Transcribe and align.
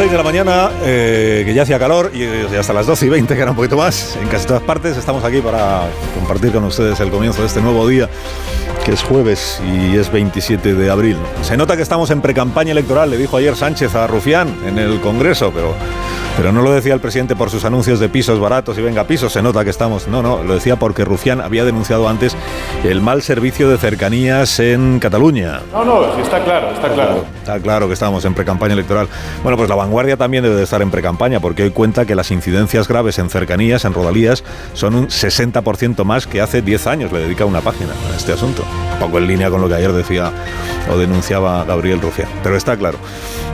6 0.00 0.10
de 0.10 0.16
la 0.16 0.24
mañana, 0.24 0.70
eh, 0.82 1.42
que 1.44 1.52
ya 1.52 1.60
hacía 1.60 1.78
calor, 1.78 2.10
y 2.14 2.22
eh, 2.22 2.46
hasta 2.58 2.72
las 2.72 2.86
12 2.86 3.04
y 3.04 3.08
20, 3.10 3.34
que 3.34 3.42
era 3.42 3.50
un 3.50 3.56
poquito 3.58 3.76
más, 3.76 4.16
en 4.16 4.28
casi 4.28 4.46
todas 4.46 4.62
partes, 4.62 4.96
estamos 4.96 5.22
aquí 5.24 5.42
para 5.42 5.90
compartir 6.14 6.52
con 6.52 6.64
ustedes 6.64 6.98
el 7.00 7.10
comienzo 7.10 7.42
de 7.42 7.48
este 7.48 7.60
nuevo 7.60 7.86
día, 7.86 8.08
que 8.82 8.92
es 8.92 9.02
jueves 9.02 9.60
y 9.62 9.98
es 9.98 10.10
27 10.10 10.72
de 10.72 10.90
abril. 10.90 11.18
Se 11.42 11.54
nota 11.54 11.76
que 11.76 11.82
estamos 11.82 12.10
en 12.10 12.22
precampaña 12.22 12.72
electoral, 12.72 13.10
le 13.10 13.18
dijo 13.18 13.36
ayer 13.36 13.54
Sánchez 13.54 13.94
a 13.94 14.06
Rufián 14.06 14.48
en 14.66 14.78
el 14.78 15.02
Congreso, 15.02 15.52
pero, 15.54 15.74
pero 16.36 16.52
no 16.52 16.62
lo 16.62 16.72
decía 16.72 16.94
el 16.94 17.00
presidente 17.00 17.36
por 17.36 17.50
sus 17.50 17.64
anuncios 17.64 18.00
de 18.00 18.08
pisos 18.08 18.38
baratos 18.40 18.78
y 18.78 18.82
venga 18.82 19.04
pisos, 19.04 19.32
se 19.32 19.42
nota 19.42 19.62
que 19.64 19.70
estamos, 19.70 20.08
no, 20.08 20.22
no, 20.22 20.42
lo 20.42 20.54
decía 20.54 20.76
porque 20.76 21.04
Rufián 21.04 21.40
había 21.40 21.64
denunciado 21.64 22.08
antes 22.08 22.34
el 22.84 23.00
mal 23.02 23.22
servicio 23.22 23.68
de 23.68 23.76
cercanías 23.78 24.58
en 24.60 24.98
Cataluña. 25.00 25.60
No, 25.72 25.84
no, 25.84 26.14
sí 26.16 26.22
está 26.22 26.42
claro, 26.42 26.70
está 26.70 26.92
claro. 26.92 27.24
Está 27.38 27.58
claro 27.60 27.86
que 27.88 27.94
estamos 27.94 28.24
en 28.24 28.34
precampaña 28.34 28.74
electoral. 28.74 29.08
Bueno, 29.42 29.56
pues 29.56 29.68
la 29.68 29.74
vanguardia 29.74 30.16
también 30.16 30.42
debe 30.44 30.56
de 30.56 30.62
estar 30.64 30.80
en 30.82 30.90
precampaña, 30.90 31.40
porque 31.40 31.62
hoy 31.64 31.70
cuenta 31.70 32.04
que 32.06 32.14
las 32.14 32.30
incidencias 32.30 32.88
graves 32.88 33.18
en 33.18 33.28
cercanías, 33.28 33.84
en 33.84 33.92
rodalías, 33.92 34.44
son 34.74 34.94
un 34.94 35.08
60% 35.08 36.04
más 36.04 36.26
que 36.26 36.40
hace 36.40 36.62
10 36.62 36.86
años. 36.86 37.12
Le 37.12 37.18
dedica 37.20 37.44
una 37.44 37.60
página 37.60 37.90
a 38.12 38.16
este 38.16 38.32
asunto. 38.32 38.62
Un 38.94 38.98
poco 38.98 39.18
en 39.18 39.26
línea 39.26 39.50
con 39.50 39.60
lo 39.60 39.68
que 39.68 39.74
ayer 39.74 39.92
decía 39.92 40.30
o 40.92 40.96
denunciaba 40.96 41.64
Gabriel 41.64 42.00
Rufián. 42.00 42.28
Pero 42.42 42.56
está 42.56 42.76
claro. 42.76 42.98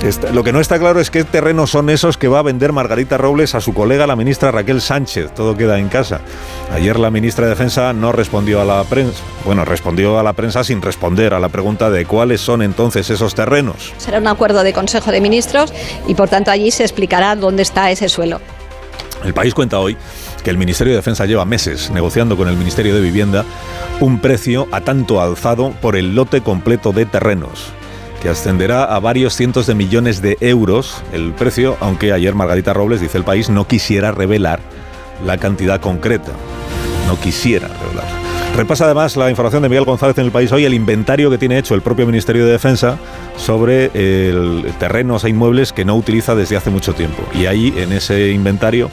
Está- 0.04 0.30
lo 0.30 0.44
que 0.44 0.52
no 0.52 0.60
está 0.60 0.78
claro 0.78 1.00
es 1.00 1.10
qué 1.10 1.24
terrenos 1.24 1.70
son 1.70 1.88
esos 1.90 2.16
que 2.18 2.28
va 2.28 2.40
a 2.40 2.42
vender 2.42 2.65
Margarita 2.72 3.18
Robles 3.18 3.54
a 3.54 3.60
su 3.60 3.74
colega, 3.74 4.06
la 4.06 4.16
ministra 4.16 4.50
Raquel 4.50 4.80
Sánchez. 4.80 5.34
Todo 5.34 5.56
queda 5.56 5.78
en 5.78 5.88
casa. 5.88 6.20
Ayer 6.72 6.98
la 6.98 7.10
ministra 7.10 7.44
de 7.44 7.50
Defensa 7.50 7.92
no 7.92 8.12
respondió 8.12 8.60
a 8.60 8.64
la 8.64 8.82
prensa. 8.84 9.22
Bueno, 9.44 9.64
respondió 9.64 10.18
a 10.18 10.22
la 10.22 10.32
prensa 10.32 10.64
sin 10.64 10.82
responder 10.82 11.34
a 11.34 11.40
la 11.40 11.48
pregunta 11.48 11.90
de 11.90 12.06
cuáles 12.06 12.40
son 12.40 12.62
entonces 12.62 13.10
esos 13.10 13.34
terrenos. 13.34 13.92
Será 13.98 14.18
un 14.18 14.26
acuerdo 14.26 14.62
de 14.62 14.72
Consejo 14.72 15.10
de 15.10 15.20
Ministros 15.20 15.72
y 16.06 16.14
por 16.14 16.28
tanto 16.28 16.50
allí 16.50 16.70
se 16.70 16.82
explicará 16.82 17.36
dónde 17.36 17.62
está 17.62 17.90
ese 17.90 18.08
suelo. 18.08 18.40
El 19.24 19.34
país 19.34 19.54
cuenta 19.54 19.78
hoy 19.78 19.96
que 20.44 20.50
el 20.50 20.58
Ministerio 20.58 20.92
de 20.92 20.98
Defensa 20.98 21.26
lleva 21.26 21.44
meses 21.44 21.90
negociando 21.90 22.36
con 22.36 22.48
el 22.48 22.56
Ministerio 22.56 22.94
de 22.94 23.00
Vivienda 23.00 23.44
un 24.00 24.20
precio 24.20 24.68
a 24.70 24.80
tanto 24.80 25.20
alzado 25.20 25.72
por 25.80 25.96
el 25.96 26.14
lote 26.14 26.42
completo 26.42 26.92
de 26.92 27.06
terrenos, 27.06 27.72
que 28.22 28.28
ascenderá 28.28 28.84
a 28.84 28.98
varios 28.98 29.34
cientos 29.34 29.66
de 29.66 29.74
millones 29.74 30.22
de 30.22 30.36
euros 30.40 31.02
el 31.12 31.32
precio, 31.32 31.76
aunque 31.80 32.12
ayer 32.12 32.34
Margarita 32.34 32.72
Robles, 32.72 33.00
dice 33.00 33.18
el 33.18 33.24
país, 33.24 33.50
no 33.50 33.66
quisiera 33.66 34.12
revelar 34.12 34.60
la 35.24 35.38
cantidad 35.38 35.80
concreta. 35.80 36.32
No 37.06 37.18
quisiera 37.20 37.68
revelar. 37.68 38.26
Repasa 38.56 38.86
además 38.86 39.16
la 39.16 39.28
información 39.28 39.62
de 39.62 39.68
Miguel 39.68 39.84
González 39.84 40.16
en 40.16 40.24
el 40.24 40.30
país 40.30 40.50
hoy, 40.50 40.64
el 40.64 40.72
inventario 40.72 41.30
que 41.30 41.36
tiene 41.36 41.58
hecho 41.58 41.74
el 41.74 41.82
propio 41.82 42.06
Ministerio 42.06 42.46
de 42.46 42.52
Defensa 42.52 42.98
sobre 43.36 43.90
el 43.94 44.72
terrenos 44.78 45.24
e 45.24 45.28
inmuebles 45.28 45.74
que 45.74 45.84
no 45.84 45.94
utiliza 45.94 46.34
desde 46.34 46.56
hace 46.56 46.70
mucho 46.70 46.94
tiempo. 46.94 47.22
Y 47.34 47.46
ahí, 47.46 47.74
en 47.76 47.92
ese 47.92 48.30
inventario, 48.30 48.90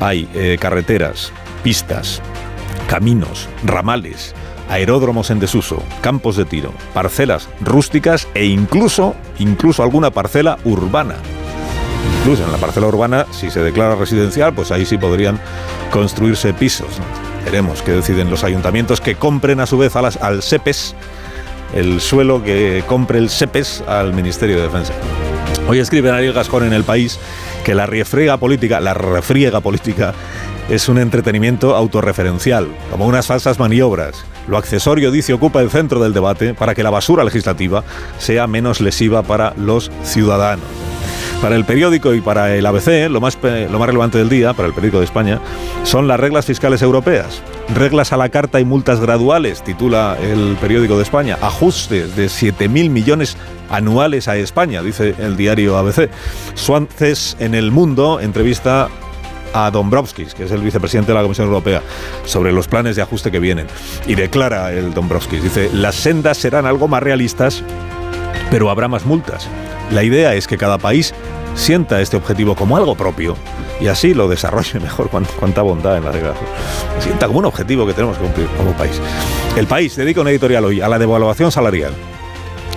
hay 0.00 0.28
eh, 0.34 0.56
carreteras, 0.58 1.30
pistas, 1.62 2.22
caminos, 2.88 3.48
ramales, 3.64 4.34
aeródromos 4.72 5.30
en 5.30 5.38
desuso, 5.38 5.82
campos 6.00 6.34
de 6.36 6.46
tiro, 6.46 6.72
parcelas 6.94 7.46
rústicas 7.60 8.26
e 8.32 8.46
incluso, 8.46 9.14
incluso 9.38 9.82
alguna 9.82 10.10
parcela 10.10 10.56
urbana. 10.64 11.16
Incluso 12.20 12.42
en 12.44 12.52
la 12.52 12.56
parcela 12.56 12.86
urbana, 12.86 13.26
si 13.32 13.50
se 13.50 13.60
declara 13.60 13.96
residencial, 13.96 14.54
pues 14.54 14.70
ahí 14.70 14.86
sí 14.86 14.96
podrían 14.96 15.38
construirse 15.90 16.54
pisos. 16.54 16.88
Veremos 17.44 17.82
qué 17.82 17.92
deciden 17.92 18.30
los 18.30 18.44
ayuntamientos 18.44 19.02
que 19.02 19.14
compren 19.14 19.60
a 19.60 19.66
su 19.66 19.76
vez 19.76 19.94
las, 19.94 20.16
al 20.16 20.42
SEPES 20.42 20.94
el 21.74 22.00
suelo 22.00 22.42
que 22.42 22.82
compre 22.86 23.18
el 23.18 23.28
SEPES 23.28 23.84
al 23.86 24.14
Ministerio 24.14 24.56
de 24.56 24.62
Defensa. 24.62 24.94
Hoy 25.68 25.80
escribe 25.80 26.10
Ariel 26.10 26.32
Gascón 26.32 26.64
en 26.64 26.72
El 26.72 26.84
País 26.84 27.18
que 27.64 27.74
la 27.74 27.86
refriega 27.86 28.36
política, 28.38 28.80
la 28.80 28.94
refriega 28.94 29.60
política 29.60 30.14
es 30.68 30.88
un 30.88 30.98
entretenimiento 30.98 31.76
autorreferencial, 31.76 32.68
como 32.90 33.06
unas 33.06 33.26
falsas 33.26 33.58
maniobras. 33.58 34.24
Lo 34.48 34.56
accesorio, 34.56 35.10
dice, 35.10 35.32
ocupa 35.32 35.60
el 35.60 35.70
centro 35.70 36.00
del 36.00 36.12
debate 36.12 36.54
para 36.54 36.74
que 36.74 36.82
la 36.82 36.90
basura 36.90 37.24
legislativa 37.24 37.84
sea 38.18 38.46
menos 38.46 38.80
lesiva 38.80 39.22
para 39.22 39.54
los 39.56 39.90
ciudadanos. 40.02 40.64
Para 41.40 41.56
el 41.56 41.64
periódico 41.64 42.14
y 42.14 42.20
para 42.20 42.54
el 42.54 42.64
ABC, 42.64 43.10
lo 43.10 43.20
más, 43.20 43.36
lo 43.42 43.78
más 43.78 43.86
relevante 43.88 44.16
del 44.16 44.28
día, 44.28 44.52
para 44.52 44.68
el 44.68 44.74
periódico 44.74 44.98
de 44.98 45.06
España, 45.06 45.40
son 45.82 46.06
las 46.06 46.20
reglas 46.20 46.46
fiscales 46.46 46.82
europeas. 46.82 47.42
Reglas 47.74 48.12
a 48.12 48.16
la 48.16 48.28
carta 48.28 48.60
y 48.60 48.64
multas 48.64 49.00
graduales, 49.00 49.64
titula 49.64 50.16
el 50.22 50.56
periódico 50.60 50.96
de 50.96 51.02
España. 51.02 51.38
Ajustes 51.42 52.14
de 52.14 52.26
7.000 52.26 52.90
millones 52.90 53.36
anuales 53.70 54.28
a 54.28 54.36
España, 54.36 54.82
dice 54.82 55.16
el 55.18 55.36
diario 55.36 55.76
ABC. 55.78 56.10
Suances 56.54 57.36
en 57.40 57.56
el 57.56 57.72
mundo 57.72 58.20
entrevista 58.20 58.88
a 59.54 59.70
Dombrovskis, 59.70 60.34
que 60.34 60.44
es 60.44 60.50
el 60.50 60.60
vicepresidente 60.62 61.12
de 61.12 61.16
la 61.16 61.22
Comisión 61.22 61.46
Europea, 61.48 61.82
sobre 62.24 62.52
los 62.52 62.68
planes 62.68 62.96
de 62.96 63.02
ajuste 63.02 63.30
que 63.30 63.38
vienen. 63.38 63.66
Y 64.06 64.14
declara 64.14 64.72
el 64.72 64.94
Dombrovskis, 64.94 65.42
dice, 65.42 65.70
las 65.72 65.94
sendas 65.94 66.38
serán 66.38 66.66
algo 66.66 66.88
más 66.88 67.02
realistas, 67.02 67.62
pero 68.50 68.70
habrá 68.70 68.88
más 68.88 69.04
multas. 69.06 69.46
La 69.90 70.02
idea 70.02 70.34
es 70.34 70.46
que 70.46 70.56
cada 70.58 70.78
país 70.78 71.14
sienta 71.54 72.00
este 72.00 72.16
objetivo 72.16 72.54
como 72.56 72.78
algo 72.78 72.94
propio 72.94 73.36
y 73.78 73.88
así 73.88 74.14
lo 74.14 74.26
desarrolle 74.28 74.80
mejor. 74.80 75.10
Cuán- 75.10 75.26
Cuánta 75.38 75.60
bondad 75.60 75.98
en 75.98 76.04
la 76.04 76.10
declaración. 76.12 76.48
Sienta 77.00 77.26
como 77.26 77.40
un 77.40 77.44
objetivo 77.44 77.86
que 77.86 77.92
tenemos 77.92 78.16
que 78.16 78.22
cumplir 78.24 78.46
como 78.56 78.72
país. 78.72 78.98
El 79.56 79.66
país 79.66 79.94
dedica 79.96 80.22
una 80.22 80.30
editorial 80.30 80.64
hoy 80.64 80.80
a 80.80 80.88
la 80.88 80.98
devaluación 80.98 81.52
salarial. 81.52 81.92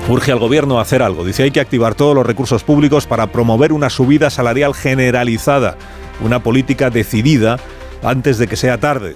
Urge 0.09 0.31
al 0.33 0.39
gobierno 0.39 0.77
a 0.77 0.81
hacer 0.81 1.01
algo. 1.01 1.23
Dice 1.23 1.43
hay 1.43 1.51
que 1.51 1.61
activar 1.61 1.95
todos 1.95 2.13
los 2.13 2.25
recursos 2.25 2.63
públicos 2.63 3.05
para 3.07 3.27
promover 3.27 3.71
una 3.71 3.89
subida 3.89 4.29
salarial 4.29 4.73
generalizada, 4.75 5.77
una 6.21 6.41
política 6.41 6.89
decidida 6.89 7.59
antes 8.03 8.37
de 8.37 8.47
que 8.47 8.55
sea 8.55 8.79
tarde. 8.79 9.15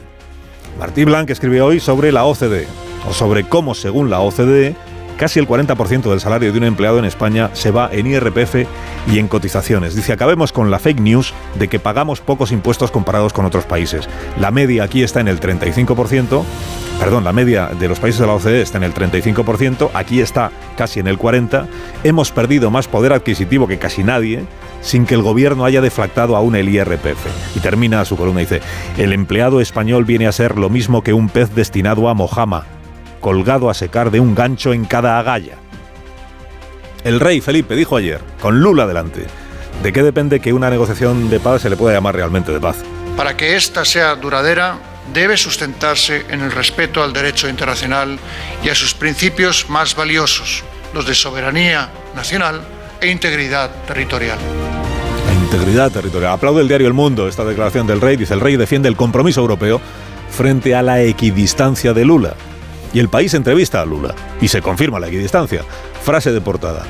Martí 0.80 1.04
Blanc 1.04 1.30
escribe 1.30 1.62
hoy 1.62 1.80
sobre 1.80 2.12
la 2.12 2.26
OCDE, 2.26 2.68
o 3.08 3.14
sobre 3.14 3.44
cómo, 3.44 3.76
según 3.76 4.10
la 4.10 4.20
OCDE, 4.20 4.76
casi 5.20 5.38
el 5.38 5.48
40% 5.48 6.10
del 6.10 6.22
salario 6.22 6.54
de 6.54 6.58
un 6.58 6.64
empleado 6.64 6.98
en 6.98 7.04
España 7.04 7.50
se 7.52 7.72
va 7.72 7.90
en 7.92 8.08
IRPF 8.08 8.66
y 9.12 9.20
en 9.20 9.28
cotizaciones. 9.28 9.94
Dice, 9.94 10.14
acabemos 10.14 10.54
con 10.54 10.72
la 10.72 10.80
fake 10.80 11.02
news 11.02 11.34
de 11.56 11.68
que 11.68 11.78
pagamos 11.78 12.22
pocos 12.22 12.54
impuestos 12.54 12.90
comparados 12.90 13.34
con 13.34 13.46
otros 13.46 13.66
países. 13.66 14.08
La 14.40 14.50
media 14.52 14.84
aquí 14.84 15.04
está 15.04 15.20
en 15.20 15.28
el 15.28 15.42
35%, 15.42 16.44
perdón, 17.00 17.26
la 17.26 17.34
media 17.34 17.68
de 17.78 17.90
los 17.90 18.00
países 18.00 18.22
de 18.22 18.28
la 18.28 18.34
OCDE 18.34 18.62
está 18.62 18.78
en 18.78 18.86
el 18.86 18.94
35%, 18.94 19.90
aquí 19.94 20.22
está 20.22 20.52
casi 20.78 21.02
en 21.02 21.08
el 21.08 21.20
40%. 21.20 21.68
Hemos 22.06 22.32
perdido 22.32 22.72
más 22.72 22.88
poder 22.88 23.12
adquisitivo 23.12 23.68
que 23.68 23.78
casi 23.78 24.06
nadie 24.06 24.46
sin 24.82 25.06
que 25.06 25.16
el 25.16 25.22
gobierno 25.22 25.66
haya 25.66 25.82
deflactado 25.82 26.36
aún 26.36 26.56
el 26.56 26.70
IRPF. 26.70 27.56
Y 27.56 27.60
termina 27.60 28.06
su 28.06 28.18
columna, 28.18 28.42
dice, 28.42 28.62
el 28.98 29.14
empleado 29.14 29.62
español 29.62 30.06
viene 30.06 30.28
a 30.28 30.32
ser 30.32 30.58
lo 30.58 30.70
mismo 30.70 31.04
que 31.04 31.14
un 31.14 31.30
pez 31.30 31.54
destinado 31.54 32.10
a 32.10 32.14
mojama, 32.14 32.66
colgado 33.20 33.70
a 33.70 33.74
secar 33.74 34.12
de 34.12 34.20
un 34.20 34.36
gancho 34.36 34.74
en 34.74 34.86
cada 34.86 35.20
agalla. 35.20 35.56
El 37.04 37.20
rey 37.20 37.42
Felipe 37.42 37.76
dijo 37.76 37.96
ayer, 37.96 38.22
con 38.42 38.60
Lula 38.60 38.86
delante, 38.86 39.26
¿de 39.84 39.94
qué 39.94 40.04
depende 40.04 40.40
que 40.40 40.54
una 40.54 40.70
negociación 40.70 41.30
de 41.30 41.40
paz 41.40 41.62
se 41.62 41.70
le 41.70 41.78
pueda 41.78 41.96
llamar 41.96 42.16
realmente 42.16 42.52
de 42.52 42.60
paz? 42.60 42.78
Para 43.16 43.38
que 43.38 43.56
ésta 43.56 43.86
sea 43.86 44.16
duradera, 44.16 44.78
debe 45.14 45.38
sustentarse 45.38 46.26
en 46.30 46.42
el 46.42 46.52
respeto 46.52 47.02
al 47.02 47.14
derecho 47.14 47.50
internacional 47.50 48.20
y 48.64 48.70
a 48.70 48.76
sus 48.76 48.94
principios 48.94 49.70
más 49.70 49.96
valiosos, 49.96 50.64
los 50.94 51.06
de 51.06 51.16
soberanía 51.16 51.90
nacional 52.16 52.62
e 53.02 53.10
integridad 53.10 53.70
territorial. 53.88 54.38
La 55.26 55.34
integridad 55.34 55.92
territorial. 55.92 56.34
Aplaude 56.34 56.62
el 56.62 56.68
diario 56.68 56.88
El 56.88 56.94
Mundo 56.94 57.28
esta 57.28 57.46
declaración 57.46 57.88
del 57.88 58.02
rey. 58.02 58.18
Dice, 58.18 58.34
el 58.34 58.42
rey 58.42 58.58
defiende 58.58 58.90
el 58.90 58.96
compromiso 58.96 59.42
europeo 59.42 59.80
frente 60.30 60.76
a 60.76 60.82
la 60.82 61.02
equidistancia 61.02 61.94
de 61.94 62.06
Lula. 62.06 62.34
Y 62.94 63.00
el 63.00 63.10
país 63.10 63.34
entrevista 63.34 63.82
a 63.82 63.86
Lula. 63.86 64.16
Y 64.42 64.48
se 64.48 64.62
confirma 64.62 65.00
la 65.00 65.08
equidistancia. 65.08 65.64
Frase 66.04 66.32
de 66.32 66.42
portada. 66.42 66.84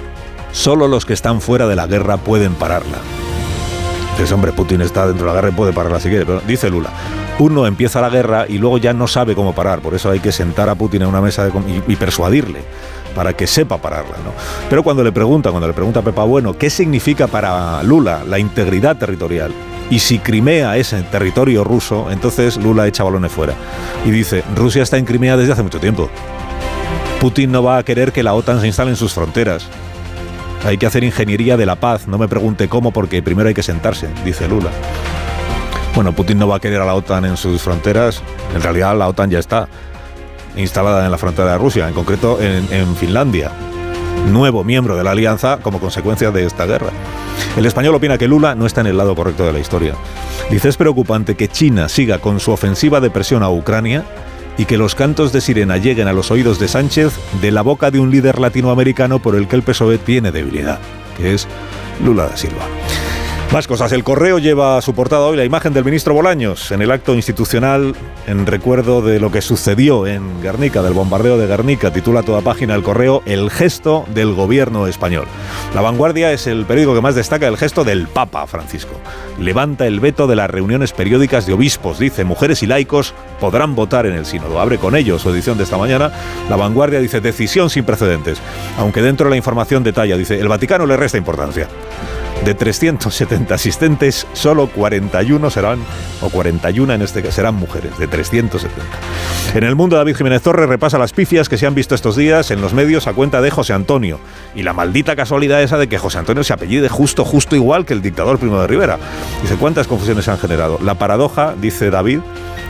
Solo 0.52 0.88
los 0.88 1.06
que 1.06 1.14
están 1.14 1.42
fuera 1.42 1.68
de 1.68 1.76
la 1.76 1.88
guerra 1.88 2.18
pueden 2.18 2.54
pararla. 2.56 2.98
Dices, 4.14 4.32
hombre, 4.32 4.52
Putin 4.52 4.82
está 4.82 5.08
dentro 5.08 5.28
de 5.28 5.34
la 5.34 5.36
guerra 5.36 5.54
y 5.54 5.56
puede 5.56 5.74
pararla 5.74 6.00
si 6.00 6.10
quiere. 6.10 6.26
Pero 6.26 6.42
dice 6.42 6.70
Lula, 6.70 6.90
uno 7.38 7.68
empieza 7.68 8.02
la 8.02 8.10
guerra 8.10 8.46
y 8.48 8.58
luego 8.58 8.78
ya 8.78 8.94
no 8.94 9.08
sabe 9.08 9.36
cómo 9.36 9.54
parar. 9.54 9.80
Por 9.80 9.94
eso 9.94 10.10
hay 10.10 10.20
que 10.20 10.32
sentar 10.32 10.70
a 10.70 10.76
Putin 10.76 11.04
en 11.04 11.10
una 11.10 11.22
mesa 11.22 11.50
y 11.88 11.96
persuadirle 11.96 12.64
para 13.20 13.34
que 13.34 13.48
sepa 13.48 13.78
pararla. 13.80 14.16
¿no? 14.24 14.32
Pero 14.70 14.82
cuando 14.82 15.04
le 15.04 15.12
pregunta, 15.12 15.50
cuando 15.50 15.68
le 15.68 15.74
pregunta 15.74 16.00
a 16.00 16.04
Pepa 16.04 16.24
Bueno, 16.24 16.58
¿qué 16.58 16.70
significa 16.70 17.28
para 17.28 17.84
Lula 17.84 18.24
la 18.26 18.40
integridad 18.40 18.96
territorial? 18.96 19.52
Y 19.90 20.00
si 20.00 20.20
Crimea 20.20 20.78
es 20.78 20.96
territorio 21.12 21.66
ruso, 21.66 22.12
entonces 22.12 22.56
Lula 22.56 22.88
echa 22.88 23.04
balones 23.04 23.34
fuera. 23.34 23.56
Y 24.06 24.12
dice, 24.12 24.42
Rusia 24.56 24.84
está 24.84 24.98
en 24.98 25.04
Crimea 25.04 25.36
desde 25.36 25.52
hace 25.52 25.64
mucho 25.64 25.82
tiempo. 25.82 26.10
Putin 27.20 27.52
no 27.52 27.62
va 27.62 27.80
a 27.80 27.84
querer 27.84 28.14
que 28.14 28.24
la 28.24 28.34
OTAN 28.34 28.62
se 28.62 28.68
instale 28.68 28.92
en 28.92 28.96
sus 28.96 29.14
fronteras. 29.14 29.68
Hay 30.64 30.78
que 30.78 30.86
hacer 30.86 31.04
ingeniería 31.04 31.58
de 31.58 31.66
la 31.66 31.76
paz. 31.76 32.08
No 32.08 32.18
me 32.18 32.30
pregunte 32.30 32.70
cómo, 32.70 32.92
porque 32.92 33.22
primero 33.22 33.50
hay 33.50 33.54
que 33.54 33.64
sentarse, 33.64 34.08
dice 34.24 34.48
Lula. 34.48 34.70
Bueno, 35.94 36.14
Putin 36.14 36.40
no 36.40 36.48
va 36.48 36.56
a 36.56 36.60
querer 36.62 36.80
a 36.80 36.86
la 36.86 36.96
OTAN 36.96 37.26
en 37.26 37.36
sus 37.36 37.62
fronteras. 37.62 38.22
En 38.56 38.62
realidad 38.62 38.98
la 38.98 39.10
OTAN 39.10 39.30
ya 39.30 39.40
está 39.40 39.68
instalada 40.56 41.06
en 41.06 41.12
la 41.12 41.18
frontera 41.18 41.54
de 41.54 41.58
Rusia, 41.58 41.88
en 41.88 41.94
concreto 41.94 42.40
en, 42.42 42.96
Finlandia. 42.96 43.52
Nuevo 44.32 44.64
miembro 44.64 44.96
de 44.96 45.04
la 45.04 45.12
alianza 45.12 45.60
como 45.62 45.80
consecuencia 45.80 46.32
de 46.32 46.46
esta 46.46 46.66
guerra. 46.66 46.90
El 47.58 47.66
español 47.66 47.96
opina 47.96 48.18
que 48.18 48.28
Lula 48.28 48.56
no 48.56 48.66
está 48.66 48.82
en 48.82 48.88
el 48.88 48.98
lado 48.98 49.16
correcto 49.16 49.46
de 49.46 49.54
la 49.54 49.60
historia. 49.60 49.96
Dice, 50.50 50.70
es 50.70 50.78
preocupante 50.78 51.36
que 51.36 51.48
China 51.48 51.88
siga 51.88 52.20
con 52.20 52.40
su 52.40 52.52
ofensiva 52.52 53.00
de 53.00 53.10
presión 53.10 53.44
a 53.44 53.50
Ucrania 53.50 54.04
y 54.58 54.66
que 54.66 54.78
los 54.78 54.94
cantos 54.94 55.32
de 55.32 55.40
sirena 55.40 55.78
lleguen 55.78 56.10
a 56.10 56.14
los 56.14 56.32
oídos 56.32 56.60
de 56.60 56.68
Sánchez 56.68 57.14
de 57.42 57.52
la 57.52 57.62
boca 57.62 57.92
de 57.92 58.00
un 58.00 58.12
líder 58.12 58.40
latinoamericano 58.40 59.20
por 59.20 59.36
el 59.36 59.48
que 59.48 59.56
el 59.56 59.64
PSOE 59.64 59.98
tiene 59.98 60.34
debilidad, 60.34 60.80
que 61.18 61.34
es 61.34 61.48
Lula 62.04 62.28
da 62.28 62.36
Silva. 62.36 62.66
Más 63.52 63.66
cosas. 63.66 63.92
El 63.94 64.04
correo 64.04 64.38
lleva 64.38 64.78
a 64.78 64.82
su 64.84 64.94
portada 64.94 65.26
hoy 65.26 65.36
la 65.36 65.44
imagen 65.44 65.74
del 65.74 65.84
ministro 65.84 66.14
Bolaños 66.14 66.72
en 66.72 66.84
el 66.84 66.92
acto 66.92 67.16
institucional 67.16 67.96
en 68.28 68.46
recuerdo 68.46 69.02
de 69.02 69.20
lo 69.20 69.32
que 69.32 69.42
sucedió 69.42 70.06
en 70.06 70.40
Guernica, 70.44 70.84
del 70.84 70.94
bombardeo 70.94 71.36
de 71.40 71.48
Guernica. 71.48 71.92
Titula 71.92 72.22
toda 72.22 72.42
página 72.42 72.76
el 72.76 72.84
correo 72.84 73.24
El 73.26 73.50
gesto 73.50 74.06
del 74.14 74.36
gobierno 74.36 74.86
español. 74.86 75.26
La 75.74 75.82
vanguardia 75.82 76.32
es 76.32 76.46
el 76.46 76.66
periódico 76.66 76.94
que 76.94 77.02
más 77.02 77.16
destaca 77.16 77.48
el 77.48 77.58
gesto 77.58 77.84
del 77.84 78.08
Papa 78.08 78.46
Francisco. 78.46 78.94
Levanta 79.40 79.88
el 79.88 80.00
veto 80.00 80.28
de 80.28 80.36
las 80.36 80.52
reuniones 80.52 80.92
periódicas 80.92 81.48
de 81.48 81.54
obispos. 81.54 81.98
Dice, 81.98 82.26
mujeres 82.26 82.62
y 82.62 82.68
laicos 82.68 83.16
podrán 83.40 83.74
votar 83.74 84.06
en 84.06 84.14
el 84.14 84.28
sínodo. 84.28 84.60
Abre 84.60 84.78
con 84.78 84.96
ello 84.96 85.18
su 85.18 85.32
edición 85.32 85.58
de 85.58 85.64
esta 85.64 85.80
mañana. 85.80 86.12
La 86.52 86.56
vanguardia 86.56 87.00
dice, 87.00 87.20
decisión 87.20 87.72
sin 87.72 87.84
precedentes. 87.84 88.40
Aunque 88.78 89.02
dentro 89.02 89.26
de 89.26 89.32
la 89.32 89.38
información 89.38 89.84
detalla, 89.84 90.18
dice, 90.18 90.40
el 90.40 90.48
Vaticano 90.48 90.86
le 90.86 90.98
resta 90.98 91.18
importancia. 91.18 91.68
De 92.46 92.54
370 92.54 93.54
asistentes, 93.54 94.26
solo 94.34 94.68
41 94.68 95.50
serán, 95.50 95.80
o 96.22 96.30
41 96.30 96.94
en 96.94 97.02
este 97.02 97.22
caso, 97.22 97.36
serán 97.36 97.56
mujeres, 97.56 97.98
de 97.98 98.08
370. 98.08 98.76
En 99.56 99.64
el 99.64 99.76
mundo, 99.76 99.98
David 99.98 100.16
Jiménez 100.16 100.42
Torres 100.42 100.70
repasa 100.70 100.98
las 100.98 101.12
pifias 101.12 101.50
que 101.50 101.58
se 101.58 101.68
han 101.68 101.76
visto 101.76 101.96
estos 101.96 102.16
días 102.16 102.52
en 102.52 102.62
los 102.62 102.74
medios 102.74 103.08
a 103.08 103.14
cuenta 103.14 103.42
de 103.42 103.52
José 103.52 103.74
Antonio. 103.74 104.20
Y 104.56 104.64
la 104.64 104.74
maldita 104.74 105.16
casualidad 105.16 105.62
esa 105.62 105.78
de 105.78 105.90
que 105.90 105.98
José 105.98 106.20
Antonio 106.20 106.44
se 106.44 106.54
apellide 106.54 106.88
justo, 106.88 107.26
justo 107.26 107.56
igual 107.56 107.86
que 107.86 107.94
el 107.94 108.02
dictador 108.02 108.40
Primo 108.40 108.62
de 108.62 108.68
Rivera. 108.68 108.98
Dice, 109.42 109.56
¿cuántas 109.56 109.88
confusiones 109.88 110.26
se 110.26 110.32
han 110.32 110.40
generado? 110.40 110.80
La 110.82 110.96
paradoja, 110.96 111.56
dice 111.60 111.90
David, 111.90 112.20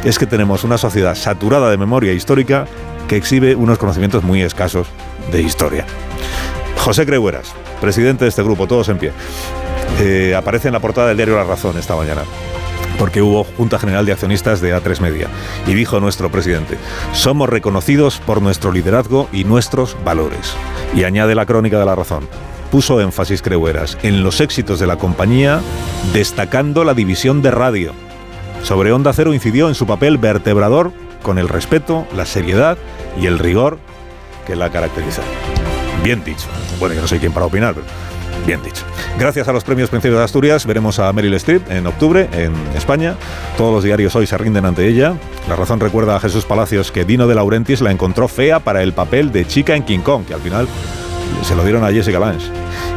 es 0.04 0.18
que 0.18 0.26
tenemos 0.26 0.64
una 0.64 0.78
sociedad 0.78 1.16
saturada 1.16 1.70
de 1.70 1.78
memoria 1.78 2.14
histórica 2.14 2.66
que 3.08 3.18
exhibe 3.18 3.56
unos 3.56 3.78
conocimientos 3.78 4.24
muy 4.24 4.42
escasos 4.42 4.88
de 5.32 5.42
historia. 5.42 5.86
José 6.80 7.06
Creueras, 7.06 7.54
presidente 7.82 8.26
de 8.26 8.30
este 8.30 8.42
grupo, 8.42 8.66
todos 8.66 8.90
en 8.90 8.98
pie, 8.98 9.12
eh, 10.00 10.34
aparece 10.36 10.70
en 10.70 10.74
la 10.74 10.80
portada 10.80 11.10
del 11.10 11.18
diario 11.18 11.36
La 11.36 11.44
Razón 11.44 11.78
esta 11.78 11.96
mañana 11.96 12.24
porque 13.00 13.22
hubo 13.22 13.46
Junta 13.46 13.80
General 13.80 14.06
de 14.06 14.12
Accionistas 14.12 14.60
de 14.60 14.76
A3 14.76 15.00
Media. 15.00 15.28
Y 15.66 15.74
dijo 15.74 16.02
nuestro 16.02 16.30
presidente, 16.30 16.78
somos 17.14 17.50
reconocidos 17.50 18.20
por 18.20 18.42
nuestro 18.42 18.74
liderazgo 18.74 19.30
y 19.32 19.46
nuestros 19.46 19.96
valores. 20.04 20.54
Y 20.94 21.06
añade 21.06 21.34
la 21.34 21.46
crónica 21.46 21.80
de 21.80 21.86
la 21.86 21.96
razón. 21.96 22.28
Puso 22.72 23.00
énfasis 23.00 23.42
Creueras 23.42 23.98
en 24.04 24.22
los 24.22 24.42
éxitos 24.42 24.80
de 24.80 24.88
la 24.88 24.98
compañía, 24.98 25.62
destacando 26.14 26.84
la 26.84 26.94
división 26.94 27.42
de 27.42 27.52
radio. 27.52 27.94
Sobre 28.64 28.92
Onda 28.92 29.14
Cero 29.14 29.34
incidió 29.34 29.70
en 29.70 29.76
su 29.76 29.88
papel 29.88 30.18
vertebrador 30.18 30.92
con 31.24 31.40
el 31.40 31.48
respeto, 31.48 32.06
la 32.16 32.26
seriedad 32.26 32.78
y 33.20 33.26
el 33.26 33.40
rigor 33.40 33.80
que 34.46 34.58
la 34.58 34.70
caracteriza. 34.70 35.22
Bien 36.04 36.24
dicho. 36.24 36.48
Bueno, 36.80 36.96
yo 36.96 37.02
no 37.02 37.08
soy 37.08 37.20
quien 37.20 37.32
para 37.32 37.46
opinar, 37.46 37.74
pero 37.74 37.86
bien 38.46 38.62
dicho. 38.64 38.84
Gracias 39.18 39.48
a 39.48 39.54
los 39.54 39.64
premios 39.64 39.90
Príncipe 39.90 40.16
de 40.16 40.24
Asturias, 40.24 40.66
veremos 40.66 41.00
a 41.00 41.12
Meryl 41.12 41.34
Streep 41.36 41.70
en 41.70 41.86
octubre 41.88 42.30
en 42.32 42.54
España. 42.76 43.16
Todos 43.58 43.74
los 43.74 43.84
diarios 43.84 44.16
hoy 44.16 44.28
se 44.28 44.38
rinden 44.38 44.66
ante 44.66 44.88
ella. 44.88 45.14
La 45.48 45.56
razón 45.56 45.80
recuerda 45.80 46.16
a 46.16 46.20
Jesús 46.20 46.46
Palacios 46.46 46.92
que 46.92 47.06
Dino 47.06 47.28
de 47.28 47.36
Laurentiis 47.36 47.82
la 47.82 47.92
encontró 47.92 48.28
fea 48.28 48.60
para 48.60 48.82
el 48.82 48.94
papel 48.94 49.32
de 49.32 49.46
chica 49.46 49.76
en 49.76 49.84
King 49.84 50.00
Kong, 50.00 50.26
que 50.26 50.34
al 50.34 50.42
final 50.42 50.68
se 51.44 51.56
lo 51.56 51.64
dieron 51.64 51.84
a 51.84 51.92
Jessica 51.92 52.20
Lange. 52.20 52.48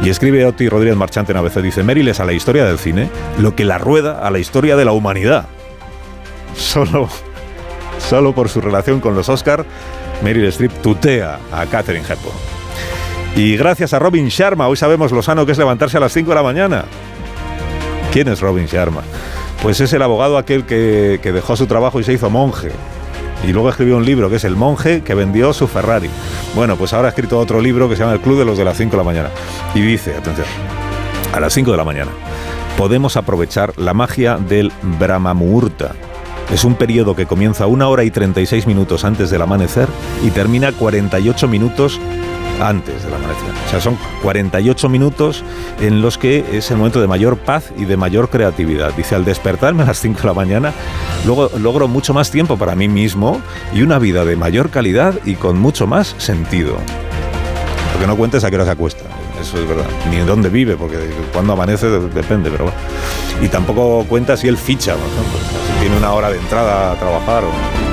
Y 0.01 0.09
escribe 0.09 0.45
Oti 0.45 0.69
Rodríguez 0.69 0.97
Marchante 0.97 1.31
en 1.31 1.37
ABC, 1.37 1.61
dice, 1.61 1.83
Meryl 1.83 2.07
es 2.07 2.19
a 2.19 2.25
la 2.25 2.33
historia 2.33 2.65
del 2.65 2.79
cine 2.79 3.09
lo 3.37 3.55
que 3.55 3.65
la 3.65 3.77
rueda 3.77 4.25
a 4.25 4.31
la 4.31 4.39
historia 4.39 4.75
de 4.75 4.85
la 4.85 4.91
humanidad. 4.91 5.45
Solo, 6.55 7.09
solo 7.99 8.33
por 8.33 8.49
su 8.49 8.61
relación 8.61 8.99
con 8.99 9.15
los 9.15 9.29
Oscar, 9.29 9.65
Meryl 10.23 10.45
Streep 10.45 10.71
tutea 10.81 11.39
a 11.51 11.65
Catherine 11.65 12.05
Hepburn. 12.05 12.52
Y 13.35 13.57
gracias 13.57 13.93
a 13.93 13.99
Robin 13.99 14.27
Sharma, 14.27 14.67
hoy 14.67 14.77
sabemos 14.77 15.11
lo 15.11 15.23
sano 15.23 15.45
que 15.45 15.53
es 15.53 15.57
levantarse 15.57 15.97
a 15.97 15.99
las 15.99 16.13
5 16.13 16.29
de 16.29 16.35
la 16.35 16.43
mañana. 16.43 16.85
¿Quién 18.11 18.27
es 18.27 18.41
Robin 18.41 18.65
Sharma? 18.65 19.01
Pues 19.61 19.79
es 19.79 19.91
el 19.93 20.01
abogado 20.01 20.37
aquel 20.37 20.65
que, 20.65 21.19
que 21.21 21.31
dejó 21.31 21.55
su 21.55 21.65
trabajo 21.65 21.99
y 21.99 22.03
se 22.03 22.13
hizo 22.13 22.29
monje. 22.29 22.71
Y 23.43 23.51
luego 23.51 23.69
escribió 23.69 23.97
un 23.97 24.05
libro 24.05 24.29
que 24.29 24.35
es 24.35 24.43
El 24.43 24.55
monje 24.55 25.01
que 25.01 25.15
vendió 25.15 25.51
su 25.51 25.67
Ferrari. 25.67 26.09
Bueno, 26.55 26.75
pues 26.75 26.93
ahora 26.93 27.07
ha 27.07 27.09
escrito 27.09 27.39
otro 27.39 27.59
libro 27.59 27.89
que 27.89 27.95
se 27.95 28.01
llama 28.01 28.13
El 28.13 28.21
Club 28.21 28.37
de 28.37 28.45
los 28.45 28.57
de 28.57 28.65
las 28.65 28.77
5 28.77 28.91
de 28.91 28.97
la 28.97 29.03
mañana. 29.03 29.29
Y 29.73 29.81
dice, 29.81 30.15
atención, 30.15 30.47
a 31.33 31.39
las 31.39 31.53
5 31.53 31.71
de 31.71 31.77
la 31.77 31.83
mañana 31.83 32.11
podemos 32.77 33.17
aprovechar 33.17 33.73
la 33.77 33.93
magia 33.93 34.37
del 34.37 34.71
Brahma 34.99 35.33
Muhurta. 35.33 35.91
Es 36.51 36.63
un 36.63 36.75
periodo 36.75 37.15
que 37.15 37.25
comienza 37.25 37.67
una 37.67 37.87
hora 37.87 38.03
y 38.03 38.11
36 38.11 38.67
minutos 38.67 39.05
antes 39.05 39.29
del 39.29 39.41
amanecer 39.41 39.87
y 40.23 40.29
termina 40.29 40.71
48 40.71 41.47
minutos 41.47 41.99
antes 42.63 43.03
del 43.03 43.13
amanecer. 43.13 43.49
O 43.67 43.69
sea, 43.69 43.81
son 43.81 43.97
48 44.21 44.89
minutos 44.89 45.43
en 45.81 46.01
los 46.01 46.17
que 46.17 46.45
es 46.53 46.71
el 46.71 46.77
momento 46.77 47.01
de 47.01 47.07
mayor 47.07 47.37
paz 47.37 47.71
y 47.77 47.85
de 47.85 47.97
mayor 47.97 48.29
creatividad. 48.29 48.93
Dice, 48.93 49.15
al 49.15 49.25
despertarme 49.25 49.83
a 49.83 49.87
las 49.87 49.99
5 49.99 50.21
de 50.21 50.27
la 50.27 50.33
mañana, 50.33 50.73
luego 51.25 51.49
logro 51.59 51.87
mucho 51.87 52.13
más 52.13 52.31
tiempo 52.31 52.57
para 52.57 52.75
mí 52.75 52.87
mismo 52.87 53.41
y 53.73 53.81
una 53.81 53.99
vida 53.99 54.25
de 54.25 54.35
mayor 54.35 54.69
calidad 54.69 55.13
y 55.25 55.35
con 55.35 55.59
mucho 55.59 55.87
más 55.87 56.15
sentido. 56.17 56.77
Lo 57.93 57.99
que 57.99 58.07
no 58.07 58.15
cuentes 58.15 58.43
a 58.43 58.49
qué 58.49 58.55
hora 58.55 58.65
se 58.65 58.71
acuesta. 58.71 59.03
Eso 59.39 59.59
es 59.59 59.67
verdad. 59.67 59.85
Ni 60.09 60.17
en 60.17 60.25
dónde 60.25 60.49
vive, 60.49 60.75
porque 60.75 60.97
cuando 61.33 61.53
amanece 61.53 61.87
depende, 61.87 62.49
pero 62.49 62.65
bueno. 62.65 62.79
Y 63.41 63.49
tampoco 63.49 64.05
cuenta 64.07 64.37
si 64.37 64.47
él 64.47 64.57
ficha, 64.57 64.93
por 64.93 65.05
ejemplo. 65.05 65.39
Si 65.67 65.79
tiene 65.81 65.97
una 65.97 66.13
hora 66.13 66.29
de 66.29 66.37
entrada 66.37 66.93
a 66.93 66.95
trabajar 66.95 67.43
o 67.43 67.92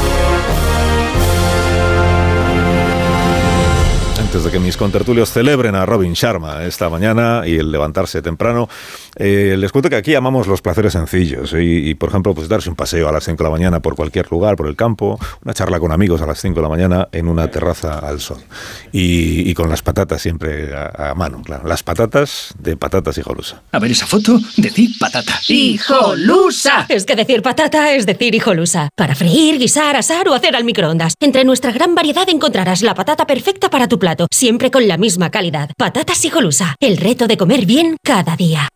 Antes 4.31 4.45
de 4.45 4.51
que 4.51 4.59
mis 4.59 4.77
contertulios 4.77 5.29
celebren 5.29 5.75
a 5.75 5.85
Robin 5.85 6.13
Sharma 6.13 6.63
esta 6.63 6.89
mañana 6.89 7.43
y 7.45 7.57
el 7.57 7.69
levantarse 7.69 8.21
temprano, 8.21 8.69
eh, 9.17 9.55
les 9.57 9.73
cuento 9.73 9.89
que 9.89 9.97
aquí 9.97 10.15
amamos 10.15 10.47
los 10.47 10.61
placeres 10.61 10.93
sencillos 10.93 11.51
y, 11.51 11.89
y, 11.89 11.95
por 11.95 12.07
ejemplo, 12.07 12.33
pues 12.33 12.47
darse 12.47 12.69
un 12.69 12.77
paseo 12.77 13.09
a 13.09 13.11
las 13.11 13.25
5 13.25 13.35
de 13.35 13.43
la 13.43 13.49
mañana 13.49 13.81
por 13.81 13.97
cualquier 13.97 14.31
lugar, 14.31 14.55
por 14.55 14.67
el 14.67 14.77
campo, 14.77 15.19
una 15.43 15.53
charla 15.53 15.81
con 15.81 15.91
amigos 15.91 16.21
a 16.21 16.27
las 16.27 16.39
5 16.39 16.55
de 16.55 16.61
la 16.61 16.69
mañana 16.69 17.09
en 17.11 17.27
una 17.27 17.51
terraza 17.51 17.99
al 17.99 18.21
sol. 18.21 18.37
Y, 18.93 19.49
y 19.49 19.53
con 19.53 19.69
las 19.69 19.81
patatas 19.81 20.21
siempre 20.21 20.73
a, 20.73 21.09
a, 21.09 21.13
mano, 21.13 21.41
claro. 21.43 21.67
Las 21.67 21.83
patatas 21.83 22.53
de 22.57 22.77
patatas 22.77 23.17
hijolusa. 23.17 23.63
A 23.73 23.79
ver 23.79 23.91
esa 23.91 24.07
foto, 24.07 24.39
decir 24.55 24.91
patata. 24.97 25.41
¡Hijolusa! 25.49 26.85
Es 26.87 27.03
que 27.05 27.17
decir 27.17 27.41
patata 27.41 27.91
es 27.91 28.05
decir 28.05 28.33
hijolusa. 28.33 28.87
Para 28.95 29.13
freír, 29.13 29.59
guisar, 29.59 29.97
asar 29.97 30.29
o 30.29 30.33
hacer 30.33 30.55
al 30.55 30.63
microondas. 30.63 31.15
Entre 31.19 31.43
nuestra 31.43 31.73
gran 31.73 31.95
variedad 31.95 32.29
encontrarás 32.29 32.81
la 32.81 32.95
patata 32.95 33.27
perfecta 33.27 33.69
para 33.69 33.89
tu 33.89 33.99
plato, 33.99 34.20
siempre 34.31 34.71
con 34.71 34.87
la 34.87 34.97
misma 34.97 35.31
calidad. 35.31 35.69
Patatas 35.77 36.23
hijolusa. 36.25 36.75
El 36.79 36.97
reto 36.97 37.27
de 37.27 37.37
comer 37.37 37.65
bien 37.65 37.97
cada 38.03 38.35
día. 38.35 38.67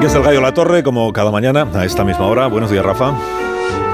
Aquí 0.00 0.06
es 0.06 0.14
el 0.14 0.22
Gallo 0.22 0.40
La 0.40 0.54
Torre, 0.54 0.82
como 0.82 1.12
cada 1.12 1.30
mañana, 1.30 1.68
a 1.74 1.84
esta 1.84 2.04
misma 2.04 2.26
hora. 2.26 2.46
Buenos 2.46 2.70
días, 2.70 2.82
Rafa. 2.82 3.14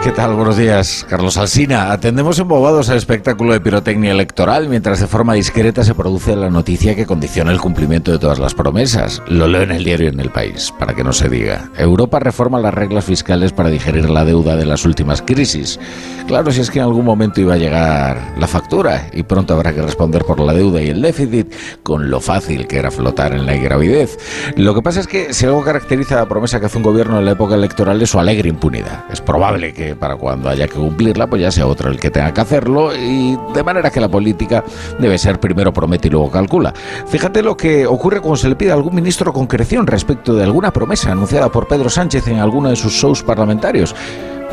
¿Qué 0.07 0.13
tal? 0.13 0.35
Buenos 0.35 0.57
días, 0.57 1.05
Carlos 1.11 1.37
Alsina. 1.37 1.91
Atendemos 1.91 2.39
embobados 2.39 2.89
al 2.91 2.97
espectáculo 2.97 3.53
de 3.53 3.61
pirotecnia 3.61 4.13
electoral 4.13 4.69
mientras 4.69 5.01
de 5.01 5.09
forma 5.09 5.35
discreta 5.35 5.83
se 5.83 5.97
produce 5.97 6.37
la 6.37 6.49
noticia 6.49 6.95
que 6.95 7.07
condiciona 7.07 7.51
el 7.51 7.61
cumplimiento 7.61 8.13
de 8.13 8.21
todas 8.21 8.39
las 8.39 8.55
promesas. 8.55 9.21
Lo 9.27 9.49
leo 9.49 9.63
en 9.63 9.73
el 9.73 9.83
diario 9.83 10.09
en 10.09 10.21
el 10.21 10.31
país, 10.31 10.73
para 10.79 10.95
que 10.95 11.03
no 11.03 11.13
se 11.13 11.29
diga. 11.29 11.73
Europa 11.77 12.21
reforma 12.21 12.61
las 12.61 12.73
reglas 12.73 13.05
fiscales 13.05 13.51
para 13.51 13.69
digerir 13.69 14.09
la 14.09 14.25
deuda 14.25 14.55
de 14.55 14.65
las 14.65 14.85
últimas 14.85 15.23
crisis. 15.23 15.81
Claro, 16.29 16.53
si 16.53 16.61
es 16.61 16.71
que 16.71 16.79
en 16.79 16.85
algún 16.85 17.05
momento 17.05 17.41
iba 17.41 17.55
a 17.55 17.59
llegar 17.59 18.35
la 18.39 18.47
factura 18.47 19.09
y 19.13 19.25
pronto 19.25 19.55
habrá 19.55 19.75
que 19.75 19.83
responder 19.83 20.25
por 20.25 20.39
la 20.39 20.53
deuda 20.53 20.81
y 20.83 20.91
el 20.91 21.03
déficit 21.03 21.53
con 21.83 22.11
lo 22.11 22.21
fácil 22.21 22.69
que 22.69 22.79
era 22.79 22.93
flotar 22.93 23.33
en 23.33 23.45
la 23.45 23.57
ingravidez. 23.57 24.19
Lo 24.55 24.73
que 24.73 24.83
pasa 24.83 25.01
es 25.01 25.09
que 25.09 25.35
si 25.35 25.47
algo 25.47 25.65
caracteriza 25.65 26.15
la 26.15 26.29
promesa 26.29 26.61
que 26.61 26.67
hace 26.67 26.77
un 26.77 26.85
gobierno 26.85 27.19
en 27.19 27.25
la 27.25 27.33
época 27.33 27.57
electoral 27.57 28.01
es 28.01 28.11
su 28.11 28.21
alegre 28.21 28.49
impunidad. 28.49 29.05
Es 29.11 29.21
probable 29.21 29.75
que 29.75 29.96
para 29.97 30.17
cuando 30.17 30.49
haya 30.49 30.69
que 30.69 30.75
cumplirla, 30.75 31.27
pues 31.27 31.43
ya 31.43 31.51
sea 31.51 31.67
otro 31.67 31.91
el 31.91 31.99
que 31.99 32.11
tenga 32.11 32.33
que 32.33 32.41
hacerlo 32.41 32.95
y 32.95 33.37
de 33.55 33.63
manera 33.63 33.91
que 33.91 34.01
la 34.01 34.09
política 34.09 34.65
debe 34.99 35.19
ser 35.19 35.41
primero 35.41 35.73
promete 35.73 36.09
y 36.09 36.11
luego 36.11 36.31
calcula. 36.31 36.73
Fíjate 37.07 37.43
lo 37.43 37.57
que 37.57 37.87
ocurre 37.87 38.21
cuando 38.21 38.37
se 38.37 38.49
le 38.49 38.57
pide 38.57 38.71
a 38.71 38.75
algún 38.75 38.95
ministro 38.95 39.33
concreción 39.33 39.87
respecto 39.87 40.35
de 40.35 40.45
alguna 40.45 40.73
promesa 40.73 41.13
anunciada 41.13 41.51
por 41.51 41.69
Pedro 41.69 41.91
Sánchez 41.91 42.29
en 42.29 42.39
alguno 42.39 42.71
de 42.71 42.77
sus 42.77 42.93
shows 42.93 43.23
parlamentarios. 43.23 43.95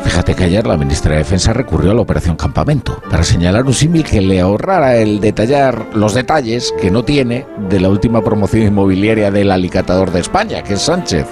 Fíjate 0.02 0.34
que 0.34 0.44
ayer 0.44 0.66
la 0.66 0.76
ministra 0.76 1.12
de 1.12 1.18
Defensa 1.18 1.54
recurrió 1.54 1.92
a 1.92 1.94
la 1.94 2.02
operación 2.02 2.36
Campamento 2.36 3.00
para 3.10 3.24
señalar 3.24 3.64
un 3.64 3.72
símil 3.72 4.04
que 4.04 4.20
le 4.20 4.38
ahorrara 4.40 4.96
el 4.96 5.18
detallar 5.18 5.86
los 5.94 6.12
detalles 6.12 6.74
que 6.78 6.90
no 6.90 7.04
tiene 7.04 7.46
de 7.70 7.80
la 7.80 7.88
última 7.88 8.22
promoción 8.22 8.64
inmobiliaria 8.64 9.30
del 9.30 9.50
alicatador 9.50 10.10
de 10.10 10.20
España, 10.20 10.62
que 10.62 10.74
es 10.74 10.82
Sánchez. 10.82 11.26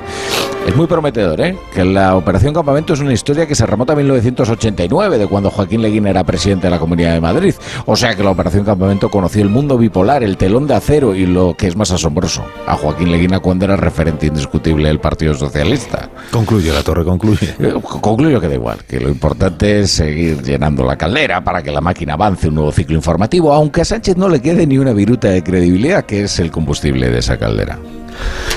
Es 0.67 0.75
muy 0.75 0.87
prometedor, 0.87 1.41
¿eh? 1.41 1.59
Que 1.75 1.85
la 1.85 2.17
operación 2.17 2.55
Campamento 2.55 2.95
es 2.95 3.01
una 3.01 3.13
historia 3.13 3.47
que 3.47 3.55
se 3.55 3.67
remonta 3.67 3.93
a 3.93 3.97
1989, 4.03 5.19
de 5.19 5.27
cuando 5.27 5.51
Joaquín 5.51 5.83
Leguín 5.83 6.07
era 6.07 6.25
presidente 6.25 6.67
de 6.67 6.71
la 6.71 6.79
Comunidad 6.79 7.13
de 7.15 7.21
Madrid. 7.21 7.55
O 7.87 7.97
sea 7.97 8.15
que 8.15 8.23
la 8.23 8.31
operación 8.31 8.65
Campamento 8.65 9.11
conoció 9.11 9.43
el 9.43 9.49
mundo 9.49 9.79
bipolar, 9.79 10.23
el 10.23 10.37
telón 10.37 10.67
de 10.67 10.75
acero 10.75 11.15
y 11.15 11.27
lo 11.27 11.55
que 11.57 11.67
es 11.67 11.77
más 11.77 11.91
asombroso, 11.91 12.45
a 12.67 12.77
Joaquín 12.77 13.11
Leguina 13.11 13.41
cuando 13.41 13.65
era 13.65 13.77
referente 13.77 14.27
indiscutible 14.27 14.89
del 14.89 15.01
Partido 15.01 15.35
Socialista. 15.35 16.11
Concluye, 16.31 16.73
la 16.73 16.83
torre, 16.83 17.05
concluye. 17.05 17.55
Eh, 17.59 17.75
Concluyo 17.83 18.41
que 18.41 18.49
da 18.49 18.55
igual, 18.55 18.79
que 18.89 19.01
lo 19.01 19.09
importante 19.09 19.81
es 19.81 19.93
seguir 19.93 20.43
llenando 20.43 20.85
la 20.85 20.97
caldera 20.97 21.43
para 21.43 21.63
que 21.63 21.71
la 21.71 21.81
máquina 21.81 22.15
avance 22.15 22.49
un 22.49 22.57
nuevo 22.57 22.73
ciclo 22.73 22.97
informativo, 22.97 23.53
aunque 23.53 23.83
a 23.83 23.85
Sánchez 23.85 24.17
no 24.17 24.29
le 24.29 24.41
quede 24.41 24.67
ni 24.67 24.79
una 24.79 24.93
viruta 24.93 25.29
de 25.29 25.43
credibilidad, 25.43 26.05
que 26.05 26.25
es 26.25 26.39
el 26.39 26.51
combustible 26.51 27.11
de 27.11 27.19
esa 27.19 27.39
caldera. 27.39 27.79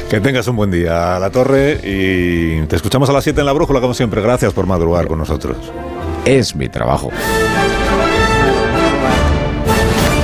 Que 0.09 0.21
tengas 0.21 0.47
un 0.47 0.55
buen 0.55 0.69
día, 0.69 1.17
La 1.19 1.29
Torre, 1.31 1.79
y 1.83 2.61
te 2.67 2.75
escuchamos 2.75 3.09
a 3.09 3.13
las 3.13 3.23
7 3.23 3.39
en 3.39 3.45
la 3.45 3.53
brújula, 3.53 3.81
como 3.81 3.93
siempre. 3.93 4.21
Gracias 4.21 4.53
por 4.53 4.67
madrugar 4.67 5.07
con 5.07 5.17
nosotros. 5.17 5.57
Es 6.25 6.55
mi 6.55 6.69
trabajo. 6.69 7.09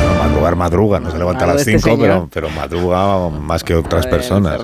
No, 0.06 0.24
madrugar, 0.24 0.56
madruga, 0.56 1.00
no 1.00 1.12
se 1.12 1.18
levanta 1.18 1.46
a 1.46 1.48
las 1.48 1.68
este 1.68 1.80
5, 1.80 1.98
pero, 2.00 2.30
pero 2.32 2.50
madruga 2.52 3.30
más 3.30 3.64
que 3.64 3.74
otras 3.74 4.06
Joder, 4.06 4.18
personas. 4.18 4.62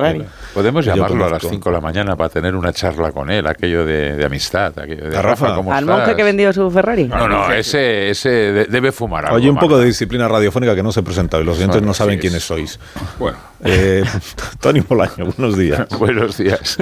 Podemos 0.57 0.83
llamarlo 0.83 1.17
a 1.25 1.29
las 1.29 1.39
conozco. 1.41 1.49
5 1.49 1.69
de 1.69 1.75
la 1.75 1.81
mañana 1.81 2.15
para 2.15 2.29
tener 2.29 2.55
una 2.55 2.73
charla 2.73 3.11
con 3.11 3.29
él, 3.29 3.45
aquello 3.45 3.85
de, 3.85 4.15
de 4.15 4.25
amistad. 4.25 4.73
Aquello 4.79 5.07
de, 5.09 5.15
¿A 5.17 5.21
Rafa? 5.21 5.53
¿cómo 5.55 5.71
Al 5.71 5.85
monje 5.85 6.15
que 6.15 6.23
vendió 6.23 6.51
su 6.51 6.71
Ferrari. 6.71 7.03
No, 7.07 7.27
no, 7.27 7.51
ese, 7.51 8.09
ese 8.09 8.29
de- 8.29 8.65
debe 8.65 8.91
fumar 8.91 9.25
algo. 9.25 9.37
Oye, 9.37 9.49
un 9.51 9.59
poco 9.59 9.77
de 9.77 9.85
disciplina 9.85 10.27
radiofónica 10.27 10.73
que 10.73 10.81
no 10.81 10.91
se 10.91 11.01
he 11.01 11.03
presentado 11.03 11.43
y 11.43 11.45
los 11.45 11.57
oyentes 11.57 11.81
no 11.83 11.93
saben 11.93 12.15
sí, 12.15 12.21
quiénes 12.21 12.39
es- 12.39 12.43
sois. 12.45 12.79
Bueno, 13.19 13.37
Eh, 13.63 14.03
Tony 14.59 14.79
Bolaño, 14.81 15.25
buenos 15.37 15.57
días. 15.57 15.87
buenos 15.99 16.37
días. 16.37 16.77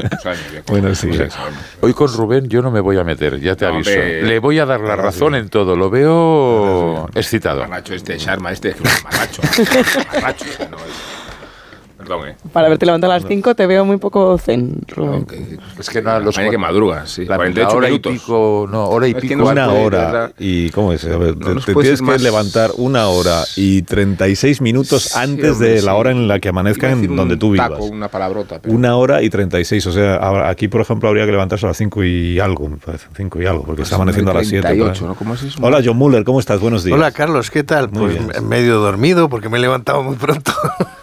Buenos 0.68 1.02
días. 1.02 1.38
Hoy 1.82 1.94
con 1.94 2.14
Rubén 2.14 2.48
yo 2.48 2.62
no 2.62 2.72
me 2.72 2.80
voy 2.80 2.98
a 2.98 3.04
meter, 3.04 3.40
ya 3.42 3.56
te 3.56 3.66
No, 3.66 3.74
aviso. 3.76 3.90
hombre. 3.92 4.24
Le 4.24 4.40
voy 4.40 4.60
a 4.60 4.66
dar 4.66 4.80
la 4.80 4.96
razón 4.96 5.36
en 5.36 5.50
todo, 5.50 5.76
lo 5.76 5.90
veo 5.90 7.10
excitado. 7.14 7.62
Mamarracho 7.62 7.94
este, 7.94 8.18
Sharma 8.18 8.52
este, 8.52 8.74
mamarracho, 8.76 9.42
este 9.44 9.64
no 10.70 10.78
es. 10.78 11.15
Perdón, 12.06 12.28
eh. 12.30 12.36
Para 12.54 12.68
haberte 12.68 12.86
levantado 12.86 13.14
a 13.14 13.18
las 13.18 13.28
5 13.28 13.56
te 13.56 13.66
veo 13.66 13.84
muy 13.84 13.98
poco 13.98 14.38
zen, 14.38 14.80
que- 15.28 15.58
Es 15.80 15.90
que 15.90 16.02
no, 16.04 16.20
los 16.20 16.36
que 16.38 16.58
madruga, 16.58 17.08
sí. 17.08 17.26
la, 17.26 17.36
48 17.38 17.70
la 17.72 17.76
hora 17.78 17.88
minutos. 17.88 18.14
y 18.14 18.20
pico, 18.20 18.68
no, 18.72 18.86
hora 18.86 19.08
y 19.08 19.12
Es 19.12 19.16
que 19.16 19.22
pico. 19.22 19.36
no 19.38 19.48
Una 19.50 19.72
hora 19.72 20.32
y 20.38 20.70
¿cómo 20.70 20.94
es? 20.94 21.04
A 21.06 21.18
ver, 21.18 21.36
No 21.36 21.56
te, 21.56 21.74
te 21.74 21.74
tienes 21.74 22.00
que 22.00 22.06
más- 22.06 22.22
levantar 22.22 22.72
una 22.78 23.08
hora 23.08 23.44
y 23.56 23.82
36 23.82 24.62
minutos 24.62 25.04
Sí, 25.04 25.20
antes 25.20 25.54
hombre, 25.54 25.70
de 25.70 25.80
sí. 25.80 25.86
la 25.86 25.96
hora 25.96 26.12
en 26.12 26.28
la 26.28 26.40
que 26.40 26.50
amanezca 26.50 26.92
en 26.92 27.16
donde 27.16 27.38
tú 27.38 27.52
vivas. 27.52 27.70
taco, 27.72 27.86
una 27.86 28.08
palabrota. 28.08 28.60
pero- 28.62 28.74
Una 28.76 28.96
hora 28.98 29.24
y 29.24 29.30
36, 29.32 29.88
o 29.88 29.92
sea, 29.92 30.48
aquí 30.48 30.68
por 30.68 30.82
ejemplo 30.82 31.10
habría 31.10 31.26
que 31.26 31.32
levantarse 31.32 31.66
a 31.66 31.70
las 31.70 31.78
5 31.78 32.04
y 32.04 32.40
algo, 32.40 32.70
me 32.70 32.78
parece, 32.78 33.08
5 33.18 33.42
y 33.42 33.48
algo, 33.48 33.64
porque 33.64 33.82
está 33.82 33.96
amaneciendo 33.96 34.30
a 34.30 34.36
las 34.36 34.48
7. 34.48 34.68
38, 34.68 35.08
¿no? 35.08 35.16
¿Cómo 35.16 35.34
es 35.34 35.42
eso? 35.42 35.58
Hola 35.62 35.82
John 35.84 35.98
Muller, 35.98 36.24
¿cómo 36.24 36.40
estás? 36.40 36.60
Buenos 36.60 36.84
días. 36.84 36.96
Hola 36.96 37.12
Carlos, 37.12 37.50
¿qué 37.50 37.64
tal? 37.64 37.90
Muy 37.90 38.12
pues 38.14 38.28
bien. 38.28 38.48
medio 38.48 38.80
dormido 38.80 39.28
porque 39.28 39.50
me 39.50 39.58
he 39.58 39.62
levantado 39.62 40.04
muy 40.04 40.16
pronto. 40.16 40.52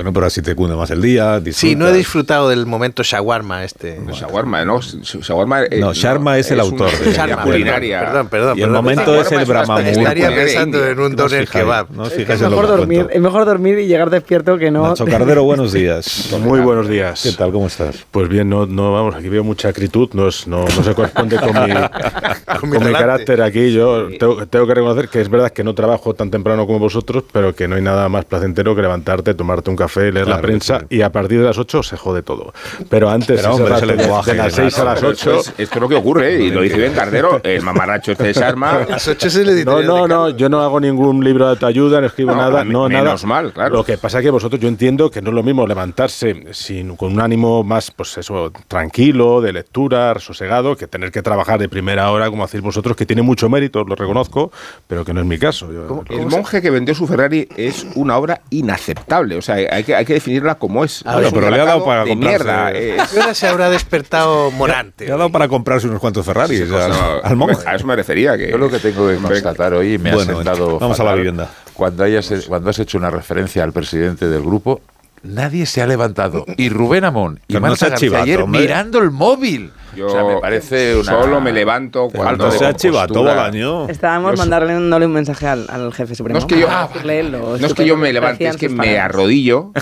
Bueno, 0.00 0.14
pero 0.14 0.26
así 0.26 0.40
te 0.40 0.54
cunde 0.54 0.74
más 0.76 0.90
el 0.90 1.02
día. 1.02 1.42
sí, 1.52 1.76
no 1.76 1.86
he 1.86 1.92
disfrutas. 1.92 1.94
disfrutado 1.94 2.48
del 2.48 2.64
momento 2.64 3.02
shawarma 3.02 3.64
este. 3.64 3.98
No, 3.98 4.14
Shawarma, 4.14 4.64
¿no? 4.64 4.78
Sh- 4.78 5.20
Shawarma, 5.20 5.64
eh, 5.64 5.78
No, 5.78 5.92
Sharma 5.92 6.38
es 6.38 6.50
el 6.50 6.58
autor 6.60 6.88
una 6.88 6.98
de- 7.04 7.12
Sharma, 7.12 7.42
culinaria. 7.42 8.00
Perdón, 8.00 8.28
perdón. 8.28 8.58
Y 8.58 8.62
el 8.62 8.66
perdón. 8.68 8.82
momento 8.84 9.14
es 9.20 9.30
el 9.32 9.40
es 9.42 9.48
especialidad 9.50 9.88
Estaría 9.98 10.28
pensando 10.34 10.86
en 10.86 11.00
un 11.00 11.10
No 11.10 11.16
doner 11.24 11.46
kebab. 11.48 11.90
no 11.90 12.06
Es 12.06 12.12
es 12.18 12.40
mejor, 12.40 12.66
dormir, 12.66 13.08
es 13.12 13.20
mejor 13.20 13.44
dormir 13.44 13.78
y 13.78 13.86
llegar 13.88 14.08
despierto 14.08 14.56
que 14.56 14.70
no. 14.70 14.88
Nacho 14.88 15.04
Cardero, 15.04 15.44
buenos 15.44 15.70
días. 15.74 16.30
Muy 16.40 16.60
buenos 16.60 16.88
días. 16.88 17.22
¿Qué 17.22 17.32
tal? 17.32 17.52
¿Cómo 17.52 17.66
estás? 17.66 17.96
Pues 18.10 18.26
bien, 18.30 18.48
no, 18.48 18.64
no 18.64 18.92
vamos, 18.92 19.14
aquí 19.14 19.28
veo 19.28 19.44
mucha 19.44 19.68
acritud, 19.68 20.08
no, 20.14 20.28
es- 20.28 20.46
no, 20.46 20.64
no 20.64 20.82
se 20.82 20.94
corresponde 20.94 21.36
con 21.36 21.48
mi, 21.48 21.52
con 22.60 22.70
mi 22.70 22.76
talante. 22.78 22.92
carácter 22.98 23.42
aquí. 23.42 23.70
Yo 23.72 24.08
tengo, 24.18 24.46
tengo 24.46 24.66
que 24.66 24.74
reconocer 24.74 25.08
que 25.10 25.20
es 25.20 25.28
verdad 25.28 25.50
que 25.52 25.62
no 25.62 25.74
trabajo 25.74 26.14
tan 26.14 26.30
temprano 26.30 26.66
como 26.66 26.78
vosotros, 26.78 27.24
pero 27.32 27.54
que 27.54 27.68
no 27.68 27.76
hay 27.76 27.82
nada 27.82 28.08
más 28.08 28.24
placentero 28.24 28.74
que 28.74 28.80
levantarte, 28.80 29.34
tomarte 29.34 29.68
un 29.68 29.76
café, 29.76 29.89
leer 29.96 30.12
Claro 30.12 30.30
la 30.30 30.40
prensa 30.40 30.80
sí. 30.80 30.86
y 30.96 31.02
a 31.02 31.10
partir 31.12 31.38
de 31.40 31.44
las 31.46 31.58
8 31.58 31.82
se 31.82 31.96
jode 31.96 32.22
todo. 32.22 32.52
Pero 32.88 33.10
antes, 33.10 33.40
Pero, 33.40 33.54
hombre, 33.54 33.80
de- 33.80 33.86
lenguaje, 33.96 34.30
de 34.32 34.36
las 34.38 34.54
claro, 34.54 34.70
6 34.70 34.78
a 34.78 34.84
las 34.84 34.94
Pero 35.00 35.08
8. 35.10 35.30
esto, 35.38 35.40
es, 35.52 35.58
esto 35.58 35.74
es 35.76 35.80
lo 35.80 35.88
que 35.88 35.94
ocurre, 35.96 36.34
¿eh? 36.36 36.42
y 36.44 36.50
lo 36.50 36.60
dice 36.62 36.78
Ben 36.78 36.92
Cardero, 36.92 37.40
el 37.44 37.62
mamarracho 37.62 38.12
este 38.12 38.24
de 38.24 38.32
Sharma. 38.32 38.70
A 38.70 38.86
las 38.86 39.08
8 39.08 39.26
es 39.28 39.36
el 39.36 39.44
No, 39.46 39.50
editorial 39.52 39.86
no, 39.86 40.08
no, 40.08 40.28
yo 40.30 40.48
no 40.48 40.60
hago 40.60 40.80
ningún 40.80 41.22
libro 41.24 41.44
de 41.46 41.50
autoayuda, 41.52 42.00
no 42.00 42.06
escribo 42.06 42.32
No, 42.32 42.36
nada, 42.38 42.64
no, 42.64 42.88
menos 42.88 43.24
nada. 43.24 43.42
mal, 43.42 43.52
claro. 43.52 43.74
Lo 43.76 43.84
que 43.84 43.98
pasa 43.98 44.18
es 44.18 44.24
que 44.24 44.30
vosotros, 44.30 44.60
yo 44.60 44.68
entiendo 44.68 45.10
que 45.10 45.20
no 45.22 45.30
es 45.30 45.34
lo 45.34 45.42
mismo 45.42 45.66
levantarse 45.66 46.44
sin, 46.52 46.96
con 46.96 47.12
un 47.12 47.20
ánimo 47.20 47.62
más, 47.64 47.90
pues 47.90 48.16
eso, 48.18 48.52
tranquilo, 48.68 49.40
de 49.40 49.52
lectura, 49.52 50.14
sosegado, 50.18 50.76
que 50.76 50.86
tener 50.86 51.10
que 51.10 51.22
trabajar 51.22 51.58
de 51.58 51.68
primera 51.68 52.10
hora, 52.10 52.30
como 52.30 52.44
hacéis 52.44 52.62
vosotros, 52.62 52.96
que 52.96 53.06
tiene 53.06 53.22
mucho 53.22 53.48
mérito, 53.48 53.84
lo 53.84 53.94
reconozco, 53.94 54.50
pero 54.86 55.04
que 55.04 55.12
no 55.14 55.20
es 55.20 55.26
mi 55.26 55.38
caso. 55.38 55.70
Yo- 55.72 56.02
El 56.08 56.26
monje 56.26 56.60
que 56.62 56.70
vendió 56.70 56.94
su 56.94 57.06
Ferrari 57.06 57.48
es 57.56 57.86
una 57.94 58.16
obra 58.16 58.40
inaceptable. 58.50 59.36
O 59.36 59.42
sea, 59.42 59.56
hay 59.56 59.79
que, 59.84 59.94
hay 59.94 60.04
que 60.04 60.14
definirla 60.14 60.54
como 60.56 60.84
es. 60.84 61.02
Ah, 61.04 61.14
bueno, 61.14 61.28
Es 61.28 61.34
pero 61.34 61.50
le 61.50 61.60
ha 61.60 61.64
dado 61.64 61.84
para 61.84 62.04
de 62.04 62.10
comprarse- 62.12 62.18
mierda. 62.28 62.70
es- 62.72 63.00
¿A 63.00 63.06
qué 63.06 63.18
hora 63.20 63.34
se 63.34 63.46
habrá 63.48 63.70
despertado 63.70 64.50
Morante? 64.50 65.06
Te 65.06 65.12
ha 65.12 65.16
dado 65.16 65.30
para 65.30 65.48
comprarse 65.48 65.86
unos 65.88 66.00
cuantos 66.00 66.24
Ferraris 66.26 66.68
No, 66.68 66.76
al, 67.22 67.36
monje. 67.36 67.56
A 67.66 67.74
eso 67.76 67.86
me 67.86 67.96
refería. 67.96 68.36
Que, 68.36 68.50
Yo 68.50 68.58
lo 68.58 68.70
que 68.70 68.78
tengo 68.78 69.08
que 69.08 69.16
constatar 69.16 69.74
hoy, 69.74 69.98
me 69.98 70.14
Bueno, 70.14 70.32
ha 70.32 70.34
sentado. 70.36 70.78
vamos 70.78 70.98
a 71.00 71.02
la 71.04 71.10
fatal, 71.10 71.16
vivienda. 71.18 71.48
Cuando, 71.74 72.04
hayas, 72.04 72.30
cuando 72.46 72.70
has 72.70 72.78
hecho 72.78 72.98
una 72.98 73.10
referencia 73.10 73.64
al 73.64 73.72
presidente 73.72 74.28
del 74.28 74.42
grupo, 74.42 74.80
nadie 75.22 75.66
se 75.66 75.82
ha 75.82 75.86
levantado. 75.86 76.44
Y 76.56 76.68
Rubén 76.68 77.04
Amón 77.04 77.40
y 77.42 77.54
Pero 77.54 77.60
no 77.60 77.66
Marta 77.68 77.76
sea 77.78 77.88
García 77.90 78.08
chivato, 78.08 78.22
ayer 78.24 78.40
hombre. 78.42 78.60
mirando 78.62 78.98
el 79.00 79.10
móvil. 79.10 79.72
Yo 79.96 80.06
o 80.06 80.10
sea, 80.10 80.22
me 80.24 80.36
parece 80.40 80.94
una. 80.96 81.04
Solo 81.10 81.40
me 81.40 81.52
levanto 81.52 82.08
cuando. 82.14 82.46
No 82.46 82.52
sea 82.52 82.68
de 82.68 82.74
chivato. 82.76 83.14
Bolaño. 83.14 83.88
Estábamos 83.88 84.32
Yo 84.32 84.38
mandándole 84.38 85.06
un 85.06 85.12
mensaje 85.12 85.46
al, 85.48 85.66
al 85.68 85.92
jefe 85.92 86.14
supremo. 86.14 86.38
No 86.38 86.46
es 86.46 86.52
que 86.52 86.60
yo- 86.60 86.68
No 86.68 87.66
es 87.66 87.74
que 87.74 87.84
yo 87.86 87.96
me 87.96 88.12
levante, 88.12 88.46
es 88.46 88.56
que 88.56 88.68
me 88.68 88.76
palabras. 88.78 89.04
arrodillo 89.06 89.72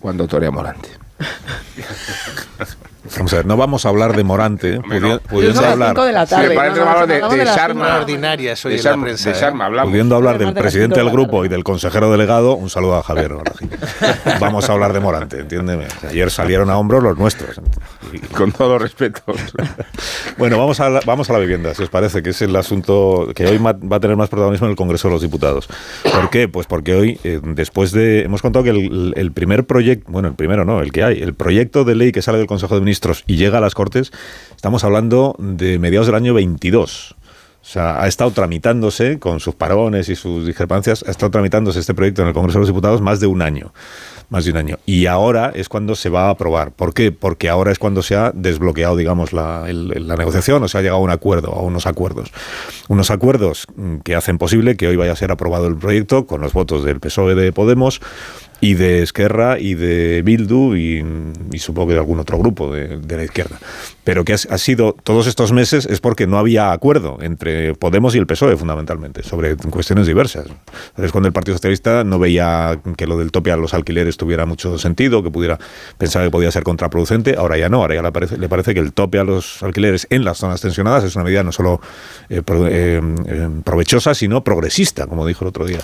cuando 0.00 0.26
torea 0.26 0.50
Morante. 0.50 0.88
Vamos 3.16 3.32
a 3.32 3.36
ver, 3.36 3.46
no 3.46 3.56
vamos 3.56 3.86
a 3.86 3.88
hablar 3.88 4.16
de 4.16 4.24
Morante, 4.24 4.80
pudiendo 5.28 5.64
hablar, 5.64 5.94
de 5.96 6.12
la 6.12 6.26
tarde. 6.26 6.54
no, 6.54 6.98
no, 6.98 7.06
de, 7.06 7.98
ordinarias 8.00 8.64
hoy 8.64 8.76
de 8.76 8.82
de. 8.82 9.34
Sharma 9.34 9.66
hablamos. 9.66 9.90
pudiendo 9.90 10.16
hablar 10.16 10.38
del 10.38 10.52
presidente 10.52 11.00
del 11.00 11.10
grupo 11.10 11.44
y 11.44 11.48
del 11.48 11.64
consejero 11.64 12.10
delegado, 12.10 12.54
un 12.54 12.70
saludo 12.70 12.96
a 12.96 13.02
Javier. 13.02 13.32
Vamos 14.40 14.68
a 14.68 14.72
hablar 14.72 14.92
de 14.92 15.00
Morante, 15.00 15.40
entiéndeme. 15.40 15.86
Ayer 16.08 16.30
salieron 16.30 16.70
a 16.70 16.78
hombros 16.78 17.02
los 17.02 17.18
nuestros. 17.18 17.60
Con 18.36 18.52
todo 18.52 18.74
los 18.74 18.82
respetos. 18.82 19.36
Bueno, 20.38 20.58
vamos 20.58 20.80
a, 20.80 20.90
la, 20.90 21.00
vamos 21.06 21.30
a 21.30 21.32
la 21.32 21.38
vivienda, 21.38 21.74
si 21.74 21.82
os 21.82 21.88
parece, 21.88 22.22
que 22.22 22.30
es 22.30 22.42
el 22.42 22.54
asunto 22.56 23.28
que 23.34 23.46
hoy 23.46 23.56
va 23.56 23.70
a 23.96 24.00
tener 24.00 24.16
más 24.16 24.28
protagonismo 24.28 24.66
en 24.66 24.72
el 24.72 24.76
Congreso 24.76 25.08
de 25.08 25.14
los 25.14 25.22
Diputados. 25.22 25.66
¿Por 26.02 26.28
qué? 26.28 26.46
Pues 26.46 26.66
porque 26.66 26.94
hoy, 26.94 27.18
eh, 27.24 27.40
después 27.42 27.90
de... 27.92 28.22
Hemos 28.22 28.42
contado 28.42 28.62
que 28.62 28.70
el, 28.70 29.14
el 29.16 29.32
primer 29.32 29.64
proyecto, 29.64 30.12
bueno, 30.12 30.28
el 30.28 30.34
primero 30.34 30.66
no, 30.66 30.82
el 30.82 30.92
que 30.92 31.04
hay, 31.04 31.22
el 31.22 31.32
proyecto 31.32 31.84
de 31.84 31.94
ley 31.94 32.12
que 32.12 32.20
sale 32.20 32.36
del 32.36 32.46
Consejo 32.46 32.74
de 32.74 32.82
Ministros 32.82 33.24
y 33.26 33.36
llega 33.36 33.58
a 33.58 33.60
las 33.62 33.74
Cortes, 33.74 34.12
estamos 34.54 34.84
hablando 34.84 35.36
de 35.38 35.78
mediados 35.78 36.06
del 36.06 36.16
año 36.16 36.34
22. 36.34 37.12
O 37.12 37.16
O 37.66 37.68
sea, 37.68 38.02
ha 38.02 38.06
estado 38.06 38.30
tramitándose, 38.30 39.18
con 39.18 39.40
sus 39.40 39.54
parones 39.54 40.08
y 40.08 40.16
sus 40.16 40.46
discrepancias, 40.46 41.04
ha 41.08 41.10
estado 41.10 41.30
tramitándose 41.30 41.80
este 41.80 41.94
proyecto 41.94 42.22
en 42.22 42.28
el 42.28 42.34
Congreso 42.34 42.58
de 42.58 42.60
los 42.60 42.68
Diputados 42.68 43.00
más 43.00 43.20
de 43.20 43.26
un 43.26 43.42
año. 43.42 43.72
Más 44.28 44.44
de 44.44 44.50
un 44.50 44.56
año. 44.56 44.78
Y 44.86 45.06
ahora 45.06 45.52
es 45.54 45.68
cuando 45.68 45.94
se 45.94 46.08
va 46.08 46.26
a 46.26 46.30
aprobar. 46.30 46.72
¿Por 46.72 46.92
qué? 46.94 47.12
Porque 47.12 47.48
ahora 47.48 47.70
es 47.70 47.78
cuando 47.78 48.02
se 48.02 48.16
ha 48.16 48.32
desbloqueado, 48.34 48.96
digamos, 48.96 49.32
la, 49.32 49.64
el- 49.68 50.06
la 50.08 50.16
negociación 50.16 50.62
o 50.64 50.68
se 50.68 50.76
ha 50.78 50.80
llegado 50.82 50.98
a 50.98 51.02
un 51.02 51.10
acuerdo, 51.10 51.52
a 51.52 51.62
unos 51.62 51.86
acuerdos. 51.86 52.32
Unos 52.88 53.10
acuerdos 53.12 53.66
mm, 53.76 53.98
que 53.98 54.16
hacen 54.16 54.38
posible 54.38 54.76
que 54.76 54.88
hoy 54.88 54.96
vaya 54.96 55.12
a 55.12 55.16
ser 55.16 55.30
aprobado 55.30 55.68
el 55.68 55.76
proyecto 55.76 56.26
con 56.26 56.40
los 56.40 56.52
votos 56.52 56.84
del 56.84 56.98
PSOE 56.98 57.36
de 57.36 57.52
Podemos 57.52 58.00
y 58.58 58.72
de 58.74 59.02
Esquerra 59.02 59.58
y 59.60 59.74
de 59.74 60.22
Bildu 60.24 60.74
y, 60.76 61.04
y 61.52 61.58
supongo 61.58 61.88
que 61.88 61.92
de 61.94 62.00
algún 62.00 62.18
otro 62.18 62.38
grupo 62.38 62.72
de, 62.72 62.96
de 62.98 63.16
la 63.16 63.24
izquierda. 63.24 63.58
Pero 64.02 64.24
que 64.24 64.32
ha, 64.32 64.36
ha 64.48 64.58
sido 64.58 64.96
todos 65.04 65.26
estos 65.26 65.52
meses 65.52 65.84
es 65.86 66.00
porque 66.00 66.26
no 66.26 66.38
había 66.38 66.72
acuerdo 66.72 67.18
entre 67.20 67.74
Podemos 67.74 68.14
y 68.14 68.18
el 68.18 68.26
PSOE 68.26 68.56
fundamentalmente 68.56 69.22
sobre 69.22 69.56
cuestiones 69.56 70.06
diversas. 70.06 70.46
Es 70.96 71.12
cuando 71.12 71.26
el 71.28 71.34
Partido 71.34 71.56
Socialista 71.58 72.02
no 72.02 72.18
veía 72.18 72.80
que 72.96 73.06
lo 73.06 73.18
del 73.18 73.30
tope 73.30 73.52
a 73.52 73.56
los 73.58 73.74
alquileres 73.74 74.15
tuviera 74.16 74.46
mucho 74.46 74.78
sentido, 74.78 75.22
que 75.22 75.30
pudiera 75.30 75.58
pensar 75.98 76.24
que 76.24 76.30
podía 76.30 76.50
ser 76.50 76.62
contraproducente, 76.62 77.36
ahora 77.36 77.58
ya 77.58 77.68
no, 77.68 77.82
ahora 77.82 77.94
ya 77.94 78.02
le 78.02 78.48
parece, 78.48 78.74
que 78.74 78.80
el 78.80 78.92
tope 78.92 79.18
a 79.18 79.24
los 79.24 79.62
alquileres 79.62 80.06
en 80.10 80.24
las 80.24 80.38
zonas 80.38 80.60
tensionadas 80.60 81.04
es 81.04 81.14
una 81.16 81.24
medida 81.24 81.42
no 81.42 81.52
solo 81.52 81.80
eh, 82.28 82.42
eh, 82.46 83.00
eh, 83.26 83.48
provechosa, 83.64 84.14
sino 84.14 84.42
progresista, 84.44 85.06
como 85.06 85.26
dijo 85.26 85.44
el 85.44 85.48
otro 85.48 85.64
día 85.64 85.80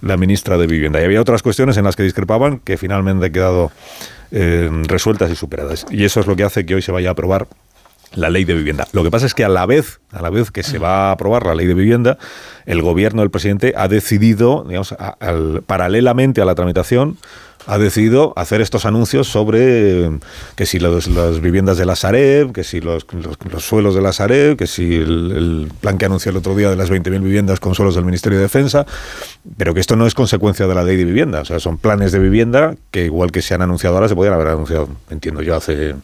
la 0.00 0.16
ministra 0.16 0.56
de 0.56 0.66
Vivienda. 0.66 1.00
Y 1.00 1.04
había 1.04 1.20
otras 1.20 1.42
cuestiones 1.42 1.76
en 1.76 1.84
las 1.84 1.96
que 1.96 2.02
discrepaban 2.02 2.58
que 2.58 2.76
finalmente 2.76 3.26
han 3.26 3.32
quedado 3.32 3.72
resueltas 4.30 5.30
y 5.30 5.36
superadas. 5.36 5.84
Y 5.90 6.04
eso 6.04 6.20
es 6.20 6.26
lo 6.26 6.34
que 6.34 6.44
hace 6.44 6.64
que 6.64 6.74
hoy 6.74 6.80
se 6.80 6.90
vaya 6.90 7.10
a 7.10 7.12
aprobar 7.12 7.46
la 8.14 8.30
ley 8.30 8.44
de 8.44 8.54
vivienda. 8.54 8.86
Lo 8.92 9.02
que 9.02 9.10
pasa 9.10 9.26
es 9.26 9.34
que 9.34 9.44
a 9.44 9.48
la 9.48 9.66
vez, 9.66 10.00
a 10.10 10.22
la 10.22 10.30
vez 10.30 10.50
que 10.50 10.62
se 10.62 10.78
va 10.78 11.08
a 11.08 11.12
aprobar 11.12 11.46
la 11.46 11.54
ley 11.54 11.66
de 11.66 11.74
vivienda, 11.74 12.18
el 12.66 12.82
gobierno 12.82 13.22
del 13.22 13.30
presidente 13.30 13.74
ha 13.76 13.88
decidido, 13.88 14.64
digamos, 14.66 14.94
paralelamente 15.66 16.40
a 16.40 16.44
la 16.44 16.54
tramitación, 16.54 17.18
ha 17.66 17.78
decidido 17.78 18.32
hacer 18.36 18.60
estos 18.60 18.84
anuncios 18.86 19.28
sobre 19.28 20.06
eh, 20.06 20.10
que 20.56 20.66
si 20.66 20.78
las 20.78 21.40
viviendas 21.40 21.78
de 21.78 21.86
la 21.86 21.96
Sareb, 21.96 22.52
que 22.52 22.64
si 22.64 22.80
los, 22.80 23.06
los- 23.12 23.36
los 23.50 23.64
suelos 23.64 23.94
de 23.94 24.02
la 24.02 24.12
Sareb, 24.12 24.56
que 24.56 24.66
si 24.66 24.96
el, 24.96 25.70
plan 25.80 25.98
que 25.98 26.06
anunció 26.06 26.30
el 26.30 26.36
otro 26.36 26.54
día 26.56 26.70
de 26.70 26.76
las 26.76 26.90
20.000 26.90 27.20
viviendas 27.22 27.60
con 27.60 27.74
suelos 27.74 27.94
del 27.94 28.04
Ministerio 28.04 28.38
de 28.38 28.44
Defensa, 28.44 28.86
pero 29.56 29.74
que 29.74 29.80
esto 29.80 29.96
no 29.96 30.06
es 30.06 30.14
consecuencia 30.14 30.66
de 30.66 30.74
la 30.74 30.84
ley 30.84 30.96
de 30.96 31.04
vivienda, 31.04 31.40
o 31.40 31.44
sea, 31.44 31.58
son 31.60 31.78
planes 31.78 32.12
de 32.12 32.18
vivienda 32.18 32.74
que 32.90 33.04
igual 33.04 33.30
que 33.32 33.42
se 33.42 33.54
han 33.54 33.62
anunciado 33.62 33.96
ahora, 33.96 34.08
se 34.08 34.14
podrían 34.14 34.34
haber 34.34 34.48
anunciado, 34.48 34.88
entiendo 35.10 35.42
yo, 35.42 35.56
hace 35.56 35.94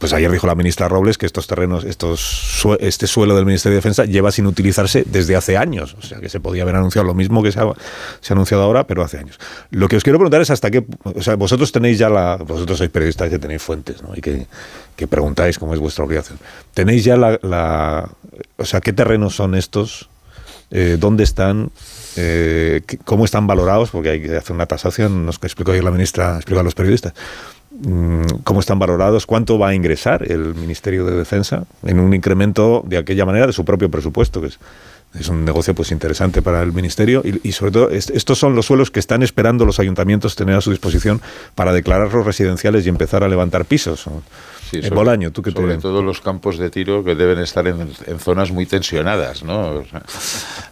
pues 0.00 0.14
ayer 0.14 0.32
dijo 0.32 0.46
la 0.46 0.54
ministra 0.54 0.88
Robles 0.88 1.18
que 1.18 1.26
estos 1.26 1.46
terrenos, 1.46 1.84
estos 1.84 2.66
este 2.80 3.06
suelo 3.06 3.36
del 3.36 3.44
Ministerio 3.44 3.74
de 3.74 3.80
Defensa 3.80 4.06
lleva 4.06 4.32
sin 4.32 4.46
utilizarse 4.46 5.04
desde 5.06 5.36
hace 5.36 5.58
años. 5.58 5.94
O 5.98 6.02
sea, 6.02 6.20
que 6.20 6.30
se 6.30 6.40
podía 6.40 6.62
haber 6.62 6.76
anunciado 6.76 7.06
lo 7.06 7.12
mismo 7.12 7.42
que 7.42 7.52
se 7.52 7.60
ha, 7.60 7.70
se 8.22 8.32
ha 8.32 8.34
anunciado 8.34 8.62
ahora, 8.62 8.86
pero 8.86 9.02
hace 9.02 9.18
años. 9.18 9.38
Lo 9.70 9.88
que 9.88 9.96
os 9.96 10.02
quiero 10.02 10.18
preguntar 10.18 10.40
es 10.40 10.48
hasta 10.48 10.70
qué... 10.70 10.86
O 11.04 11.20
sea, 11.20 11.36
vosotros 11.36 11.70
tenéis 11.70 11.98
ya 11.98 12.08
la... 12.08 12.36
Vosotros 12.36 12.78
sois 12.78 12.88
periodistas 12.88 13.28
que 13.28 13.38
tenéis 13.38 13.60
fuentes, 13.60 14.02
¿no? 14.02 14.16
Y 14.16 14.22
que, 14.22 14.46
que 14.96 15.06
preguntáis 15.06 15.58
cómo 15.58 15.74
es 15.74 15.80
vuestra 15.80 16.02
obligación. 16.02 16.38
¿Tenéis 16.72 17.04
ya 17.04 17.18
la... 17.18 18.08
o 18.56 18.64
sea, 18.64 18.80
qué 18.80 18.94
terrenos 18.94 19.36
son 19.36 19.54
estos? 19.54 20.08
Eh, 20.70 20.96
¿Dónde 20.98 21.24
están? 21.24 21.72
Eh, 22.16 22.80
¿Cómo 23.04 23.26
están 23.26 23.46
valorados? 23.46 23.90
Porque 23.90 24.08
hay 24.08 24.22
que 24.22 24.34
hacer 24.34 24.56
una 24.56 24.64
tasación, 24.64 25.26
nos 25.26 25.36
explicó 25.42 25.72
ayer 25.72 25.84
la 25.84 25.90
ministra, 25.90 26.36
explicó 26.36 26.60
a 26.60 26.62
los 26.62 26.74
periodistas 26.74 27.12
cómo 28.44 28.60
están 28.60 28.78
valorados, 28.78 29.26
cuánto 29.26 29.58
va 29.58 29.68
a 29.68 29.74
ingresar 29.74 30.30
el 30.30 30.54
Ministerio 30.54 31.04
de 31.04 31.16
Defensa 31.16 31.64
en 31.84 31.98
un 32.00 32.12
incremento 32.14 32.82
de 32.86 32.98
aquella 32.98 33.24
manera 33.24 33.46
de 33.46 33.52
su 33.52 33.64
propio 33.64 33.90
presupuesto, 33.90 34.40
que 34.40 34.48
es, 34.48 34.58
es 35.18 35.28
un 35.28 35.44
negocio 35.44 35.74
pues 35.74 35.90
interesante 35.90 36.42
para 36.42 36.62
el 36.62 36.72
Ministerio 36.72 37.22
y, 37.24 37.48
y 37.48 37.52
sobre 37.52 37.72
todo 37.72 37.90
est- 37.90 38.10
estos 38.10 38.38
son 38.38 38.54
los 38.54 38.66
suelos 38.66 38.90
que 38.90 39.00
están 39.00 39.22
esperando 39.22 39.64
los 39.64 39.80
ayuntamientos 39.80 40.36
tener 40.36 40.54
a 40.56 40.60
su 40.60 40.70
disposición 40.70 41.20
para 41.54 41.72
declararlos 41.72 42.24
residenciales 42.26 42.86
y 42.86 42.90
empezar 42.90 43.24
a 43.24 43.28
levantar 43.28 43.64
pisos. 43.64 44.02
Sí, 44.70 44.76
Eh, 44.78 44.82
sobre- 44.82 44.94
Bolaño, 44.94 45.32
tú 45.32 45.42
que 45.42 45.50
sobre 45.50 45.74
te... 45.74 45.80
todo 45.80 46.00
los 46.02 46.20
campos 46.20 46.58
de 46.58 46.70
tiro 46.70 47.02
que 47.02 47.14
deben 47.16 47.38
estar 47.40 47.66
en, 47.66 47.90
en 48.06 48.18
zonas 48.20 48.52
muy 48.52 48.66
tensionadas, 48.66 49.42
¿no? 49.42 49.78
O 49.78 49.84
sea, 49.84 50.02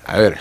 a 0.07 0.19
ver, 0.19 0.37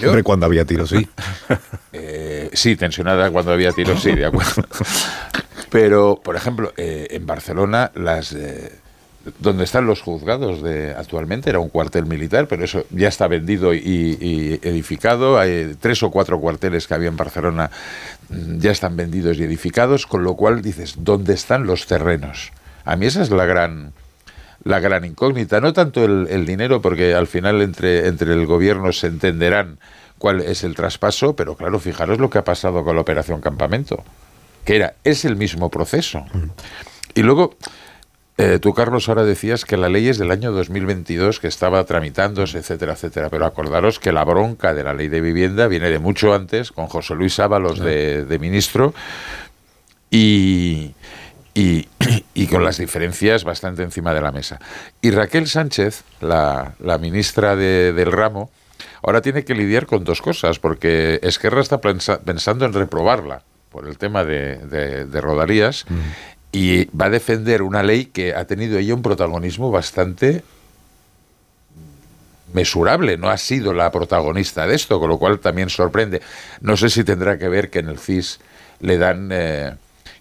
yo, 0.00 0.08
Hombre, 0.08 0.22
cuando 0.22 0.46
había 0.46 0.64
tiros, 0.64 0.88
sí. 0.88 1.06
eh, 1.92 2.48
sí, 2.54 2.76
tensionada 2.76 3.30
cuando 3.30 3.52
había 3.52 3.72
tiros, 3.72 4.00
sí, 4.00 4.12
de 4.12 4.24
acuerdo. 4.24 4.64
Pero, 5.74 6.20
por 6.22 6.36
ejemplo, 6.36 6.72
eh, 6.76 7.08
en 7.10 7.26
Barcelona, 7.26 7.90
las 7.96 8.32
eh, 8.32 8.78
donde 9.40 9.64
están 9.64 9.88
los 9.88 10.02
juzgados 10.02 10.62
de 10.62 10.94
actualmente 10.94 11.50
era 11.50 11.58
un 11.58 11.68
cuartel 11.68 12.06
militar, 12.06 12.46
pero 12.46 12.62
eso 12.64 12.84
ya 12.90 13.08
está 13.08 13.26
vendido 13.26 13.74
y, 13.74 14.60
edificado. 14.62 15.36
Hay 15.36 15.74
tres 15.80 16.04
o 16.04 16.12
cuatro 16.12 16.38
cuarteles 16.38 16.86
que 16.86 16.94
había 16.94 17.08
en 17.08 17.16
Barcelona 17.16 17.72
mm, 18.28 18.58
ya 18.58 18.70
están 18.70 18.96
vendidos 18.96 19.36
y 19.38 19.42
edificados, 19.42 20.06
con 20.06 20.22
lo 20.22 20.36
cual 20.36 20.62
dices, 20.62 20.94
¿dónde 20.98 21.34
están 21.34 21.66
los 21.66 21.88
terrenos? 21.88 22.52
A 22.84 22.94
mí 22.94 23.06
esa 23.06 23.22
es 23.22 23.30
la 23.30 23.44
gran 23.44 23.94
la 24.62 24.78
gran 24.78 25.04
incógnita, 25.04 25.60
no 25.60 25.72
tanto 25.72 26.04
el, 26.04 26.28
el 26.30 26.46
dinero, 26.46 26.80
porque 26.80 27.14
al 27.14 27.26
final 27.26 27.62
entre, 27.62 28.06
entre 28.06 28.32
el 28.32 28.46
gobierno 28.46 28.92
se 28.92 29.08
entenderán 29.08 29.78
cuál 30.18 30.40
es 30.40 30.62
el 30.62 30.76
traspaso, 30.76 31.34
pero 31.34 31.56
claro, 31.56 31.80
fijaros 31.80 32.20
lo 32.20 32.30
que 32.30 32.38
ha 32.38 32.44
pasado 32.44 32.84
con 32.84 32.94
la 32.94 33.02
operación 33.02 33.40
Campamento, 33.40 34.04
que 34.64 34.76
era, 34.76 34.94
es 35.04 35.24
el 35.24 35.36
mismo 35.36 35.70
proceso. 35.70 36.24
Y 37.14 37.22
luego, 37.22 37.56
eh, 38.38 38.58
tú, 38.60 38.74
Carlos, 38.74 39.08
ahora 39.08 39.24
decías 39.24 39.64
que 39.64 39.76
la 39.76 39.88
ley 39.88 40.08
es 40.08 40.18
del 40.18 40.30
año 40.30 40.50
2022, 40.52 41.38
que 41.38 41.46
estaba 41.48 41.84
tramitándose, 41.84 42.58
etcétera, 42.58 42.94
etcétera. 42.94 43.28
Pero 43.30 43.46
acordaros 43.46 43.98
que 44.00 44.10
la 44.12 44.24
bronca 44.24 44.74
de 44.74 44.82
la 44.84 44.94
ley 44.94 45.08
de 45.08 45.20
vivienda 45.20 45.68
viene 45.68 45.90
de 45.90 45.98
mucho 45.98 46.34
antes, 46.34 46.72
con 46.72 46.86
José 46.88 47.14
Luis 47.14 47.38
Ábalos 47.38 47.78
de, 47.78 48.24
de 48.24 48.38
ministro, 48.38 48.94
y, 50.10 50.94
y, 51.54 51.88
y 52.34 52.46
con 52.46 52.64
las 52.64 52.78
diferencias 52.78 53.44
bastante 53.44 53.82
encima 53.82 54.14
de 54.14 54.20
la 54.20 54.32
mesa. 54.32 54.58
Y 55.00 55.10
Raquel 55.10 55.46
Sánchez, 55.46 56.02
la, 56.20 56.74
la 56.78 56.98
ministra 56.98 57.56
de- 57.56 57.92
del 57.92 58.12
ramo, 58.12 58.50
ahora 59.02 59.20
tiene 59.22 59.44
que 59.44 59.54
lidiar 59.54 59.86
con 59.86 60.04
dos 60.04 60.22
cosas, 60.22 60.58
porque 60.58 61.20
Esquerra 61.22 61.60
está 61.60 61.80
pensa- 61.80 62.20
pensando 62.20 62.64
en 62.64 62.72
reprobarla 62.72 63.42
por 63.74 63.88
el 63.88 63.98
tema 63.98 64.22
de, 64.24 64.56
de- 64.68 65.04
de 65.04 65.20
Rodalías 65.20 65.84
y 66.52 66.84
va 66.96 67.06
a 67.06 67.10
defender 67.10 67.60
una 67.62 67.82
ley 67.82 68.06
que 68.06 68.32
ha 68.32 68.44
tenido 68.44 68.78
ella 68.78 68.94
un 68.94 69.02
protagonismo 69.02 69.72
bastante 69.72 70.44
mesurable, 72.52 73.16
no 73.16 73.30
ha 73.30 73.36
sido 73.36 73.72
la 73.74 73.90
protagonista 73.90 74.64
de 74.68 74.76
esto, 74.76 75.00
con 75.00 75.08
lo 75.08 75.18
cual 75.18 75.40
también 75.40 75.70
sorprende. 75.70 76.22
No 76.60 76.76
sé 76.76 76.88
si 76.88 77.02
tendrá 77.02 77.36
que 77.36 77.48
ver 77.48 77.68
que 77.68 77.80
en 77.80 77.88
el 77.88 77.98
CIS 77.98 78.38
le 78.78 78.96
dan 78.96 79.30
eh, 79.32 79.74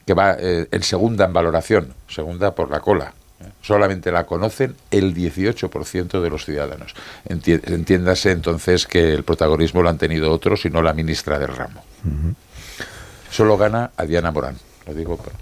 que 0.07 0.15
va 0.15 0.35
eh, 0.39 0.67
en 0.71 0.81
segunda 0.81 1.25
en 1.25 1.33
valoración, 1.33 1.93
segunda 2.09 2.55
por 2.55 2.71
la 2.71 2.79
cola. 2.79 3.13
Solamente 3.61 4.11
la 4.11 4.25
conocen 4.25 4.75
el 4.89 5.13
18% 5.13 6.21
de 6.21 6.29
los 6.31 6.43
ciudadanos. 6.45 6.95
Enti- 7.29 7.61
Entiéndase 7.71 8.31
entonces 8.31 8.87
que 8.87 9.13
el 9.13 9.23
protagonismo 9.23 9.83
lo 9.83 9.89
han 9.89 9.97
tenido 9.99 10.31
otros 10.31 10.65
y 10.65 10.71
no 10.71 10.81
la 10.81 10.93
ministra 10.93 11.37
del 11.37 11.49
ramo. 11.55 11.83
Solo 13.33 13.57
gana 13.57 13.91
a 13.97 14.05
Diana 14.05 14.31
Morán, 14.31 14.55
lo 14.87 14.93
digo. 14.93 15.17
por- 15.17 15.33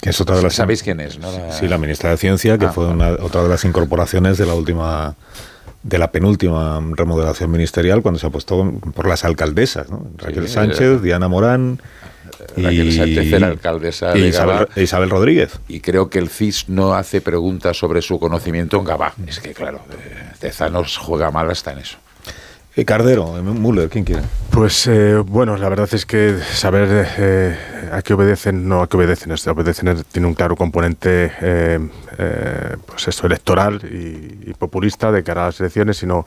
Que 0.00 0.10
es 0.10 0.20
otra 0.20 0.36
de 0.36 0.42
las... 0.44 0.54
¿Sabéis 0.54 0.82
quién 0.84 1.00
es? 1.00 1.18
no? 1.18 1.30
La- 1.32 1.52
Sí, 1.52 1.66
la 1.66 1.76
ministra 1.76 2.10
de 2.10 2.16
Ciencia, 2.16 2.56
que 2.56 2.66
Ah, 2.66 2.72
fue 2.72 2.86
una, 2.86 3.10
otra 3.20 3.42
de 3.42 3.48
las 3.48 3.64
incorporaciones 3.64 4.38
de 4.38 4.46
la 4.46 4.54
última 4.54 5.14
de 5.82 5.96
la 5.98 6.10
penúltima 6.10 6.80
remodelación 6.96 7.50
ministerial 7.52 8.02
cuando 8.02 8.18
se 8.18 8.26
apostó 8.26 8.70
por 8.94 9.06
las 9.08 9.24
alcaldesas, 9.24 9.88
¿no? 9.90 10.06
Raquel 10.18 10.46
Sí, 10.48 10.54
Sánchez, 10.54 10.80
era- 10.80 10.98
Diana 10.98 11.28
Morán 11.28 11.80
Raquel 12.56 12.92
Sánchez 12.92 13.32
era 13.32 13.46
alcaldesa 13.46 14.16
y 14.16 14.22
de 14.22 14.28
Isabel, 14.28 14.54
Gabá. 14.58 14.68
e 14.76 14.82
Isabel 14.82 15.10
Rodríguez. 15.10 15.58
Y 15.68 15.80
creo 15.80 16.10
que 16.10 16.18
el 16.18 16.28
CIS 16.28 16.68
no 16.68 16.94
hace 16.94 17.20
preguntas 17.20 17.76
sobre 17.76 18.02
su 18.02 18.18
conocimiento 18.20 18.76
en 18.76 18.84
Gabá. 18.84 19.14
Es 19.26 19.40
que, 19.40 19.52
claro, 19.54 19.80
eh, 19.92 20.32
Tezanos 20.40 20.96
juega 20.98 21.30
mal 21.30 21.50
hasta 21.50 21.72
en 21.72 21.78
eso. 21.78 21.96
Eh, 22.78 22.84
Cardero, 22.84 23.36
eh, 23.36 23.42
Müller, 23.42 23.88
¿quién 23.88 24.04
quiere? 24.04 24.22
Pues 24.52 24.86
eh, 24.86 25.16
bueno, 25.16 25.56
la 25.56 25.68
verdad 25.68 25.88
es 25.92 26.06
que 26.06 26.38
saber 26.52 27.06
eh, 27.18 27.56
a 27.90 28.02
qué 28.02 28.14
obedecen, 28.14 28.68
no 28.68 28.82
a 28.82 28.88
qué 28.88 28.96
obedecen, 28.96 29.32
es- 29.32 29.46
obedecen 29.48 30.04
tiene 30.12 30.28
un 30.28 30.34
claro 30.34 30.54
componente 30.54 31.32
eh, 31.40 31.80
pues 32.86 33.08
esto, 33.08 33.26
electoral 33.26 33.80
y, 33.84 34.54
populista 34.58 35.12
de 35.12 35.22
cara 35.22 35.42
a 35.42 35.46
las 35.46 35.60
elecciones, 35.60 35.98
sino 35.98 36.26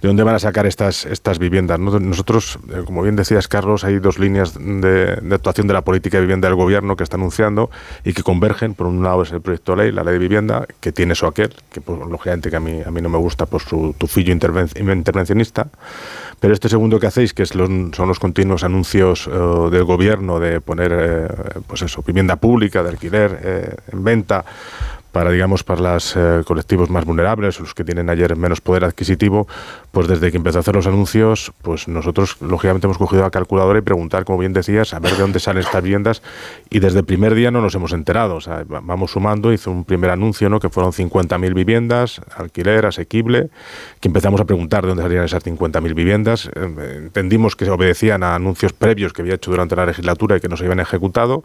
de 0.00 0.06
dónde 0.06 0.22
van 0.22 0.36
a 0.36 0.38
sacar 0.38 0.66
estas, 0.66 1.04
estas 1.04 1.40
viviendas. 1.40 1.80
¿no? 1.80 1.98
Nosotros, 1.98 2.60
como 2.84 3.02
bien 3.02 3.16
decías, 3.16 3.48
Carlos, 3.48 3.82
hay 3.82 3.98
dos 3.98 4.20
líneas 4.20 4.54
de, 4.54 5.20
actuación 5.32 5.66
de 5.66 5.74
la 5.74 5.82
política 5.82 6.18
de 6.18 6.20
vivienda 6.22 6.46
del 6.46 6.54
gobierno 6.56 6.94
que 6.94 7.02
está 7.02 7.16
anunciando 7.16 7.70
y 8.04 8.12
que 8.12 8.22
convergen. 8.22 8.74
Por 8.74 8.86
un 8.86 9.02
lado 9.02 9.22
es 9.22 9.32
el 9.32 9.40
proyecto 9.40 9.74
de 9.74 9.84
ley, 9.84 9.92
la 9.92 10.04
ley 10.04 10.12
de 10.12 10.18
vivienda, 10.20 10.64
que 10.78 10.92
tiene 10.92 11.14
eso 11.14 11.26
aquel, 11.26 11.52
que 11.72 11.80
pues, 11.80 11.98
lógicamente 11.98 12.50
que 12.50 12.56
a 12.56 12.60
mí, 12.60 12.80
a 12.86 12.90
mí 12.92 13.00
no 13.00 13.08
me 13.08 13.18
gusta 13.18 13.46
por 13.46 13.62
su 13.62 13.96
tufillo 13.98 14.32
interven- 14.32 14.70
intervencionista. 14.96 15.66
Pero 16.40 16.54
este 16.54 16.68
segundo 16.68 16.98
que 16.98 17.06
hacéis, 17.06 17.32
que 17.34 17.46
son 17.46 17.92
los 17.96 18.18
continuos 18.18 18.64
anuncios 18.64 19.28
eh, 19.28 19.30
del 19.70 19.84
gobierno 19.84 20.40
de 20.40 20.60
poner, 20.60 20.92
eh, 20.92 21.28
pues 21.68 21.82
eso, 21.82 22.02
vivienda 22.02 22.34
pública, 22.34 22.82
de 22.82 22.88
alquiler, 22.88 23.38
eh, 23.44 23.76
en 23.92 24.02
venta, 24.02 24.44
para 25.12 25.30
digamos 25.30 25.62
para 25.62 25.94
los 25.94 26.18
colectivos 26.44 26.90
más 26.90 27.04
vulnerables, 27.04 27.60
los 27.60 27.74
que 27.74 27.84
tienen 27.84 28.10
ayer 28.10 28.36
menos 28.36 28.60
poder 28.60 28.84
adquisitivo, 28.84 29.46
pues 29.92 30.08
desde 30.08 30.30
que 30.30 30.38
empezó 30.38 30.58
a 30.58 30.60
hacer 30.60 30.74
los 30.74 30.86
anuncios, 30.86 31.52
pues 31.62 31.86
nosotros 31.86 32.36
lógicamente 32.40 32.86
hemos 32.86 32.98
cogido 32.98 33.22
la 33.22 33.30
calculadora 33.30 33.78
y 33.78 33.82
preguntar, 33.82 34.24
como 34.24 34.38
bien 34.38 34.52
decías, 34.52 34.94
a 34.94 34.98
ver 34.98 35.12
de 35.12 35.18
dónde 35.18 35.38
salen 35.38 35.62
estas 35.62 35.82
viviendas 35.82 36.22
y 36.70 36.80
desde 36.80 37.00
el 37.00 37.04
primer 37.04 37.34
día 37.34 37.50
no 37.50 37.60
nos 37.60 37.74
hemos 37.74 37.92
enterado, 37.92 38.38
vamos 38.66 39.12
sumando, 39.12 39.52
hizo 39.52 39.70
un 39.70 39.84
primer 39.84 40.10
anuncio, 40.10 40.48
¿no? 40.48 40.60
que 40.60 40.68
fueron 40.68 40.92
50.000 40.92 41.54
viviendas, 41.54 42.20
alquiler 42.36 42.86
asequible, 42.86 43.50
que 44.00 44.08
empezamos 44.08 44.40
a 44.40 44.44
preguntar 44.44 44.82
de 44.82 44.88
dónde 44.88 45.02
salían 45.02 45.24
esas 45.24 45.44
50.000 45.44 45.94
viviendas, 45.94 46.50
eh, 46.54 46.94
entendimos 46.96 47.56
que 47.56 47.68
obedecían 47.70 48.22
a 48.22 48.34
anuncios 48.34 48.72
previos 48.72 49.12
que 49.12 49.22
había 49.22 49.34
hecho 49.34 49.50
durante 49.50 49.76
la 49.76 49.86
legislatura 49.86 50.36
y 50.36 50.40
que 50.40 50.48
no 50.48 50.56
se 50.56 50.64
habían 50.64 50.80
ejecutado. 50.80 51.44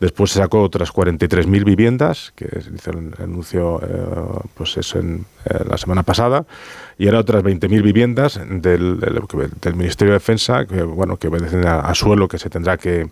Después 0.00 0.32
se 0.32 0.40
sacó 0.40 0.62
otras 0.62 0.92
43.000 0.92 1.64
viviendas, 1.64 2.32
que 2.34 2.48
se 2.60 2.70
hizo 2.74 2.90
el 2.90 3.14
anuncio 3.18 3.80
eh, 3.82 4.48
pues 4.54 4.76
eso 4.76 4.98
en, 4.98 5.24
eh, 5.44 5.64
la 5.68 5.78
semana 5.78 6.02
pasada, 6.02 6.44
y 6.98 7.06
ahora 7.06 7.20
otras 7.20 7.42
20.000 7.42 7.82
viviendas 7.82 8.40
del, 8.48 9.00
del, 9.00 9.74
Ministerio 9.74 10.12
de 10.12 10.18
Defensa, 10.18 10.66
que 10.66 10.82
bueno 10.82 11.16
que 11.16 11.28
obedecen 11.28 11.66
a, 11.66 11.94
suelo 11.94 12.28
que 12.28 12.38
se 12.38 12.50
tendrá 12.50 12.76
que, 12.76 13.08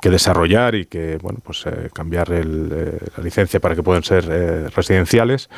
que, 0.00 0.10
desarrollar 0.10 0.74
y 0.74 0.86
que 0.86 1.18
bueno 1.20 1.40
pues 1.42 1.64
eh, 1.66 1.90
cambiar 1.92 2.32
el, 2.32 2.68
la 2.68 3.22
licencia 3.22 3.60
para 3.60 3.74
que 3.74 3.82
puedan 3.82 4.02
ser 4.02 4.26
residenciales. 4.74 5.48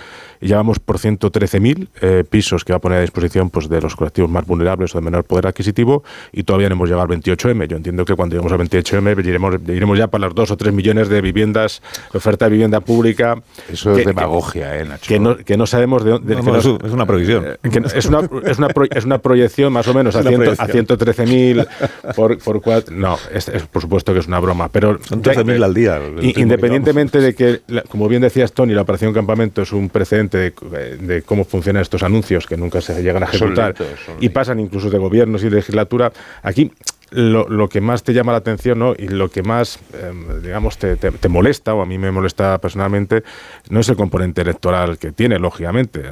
Y 0.41 0.49
ya 0.49 0.57
vamos 0.57 0.79
por 0.79 0.99
113.000 0.99 2.25
pisos 2.27 2.65
que 2.65 2.73
va 2.73 2.77
a 2.77 2.81
poner 2.81 2.99
a 2.99 3.01
disposición 3.03 3.51
pues 3.51 3.69
de 3.69 3.81
los 3.81 3.97
colectivos 3.97 4.31
más 4.31 4.47
vulnerables 4.47 4.95
o 4.95 4.99
de 4.99 5.05
menor 5.05 5.25
poder 5.25 5.47
adquisitivo, 5.47 6.03
y 6.33 6.45
todavía 6.45 6.69
no 6.69 6.75
hemos 6.75 6.89
llegado 6.89 7.11
al 7.11 7.19
28M. 7.19 7.67
Yo 7.67 7.77
entiendo 7.77 8.05
que 8.05 8.15
cuando 8.15 8.35
lleguemos 8.35 8.53
al 8.53 8.59
28M 8.59 9.25
iremos, 9.25 9.55
iremos 9.69 9.99
ya 9.99 10.09
para 10.09 10.27
las 10.27 10.35
dos 10.35 10.51
o 10.51 10.57
tres 10.57 10.73
millones 10.73 11.09
de 11.09 11.21
viviendas, 11.21 11.83
oferta 12.13 12.47
de 12.47 12.53
vivienda 12.53 12.81
pública. 12.81 13.41
Eso 13.71 13.97
es 13.97 14.07
demagogia, 14.07 14.79
¿eh, 14.79 14.85
Nacho? 14.85 15.09
Que 15.09 15.19
no, 15.19 15.37
que 15.37 15.57
no 15.57 15.67
sabemos 15.67 16.05
de 16.05 16.11
dónde. 16.13 16.35
es 16.39 16.93
una 16.93 17.07
previsión. 17.07 17.45
Eh, 17.77 17.83
es, 17.95 18.07
una, 18.07 18.21
es, 18.45 18.59
una 18.59 18.69
es 18.91 19.05
una 19.05 19.19
proyección 19.19 19.73
más 19.73 19.87
o 19.89 19.95
menos 19.95 20.17
a, 20.17 20.21
a 20.21 20.23
113.000 20.23 22.15
por, 22.15 22.39
por 22.39 22.61
cuatro. 22.61 22.95
No, 22.95 23.19
es, 23.33 23.51
por 23.71 23.83
supuesto 23.83 24.13
que 24.13 24.21
es 24.21 24.27
una 24.27 24.41
broma. 24.41 24.69
Pero 24.69 24.99
Son 25.03 25.23
13.000 25.23 25.65
al 25.65 25.75
día. 25.75 26.01
Independientemente 26.37 27.21
de 27.21 27.35
que, 27.35 27.61
como 27.89 28.09
bien 28.09 28.23
decías, 28.23 28.53
Tony, 28.53 28.75
la 28.75 28.83
operación 28.83 29.13
Campamento 29.13 29.63
es 29.63 29.73
un 29.73 29.89
precedente 29.89 30.39
de, 30.39 30.97
de 30.99 31.23
cómo 31.23 31.45
funcionan 31.45 31.83
estos 31.83 32.03
anuncios 32.03 32.47
que 32.47 32.57
nunca 32.57 32.81
se 32.81 33.03
llegan 33.03 33.23
a 33.23 33.27
ejecutar 33.27 33.75
y 34.21 34.29
pasan 34.29 34.61
incluso 34.61 34.91
de 34.91 34.99
gobiernos 34.99 35.43
y 35.43 35.49
de 35.49 35.57
legislatura. 35.57 36.13
Aquí 36.43 36.71
lo, 37.11 37.49
lo, 37.49 37.69
que 37.69 37.81
más 37.81 38.03
te 38.03 38.13
llama 38.13 38.33
la 38.33 38.39
atención 38.39 38.79
¿no? 38.79 38.95
y 38.97 39.09
lo 39.09 39.31
que 39.31 39.43
más, 39.43 39.79
em, 40.03 40.43
digamos, 40.43 40.79
te, 40.79 40.97
te, 40.97 41.29
molesta, 41.29 41.75
o 41.75 41.83
a 41.83 41.87
mí 41.87 41.99
me 41.99 42.11
molesta 42.11 42.59
personalmente, 42.59 43.23
no 43.71 43.81
es 43.81 43.89
el 43.89 43.97
componente 43.97 44.43
electoral 44.43 44.99
que 44.99 45.13
tiene, 45.13 45.39
lógicamente, 45.39 46.03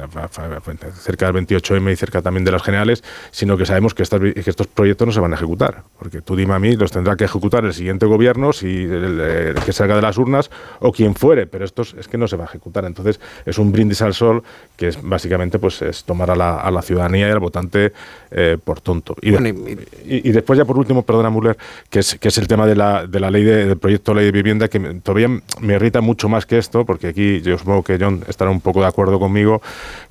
cerca 0.95 1.31
del 1.31 1.45
28M 1.45 1.91
y 1.91 1.95
cerca 1.95 2.21
también 2.21 2.45
de 2.45 2.51
las 2.51 2.63
generales, 2.63 3.03
sino 3.31 3.57
que 3.57 3.65
sabemos 3.65 3.93
que, 3.93 4.03
estas, 4.03 4.19
que 4.19 4.43
estos 4.45 4.67
proyectos 4.67 5.07
no 5.07 5.13
se 5.13 5.19
van 5.19 5.33
a 5.33 5.35
ejecutar. 5.35 5.83
Porque 5.99 6.21
tú 6.21 6.35
dime 6.35 6.53
a 6.53 6.59
mí, 6.59 6.75
los 6.75 6.91
tendrá 6.91 7.15
que 7.15 7.25
ejecutar 7.25 7.65
el 7.65 7.73
siguiente 7.73 8.05
gobierno, 8.05 8.53
si 8.53 8.83
el, 8.83 9.55
que 9.65 9.73
salga 9.73 9.95
de 9.95 10.01
las 10.01 10.17
urnas 10.17 10.49
o 10.79 10.91
quien 10.91 11.15
fuere, 11.15 11.47
pero 11.47 11.65
esto 11.65 11.83
es 11.83 12.07
que 12.07 12.17
no 12.17 12.27
se 12.27 12.37
va 12.37 12.45
a 12.45 12.47
ejecutar. 12.47 12.85
Entonces, 12.85 13.19
es 13.45 13.57
un 13.57 13.71
brindis 13.71 14.01
al 14.01 14.13
sol 14.13 14.43
que 14.75 14.87
es 14.89 15.01
básicamente 15.01 15.59
pues 15.59 15.81
es 15.81 16.03
tomar 16.03 16.31
a 16.31 16.35
la, 16.35 16.59
a 16.59 16.71
la 16.71 16.81
ciudadanía 16.81 17.27
y 17.27 17.31
al 17.31 17.39
votante 17.39 17.93
eh, 18.31 18.57
por 18.63 18.81
tonto. 18.81 19.15
Y, 19.21 19.35
y, 19.35 20.29
y 20.29 20.31
después 20.31 20.57
ya 20.57 20.65
por 20.65 20.77
último, 20.77 20.86
último, 20.87 21.03
perdona, 21.03 21.29
Muller, 21.29 21.57
que 21.89 21.99
es, 21.99 22.15
que 22.15 22.29
es 22.29 22.37
el 22.37 22.47
tema 22.47 22.65
de 22.65 22.75
la, 22.75 23.05
de 23.05 23.19
la 23.19 23.29
ley 23.29 23.43
de, 23.43 23.65
del 23.65 23.77
proyecto 23.77 24.13
de 24.13 24.17
ley 24.17 24.25
de 24.25 24.31
vivienda, 24.31 24.67
que 24.69 24.79
todavía 25.03 25.27
me 25.27 25.73
irrita 25.73 26.01
mucho 26.01 26.29
más 26.29 26.45
que 26.45 26.57
esto, 26.57 26.85
porque 26.85 27.07
aquí 27.07 27.41
yo 27.41 27.57
supongo 27.57 27.83
que 27.83 27.97
John 27.99 28.23
estará 28.27 28.49
un 28.49 28.61
poco 28.61 28.81
de 28.81 28.87
acuerdo 28.87 29.19
conmigo, 29.19 29.61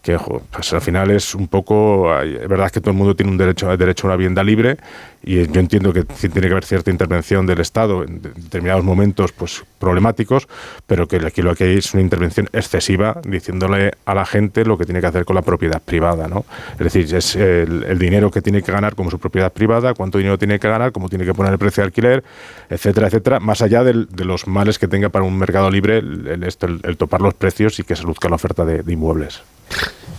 que 0.02 0.18
pues 0.50 0.72
al 0.72 0.80
final 0.82 1.10
es 1.10 1.34
un 1.34 1.48
poco, 1.48 2.14
es 2.20 2.48
verdad 2.48 2.70
que 2.70 2.80
todo 2.80 2.90
el 2.90 2.96
mundo 2.96 3.16
tiene 3.16 3.32
un 3.32 3.38
derecho, 3.38 3.74
derecho 3.76 4.06
a 4.06 4.10
una 4.10 4.16
vivienda 4.16 4.44
libre, 4.44 4.76
y 5.22 5.44
yo 5.48 5.60
entiendo 5.60 5.92
que 5.92 6.04
tiene 6.04 6.46
que 6.46 6.52
haber 6.52 6.64
cierta 6.64 6.90
intervención 6.90 7.46
del 7.46 7.60
Estado 7.60 8.04
en 8.04 8.22
determinados 8.22 8.84
momentos 8.84 9.32
pues 9.32 9.64
problemáticos, 9.78 10.46
pero 10.86 11.08
que 11.08 11.16
aquí 11.16 11.42
lo 11.42 11.54
que 11.56 11.64
hay 11.64 11.78
es 11.78 11.92
una 11.94 12.02
intervención 12.02 12.48
excesiva 12.52 13.20
diciéndole 13.26 13.92
a 14.04 14.14
la 14.14 14.24
gente 14.24 14.64
lo 14.64 14.78
que 14.78 14.84
tiene 14.84 15.00
que 15.00 15.06
hacer 15.08 15.24
con 15.24 15.34
la 15.34 15.42
propiedad 15.42 15.82
privada, 15.82 16.28
¿no? 16.28 16.44
Es 16.78 16.92
decir, 16.92 17.12
es 17.12 17.34
el, 17.34 17.82
el 17.84 17.98
dinero 17.98 18.30
que 18.30 18.40
tiene 18.40 18.62
que 18.62 18.70
ganar 18.70 18.94
como 18.94 19.10
su 19.10 19.18
propiedad 19.18 19.52
privada, 19.52 19.94
cuánto 19.94 20.18
dinero 20.18 20.38
tiene 20.38 20.60
que 20.60 20.65
ganar, 20.68 20.92
cómo 20.92 21.08
tiene 21.08 21.24
que 21.24 21.34
poner 21.34 21.52
el 21.52 21.58
precio 21.58 21.82
de 21.82 21.86
alquiler, 21.86 22.24
etcétera, 22.68 23.08
etcétera, 23.08 23.40
más 23.40 23.62
allá 23.62 23.84
de 23.84 24.24
los 24.24 24.46
males 24.46 24.78
que 24.78 24.88
tenga 24.88 25.08
para 25.08 25.24
un 25.24 25.38
mercado 25.38 25.70
libre 25.70 25.98
el, 25.98 26.46
el, 26.82 26.96
topar 26.96 27.20
los 27.20 27.34
precios 27.34 27.78
y 27.78 27.84
que 27.84 27.96
se 27.96 28.04
luzca 28.04 28.28
la 28.28 28.36
oferta 28.36 28.64
de 28.64 28.92
inmuebles. 28.92 29.42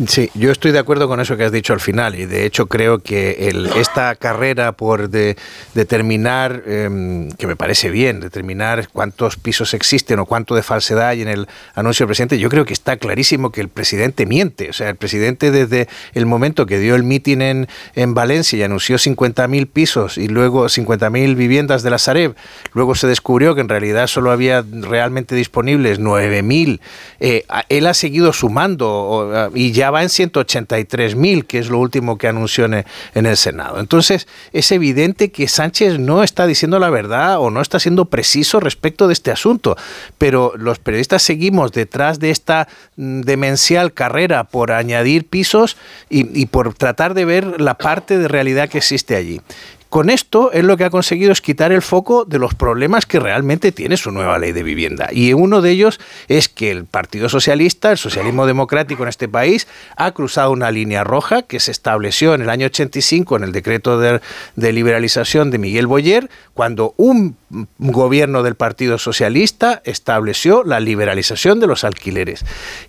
Sí, 0.06 0.30
yo 0.36 0.52
estoy 0.52 0.72
de 0.72 0.78
acuerdo 0.78 1.08
con 1.08 1.20
eso 1.20 1.38
que 1.38 1.44
has 1.44 1.52
dicho 1.52 1.74
al 1.74 1.80
final 1.80 2.14
y 2.14 2.28
de 2.28 2.46
hecho 2.46 2.68
creo 2.68 3.00
que 3.00 3.50
el, 3.50 3.66
esta 3.78 4.14
carrera 4.14 4.74
por 4.74 5.10
de, 5.10 5.36
determinar, 5.74 6.62
eh, 6.68 7.30
que 7.36 7.48
me 7.48 7.56
parece 7.56 7.90
bien, 7.90 8.20
determinar 8.20 8.90
cuántos 8.94 9.38
pisos 9.38 9.74
existen 9.74 10.20
o 10.20 10.28
cuánto 10.28 10.54
de 10.54 10.62
falsedad 10.62 11.08
hay 11.08 11.24
en 11.24 11.30
el 11.30 11.48
anuncio 11.74 12.04
del 12.04 12.10
presidente, 12.10 12.38
yo 12.38 12.50
creo 12.50 12.64
que 12.64 12.74
está 12.74 12.98
clarísimo 12.98 13.52
que 13.52 13.60
el 13.60 13.70
presidente 13.70 14.28
miente. 14.28 14.70
O 14.70 14.74
sea, 14.74 14.90
el 14.90 14.98
presidente 14.98 15.50
desde 15.50 15.88
el 16.14 16.28
momento 16.28 16.68
que 16.68 16.78
dio 16.78 16.94
el 16.94 17.02
mitin 17.02 17.42
en, 17.42 17.68
en 17.96 18.14
Valencia 18.14 18.60
y 18.60 18.62
anunció 18.62 18.98
50.000 18.98 19.68
pisos 19.68 20.20
y 20.20 20.28
luego 20.28 20.66
50.000 20.68 21.36
viviendas 21.36 21.82
de 21.82 21.90
la 21.90 21.98
Sareb, 21.98 22.36
luego 22.74 22.94
se 22.94 23.08
descubrió 23.08 23.56
que 23.56 23.62
en 23.62 23.70
realidad 23.70 24.06
solo 24.06 24.30
había 24.30 24.64
realmente 24.72 25.34
disponibles 25.34 26.00
9.000. 26.00 26.82
Eh, 27.20 27.46
él 27.70 27.88
ha 27.88 27.96
seguido 27.96 28.32
sumando 28.32 29.50
y 29.56 29.72
ya 29.72 29.87
va 29.92 30.04
en 30.04 30.10
183.000, 30.10 31.46
que 31.46 31.60
es 31.60 31.70
lo 31.70 31.80
último 31.80 32.18
que 32.18 32.28
anunció 32.28 32.66
en 32.66 32.84
el, 33.14 33.38
Senado. 33.38 33.80
Entonces, 33.80 34.28
es 34.52 34.72
evidente 34.72 35.32
que 35.32 35.48
Sánchez 35.48 36.00
no 36.00 36.24
está 36.24 36.48
diciendo 36.48 36.80
la 36.80 36.90
verdad 36.90 37.40
o 37.40 37.50
no 37.52 37.62
está 37.62 37.80
siendo 37.80 38.06
preciso 38.06 38.60
respecto 38.60 39.08
de 39.08 39.14
este 39.14 39.32
asunto, 39.32 39.78
pero 40.18 40.54
los 40.58 40.80
periodistas 40.80 41.22
seguimos 41.24 41.72
detrás 41.72 42.20
de 42.20 42.32
esta 42.32 42.68
mm, 42.96 43.22
demencial 43.22 43.94
carrera 43.94 44.46
por 44.46 44.72
añadir 44.72 45.28
pisos 45.28 45.78
y 46.10 46.46
por 46.48 46.74
tratar 46.74 47.14
de 47.14 47.26
ver 47.26 47.62
la 47.62 47.78
parte 47.78 48.18
de 48.18 48.28
realidad 48.28 48.70
que 48.70 48.78
existe 48.80 49.16
allí. 49.16 49.42
Con 49.90 50.10
esto, 50.10 50.52
él 50.52 50.68
lo 50.68 50.76
que 50.76 50.84
ha 50.84 50.90
conseguido 50.90 51.32
es 51.32 51.42
quitar 51.42 51.72
el 51.72 51.82
foco 51.82 52.26
de 52.26 52.40
los 52.40 52.54
problemas 52.54 53.06
que 53.06 53.20
realmente 53.20 53.72
tiene 53.72 53.96
su 53.96 54.12
nueva 54.12 54.38
ley 54.38 54.52
de 54.52 54.64
vivienda. 54.64 55.10
Y 55.12 55.32
uno 55.34 55.62
de 55.62 55.72
ellos 55.72 56.00
es 56.28 56.50
que 56.50 56.72
el 56.72 56.86
Partido 56.86 57.30
Socialista, 57.30 57.92
el 57.92 57.98
socialismo 57.98 58.46
democrático 58.46 59.04
en 59.04 59.10
este 59.10 59.30
país, 59.30 59.68
ha 59.96 60.12
cruzado 60.12 60.52
una 60.52 60.72
línea 60.72 61.06
roja 61.06 61.44
que 61.44 61.62
se 61.62 61.72
estableció 61.72 62.34
en 62.34 62.42
el 62.42 62.50
año 62.50 62.66
85 62.66 63.38
en 63.38 63.44
el 63.44 63.52
decreto 63.54 63.98
de, 64.00 64.20
de 64.56 64.74
liberalización 64.74 65.52
de 65.52 65.58
Miguel 65.58 65.88
Boyer, 65.88 66.30
cuando 66.58 66.96
un 66.98 67.38
gobierno 67.78 68.42
del 68.42 68.56
Partido 68.56 68.98
Socialista 68.98 69.80
estableció 69.86 70.64
la 70.64 70.80
liberalización 70.80 71.60
de 71.60 71.68
los 71.68 71.84
alquileres. 71.84 72.44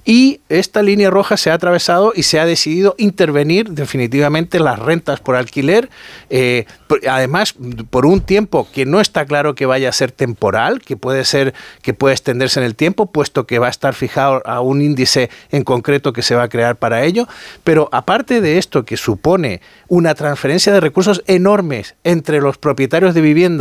Y 0.06 0.40
esta 0.48 0.82
línea 0.82 1.10
roja 1.10 1.36
se 1.36 1.50
ha 1.50 1.54
atravesado 1.54 2.12
y 2.16 2.22
se 2.22 2.40
ha 2.40 2.46
decidido 2.46 2.94
intervenir 2.96 3.72
definitivamente 3.72 4.58
las 4.58 4.78
rentas 4.78 5.20
por 5.20 5.36
alquiler. 5.36 5.90
Eh, 6.30 6.64
además 7.10 7.56
por 7.90 8.06
un 8.06 8.22
tiempo 8.22 8.66
que 8.72 8.86
no 8.86 9.02
está 9.02 9.26
claro 9.26 9.54
que 9.54 9.66
vaya 9.66 9.90
a 9.90 9.92
ser 9.92 10.12
temporal, 10.12 10.80
que 10.80 10.96
puede 10.96 11.26
ser 11.26 11.52
que 11.82 11.92
puede 11.92 12.14
extenderse 12.14 12.58
en 12.58 12.64
el 12.64 12.74
tiempo, 12.74 13.12
puesto 13.12 13.46
que 13.46 13.58
va 13.58 13.66
a 13.66 13.70
estar 13.70 13.94
fijado 13.94 14.40
a 14.46 14.62
un 14.62 14.80
índice 14.80 15.28
en 15.50 15.62
concreto 15.62 16.14
que 16.14 16.22
se 16.22 16.34
va 16.34 16.44
a 16.44 16.48
crear 16.48 16.76
para 16.76 17.04
ello, 17.04 17.28
pero 17.64 17.90
aparte 17.92 18.40
de 18.40 18.56
esto 18.56 18.86
que 18.86 18.96
supone 18.96 19.60
una 19.88 20.14
transferencia 20.14 20.72
de 20.72 20.80
recursos 20.80 21.22
enormes 21.26 21.96
entre 22.02 22.40
los 22.40 22.56
propietarios 22.56 23.14
de 23.14 23.20
vivienda 23.20 23.57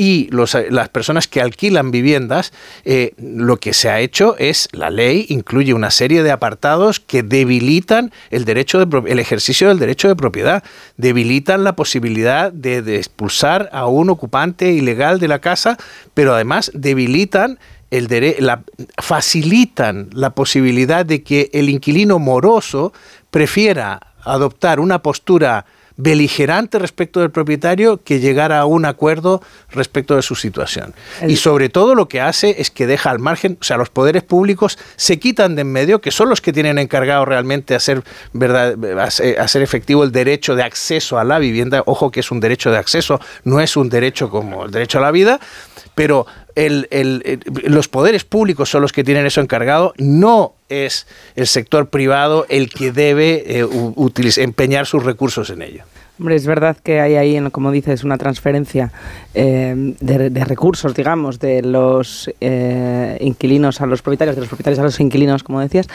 y 0.00 0.28
los, 0.30 0.56
las 0.70 0.88
personas 0.88 1.28
que 1.28 1.42
alquilan 1.42 1.90
viviendas, 1.90 2.54
eh, 2.86 3.12
lo 3.18 3.58
que 3.58 3.74
se 3.74 3.90
ha 3.90 4.00
hecho 4.00 4.34
es, 4.38 4.70
la 4.72 4.88
ley 4.88 5.26
incluye 5.28 5.74
una 5.74 5.90
serie 5.90 6.22
de 6.22 6.30
apartados 6.30 7.00
que 7.00 7.22
debilitan 7.22 8.10
el, 8.30 8.46
derecho 8.46 8.82
de, 8.82 9.10
el 9.10 9.18
ejercicio 9.18 9.68
del 9.68 9.78
derecho 9.78 10.08
de 10.08 10.16
propiedad, 10.16 10.64
debilitan 10.96 11.64
la 11.64 11.76
posibilidad 11.76 12.50
de, 12.50 12.96
expulsar 12.96 13.68
a 13.74 13.88
un 13.88 14.08
ocupante 14.08 14.72
ilegal 14.72 15.20
de 15.20 15.28
la 15.28 15.40
casa, 15.40 15.76
pero 16.14 16.34
además 16.34 16.70
debilitan 16.72 17.58
el 17.90 18.08
la, 18.38 18.62
facilitan 19.02 20.08
la 20.12 20.30
posibilidad 20.30 21.04
de 21.04 21.22
que 21.22 21.50
el 21.52 21.68
inquilino 21.68 22.18
moroso 22.18 22.94
prefiera 23.30 24.00
adoptar 24.24 24.80
una 24.80 25.02
postura 25.02 25.66
beligerante 26.02 26.78
respecto 26.78 27.20
del 27.20 27.30
propietario 27.30 28.02
que 28.02 28.20
llegar 28.20 28.52
a 28.52 28.64
un 28.66 28.84
acuerdo 28.84 29.42
respecto 29.70 30.16
de 30.16 30.22
su 30.22 30.34
situación. 30.34 30.94
Y 31.26 31.36
sobre 31.36 31.68
todo 31.68 31.94
lo 31.94 32.08
que 32.08 32.20
hace 32.20 32.56
es 32.58 32.70
que 32.70 32.86
deja 32.86 33.10
al 33.10 33.18
margen, 33.18 33.58
o 33.60 33.64
sea, 33.64 33.76
los 33.76 33.90
poderes 33.90 34.22
públicos 34.22 34.78
se 34.96 35.18
quitan 35.18 35.54
de 35.54 35.60
en 35.60 35.72
medio, 35.72 36.00
que 36.00 36.10
son 36.10 36.28
los 36.28 36.40
que 36.40 36.52
tienen 36.52 36.78
encargado 36.78 37.24
realmente 37.24 37.74
hacer, 37.74 38.02
verdad, 38.32 38.76
hacer 39.38 39.62
efectivo 39.62 40.04
el 40.04 40.12
derecho 40.12 40.56
de 40.56 40.62
acceso 40.62 41.18
a 41.18 41.24
la 41.24 41.38
vivienda. 41.38 41.82
Ojo 41.86 42.10
que 42.10 42.20
es 42.20 42.30
un 42.30 42.40
derecho 42.40 42.70
de 42.70 42.78
acceso, 42.78 43.20
no 43.44 43.60
es 43.60 43.76
un 43.76 43.88
derecho 43.88 44.30
como 44.30 44.64
el 44.64 44.70
derecho 44.70 44.98
a 44.98 45.02
la 45.02 45.10
vida, 45.10 45.38
pero 45.94 46.26
el- 46.54 46.88
el- 46.90 47.40
los 47.64 47.88
poderes 47.88 48.24
públicos 48.24 48.70
son 48.70 48.82
los 48.82 48.92
que 48.92 49.04
tienen 49.04 49.26
eso 49.26 49.40
encargado, 49.40 49.94
no 49.98 50.54
es 50.68 51.06
el 51.36 51.46
sector 51.46 51.88
privado 51.88 52.46
el 52.48 52.70
que 52.70 52.92
debe 52.92 53.42
eh, 53.60 53.66
empeñar 54.38 54.86
sus 54.86 55.04
recursos 55.04 55.50
en 55.50 55.62
ello. 55.62 55.84
Hombre, 56.18 56.36
es 56.36 56.46
verdad 56.46 56.76
que 56.82 57.00
hay 57.00 57.14
ahí, 57.14 57.40
como 57.50 57.70
dices, 57.70 58.04
una 58.04 58.18
transferencia 58.18 58.92
eh, 59.32 59.94
de, 60.00 60.44
recursos, 60.44 60.94
digamos, 60.94 61.38
de 61.40 61.62
los 61.62 62.30
eh, 62.42 63.16
inquilinos 63.22 63.80
a 63.80 63.86
los 63.86 64.02
propietarios, 64.02 64.36
de 64.36 64.40
los 64.40 64.48
propietarios 64.48 64.78
a 64.80 64.82
los 64.82 65.00
inquilinos, 65.00 65.42
como 65.42 65.60
decías. 65.60 65.86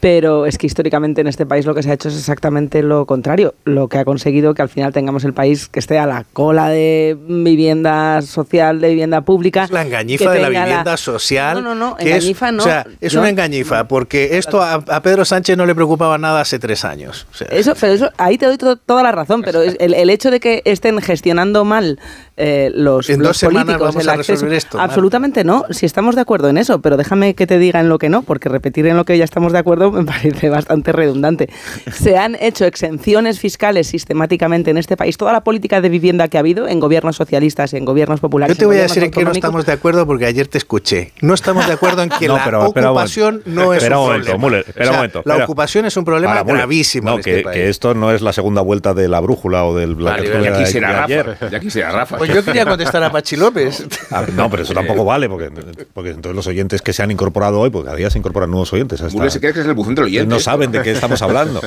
Pero 0.00 0.46
es 0.46 0.58
que 0.58 0.66
históricamente 0.68 1.20
en 1.20 1.26
este 1.26 1.44
país 1.44 1.66
lo 1.66 1.74
que 1.74 1.82
se 1.82 1.90
ha 1.90 1.94
hecho 1.94 2.08
es 2.08 2.16
exactamente 2.16 2.82
lo 2.84 3.04
contrario. 3.04 3.54
Lo 3.64 3.88
que 3.88 3.98
ha 3.98 4.04
conseguido 4.04 4.54
que 4.54 4.62
al 4.62 4.68
final 4.68 4.92
tengamos 4.92 5.24
el 5.24 5.32
país 5.32 5.68
que 5.68 5.80
esté 5.80 5.98
a 5.98 6.06
la 6.06 6.24
cola 6.32 6.68
de 6.68 7.16
vivienda 7.26 8.22
social, 8.22 8.80
de 8.80 8.90
vivienda 8.90 9.22
pública. 9.22 9.64
Es 9.64 9.70
la 9.72 9.82
engañifa 9.82 10.30
de 10.30 10.40
la 10.40 10.48
vivienda 10.50 10.96
social. 10.96 11.56
No, 11.62 11.74
no, 11.74 11.74
no, 11.74 11.96
engañifa 11.98 12.48
es, 12.48 12.54
no. 12.54 12.62
O 12.62 12.66
sea, 12.66 12.86
es 13.00 13.12
Yo- 13.12 13.18
una 13.20 13.28
engañifa, 13.30 13.88
porque 13.88 14.38
esto 14.38 14.62
a, 14.62 14.74
a 14.74 15.02
Pedro 15.02 15.24
Sánchez 15.24 15.56
no 15.56 15.66
le 15.66 15.74
preocupaba 15.74 16.16
nada 16.16 16.42
hace 16.42 16.60
tres 16.60 16.84
años. 16.84 17.26
O 17.32 17.34
sea, 17.34 17.48
Eso, 17.50 17.74
pero 17.80 17.92
eso, 17.92 18.10
ahí 18.18 18.38
te 18.38 18.46
doy 18.46 18.56
to- 18.56 18.76
toda 18.76 19.02
la 19.02 19.10
razón, 19.10 19.42
pero 19.42 19.62
es 19.62 19.76
el, 19.80 19.94
el 19.94 20.10
hecho 20.10 20.30
de 20.30 20.38
que 20.38 20.62
estén 20.64 21.00
gestionando 21.00 21.64
mal 21.64 21.98
eh, 22.38 22.70
los, 22.74 23.10
En 23.10 23.18
los 23.18 23.28
dos 23.28 23.36
semanas 23.38 23.64
políticos 23.64 23.88
vamos 23.88 24.02
el 24.04 24.08
a 24.08 24.12
acceso- 24.14 24.32
resolver 24.32 24.56
esto, 24.58 24.78
Mar. 24.78 24.88
absolutamente 24.88 25.44
no, 25.44 25.64
si 25.70 25.86
estamos 25.86 26.14
de 26.14 26.20
acuerdo 26.20 26.48
en 26.48 26.56
eso, 26.58 26.80
pero 26.80 26.96
déjame 26.96 27.34
que 27.34 27.46
te 27.46 27.58
diga 27.58 27.80
en 27.80 27.88
lo 27.88 27.98
que 27.98 28.08
no, 28.08 28.22
porque 28.22 28.48
repetir 28.48 28.86
en 28.86 28.96
lo 28.96 29.04
que 29.04 29.18
ya 29.18 29.24
estamos 29.24 29.52
de 29.52 29.58
acuerdo 29.58 29.90
me 29.92 30.04
parece 30.06 30.48
bastante 30.48 30.92
redundante. 30.92 31.48
Se 31.92 32.16
han 32.16 32.36
hecho 32.40 32.64
exenciones 32.64 33.40
fiscales 33.40 33.88
sistemáticamente 33.88 34.70
en 34.70 34.78
este 34.78 34.96
país, 34.96 35.16
toda 35.16 35.32
la 35.32 35.42
política 35.42 35.80
de 35.80 35.88
vivienda 35.88 36.28
que 36.28 36.36
ha 36.36 36.40
habido 36.40 36.68
en 36.68 36.80
gobiernos 36.80 37.16
socialistas, 37.16 37.74
en 37.74 37.84
gobiernos 37.84 38.20
populares. 38.20 38.56
Yo 38.56 38.60
te 38.60 38.66
voy 38.66 38.78
a 38.78 38.82
decir 38.82 39.02
en 39.04 39.10
qué 39.10 39.24
no 39.24 39.32
estamos 39.32 39.66
de 39.66 39.72
acuerdo 39.72 40.06
porque 40.06 40.26
ayer 40.26 40.46
te 40.46 40.58
escuché. 40.58 41.12
No 41.20 41.34
estamos 41.34 41.66
de 41.66 41.72
acuerdo 41.72 42.02
en 42.02 42.08
que 42.10 42.28
No, 42.28 42.36
la 42.36 42.44
pero 42.44 42.66
espera 42.66 42.86
un 42.90 42.96
ocupación 42.96 43.42
momento. 43.46 43.50
no 43.64 43.74
es 43.74 43.82
un 43.82 43.92
un 43.92 43.98
momento, 43.98 44.24
problema. 44.26 44.46
Müller, 44.48 44.64
espera 44.68 44.84
O 44.84 44.84
sea, 44.84 44.90
un 44.92 44.96
momento, 44.98 45.22
La 45.24 45.36
ocupación 45.44 45.84
es 45.86 45.96
un 45.96 46.04
problema 46.04 46.42
gravísimo 46.42 47.10
No, 47.10 47.16
en 47.16 47.22
que, 47.22 47.30
este 47.30 47.42
país. 47.44 47.54
que 47.56 47.68
esto 47.68 47.94
no 47.94 48.12
es 48.12 48.22
la 48.22 48.32
segunda 48.32 48.60
vuelta 48.62 48.94
de 48.94 49.08
la 49.08 49.20
brújula 49.20 49.64
o 49.64 49.74
del 49.76 49.94
Vale, 49.96 50.28
ya. 50.28 51.48
Ya 51.50 51.60
quisiera 51.60 51.90
Rafa. 51.90 52.18
Yo 52.34 52.44
quería 52.44 52.64
contestar 52.66 53.02
a 53.02 53.10
Pachi 53.10 53.36
López. 53.36 53.84
Ah, 54.10 54.24
no, 54.34 54.48
pero 54.50 54.62
eso 54.62 54.74
tampoco 54.74 55.04
vale, 55.04 55.28
porque, 55.28 55.50
porque 55.92 56.10
entonces 56.10 56.34
los 56.36 56.46
oyentes 56.46 56.82
que 56.82 56.92
se 56.92 57.02
han 57.02 57.10
incorporado 57.10 57.60
hoy, 57.60 57.70
porque 57.70 57.86
cada 57.86 57.96
día 57.96 58.10
se 58.10 58.18
incorporan 58.18 58.50
nuevos 58.50 58.72
oyentes. 58.72 59.00
hasta- 59.00 59.16
Müller 59.16 59.30
se 59.30 59.40
cree 59.40 59.52
que 59.52 59.60
es 59.60 59.66
el 59.66 59.74
buzón 59.74 59.94
del 59.94 60.04
oyente. 60.06 60.26
no 60.32 60.40
saben 60.40 60.70
de 60.72 60.82
qué 60.82 60.92
estamos 60.92 61.20
hablando. 61.22 61.60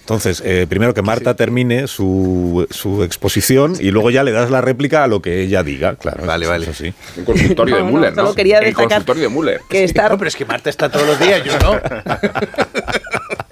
Entonces, 0.00 0.42
eh, 0.44 0.66
primero 0.68 0.94
que 0.94 1.02
Marta 1.02 1.34
termine 1.34 1.86
su, 1.86 2.66
su 2.70 3.02
exposición 3.02 3.74
y 3.78 3.90
luego 3.90 4.10
ya 4.10 4.22
le 4.24 4.32
das 4.32 4.50
la 4.50 4.60
réplica 4.60 5.04
a 5.04 5.06
lo 5.06 5.20
que 5.22 5.40
ella 5.42 5.62
diga. 5.62 5.96
Claro, 5.96 6.24
Vale, 6.26 6.44
eso 6.44 6.52
vale. 6.52 6.64
es 6.64 6.70
así. 6.70 6.94
Un 7.16 7.24
consultorio 7.24 7.78
No, 7.78 7.84
de 7.86 7.90
no, 7.92 7.98
Müller, 7.98 8.16
¿no? 8.16 8.22
solo 8.22 8.34
quería 8.34 8.58
el 8.58 8.64
destacar 8.66 8.88
consultorio 8.88 9.22
de 9.24 9.28
Müller. 9.28 9.60
que 9.68 9.84
estar 9.84 10.10
No, 10.10 10.18
pero 10.18 10.28
es 10.28 10.36
que 10.36 10.44
Marta 10.44 10.70
está 10.70 10.88
todos 10.90 11.06
los 11.06 11.18
días, 11.18 11.42
yo 11.44 11.52
no. 11.58 11.80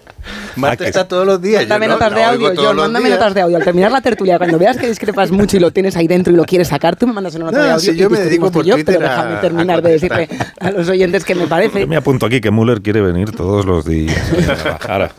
Marta 0.56 0.84
que- 0.84 0.90
está 0.90 1.06
todos 1.06 1.26
los 1.26 1.40
días. 1.40 1.62
yo 1.62 1.68
Mándame 1.68 1.86
no, 1.88 1.92
notas 1.94 2.14
de 2.14 2.22
audio, 2.24 2.52
John, 2.56 2.76
mándame 2.76 3.10
notas 3.10 3.34
de 3.34 3.40
audio. 3.40 3.56
Al 3.56 3.64
terminar 3.64 3.90
la 3.92 4.00
tertulia, 4.00 4.38
cuando 4.38 4.58
veas 4.58 4.76
que 4.76 4.88
discrepas 4.88 5.30
mucho 5.30 5.56
y 5.56 5.60
lo 5.60 5.70
tienes 5.72 5.96
ahí 5.96 6.06
dentro 6.06 6.32
y 6.32 6.36
lo 6.36 6.44
quieres 6.44 6.68
sacar, 6.68 6.96
tú 6.96 7.06
me 7.06 7.12
mandas 7.12 7.34
una 7.34 7.46
nota 7.46 7.58
No, 7.58 7.64
de 7.64 7.70
audio 7.72 7.80
si 7.80 7.90
y 7.90 7.96
yo 8.00 8.10
me 8.10 8.18
dedico 8.20 8.50
por 8.52 8.64
yo, 8.64 8.74
Twitter 8.74 8.96
pero 8.98 9.08
a- 9.08 9.10
déjame 9.16 9.36
terminar 9.40 9.82
de 9.82 9.90
decirle 9.92 10.28
a 10.60 10.70
los 10.70 10.88
oyentes 10.88 11.24
que 11.24 11.34
me 11.34 11.46
parece 11.46 11.80
Yo 11.80 11.86
me 11.86 11.96
apunto 11.96 12.26
aquí 12.26 12.40
que 12.40 12.50
Müller 12.50 12.82
quiere 12.82 13.00
venir 13.00 13.32
todos 13.32 13.64
los 13.66 13.84
días 13.84 14.16
a 14.48 14.56
trabajar. 14.78 15.12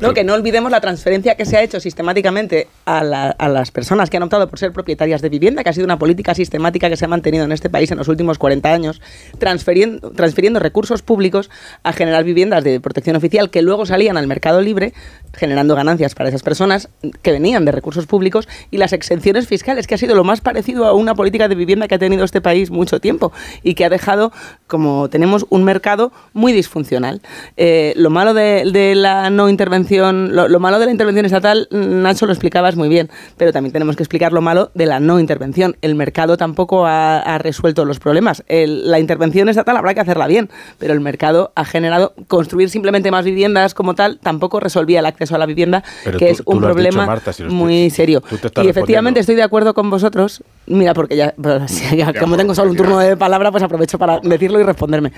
No, 0.00 0.12
que 0.14 0.24
no 0.24 0.34
olvidemos 0.34 0.70
la 0.70 0.80
transferencia 0.80 1.34
que 1.36 1.44
se 1.44 1.56
ha 1.56 1.62
hecho 1.62 1.80
sistemáticamente 1.80 2.68
a, 2.84 3.02
la- 3.02 3.30
a 3.30 3.48
las 3.48 3.70
personas 3.70 4.10
que 4.10 4.16
han 4.18 4.22
optado 4.22 4.48
por 4.48 4.58
ser 4.58 4.72
propietarias 4.72 5.22
de 5.22 5.28
vivienda, 5.28 5.62
que 5.64 5.70
ha 5.70 5.72
sido 5.72 5.84
una 5.84 5.98
política 5.98 6.34
sistemática 6.34 6.88
que 6.88 6.96
se 6.96 7.04
ha 7.04 7.08
mantenido 7.08 7.44
en 7.44 7.52
este 7.52 7.70
país 7.70 7.90
en 7.90 7.98
los 7.98 8.08
últimos 8.08 8.38
40 8.38 8.72
años, 8.72 9.00
transfiriendo, 9.38 10.10
transfiriendo 10.12 10.60
recursos 10.60 11.02
públicos 11.02 11.50
a 11.82 11.92
generar 11.92 12.24
viviendas 12.24 12.64
de 12.64 12.80
protección 12.80 13.16
oficial 13.16 13.50
que 13.50 13.62
luego 13.62 13.86
salían 13.86 14.16
al 14.16 14.26
mercado 14.26 14.55
libre, 14.60 14.92
generando 15.34 15.74
ganancias 15.74 16.14
para 16.14 16.30
esas 16.30 16.42
personas 16.42 16.88
que 17.22 17.30
venían 17.32 17.64
de 17.66 17.72
recursos 17.72 18.06
públicos 18.06 18.48
y 18.70 18.78
las 18.78 18.92
exenciones 18.94 19.46
fiscales, 19.46 19.86
que 19.86 19.94
ha 19.94 19.98
sido 19.98 20.14
lo 20.14 20.24
más 20.24 20.40
parecido 20.40 20.86
a 20.86 20.94
una 20.94 21.14
política 21.14 21.48
de 21.48 21.54
vivienda 21.54 21.88
que 21.88 21.94
ha 21.94 21.98
tenido 21.98 22.24
este 22.24 22.40
país 22.40 22.70
mucho 22.70 23.00
tiempo 23.00 23.32
y 23.62 23.74
que 23.74 23.84
ha 23.84 23.90
dejado, 23.90 24.32
como 24.66 25.10
tenemos, 25.10 25.44
un 25.50 25.64
mercado 25.64 26.10
muy 26.32 26.52
disfuncional. 26.52 27.20
Eh, 27.58 27.92
lo 27.96 28.08
malo 28.08 28.32
de, 28.32 28.70
de 28.72 28.94
la 28.94 29.28
no 29.28 29.48
intervención, 29.50 30.34
lo, 30.34 30.48
lo 30.48 30.58
malo 30.60 30.78
de 30.78 30.86
la 30.86 30.92
intervención 30.92 31.26
estatal, 31.26 31.68
Nacho 31.70 32.24
lo 32.24 32.32
explicabas 32.32 32.76
muy 32.76 32.88
bien, 32.88 33.10
pero 33.36 33.52
también 33.52 33.72
tenemos 33.74 33.96
que 33.96 34.02
explicar 34.02 34.32
lo 34.32 34.40
malo 34.40 34.70
de 34.74 34.86
la 34.86 35.00
no 35.00 35.20
intervención. 35.20 35.76
El 35.82 35.96
mercado 35.96 36.36
tampoco 36.38 36.86
ha, 36.86 37.18
ha 37.18 37.36
resuelto 37.38 37.84
los 37.84 37.98
problemas. 37.98 38.42
El- 38.48 38.90
la 38.90 39.00
intervención 39.00 39.48
estatal 39.50 39.76
habrá 39.76 39.92
que 39.92 40.00
hacerla 40.00 40.26
bien, 40.28 40.48
pero 40.78 40.94
el 40.94 41.00
mercado 41.00 41.52
ha 41.56 41.64
generado 41.66 42.14
construir 42.28 42.70
simplemente 42.70 43.10
más 43.10 43.24
viviendas 43.24 43.74
como 43.74 43.94
tal 43.94 44.18
tampoco 44.18 44.35
resolvía 44.60 45.00
el 45.00 45.06
acceso 45.06 45.34
a 45.34 45.38
la 45.38 45.46
vivienda, 45.46 45.82
Pero 46.04 46.18
que 46.18 46.26
tú- 46.26 46.32
es 46.32 46.42
un 46.44 46.56
dicho, 46.56 46.66
problema 46.66 47.06
Marta, 47.06 47.32
si 47.32 47.42
lo 47.42 47.50
muy 47.52 47.90
serio. 47.90 48.22
Y 48.62 48.68
efectivamente 48.68 49.20
estoy 49.20 49.34
de 49.34 49.42
acuerdo 49.42 49.74
con 49.74 49.90
vosotros. 49.90 50.42
Mira, 50.66 50.94
porque 50.94 51.16
ya, 51.16 51.34
pues, 51.42 51.90
ya, 51.96 52.12
como 52.18 52.36
tengo 52.36 52.54
solo 52.54 52.70
un 52.70 52.76
turno 52.76 52.98
de 52.98 53.16
palabra, 53.16 53.50
pues 53.50 53.62
aprovecho 53.62 53.98
para 53.98 54.20
decirlo 54.20 54.60
y 54.60 54.62
responderme. 54.62 55.12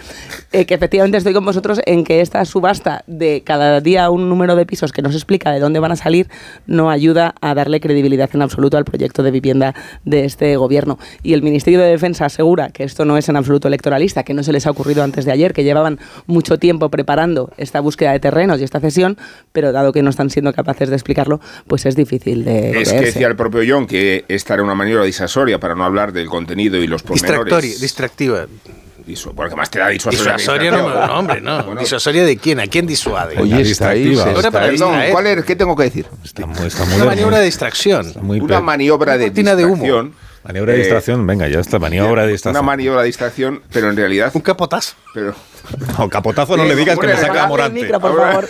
Eh, 0.53 0.67
que 0.67 0.75
efectivamente 0.75 1.17
estoy 1.19 1.33
con 1.33 1.45
vosotros 1.45 1.81
en 1.87 2.05
que 2.05 2.21
esta 2.21 2.45
subasta 2.45 3.03
de 3.07 3.43
cada 3.45 3.81
día 3.81 4.11
un 4.11 4.29
número 4.29 4.57
de 4.57 4.67
pisos 4.67 4.93
que 4.93 5.03
no 5.03 5.11
se 5.11 5.17
explica 5.17 5.51
de 5.53 5.61
dónde 5.61 5.79
van 5.81 5.93
a 5.93 5.97
salir 5.97 6.29
no 6.67 6.91
ayuda 6.91 7.35
a 7.41 7.55
darle 7.55 7.81
credibilidad 7.81 8.29
en 8.33 8.43
absoluto 8.43 8.77
al 8.77 8.85
proyecto 8.85 9.23
de 9.23 9.31
vivienda 9.31 9.75
de 10.05 10.25
este 10.25 10.57
gobierno. 10.57 10.99
Y 11.23 11.33
el 11.33 11.43
Ministerio 11.43 11.81
de 11.81 11.87
Defensa 11.87 12.27
asegura 12.27 12.69
que 12.71 12.85
esto 12.85 13.05
no 13.05 13.17
es 13.17 13.29
en 13.29 13.37
absoluto 13.37 13.69
electoralista, 13.69 14.23
que 14.23 14.35
no 14.35 14.43
se 14.43 14.53
les 14.53 14.67
ha 14.67 14.71
ocurrido 14.71 15.03
antes 15.03 15.25
de 15.25 15.33
ayer, 15.33 15.53
que 15.53 15.65
llevaban 15.65 15.99
mucho 16.27 16.59
tiempo 16.59 16.89
preparando 16.91 17.51
esta 17.57 17.81
búsqueda 17.81 18.13
de 18.13 18.21
terrenos 18.21 18.61
y 18.61 18.65
esta 18.65 18.81
cesión, 18.81 19.08
pero 19.53 19.73
dado 19.73 19.93
que 19.93 20.03
no 20.03 20.11
están 20.11 20.29
siendo 20.31 20.53
capaces 20.53 20.89
de 20.91 20.97
explicarlo, 20.97 21.41
pues 21.67 21.87
es 21.87 21.97
difícil 21.97 22.45
de 22.45 22.81
Es 22.83 22.93
que 22.93 23.01
decía 23.01 23.29
el 23.29 23.37
propio 23.37 23.63
John 23.67 23.87
que 23.87 24.25
esta 24.29 24.55
era 24.55 24.63
una 24.63 24.75
maniobra 24.75 25.05
disuasoria 25.05 25.59
para 25.61 25.75
no 25.75 25.85
hablar 25.85 26.13
del 26.13 26.27
contenido 26.29 26.77
y 26.79 26.87
los 26.87 27.03
Distractoria, 27.03 27.39
pormenores. 27.39 27.81
distractiva. 27.81 28.47
Porque 29.35 29.57
más 29.57 29.71
te 29.71 29.79
da 29.79 29.89
disuasoria. 29.89 30.35
Disuasoria 30.37 30.71
no, 30.71 31.07
no, 31.07 31.19
hombre, 31.19 31.41
no. 31.41 31.63
Bueno, 31.65 31.81
¿Disuasoria 31.81 32.25
de 32.27 32.37
quién? 32.37 32.61
¿A 32.61 32.67
quién 32.67 32.87
disuade? 32.87 33.39
Oye, 33.41 33.63
está 33.63 33.91
ahí, 33.91 34.15
Perdón, 34.15 34.71
distraer. 34.71 35.13
¿cuál 35.13 35.27
es? 35.29 35.45
¿Qué 35.47 35.57
tengo 35.57 35.75
que 35.75 35.85
decir? 35.85 36.05
Está 36.23 36.45
muy, 36.45 36.67
está 36.67 36.85
muy- 36.85 36.97
Una 36.97 37.05
maniobra 37.07 37.39
de 37.39 37.45
distracción. 37.47 38.13
muy 38.21 38.39
Una 38.41 38.61
maniobra 38.61 39.17
de 39.17 39.27
cortina 39.29 39.57
de 39.57 39.65
humo. 39.65 40.11
Maniobra 40.49 40.73
de 40.73 40.79
eh, 40.79 40.83
distracción, 40.83 41.27
venga, 41.27 41.47
ya 41.49 41.61
está, 41.61 41.79
maniobra 41.79 42.23
de 42.23 42.27
Una 42.29 42.33
distracción. 42.33 42.65
maniobra 42.67 43.01
de 43.03 43.07
distracción, 43.07 43.63
pero 43.73 43.91
en 43.91 43.97
realidad. 43.97 44.31
Un 44.35 44.41
capotazo. 44.41 44.95
Pero, 45.15 45.35
No, 45.99 46.09
capotazo 46.09 46.57
no 46.57 46.65
le 46.65 46.75
digas 46.75 46.99
que 46.99 47.07
me 47.07 47.17
saca 47.17 47.43
a 47.43 47.45
Apágale 47.45 47.45
el 47.45 47.49
Morante. 47.49 47.81
micro, 47.83 48.01
por 48.01 48.17
favor. 48.17 48.49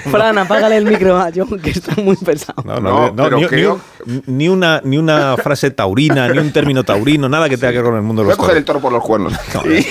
Fran, 0.10 0.38
apágale 0.38 0.76
el 0.76 0.86
micro 0.86 1.16
a 1.18 1.30
John, 1.34 1.58
que 1.60 1.70
está 1.70 1.94
muy 2.00 2.16
pesado. 2.16 2.62
No, 2.64 2.80
no, 2.80 2.90
No, 2.90 3.12
no, 3.12 3.24
pero 3.24 3.36
ni, 3.38 3.46
creo- 3.46 3.80
ni- 4.26 4.48
una, 4.48 4.80
ni 4.84 4.96
una 4.98 5.36
frase 5.36 5.70
taurina, 5.72 6.28
ni 6.28 6.38
un 6.38 6.52
término 6.52 6.84
taurino, 6.84 7.28
nada 7.28 7.48
que 7.48 7.56
tenga 7.56 7.72
que 7.72 7.78
ver 7.78 7.86
con 7.86 7.96
el 7.96 8.02
mundo 8.02 8.22
de 8.22 8.26
voy 8.26 8.32
a 8.32 8.36
los 8.36 8.38
coger 8.38 8.56
el 8.56 8.64
toro 8.64 8.80
por 8.80 8.92
los 8.92 9.02
cuernos. 9.02 9.32
No, 9.54 9.62
Y- 9.72 9.86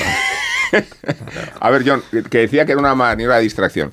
a 1.59 1.69
ver, 1.69 1.83
John, 1.85 2.01
que 2.29 2.37
decía 2.39 2.65
que 2.65 2.71
era 2.71 2.79
una 2.79 2.95
maniobra 2.95 3.37
de 3.37 3.43
distracción. 3.43 3.91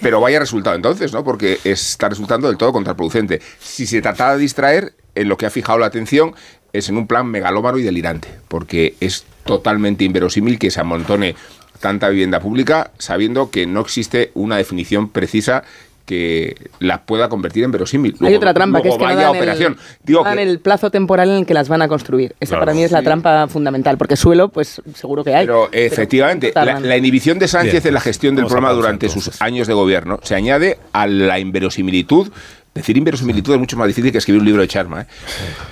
Pero 0.00 0.20
vaya 0.20 0.38
resultado 0.38 0.76
entonces, 0.76 1.12
¿no? 1.12 1.24
Porque 1.24 1.58
está 1.64 2.08
resultando 2.08 2.46
del 2.48 2.56
todo 2.56 2.72
contraproducente. 2.72 3.40
Si 3.58 3.86
se 3.86 4.00
trataba 4.00 4.34
de 4.34 4.38
distraer, 4.38 4.92
en 5.20 5.28
lo 5.28 5.36
que 5.36 5.46
ha 5.46 5.50
fijado 5.50 5.78
la 5.78 5.86
atención 5.86 6.34
es 6.72 6.88
en 6.88 6.96
un 6.96 7.06
plan 7.06 7.26
megalómano 7.26 7.78
y 7.78 7.82
delirante. 7.82 8.28
Porque 8.48 8.94
es 9.00 9.24
totalmente 9.44 10.04
inverosímil 10.04 10.58
que 10.58 10.70
se 10.70 10.80
amontone 10.80 11.34
tanta 11.80 12.08
vivienda 12.08 12.40
pública 12.40 12.90
sabiendo 12.98 13.50
que 13.50 13.66
no 13.66 13.80
existe 13.80 14.30
una 14.34 14.56
definición 14.56 15.08
precisa 15.08 15.62
que 16.04 16.56
la 16.80 17.02
pueda 17.02 17.28
convertir 17.28 17.64
en 17.64 17.70
verosímil. 17.70 18.16
Hay 18.22 18.34
otra 18.34 18.54
trampa, 18.54 18.80
que 18.80 18.88
es 18.88 18.96
que 18.96 19.04
no 19.06 19.14
dan, 19.14 19.26
operación. 19.26 19.72
el, 19.74 19.78
Digo 20.04 20.24
dan 20.24 20.36
que- 20.36 20.42
el 20.42 20.58
plazo 20.58 20.90
temporal 20.90 21.28
en 21.28 21.36
el 21.36 21.46
que 21.46 21.52
las 21.52 21.68
van 21.68 21.82
a 21.82 21.88
construir. 21.88 22.34
Esa 22.40 22.52
Claro. 22.52 22.62
para 22.64 22.74
mí 22.74 22.82
es 22.82 22.92
la 22.92 23.02
trampa 23.02 23.46
fundamental, 23.46 23.98
porque 23.98 24.16
suelo, 24.16 24.48
pues 24.48 24.80
seguro 24.94 25.22
que 25.22 25.34
hay. 25.34 25.44
Pero 25.44 25.68
efectivamente, 25.70 26.50
la, 26.54 26.96
inhibición 26.96 27.38
de 27.38 27.46
Sánchez 27.46 27.82
Bien, 27.82 27.88
en 27.88 27.94
la 27.94 28.00
gestión 28.00 28.34
del 28.36 28.44
vamos 28.44 28.52
a 28.52 28.54
problema 28.54 28.68
pausa, 28.70 28.80
durante 28.80 29.06
entonces. 29.06 29.34
sus 29.34 29.42
años 29.42 29.66
de 29.66 29.74
gobierno 29.74 30.18
se 30.22 30.34
añade 30.34 30.78
a 30.94 31.06
la 31.06 31.38
inverosimilitud. 31.38 32.30
Decir 32.78 32.96
inverosimilitud 32.96 33.54
es 33.54 33.58
mucho 33.58 33.76
más 33.76 33.88
difícil 33.88 34.12
que 34.12 34.18
escribir 34.18 34.40
un 34.40 34.46
libro 34.46 34.62
de 34.62 34.68
Charma. 34.68 35.02
¿eh? 35.02 35.06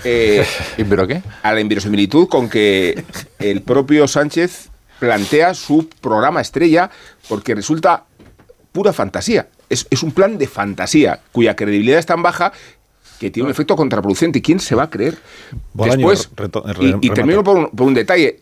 Eh, 0.02 0.46
¿Pero 0.88 1.06
qué? 1.06 1.22
a 1.42 1.52
la 1.54 1.60
inverosimilitud 1.60 2.26
con 2.26 2.48
que 2.48 3.04
el 3.38 3.62
propio 3.62 4.08
Sánchez 4.08 4.70
plantea 4.98 5.54
su 5.54 5.88
programa 6.00 6.40
estrella, 6.40 6.90
porque 7.28 7.54
resulta 7.54 8.06
pura 8.72 8.92
fantasía. 8.92 9.46
Es, 9.68 9.86
es 9.88 10.02
un 10.02 10.10
plan 10.10 10.36
de 10.36 10.48
fantasía, 10.48 11.20
cuya 11.30 11.54
credibilidad 11.54 12.00
es 12.00 12.06
tan 12.06 12.22
baja 12.22 12.52
que 13.20 13.30
tiene 13.30 13.46
un 13.46 13.50
efecto 13.52 13.76
contraproducente. 13.76 14.40
¿Y 14.40 14.42
quién 14.42 14.58
se 14.58 14.74
va 14.74 14.84
a 14.84 14.90
creer? 14.90 15.16
Bolaño, 15.74 16.10
Después, 16.10 16.30
y, 17.00 17.10
termino 17.10 17.44
por 17.44 17.56
un, 17.56 17.70
por 17.70 17.86
un 17.86 17.94
detalle. 17.94 18.40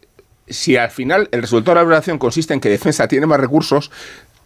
Si 0.49 0.77
al 0.77 0.91
final 0.91 1.29
el 1.33 1.43
resultado 1.43 1.73
de 1.73 1.75
la 1.77 1.83
evaluación 1.83 2.19
consiste 2.19 2.55
en 2.55 2.61
que 2.61 2.71
Defensa 2.71 3.09
tiene 3.09 3.27
más 3.27 3.41
recursos, 3.41 3.91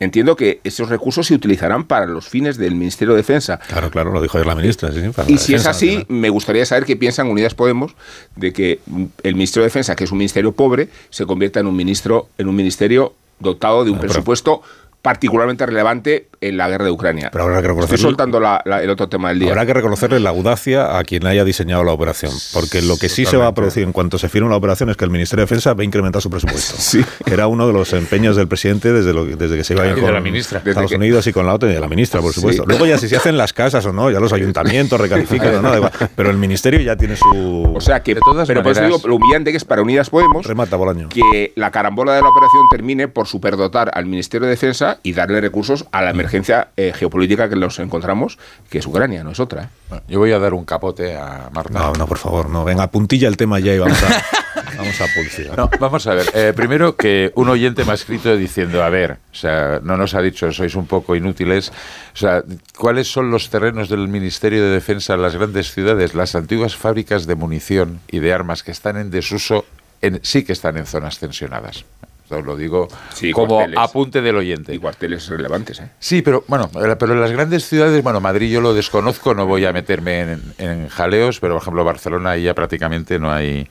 entiendo 0.01 0.37
que 0.37 0.61
esos 0.65 0.89
recursos 0.89 1.27
se 1.27 1.35
utilizarán 1.35 1.85
para 1.85 2.07
los 2.07 2.29
fines 2.29 2.57
del 2.57 2.75
Ministerio 2.75 3.15
de 3.15 3.19
Defensa. 3.19 3.59
Claro, 3.69 3.91
claro, 3.91 4.13
lo 4.13 4.23
dijo 4.23 4.39
ayer 4.39 4.47
la 4.47 4.55
ministra. 4.55 4.93
sí, 4.93 5.01
sí, 5.01 5.09
para 5.11 5.31
Y 5.31 5.35
la 5.35 5.41
si 5.41 5.55
es 5.55 5.67
así, 5.67 6.05
me 6.09 6.31
gustaría 6.31 6.65
saber 6.67 6.85
qué 6.85 6.97
piensan 6.97 7.29
Unidas 7.29 7.55
Podemos 7.55 7.95
de 8.37 8.53
que 8.53 8.81
el 9.23 9.35
Ministerio 9.35 9.63
de 9.65 9.69
Defensa, 9.69 9.97
que 9.97 10.05
es 10.05 10.13
un 10.13 10.19
ministerio 10.19 10.53
pobre, 10.53 10.89
se 11.11 11.27
convierta 11.27 11.61
en 11.61 11.67
un 11.67 11.77
ministro, 11.77 12.29
en 12.39 12.49
un 12.49 12.57
ministerio 12.57 13.15
dotado 13.41 13.85
de 13.85 13.91
un 13.91 13.99
presupuesto 13.99 14.63
particularmente 15.03 15.65
relevante 15.65 16.29
en 16.41 16.57
la 16.57 16.69
guerra 16.69 16.85
de 16.85 16.91
Ucrania. 16.91 17.31
Pero 17.33 17.45
habrá 17.45 17.57
que 17.63 17.69
reconocerlo. 17.69 17.95
Estoy 17.95 18.09
soltando 18.11 18.41
la- 18.41 18.61
la- 18.65 18.83
el 18.83 18.91
otro 18.91 19.09
tema 19.09 19.29
del 19.31 19.39
día. 19.41 19.51
Habrá 19.51 19.67
que 19.67 19.75
reconocerle 19.75 20.21
la 20.21 20.31
audacia 20.31 20.99
a 20.99 21.05
quien 21.05 21.27
haya 21.27 21.45
diseñado 21.45 21.83
la 21.85 21.93
operación, 21.93 22.33
porque 22.53 22.83
lo 22.83 22.97
que 22.97 23.09
sí 23.09 23.25
se 23.25 23.37
va 23.37 23.47
a 23.49 23.55
producir 23.55 23.83
en 23.83 23.93
cuanto 23.93 24.19
se 24.19 24.29
firme 24.29 24.49
la 24.49 24.57
operación 24.57 24.91
es 24.91 24.97
que 24.97 25.05
el 25.05 25.11
Ministerio 25.11 25.43
de 25.43 25.47
Defensa 25.47 25.75
va 25.75 25.83
a 25.83 25.85
incrementar 25.85 26.21
su 26.23 26.31
presupuesto. 26.31 26.75
Que 27.25 27.35
era 27.35 27.47
uno 27.47 27.67
de 27.67 27.73
los 27.73 27.93
empeños 27.93 28.37
del 28.37 28.49
presidente 28.49 28.93
desde, 28.93 29.13
lo- 29.13 29.25
desde 29.25 29.57
que 29.57 29.65
se 29.65 29.75
iba 29.75 29.83
a 29.83 29.87
ir 29.87 29.93
Y 29.93 29.97
de 29.97 30.03
con 30.03 30.15
la 30.15 30.21
ministra. 30.21 30.59
Estados 30.59 30.77
Desde 30.83 30.89
que- 30.89 30.97
Unidos 30.97 31.27
y 31.27 31.33
con 31.33 31.47
la 31.47 31.55
OTAN 31.55 31.71
y 31.71 31.75
de 31.75 31.81
la 31.81 31.89
ministra, 31.89 32.21
por 32.21 32.33
Sí. 32.33 32.41
supuesto. 32.41 32.65
Luego 32.67 32.87
ya 32.87 32.99
si 32.99 33.09
se 33.09 33.17
hacen 33.17 33.37
las 33.37 33.53
casas 33.53 33.85
o 33.87 33.93
no, 33.93 34.11
ya 34.11 34.21
los 34.21 34.33
ayuntamientos 34.33 35.01
recalifican 35.01 35.57
o 35.57 35.63
no, 35.63 35.77
igual. 35.77 35.93
pero 36.17 36.31
el 36.31 36.37
Ministerio 36.39 36.81
ya 36.81 36.97
tiene 36.97 37.17
su... 37.17 37.73
O 37.75 37.81
sea 37.81 38.03
que, 38.03 38.15
pero 38.15 38.25
por 38.63 38.73
eso 38.73 38.81
maneras- 38.81 38.87
digo, 39.03 39.09
lo 39.09 39.17
humillante 39.17 39.51
que 39.51 39.57
es 39.57 39.65
para 39.65 39.83
Unidas 39.83 40.11
Podemos 40.11 40.47
Remata 40.47 40.77
Bolaño. 40.77 41.09
que 41.09 41.53
la 41.57 41.71
carambola 41.71 42.15
de 42.15 42.23
la 42.23 42.29
operación 42.29 42.63
termine 42.71 43.09
por 43.09 43.27
superdotar 43.27 43.91
al 43.95 44.07
Ministerio 44.07 44.47
de 44.47 44.51
Defensa 44.51 44.88
y 45.03 45.13
darle 45.13 45.41
recursos 45.41 45.87
a 45.93 46.03
la 46.03 46.11
emergencia 46.11 46.69
eh, 46.77 46.93
geopolítica 46.95 47.49
que 47.49 47.57
nos 47.57 47.79
encontramos, 47.79 48.39
que 48.71 48.79
es 48.79 48.87
Ucrania, 48.87 49.23
no 49.23 49.33
es 49.33 49.41
otra. 49.41 49.65
¿eh? 49.65 49.69
Bueno, 49.89 50.05
yo 50.09 50.19
voy 50.19 50.33
a 50.33 50.39
dar 50.39 50.55
un 50.55 50.65
capote 50.65 51.17
a 51.17 51.51
Marta. 51.53 51.79
No, 51.79 51.93
no, 51.93 52.07
por 52.07 52.19
favor, 52.19 52.49
no. 52.49 52.65
Venga, 52.65 52.87
puntilla 52.89 53.29
el 53.29 53.37
tema 53.37 53.59
ya 53.61 53.75
y 53.75 53.79
vamos 53.79 54.03
a, 54.03 54.09
vamos 54.77 55.01
a 55.01 55.07
publicidad. 55.15 55.57
No, 55.57 55.71
vamos 55.79 56.07
a 56.07 56.15
ver. 56.15 56.27
Eh, 56.35 56.53
primero 56.55 56.97
que 56.97 57.33
un 57.35 57.49
oyente 57.49 57.85
me 57.85 57.93
ha 57.93 57.95
escrito 57.95 58.37
diciendo, 58.37 58.83
a 58.83 58.89
ver, 58.89 59.19
o 59.33 59.35
sea, 59.35 59.81
no 59.83 59.97
nos 59.97 60.15
ha 60.15 60.23
dicho, 60.23 60.51
sois 60.53 60.75
un 60.75 60.87
poco 60.87 61.17
inútiles. 61.17 61.71
O 62.15 62.17
sea, 62.17 62.43
¿cuáles 62.77 63.11
son 63.11 63.31
los 63.31 63.51
terrenos 63.51 63.89
del 63.89 64.09
Ministerio 64.09 64.63
de 64.63 64.71
Defensa 64.71 65.15
en 65.15 65.23
las 65.23 65.37
grandes 65.37 65.73
ciudades? 65.73 66.15
Las 66.15 66.35
antiguas 66.35 66.77
fábricas 66.77 67.27
de 67.27 67.35
munición 67.35 68.01
y 68.11 68.21
de 68.21 68.33
armas 68.33 68.63
que 68.63 68.73
están 68.73 68.97
en 68.97 69.11
desuso, 69.11 69.65
en, 70.03 70.21
sí 70.23 70.45
que 70.45 70.53
están 70.53 70.77
en 70.77 70.87
zonas 70.87 71.19
tensionadas. 71.19 71.85
Os 72.31 72.45
lo 72.45 72.57
digo 72.57 72.89
Sí, 73.15 73.33
como 73.33 73.57
cuarteles. 73.57 73.79
apunte 73.79 74.21
del 74.21 74.37
oyente. 74.37 74.75
Y 74.75 74.79
cuarteles 74.79 75.27
relevantes. 75.29 75.81
¿eh? 75.81 75.91
Sí, 75.99 76.23
pero 76.23 76.45
bueno, 76.49 76.71
pero 76.99 77.13
en 77.15 77.21
las 77.21 77.33
grandes 77.33 77.67
ciudades, 77.67 78.03
bueno, 78.03 78.21
Madrid 78.21 78.51
yo 78.53 78.61
lo 78.61 78.75
desconozco, 78.75 79.35
no 79.35 79.47
voy 79.47 79.65
a 79.65 79.73
meterme 79.73 80.21
en, 80.21 80.43
en 80.59 80.89
jaleos, 80.89 81.41
pero 81.41 81.55
por 81.55 81.63
ejemplo 81.63 81.85
Barcelona 81.85 82.31
ahí 82.31 82.43
ya 82.45 82.55
prácticamente 82.55 83.19
no 83.19 83.33
hay 83.33 83.69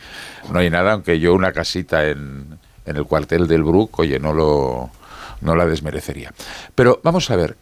no 0.52 0.60
hay 0.60 0.70
nada, 0.70 0.94
aunque 0.94 1.20
yo 1.20 1.34
una 1.34 1.52
casita 1.52 2.08
en, 2.08 2.58
en 2.86 2.96
el 2.96 3.04
cuartel 3.06 3.48
del 3.48 3.64
Bruc, 3.64 4.00
oye, 4.00 4.20
no 4.20 4.34
lo 4.34 4.90
no 5.42 5.56
la 5.56 5.66
desmerecería. 5.68 6.34
Pero 6.74 7.00
vamos 7.04 7.30
a 7.30 7.36
ver, 7.36 7.56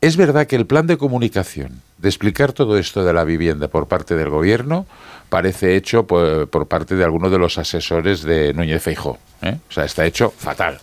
es 0.00 0.16
verdad 0.16 0.46
que 0.48 0.56
el 0.56 0.66
plan 0.66 0.86
de 0.88 0.96
comunicación 0.98 1.80
de 1.98 2.08
explicar 2.08 2.52
todo 2.52 2.76
esto 2.78 3.04
de 3.04 3.12
la 3.12 3.22
vivienda 3.22 3.68
por 3.68 3.86
parte 3.86 4.16
del 4.16 4.28
gobierno 4.28 4.86
parece 5.32 5.76
hecho 5.76 6.06
por, 6.06 6.46
por 6.50 6.68
parte 6.68 6.94
de 6.94 7.04
algunos 7.04 7.32
de 7.32 7.38
los 7.38 7.56
asesores 7.56 8.20
de 8.22 8.52
Núñez 8.52 8.82
Feijó. 8.82 9.18
¿eh? 9.40 9.56
O 9.66 9.72
sea, 9.72 9.86
está 9.86 10.04
hecho 10.04 10.30
fatal. 10.36 10.78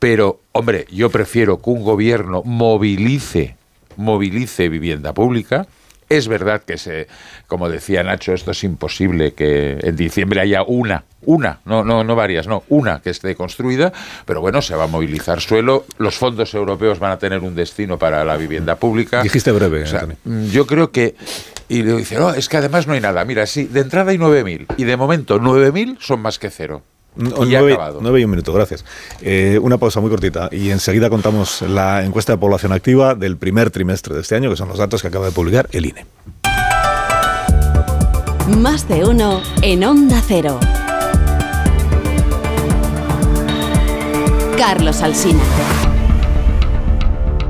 Pero, 0.00 0.40
hombre, 0.50 0.84
yo 0.90 1.10
prefiero 1.10 1.62
que 1.62 1.70
un 1.70 1.84
gobierno 1.84 2.42
movilice, 2.44 3.54
movilice 3.94 4.68
vivienda 4.68 5.14
pública. 5.14 5.68
Es 6.08 6.28
verdad 6.28 6.62
que 6.62 6.78
se, 6.78 7.06
como 7.46 7.68
decía 7.68 8.02
Nacho, 8.02 8.32
esto 8.32 8.52
es 8.52 8.64
imposible 8.64 9.34
que 9.34 9.78
en 9.82 9.96
diciembre 9.96 10.40
haya 10.40 10.62
una, 10.62 11.04
una, 11.22 11.60
no, 11.64 11.84
no, 11.84 12.04
no 12.04 12.16
varias, 12.16 12.46
no, 12.46 12.62
una 12.68 13.00
que 13.00 13.10
esté 13.10 13.34
construida, 13.34 13.92
pero 14.24 14.40
bueno, 14.40 14.62
se 14.62 14.74
va 14.74 14.84
a 14.84 14.86
movilizar 14.86 15.40
suelo, 15.40 15.84
los 15.98 16.16
fondos 16.16 16.54
europeos 16.54 16.98
van 16.98 17.12
a 17.12 17.18
tener 17.18 17.40
un 17.40 17.54
destino 17.54 17.98
para 17.98 18.24
la 18.24 18.36
vivienda 18.36 18.76
pública. 18.76 19.22
Dijiste 19.22 19.52
breve, 19.52 19.82
O 19.82 19.86
sea, 19.86 20.00
Antonio. 20.00 20.16
mm, 20.24 20.46
yo 20.50 20.66
creo 20.66 20.90
que 20.90 21.14
y 21.68 21.82
le 21.82 21.96
dice, 21.96 22.16
no, 22.16 22.32
es 22.32 22.48
que 22.48 22.56
además 22.56 22.86
no 22.86 22.94
hay 22.94 23.00
nada. 23.00 23.24
Mira, 23.26 23.44
sí, 23.46 23.64
de 23.64 23.80
entrada 23.80 24.10
hay 24.10 24.16
9.000 24.16 24.66
y 24.78 24.84
de 24.84 24.96
momento 24.96 25.38
9.000 25.38 25.98
son 26.00 26.20
más 26.20 26.38
que 26.38 26.48
cero. 26.48 26.82
No, 27.16 27.44
Y 27.44 27.50
ya 27.50 27.58
nueve, 27.60 27.72
acabado. 27.74 27.98
nueve 28.00 28.20
y 28.20 28.24
un 28.24 28.30
minuto, 28.30 28.52
gracias. 28.52 28.84
Eh, 29.22 29.58
una 29.60 29.76
pausa 29.78 30.00
muy 30.00 30.08
cortita 30.10 30.48
y 30.52 30.70
enseguida 30.70 31.10
contamos 31.10 31.62
la 31.62 32.04
encuesta 32.04 32.32
de 32.32 32.38
población 32.38 32.72
activa 32.72 33.14
del 33.14 33.36
primer 33.36 33.70
trimestre 33.70 34.14
de 34.14 34.20
este 34.20 34.36
año, 34.36 34.50
que 34.50 34.56
son 34.56 34.68
los 34.68 34.78
datos 34.78 35.02
que 35.02 35.08
acaba 35.08 35.26
de 35.26 35.32
publicar 35.32 35.68
el 35.72 35.86
INE. 35.86 36.06
Más 38.58 38.88
de 38.88 39.04
uno 39.04 39.42
en 39.62 39.84
Onda 39.84 40.22
Cero. 40.26 40.58
Carlos 44.56 45.02
Alsina. 45.02 45.42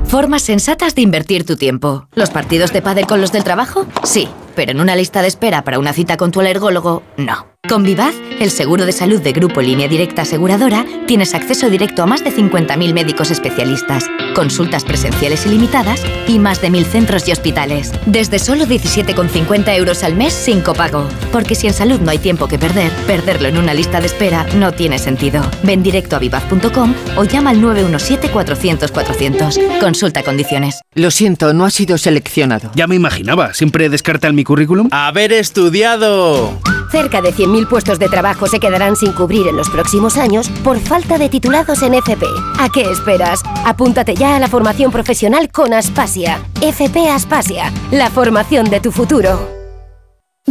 Formas 0.05 0.41
sensatas 0.41 0.95
de 0.95 1.01
invertir 1.01 1.45
tu 1.45 1.55
tiempo. 1.55 2.07
¿Los 2.15 2.31
partidos 2.31 2.73
de 2.73 2.81
pádel 2.81 3.05
con 3.05 3.21
los 3.21 3.31
del 3.31 3.43
trabajo? 3.43 3.85
Sí, 4.03 4.27
pero 4.55 4.71
en 4.71 4.79
una 4.79 4.95
lista 4.95 5.21
de 5.21 5.27
espera 5.27 5.63
para 5.63 5.77
una 5.79 5.93
cita 5.93 6.17
con 6.17 6.31
tu 6.31 6.39
alergólogo, 6.39 7.03
no. 7.17 7.45
Con 7.67 7.83
Vivaz, 7.83 8.15
el 8.39 8.51
seguro 8.51 8.85
de 8.85 8.93
salud 8.93 9.21
de 9.21 9.33
Grupo 9.33 9.61
Línea 9.61 9.87
Directa 9.87 10.21
Aseguradora, 10.21 10.85
tienes 11.05 11.35
acceso 11.35 11.69
directo 11.69 12.01
a 12.01 12.05
más 12.05 12.23
de 12.23 12.31
50.000 12.31 12.93
médicos 12.93 13.31
especialistas, 13.31 14.05
consultas 14.33 14.85
presenciales 14.85 15.45
ilimitadas 15.45 16.01
y 16.27 16.39
más 16.39 16.61
de 16.61 16.69
1.000 16.69 16.85
centros 16.85 17.27
y 17.27 17.31
hospitales. 17.31 17.91
Desde 18.07 18.39
solo 18.39 18.65
17,50 18.65 19.75
euros 19.75 20.03
al 20.03 20.15
mes 20.15 20.33
sin 20.33 20.61
copago. 20.61 21.07
Porque 21.31 21.53
si 21.53 21.67
en 21.67 21.73
salud 21.73 21.99
no 21.99 22.09
hay 22.09 22.17
tiempo 22.17 22.47
que 22.47 22.57
perder, 22.57 22.91
perderlo 23.05 23.49
en 23.49 23.57
una 23.57 23.73
lista 23.73 23.99
de 23.99 24.07
espera 24.07 24.47
no 24.55 24.71
tiene 24.71 24.97
sentido. 24.97 25.43
Ven 25.61 25.83
directo 25.83 26.15
a 26.15 26.19
vivaz.com 26.19 26.95
o 27.17 27.23
llama 27.25 27.51
al 27.51 27.61
917-400-400. 27.61 29.79
Consulta 29.79 30.23
condiciones. 30.23 30.79
Lo 30.95 31.11
siento, 31.11 31.53
no 31.53 31.65
ha 31.65 31.71
sido 31.71 31.99
seleccionado. 31.99 32.71
Ya 32.73 32.87
me 32.87 32.95
imaginaba, 32.95 33.53
siempre 33.53 33.89
descartan 33.89 34.33
mi 34.33 34.45
currículum. 34.45 34.87
¡Haber 34.91 35.33
estudiado! 35.33 36.57
Cerca 36.91 37.21
de 37.21 37.33
100.000 37.33 37.67
puestos 37.67 37.99
de 37.99 38.09
trabajo 38.09 38.47
se 38.47 38.59
quedarán 38.59 38.95
sin 38.95 39.13
cubrir 39.13 39.47
en 39.47 39.55
los 39.55 39.69
próximos 39.69 40.17
años 40.17 40.49
por 40.63 40.79
falta 40.79 41.17
de 41.17 41.29
titulados 41.29 41.83
en 41.83 41.93
FP. 41.93 42.25
¿A 42.57 42.69
qué 42.69 42.89
esperas? 42.89 43.41
Apúntate 43.65 44.15
ya 44.15 44.35
a 44.35 44.39
la 44.39 44.47
formación 44.47 44.91
profesional 44.91 45.49
con 45.51 45.73
Aspasia. 45.73 46.41
FP 46.61 47.09
Aspasia, 47.09 47.71
la 47.91 48.09
formación 48.09 48.69
de 48.69 48.79
tu 48.79 48.91
futuro. 48.91 49.58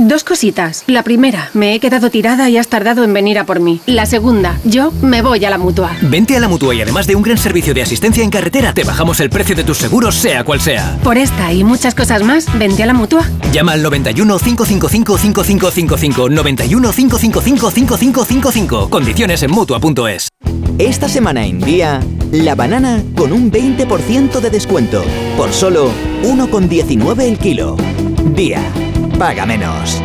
Dos 0.01 0.23
cositas. 0.23 0.85
La 0.87 1.03
primera, 1.03 1.51
me 1.55 1.75
he 1.75 1.81
quedado 1.81 2.09
tirada 2.09 2.49
y 2.49 2.57
has 2.57 2.69
tardado 2.69 3.03
en 3.03 3.13
venir 3.13 3.37
a 3.37 3.47
por 3.47 3.59
mí. 3.59 3.81
La 3.87 4.07
segunda, 4.07 4.57
yo 4.63 4.93
me 5.03 5.23
voy 5.23 5.45
a 5.45 5.51
la 5.51 5.59
mutua. 5.59 5.97
Vente 6.03 6.37
a 6.37 6.41
la 6.41 6.47
mutua 6.47 6.73
y 6.73 6.81
además 6.81 7.09
de 7.09 7.17
un 7.17 7.23
gran 7.23 7.37
servicio 7.37 7.75
de 7.75 7.83
asistencia 7.83 8.23
en 8.23 8.31
carretera, 8.31 8.73
te 8.73 8.85
bajamos 8.85 9.19
el 9.19 9.29
precio 9.29 9.57
de 9.57 9.65
tus 9.65 9.79
seguros, 9.79 10.15
sea 10.15 10.45
cual 10.45 10.61
sea. 10.61 10.97
Por 11.03 11.19
esta 11.19 11.53
y 11.53 11.65
muchas 11.65 11.97
cosas 11.97 12.23
más, 12.23 12.47
vente 12.57 12.85
a 12.85 12.87
la 12.87 12.95
mutua. 12.95 13.29
Llama 13.51 13.73
al 13.73 13.83
91 13.83 14.39
555 14.39 15.19
5555 15.19 16.29
91 16.31 16.93
555 16.93 17.71
5555. 17.73 18.91
Condiciones 18.91 19.43
en 19.43 19.51
mutua.es. 19.51 20.29
Esta 20.79 21.09
semana 21.09 21.45
en 21.45 21.59
Día, 21.59 21.99
la 22.31 22.55
banana 22.55 23.03
con 23.17 23.33
un 23.33 23.51
20% 23.51 24.39
de 24.39 24.51
descuento. 24.51 25.03
Por 25.37 25.53
solo 25.53 25.91
1,19 26.23 27.21
el 27.23 27.39
kilo. 27.39 27.77
Día, 28.37 28.63
paga 29.19 29.45
menos. 29.45 30.03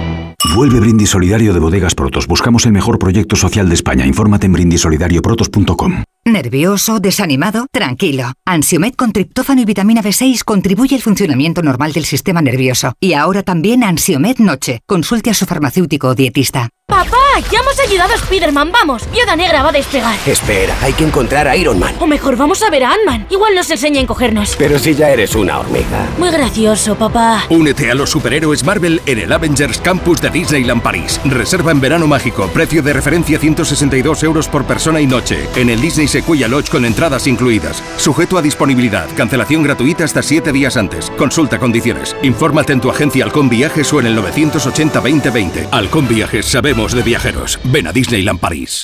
Vuelve 0.56 0.80
Brindis 0.80 1.10
Solidario 1.10 1.54
de 1.54 1.60
Bodegas 1.60 1.96
Protos. 1.96 2.28
Buscamos 2.28 2.66
el 2.66 2.74
mejor 2.74 3.00
proyecto 3.00 3.36
social 3.36 3.70
de 3.70 3.76
España. 3.76 4.06
Infórmate 4.06 4.46
en 4.46 4.54
brindisolidarioprotos.com. 4.54 6.04
¿Nervioso? 6.26 7.00
¿Desanimado? 7.00 7.68
Tranquilo. 7.72 8.34
Ansiomed 8.46 8.94
con 8.94 9.14
triptófano 9.14 9.62
y 9.62 9.66
vitamina 9.66 10.02
B6 10.02 10.44
contribuye 10.44 10.96
al 10.96 11.02
funcionamiento 11.02 11.62
normal 11.62 11.94
del 11.94 12.06
sistema 12.06 12.42
nervioso. 12.42 12.94
Y 13.00 13.14
ahora 13.14 13.44
también 13.44 13.84
Ansiomed 13.84 14.38
Noche. 14.40 14.82
Consulte 14.86 15.30
a 15.30 15.34
su 15.34 15.46
farmacéutico 15.46 16.10
o 16.10 16.16
dietista. 16.16 16.70
¡Papá! 16.88 17.18
¡Ya 17.50 17.60
hemos 17.60 17.80
ayudado 17.80 18.12
a 18.12 18.16
Spider-Man! 18.18 18.72
¡Vamos! 18.72 19.10
Viuda 19.10 19.38
Negra 19.38 19.64
va 19.64 19.70
a 19.70 19.72
despegar. 19.72 20.16
Espera, 20.28 20.76
hay 20.82 20.92
que 20.92 21.06
encontrar 21.06 21.48
a 21.48 21.56
Iron 21.56 21.80
Man. 21.80 21.96
O 22.00 22.06
mejor, 22.06 22.36
vamos 22.36 22.62
a 22.62 22.70
ver 22.70 22.84
a 22.84 22.92
Ant-Man. 22.92 23.26
Igual 23.30 23.56
nos 23.56 23.72
enseña 23.72 24.00
a 24.00 24.04
encogernos. 24.04 24.56
Pero 24.58 24.78
si 24.78 24.94
ya 24.94 25.10
eres 25.10 25.34
una 25.34 25.60
hormiga. 25.60 26.08
Muy 26.20 26.30
gracioso, 26.30 26.96
papá. 26.96 27.46
Únete 27.50 27.90
a 27.90 27.96
los 27.96 28.10
superhéroes 28.10 28.66
Marvel 28.66 29.02
en 29.06 29.20
el 29.20 29.32
Avengers 29.32 29.80
Campus 29.80 30.22
de 30.22 30.30
Disneyland 30.30 30.82
París. 30.82 31.22
Reserva 31.24 31.72
en 31.72 31.80
verano 31.80 32.06
mágico. 32.06 32.48
Precio 32.50 32.84
de 32.84 32.92
referencia 32.94 33.40
162 33.40 34.22
euros 34.24 34.50
por 34.50 34.66
persona 34.66 35.00
y 35.00 35.08
noche. 35.08 35.48
En 35.56 35.70
el 35.70 35.80
Disney 35.80 36.10
Sequoia 36.10 36.50
Lodge 36.50 36.70
con 36.70 36.84
entradas 36.84 37.28
incluidas. 37.28 37.82
Sujeto 37.98 38.38
a 38.38 38.42
disponibilidad. 38.42 39.08
Cancelación 39.16 39.64
gratuita 39.64 40.04
hasta 40.04 40.22
7 40.22 40.52
días 40.52 40.76
antes. 40.76 41.10
Consulta 41.18 41.60
condiciones. 41.60 42.16
Infórmate 42.24 42.74
en 42.74 42.82
tu 42.82 42.90
agencia 42.92 43.24
Halcón 43.24 43.48
Viajes 43.48 43.92
o 43.94 44.02
en 44.02 44.08
el 44.08 44.16
980 44.16 45.00
2020. 45.00 45.68
Halcón 45.72 46.08
Viajes, 46.10 46.46
sabemos 46.74 46.94
de 46.94 47.04
viajeros. 47.04 47.60
Ven 47.66 47.88
a 47.88 47.94
Disneyland 47.94 48.40
París. 48.40 48.84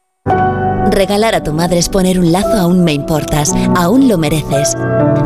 Regalar 0.91 1.35
a 1.35 1.41
tu 1.41 1.53
madre 1.53 1.79
es 1.79 1.87
poner 1.87 2.19
un 2.19 2.33
lazo 2.33 2.53
aún 2.57 2.83
me 2.83 2.91
importas, 2.91 3.53
aún 3.77 4.09
lo 4.09 4.17
mereces. 4.17 4.75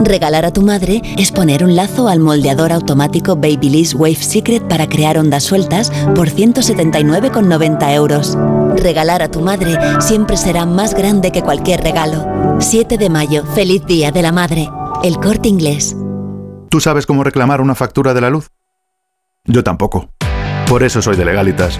Regalar 0.03 0.45
a 0.45 0.53
tu 0.53 0.61
madre 0.61 1.01
es 1.17 1.31
poner 1.31 1.63
un 1.63 1.75
lazo 1.75 2.07
al 2.07 2.19
moldeador 2.19 2.71
automático 2.71 3.35
Babyliss 3.35 3.95
Wave 3.95 4.15
Secret 4.15 4.67
para 4.67 4.87
crear 4.87 5.17
ondas 5.17 5.43
sueltas 5.43 5.89
por 6.13 6.29
179,90 6.29 7.93
euros. 7.95 8.37
Regalar 8.75 9.23
a 9.23 9.31
tu 9.31 9.41
madre 9.41 9.75
siempre 10.01 10.37
será 10.37 10.67
más 10.67 10.93
grande 10.93 11.31
que 11.31 11.41
cualquier 11.41 11.81
regalo. 11.81 12.57
7 12.59 12.99
de 12.99 13.09
mayo, 13.09 13.43
feliz 13.55 13.83
Día 13.87 14.11
de 14.11 14.21
la 14.21 14.31
Madre. 14.31 14.69
El 15.03 15.17
corte 15.17 15.49
inglés. 15.49 15.97
¿Tú 16.69 16.79
sabes 16.79 17.07
cómo 17.07 17.23
reclamar 17.23 17.59
una 17.59 17.73
factura 17.73 18.13
de 18.13 18.21
la 18.21 18.29
luz? 18.29 18.51
Yo 19.45 19.63
tampoco. 19.63 20.09
Por 20.67 20.83
eso 20.83 21.01
soy 21.01 21.15
de 21.15 21.25
Legalitas 21.25 21.79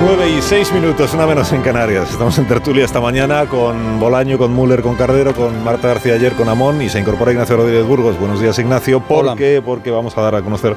9 0.00 0.30
y 0.30 0.40
6 0.42 0.72
minutos, 0.72 1.12
una 1.14 1.26
menos 1.26 1.52
en 1.52 1.60
Canarias. 1.62 2.10
Estamos 2.10 2.38
en 2.38 2.46
tertulia 2.46 2.84
esta 2.84 3.00
mañana 3.00 3.46
con 3.46 3.98
Bolaño, 3.98 4.38
con 4.38 4.54
Müller, 4.54 4.80
con 4.80 4.94
Cardero, 4.94 5.34
con 5.34 5.64
Marta 5.64 5.88
García 5.88 6.14
ayer, 6.14 6.34
con 6.34 6.48
Amón 6.48 6.80
y 6.80 6.88
se 6.88 7.00
incorpora 7.00 7.32
Ignacio 7.32 7.56
Rodríguez 7.56 7.84
Burgos. 7.84 8.18
Buenos 8.18 8.40
días, 8.40 8.58
Ignacio. 8.58 9.00
¿Por 9.00 9.34
qué? 9.36 9.60
Porque 9.64 9.90
vamos 9.90 10.16
a 10.16 10.20
dar 10.22 10.36
a 10.36 10.42
conocer 10.42 10.76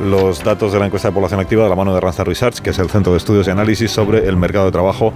los 0.00 0.42
datos 0.42 0.72
de 0.72 0.78
la 0.78 0.86
encuesta 0.86 1.08
de 1.08 1.14
población 1.14 1.40
activa 1.40 1.64
de 1.64 1.68
la 1.68 1.76
mano 1.76 1.94
de 1.94 2.00
Randstad 2.00 2.24
Research, 2.24 2.60
que 2.60 2.70
es 2.70 2.78
el 2.78 2.88
centro 2.88 3.12
de 3.12 3.18
estudios 3.18 3.46
y 3.46 3.50
análisis 3.50 3.90
sobre 3.90 4.26
el 4.26 4.36
mercado 4.36 4.66
de 4.66 4.72
trabajo 4.72 5.12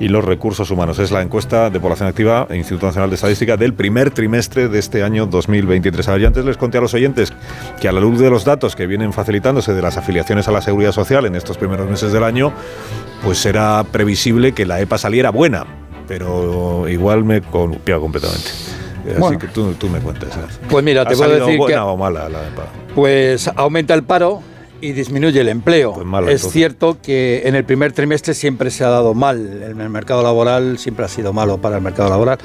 y 0.00 0.08
los 0.08 0.24
recursos 0.24 0.70
humanos. 0.70 0.98
Es 0.98 1.10
la 1.10 1.22
encuesta 1.22 1.70
de 1.70 1.80
población 1.80 2.08
activa 2.08 2.46
e 2.50 2.56
Instituto 2.56 2.86
Nacional 2.86 3.10
de 3.10 3.16
Estadística 3.16 3.56
del 3.56 3.74
primer 3.74 4.10
trimestre 4.10 4.68
de 4.68 4.78
este 4.78 5.02
año 5.02 5.26
2023. 5.26 6.08
A 6.08 6.18
yo 6.18 6.26
antes 6.26 6.44
les 6.44 6.56
conté 6.56 6.78
a 6.78 6.80
los 6.80 6.94
oyentes 6.94 7.32
que 7.80 7.88
a 7.88 7.92
la 7.92 8.00
luz 8.00 8.18
de 8.18 8.30
los 8.30 8.44
datos 8.44 8.76
que 8.76 8.86
vienen 8.86 9.12
facilitándose 9.12 9.72
de 9.74 9.82
las 9.82 9.96
afiliaciones 9.96 10.48
a 10.48 10.52
la 10.52 10.60
seguridad 10.60 10.92
social 10.92 11.26
en 11.26 11.36
estos 11.36 11.56
primeros 11.56 11.88
meses 11.88 12.12
del 12.12 12.24
año, 12.24 12.52
pues 13.22 13.44
era 13.46 13.84
previsible 13.90 14.52
que 14.52 14.66
la 14.66 14.80
EPA 14.80 14.98
saliera 14.98 15.30
buena, 15.30 15.64
pero 16.08 16.88
igual 16.88 17.24
me 17.24 17.42
columpiado 17.42 18.00
completamente. 18.00 18.65
Así 19.10 19.20
Bueno. 19.20 19.38
que 19.38 19.46
tú, 19.48 19.72
tú 19.74 19.88
me 19.88 20.00
cuentas. 20.00 20.30
Pues 20.68 20.84
mira, 20.84 21.02
¿Ha 21.02 21.06
te 21.06 21.16
puedo 21.16 21.30
decir 21.30 21.58
buena 21.58 21.76
que- 21.76 21.80
o 21.82 21.96
mala 21.96 22.28
la? 22.28 22.40
Pues 22.94 23.48
aumenta 23.56 23.94
el 23.94 24.02
paro 24.02 24.42
y 24.80 24.92
disminuye 24.92 25.40
el 25.40 25.48
empleo. 25.48 25.94
mala, 26.04 26.26
es 26.26 26.34
entonces. 26.34 26.52
cierto 26.52 26.98
que 27.02 27.42
en 27.46 27.54
el 27.54 27.64
primer 27.64 27.92
trimestre 27.92 28.34
siempre 28.34 28.70
se 28.70 28.84
ha 28.84 28.90
dado 28.90 29.14
mal, 29.14 29.62
en 29.62 29.80
el 29.80 29.88
mercado 29.88 30.22
laboral 30.22 30.76
siempre 30.78 31.06
ha 31.06 31.08
sido 31.08 31.32
malo 31.32 31.56
para 31.58 31.76
el 31.76 31.82
mercado 31.82 32.10
laboral. 32.10 32.38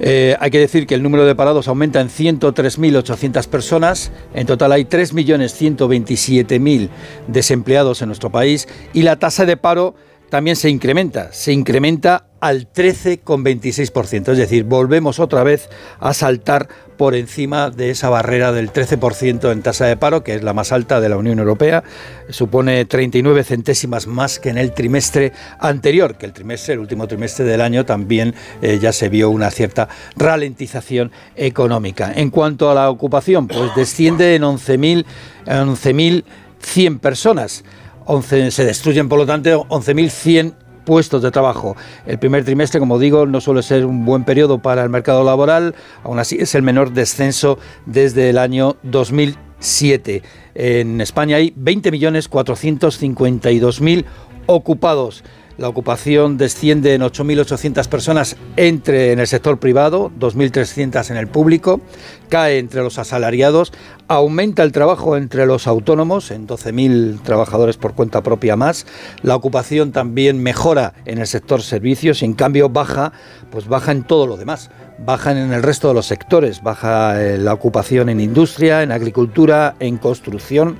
Eh, 0.00 0.34
hay 0.40 0.50
que 0.50 0.58
decir 0.58 0.86
que 0.86 0.94
el 0.94 1.02
número 1.02 1.26
de 1.26 1.34
parados 1.34 1.68
aumenta 1.68 2.00
en 2.00 2.08
103.800 2.08 3.46
personas, 3.46 4.10
en 4.34 4.46
total 4.46 4.72
hay 4.72 4.86
3.127.000 4.86 6.88
desempleados 7.28 8.02
en 8.02 8.08
nuestro 8.08 8.30
país 8.30 8.68
y 8.92 9.02
la 9.02 9.16
tasa 9.16 9.44
de 9.44 9.56
paro 9.56 9.94
también 10.28 10.56
se 10.56 10.68
incrementa, 10.68 11.32
se 11.32 11.52
incrementa 11.52 12.26
al 12.40 12.70
13,26%, 12.72 14.32
es 14.32 14.38
decir, 14.38 14.64
volvemos 14.64 15.18
otra 15.18 15.42
vez 15.42 15.68
a 15.98 16.12
saltar 16.14 16.68
por 16.96 17.14
encima 17.14 17.70
de 17.70 17.90
esa 17.90 18.08
barrera 18.08 18.52
del 18.52 18.72
13% 18.72 19.52
en 19.52 19.62
tasa 19.62 19.86
de 19.86 19.96
paro, 19.96 20.22
que 20.22 20.34
es 20.34 20.42
la 20.42 20.52
más 20.52 20.72
alta 20.72 21.00
de 21.00 21.08
la 21.08 21.16
Unión 21.16 21.38
Europea, 21.38 21.82
supone 22.28 22.84
39 22.84 23.44
centésimas 23.44 24.06
más 24.06 24.38
que 24.38 24.50
en 24.50 24.58
el 24.58 24.72
trimestre 24.72 25.32
anterior, 25.58 26.16
que 26.16 26.26
el 26.26 26.32
trimestre, 26.32 26.74
el 26.74 26.80
último 26.80 27.06
trimestre 27.06 27.44
del 27.44 27.60
año 27.60 27.84
también 27.84 28.34
eh, 28.62 28.78
ya 28.80 28.92
se 28.92 29.08
vio 29.08 29.30
una 29.30 29.50
cierta 29.50 29.88
ralentización 30.16 31.12
económica. 31.36 32.12
En 32.14 32.30
cuanto 32.30 32.70
a 32.70 32.74
la 32.74 32.90
ocupación, 32.90 33.48
pues 33.48 33.74
desciende 33.74 34.34
en 34.34 34.42
11.000 34.42 35.04
en 35.46 35.68
11.100 35.68 37.00
personas. 37.00 37.64
11 38.06 38.50
se 38.50 38.64
destruyen, 38.64 39.08
por 39.08 39.18
lo 39.18 39.26
tanto, 39.26 39.66
11.100 39.68 40.54
puestos 40.84 41.22
de 41.22 41.30
trabajo. 41.30 41.76
El 42.06 42.18
primer 42.18 42.44
trimestre, 42.44 42.80
como 42.80 42.98
digo, 42.98 43.26
no 43.26 43.42
suele 43.42 43.62
ser 43.62 43.84
un 43.84 44.06
buen 44.06 44.24
periodo 44.24 44.60
para 44.60 44.82
el 44.82 44.88
mercado 44.88 45.22
laboral, 45.24 45.74
aún 46.02 46.18
así 46.18 46.38
es 46.40 46.54
el 46.54 46.62
menor 46.62 46.92
descenso 46.92 47.58
desde 47.84 48.30
el 48.30 48.38
año 48.38 48.76
2007. 48.84 50.22
En 50.54 51.02
España 51.02 51.36
hay 51.36 51.50
20.452.000 51.50 54.04
ocupados. 54.46 55.22
La 55.58 55.70
ocupación 55.70 56.36
desciende 56.36 56.92
en 56.92 57.00
8.800 57.00 57.88
personas 57.88 58.36
entre 58.56 59.12
en 59.12 59.20
el 59.20 59.26
sector 59.26 59.58
privado, 59.58 60.12
2.300 60.20 61.10
en 61.10 61.16
el 61.16 61.28
público, 61.28 61.80
cae 62.28 62.58
entre 62.58 62.82
los 62.82 62.98
asalariados, 62.98 63.72
aumenta 64.06 64.62
el 64.62 64.72
trabajo 64.72 65.16
entre 65.16 65.46
los 65.46 65.66
autónomos, 65.66 66.30
en 66.30 66.46
12.000 66.46 67.22
trabajadores 67.22 67.78
por 67.78 67.94
cuenta 67.94 68.22
propia 68.22 68.54
más. 68.54 68.86
La 69.22 69.34
ocupación 69.34 69.92
también 69.92 70.42
mejora 70.42 70.92
en 71.06 71.18
el 71.18 71.26
sector 71.26 71.62
servicios 71.62 72.20
y 72.20 72.26
en 72.26 72.34
cambio 72.34 72.68
baja, 72.68 73.12
pues 73.50 73.66
baja 73.66 73.92
en 73.92 74.02
todo 74.02 74.26
lo 74.26 74.36
demás. 74.36 74.70
Baja 74.98 75.32
en 75.32 75.52
el 75.54 75.62
resto 75.62 75.88
de 75.88 75.94
los 75.94 76.06
sectores, 76.06 76.62
baja 76.62 77.22
eh, 77.22 77.38
la 77.38 77.54
ocupación 77.54 78.10
en 78.10 78.20
industria, 78.20 78.82
en 78.82 78.92
agricultura, 78.92 79.74
en 79.80 79.96
construcción. 79.96 80.76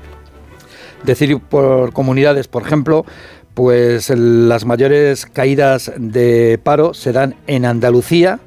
Decir 1.04 1.38
por 1.38 1.92
comunidades, 1.92 2.48
por 2.48 2.62
ejemplo, 2.62 3.04
pues 3.56 4.10
las 4.10 4.66
mayores 4.66 5.24
caídas 5.24 5.90
de 5.96 6.60
paro 6.62 6.92
se 6.92 7.12
dan 7.12 7.36
en 7.46 7.64
Andalucía 7.64 8.38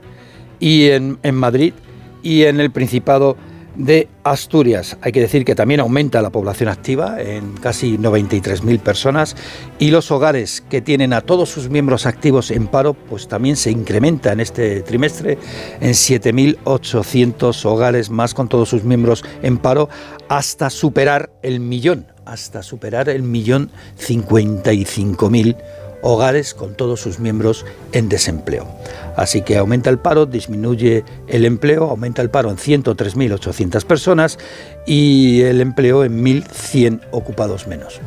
y 0.59 0.91
en, 0.91 1.17
en 1.23 1.33
Madrid 1.33 1.73
y 2.21 2.43
en 2.43 2.59
el 2.59 2.69
Principado 2.69 3.35
de 3.75 4.07
Asturias. 4.23 4.97
Hay 5.01 5.11
que 5.11 5.21
decir 5.21 5.45
que 5.45 5.55
también 5.55 5.79
aumenta 5.79 6.21
la 6.21 6.29
población 6.29 6.69
activa 6.69 7.19
en 7.19 7.53
casi 7.53 7.97
93.000 7.97 8.79
personas 8.81 9.35
y 9.79 9.89
los 9.89 10.11
hogares 10.11 10.61
que 10.69 10.81
tienen 10.81 11.11
a 11.13 11.21
todos 11.21 11.49
sus 11.49 11.69
miembros 11.69 12.05
activos 12.05 12.51
en 12.51 12.67
paro, 12.67 12.93
pues 12.93 13.27
también 13.27 13.55
se 13.55 13.71
incrementa 13.71 14.31
en 14.31 14.41
este 14.41 14.81
trimestre 14.81 15.39
en 15.81 15.93
7.800 15.93 17.65
hogares 17.65 18.11
más 18.11 18.35
con 18.35 18.47
todos 18.47 18.69
sus 18.69 18.83
miembros 18.83 19.23
en 19.41 19.57
paro 19.57 19.89
hasta 20.27 20.69
superar 20.69 21.31
el 21.41 21.61
millón, 21.61 22.05
hasta 22.31 22.63
superar 22.63 23.09
el 23.09 23.23
millón 23.23 23.71
55.000 23.99 25.57
hogares 26.01 26.53
con 26.53 26.75
todos 26.75 27.01
sus 27.01 27.19
miembros 27.19 27.65
en 27.91 28.09
desempleo. 28.09 28.67
Así 29.15 29.41
que 29.41 29.57
aumenta 29.57 29.89
el 29.89 29.99
paro, 29.99 30.25
disminuye 30.25 31.03
el 31.27 31.45
empleo, 31.45 31.89
aumenta 31.89 32.21
el 32.21 32.29
paro 32.29 32.49
en 32.49 32.57
103.800 32.57 33.83
personas 33.85 34.37
y 34.85 35.41
el 35.41 35.61
empleo 35.61 36.03
en 36.03 36.23
1.100 36.23 37.01
ocupados 37.11 37.67
menos. 37.67 37.99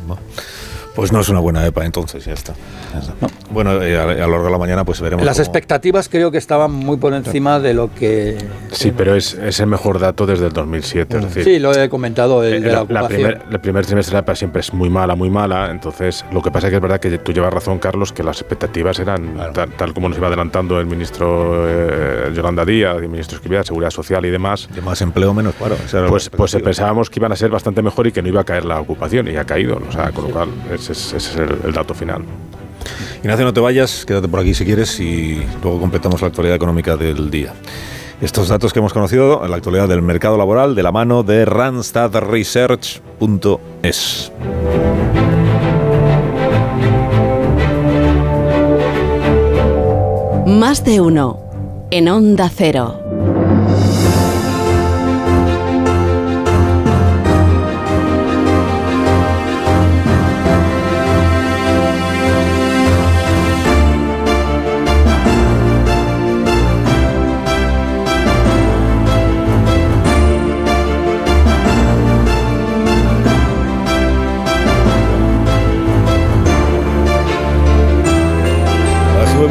Pues 0.95 1.11
no 1.11 1.21
es 1.21 1.29
una 1.31 1.41
buena 1.41 1.67
EPA, 1.67 1.87
entonces 1.87 2.25
ya 2.25 2.35
está. 2.35 2.53
Bueno, 3.51 3.83
eh, 3.83 3.97
a, 3.99 4.03
a, 4.03 4.07
lo 4.07 4.29
largo 4.33 4.45
de 4.45 4.51
la 4.51 4.59
mañana 4.59 4.85
pues 4.85 5.01
veremos. 5.01 5.25
Las 5.25 5.37
cómo- 5.37 5.45
expectativas 5.45 6.09
creo 6.11 6.31
que 6.31 6.37
estaban 6.37 6.71
muy 6.71 6.99
por 6.99 7.15
encima 7.15 7.59
de 7.61 7.73
lo 7.73 7.95
que... 7.95 8.37
Sí, 8.73 8.93
pero 8.95 9.15
es, 9.15 9.33
es 9.35 9.59
el 9.61 9.69
mejor 9.69 9.99
dato 9.99 10.27
desde 10.27 10.47
el 10.49 10.53
2007. 10.53 11.17
Es 11.17 11.25
decir, 11.25 11.45
Sí, 11.45 11.59
lo 11.59 11.73
he 11.73 11.89
comentado, 11.89 12.45
el 12.45 12.63
de 12.63 12.69
la, 12.69 12.73
la, 12.73 12.73
la 12.75 12.83
ocupación. 12.83 13.09
primer, 13.09 13.43
el 13.51 13.61
primer 13.61 13.87
trimestre 13.87 14.11
de 14.13 14.17
la 14.17 14.21
EPA 14.21 14.35
siempre 14.37 14.61
es 14.61 14.73
muy 14.75 14.91
mala, 14.91 15.15
muy 15.15 15.31
mala. 15.31 15.71
Entonces, 15.71 16.27
lo 16.31 16.43
que 16.43 16.51
pasa 16.51 16.67
es 16.67 16.73
que 16.73 16.77
es 16.77 16.83
verdad 16.83 17.01
que 17.01 17.17
tú 17.19 17.33
llevas 17.33 17.55
razón, 17.55 17.79
Carlos, 17.79 18.13
que 18.13 18.23
las 18.23 18.41
expectativas 18.43 18.99
eran 18.99 19.35
tal, 19.55 19.71
tal 19.73 19.95
como 19.95 20.11
nos 20.11 20.19
iba 20.19 20.27
adelantando 20.27 20.79
el 20.79 20.85
ministro 20.87 21.67
eh, 21.69 22.22
Yolanda 22.35 22.65
Díaz, 22.65 22.97
el 22.97 23.09
ministro 23.09 23.37
Escrivá, 23.37 23.59
de 23.59 23.65
Seguridad 23.65 23.91
Social 23.91 24.25
y 24.25 24.31
demás. 24.31 24.69
De 24.75 24.81
más 24.81 25.01
empleo, 25.03 25.35
menos 25.35 25.55
paro. 25.55 25.77
Pues, 26.09 26.31
pues 26.31 26.57
pensábamos 26.57 27.11
que 27.11 27.21
iban 27.21 27.33
a 27.33 27.37
ser 27.37 27.51
bastante 27.51 27.83
mejor 27.83 28.07
y 28.07 28.13
que 28.13 28.23
no 28.23 28.29
iba 28.29 28.41
a 28.41 28.45
caer 28.45 28.65
la 28.65 28.81
ocupación, 28.81 29.29
y 29.29 29.37
ha 29.37 29.45
caído. 29.45 29.81
O 29.89 29.93
sea, 29.93 30.11
con 30.11 30.25
lo 30.25 30.31
cual, 30.31 30.49
ese 30.73 30.93
es, 30.93 31.13
ese 31.13 31.17
es 31.17 31.37
el, 31.37 31.59
el 31.67 31.73
dato 31.73 31.95
final. 31.95 32.23
Ignacio, 33.23 33.45
no 33.45 33.53
te 33.53 33.61
vayas, 33.61 34.05
quédate 34.05 34.27
por 34.29 34.41
aquí 34.41 34.55
si 34.55 34.65
quieres 34.65 34.99
y 34.99 35.41
luego 35.63 35.79
completamos 35.81 36.21
la 36.21 36.27
actualidad 36.29 36.57
económica 36.57 36.97
del 36.97 37.31
día. 37.31 37.53
Estos 38.21 38.49
datos 38.49 38.73
que 38.73 38.79
hemos 38.79 38.93
conocido 38.93 39.45
en 39.45 39.51
la 39.51 39.57
actualidad 39.57 39.89
del 39.89 40.03
mercado 40.03 40.37
laboral 40.37 40.77
de 40.77 40.83
la 40.83 40.93
mano 40.93 41.25
de 41.25 41.45
randstadresearch.es. 41.45 44.33
Más 50.47 50.85
de 50.85 51.01
uno 51.01 51.52
en 51.93 52.09
Onda 52.09 52.49
Cero. 52.49 53.02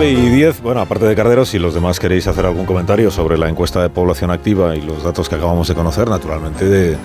9 0.01 0.13
y 0.19 0.29
10, 0.29 0.63
bueno, 0.63 0.81
aparte 0.81 1.05
de 1.05 1.15
Carderos, 1.15 1.49
si 1.49 1.59
los 1.59 1.75
demás 1.75 1.99
queréis 1.99 2.25
hacer 2.25 2.43
algún 2.47 2.65
comentario 2.65 3.11
sobre 3.11 3.37
la 3.37 3.47
encuesta 3.47 3.83
de 3.83 3.89
población 3.89 4.31
activa 4.31 4.75
y 4.75 4.81
los 4.81 5.03
datos 5.03 5.29
que 5.29 5.35
acabamos 5.35 5.67
de 5.67 5.75
conocer, 5.75 6.09
naturalmente 6.09 6.65
de- 6.65 6.97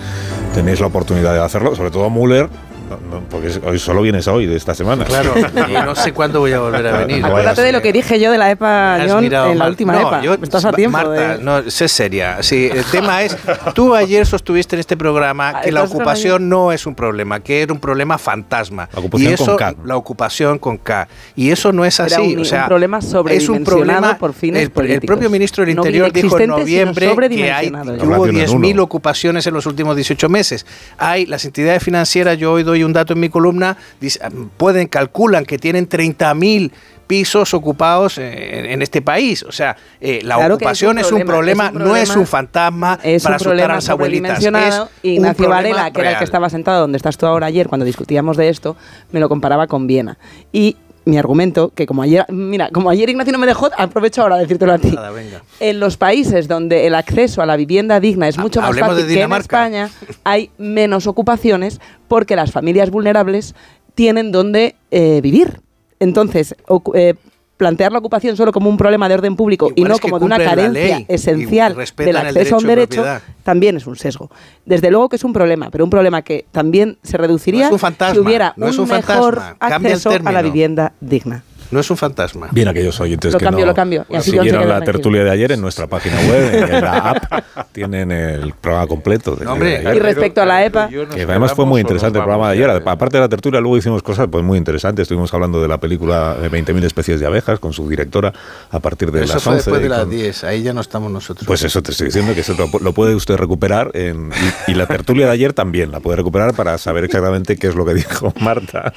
tenéis 0.55 0.79
la 0.79 0.87
oportunidad 0.87 1.31
de 1.35 1.39
hacerlo, 1.39 1.75
sobre 1.75 1.91
todo 1.91 2.09
Müller, 2.09 2.49
no- 2.89 2.99
no, 3.19 3.23
porque 3.29 3.51
hoy 3.65 3.79
solo 3.79 4.01
vienes 4.01 4.27
hoy 4.27 4.45
de 4.45 4.55
esta 4.55 4.73
semana. 4.75 5.03
Claro, 5.05 5.33
y 5.69 5.73
no 5.73 5.95
sé 5.95 6.13
cuándo 6.13 6.39
voy 6.39 6.53
a 6.53 6.59
volver 6.59 6.87
a 6.87 6.97
venir. 6.99 7.21
No 7.21 7.27
Acuérdate 7.27 7.61
de 7.61 7.71
lo 7.71 7.81
que 7.81 7.91
dije 7.93 8.19
yo 8.19 8.31
de 8.31 8.37
la 8.37 8.51
EPA, 8.51 8.97
John, 9.07 9.23
en 9.25 9.31
la 9.31 9.53
mal. 9.55 9.69
última 9.69 9.93
No, 9.93 10.07
EPA. 10.07 10.21
yo- 10.21 10.33
Estás 10.35 10.65
a 10.65 10.71
tiempo. 10.71 10.97
Marta, 10.97 11.37
de- 11.37 11.43
no, 11.43 11.69
sé 11.69 11.87
seria. 11.87 12.41
Sí, 12.43 12.69
el 12.71 12.83
tema 12.85 13.23
es, 13.23 13.35
tú 13.73 13.93
ayer 13.95 14.25
sostuviste 14.25 14.75
en 14.75 14.79
este 14.79 14.95
programa 14.97 15.61
que 15.61 15.71
la 15.71 15.83
ocupación 15.83 16.47
no 16.49 16.71
es 16.71 16.85
un 16.85 16.95
problema, 16.95 17.39
que 17.41 17.61
era 17.61 17.73
un 17.73 17.79
problema 17.79 18.17
fantasma. 18.17 18.87
La 18.93 18.99
ocupación 18.99 19.31
y 19.31 19.33
eso, 19.33 19.45
con 19.45 19.55
K. 19.57 19.75
La 19.85 19.97
ocupación 19.97 20.59
con 20.59 20.77
K. 20.77 21.07
Y 21.35 21.51
eso 21.51 21.71
no 21.73 21.83
es 21.85 21.99
Era 21.99 22.07
así. 22.17 22.35
un- 22.35 22.41
o 22.41 22.45
sea, 22.45 22.63
un 22.63 22.67
problema 22.67 22.99
es 23.29 23.49
un 23.49 23.63
problema 23.63 24.17
por 24.17 24.33
fines 24.33 24.61
el, 24.61 24.65
el 24.67 24.71
políticos. 24.71 25.05
propio 25.07 25.29
ministro 25.29 25.65
del 25.65 25.75
No 25.75 25.81
Interior 25.81 26.11
dijo 26.11 26.39
en 26.39 26.49
noviembre 26.49 27.15
que, 27.29 27.51
hay, 27.51 27.69
que 27.71 27.75
hubo 28.05 28.25
Relación 28.25 28.29
en 28.29 28.35
10.000 28.61 28.73
uno. 28.75 28.83
ocupaciones 28.83 29.45
en 29.47 29.53
los 29.53 29.65
últimos 29.65 29.95
18 29.95 30.29
meses. 30.29 30.65
Hay 30.97 31.25
las 31.25 31.43
entidades 31.45 31.83
financieras, 31.83 32.37
yo 32.37 32.53
hoy 32.53 32.63
doy 32.63 32.76
un 32.83 32.93
dato 32.93 33.13
en 33.13 33.19
mi 33.19 33.29
columna, 33.29 33.77
dice- 33.99 34.19
pueden, 34.57 34.87
calculan 34.87 35.45
que 35.45 35.57
tienen 35.57 35.87
30.000 35.89 36.71
pisos 37.07 37.53
ocupados 37.53 38.17
eh, 38.17 38.73
en 38.73 38.81
este 38.81 39.01
país. 39.01 39.43
O 39.43 39.51
sea, 39.53 39.77
eh, 40.01 40.19
la 40.23 40.35
Claro 40.35 40.55
ocupación 40.55 40.97
es 40.99 41.09
un, 41.11 41.23
problema, 41.23 41.67
es 41.67 41.71
un 41.71 41.77
no 41.79 41.95
es 41.95 42.09
problema- 42.09 42.19
un 42.19 42.27
fantasma 42.27 42.99
Es 43.01 43.23
para 43.23 43.33
un 43.33 43.35
asustar 43.35 43.53
a 43.53 43.55
problema 43.55 43.75
las 43.75 43.89
abuelitas. 43.89 44.39
Es 44.39 44.45
un 44.45 44.89
Ignacio 45.03 45.35
problema 45.45 45.55
Varela, 45.55 45.91
que 45.91 46.01
era 46.01 46.11
el 46.11 46.17
que 46.17 46.23
estaba 46.25 46.49
sentado 46.49 46.81
donde 46.81 46.97
estás 46.97 47.17
tú 47.17 47.25
ahora 47.25 47.47
ayer 47.47 47.67
cuando 47.69 47.85
discutíamos 47.85 48.35
de 48.35 48.49
esto, 48.49 48.75
me 49.11 49.19
lo 49.21 49.29
comparaba 49.29 49.67
con 49.67 49.87
Viena. 49.87 50.17
Y 50.51 50.75
mi 51.07 51.17
argumento, 51.17 51.71
que 51.73 51.85
como 51.85 52.01
ayer, 52.01 52.25
mira, 52.29 52.69
como 52.71 52.89
ayer 52.89 53.09
Ignacio 53.09 53.31
no 53.31 53.39
me 53.39 53.47
dejó, 53.47 53.69
aprovecho 53.77 54.21
ahora 54.21 54.35
de 54.35 54.41
decírtelo 54.43 54.73
a 54.73 54.77
ti. 54.77 54.91
Nada, 54.91 55.11
venga. 55.11 55.41
En 55.59 55.79
los 55.79 55.97
países 55.97 56.47
donde 56.47 56.85
el 56.85 56.95
acceso 56.95 57.41
a 57.41 57.45
la 57.45 57.55
vivienda 57.55 57.99
digna 57.99 58.27
es 58.27 58.37
mucho 58.37 58.61
más 58.61 58.77
fácil 58.77 59.07
que 59.07 59.21
en. 59.21 59.31
España, 59.33 59.89
hay 60.23 60.51
menos 60.57 61.07
ocupaciones 61.07 61.79
porque 62.07 62.35
las 62.35 62.51
familias 62.51 62.89
vulnerables 62.89 63.55
tienen 63.95 64.31
donde 64.31 64.75
eh, 64.91 65.21
vivir. 65.21 65.61
Entonces, 65.99 66.55
eh, 66.93 67.15
plantear 67.57 67.91
la 67.91 67.99
ocupación 67.99 68.37
solo 68.37 68.51
como 68.51 68.69
un 68.69 68.77
problema 68.77 69.09
de 69.09 69.15
orden 69.15 69.35
público 69.35 69.71
y 69.75 69.83
no 69.83 69.97
como 69.97 70.19
de 70.19 70.25
una 70.25 70.37
carencia 70.37 70.97
ley 70.97 71.05
esencial 71.07 71.75
del 71.75 72.07
el 72.07 72.17
acceso 72.17 72.55
a 72.55 72.57
un 72.59 72.67
derecho 72.67 73.03
de 73.03 73.19
también 73.43 73.77
es 73.77 73.87
un 73.87 73.95
sesgo. 73.95 74.29
Desde 74.65 74.91
luego 74.91 75.09
que 75.09 75.15
es 75.15 75.23
un 75.23 75.33
problema, 75.33 75.69
pero 75.71 75.83
un 75.83 75.89
problema 75.89 76.21
que 76.21 76.45
también 76.51 76.97
se 77.01 77.17
reduciría 77.17 77.69
No 77.69 77.77
fantasma, 77.77 78.13
si 78.13 78.19
hubiera 78.19 78.53
no 78.57 78.67
un 78.67 78.87
mejor 78.87 79.41
acceso 79.59 80.11
a 80.11 80.31
la 80.31 80.41
vivienda 80.41 80.93
digna. 80.99 81.43
No 81.71 81.79
es 81.79 81.89
un 81.91 81.97
fantasma. 81.97 82.47
Bien 82.51 82.67
aquellos 82.67 82.99
oyentes 83.01 83.33
Lo 83.33 83.39
que 83.39 83.45
cambio, 83.45 83.65
no 83.65 83.71
lo 83.71 83.75
cambio. 83.75 84.05
Y 84.09 84.15
así 84.15 84.31
siguieron 84.31 84.67
la 84.69 84.81
tertulia 84.81 85.23
de 85.23 85.31
ayer 85.31 85.51
en 85.51 85.61
nuestra 85.61 85.87
página 85.87 86.15
web, 86.21 86.53
en, 86.73 86.81
la 86.81 86.97
app, 86.97 87.43
tienen 87.73 88.11
el 88.11 88.53
programa 88.53 88.87
completo. 88.87 89.35
de- 89.35 89.45
hombre, 89.47 89.79
de. 89.79 89.95
Y 89.95 89.99
respecto 89.99 90.41
a 90.41 90.45
la 90.45 90.63
EPA, 90.65 90.87
Que 90.89 91.23
además 91.23 91.53
fue 91.53 91.65
muy 91.65 91.81
interesante 91.81 92.19
el 92.19 92.23
programa 92.23 92.51
de 92.51 92.57
ayer. 92.63 92.81
Aparte 92.87 93.17
de 93.17 93.21
la 93.21 93.29
tertulia, 93.29 93.59
luego 93.59 93.77
hicimos 93.77 94.01
cosas 94.03 94.27
pues 94.31 94.43
muy 94.43 94.57
interesantes. 94.57 95.03
Estuvimos 95.03 95.33
hablando 95.33 95.61
de 95.61 95.67
la 95.67 95.77
película 95.79 96.35
de 96.35 96.49
20.000 96.49 96.83
especies 96.85 97.19
de 97.19 97.25
abejas 97.25 97.59
con 97.59 97.73
su 97.73 97.87
directora 97.89 98.33
a 98.71 98.79
partir 98.79 99.11
de 99.11 99.23
Eso 99.23 99.33
las 99.35 99.43
fue 99.43 99.53
11. 99.53 99.57
después 99.71 99.81
de 99.81 99.87
y 99.87 99.89
las 99.89 99.99
con- 100.01 100.09
10. 100.09 100.43
Ahí 100.45 100.63
ya 100.63 100.73
no 100.73 100.81
estamos 100.81 101.11
nosotros. 101.11 101.45
Pues 101.45 101.63
eso 101.63 101.81
te 101.83 101.91
estoy 101.91 102.07
diciendo, 102.07 102.33
que 102.33 102.41
eso 102.41 102.55
lo, 102.57 102.79
lo 102.79 102.93
puede 102.93 103.13
usted 103.15 103.35
recuperar. 103.35 103.91
en- 103.93 104.31
y, 104.67 104.71
y 104.71 104.75
la 104.75 104.85
tertulia 104.87 105.25
de 105.27 105.31
ayer 105.33 105.53
también 105.53 105.91
la 105.91 105.99
puede 105.99 106.17
recuperar 106.17 106.53
para 106.53 106.77
saber 106.77 107.03
exactamente 107.03 107.55
qué 107.57 107.67
es 107.67 107.75
lo 107.75 107.85
que 107.85 107.93
dijo 107.93 108.33
Marta 108.39 108.93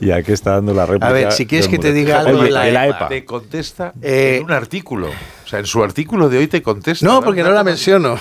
y 0.00 0.10
a 0.10 0.22
qué 0.22 0.32
está 0.32 0.52
dando 0.52 0.74
la 0.74 0.86
réplica. 0.86 1.08
A 1.08 1.12
ver, 1.12 1.32
si 1.32 1.46
quieres 1.46 1.68
que 1.68 1.78
te 1.78 1.87
Muller. 1.90 2.04
diga 2.06 2.20
algo 2.20 2.38
Oye, 2.38 2.44
de 2.46 2.50
la 2.50 2.62
de 2.64 2.72
la 2.72 2.86
EPA. 2.86 2.96
EPA. 2.96 3.08
Te 3.08 3.24
contesta 3.24 3.92
Eh, 4.02 4.36
en 4.38 4.44
un 4.44 4.52
artículo. 4.52 5.08
O 5.48 5.50
sea, 5.50 5.60
en 5.60 5.66
su 5.66 5.82
artículo 5.82 6.28
de 6.28 6.36
hoy 6.36 6.46
te 6.46 6.60
contesta. 6.60 7.06
No, 7.06 7.22
porque 7.22 7.42
no 7.42 7.50
la 7.52 7.64
menciono. 7.64 8.18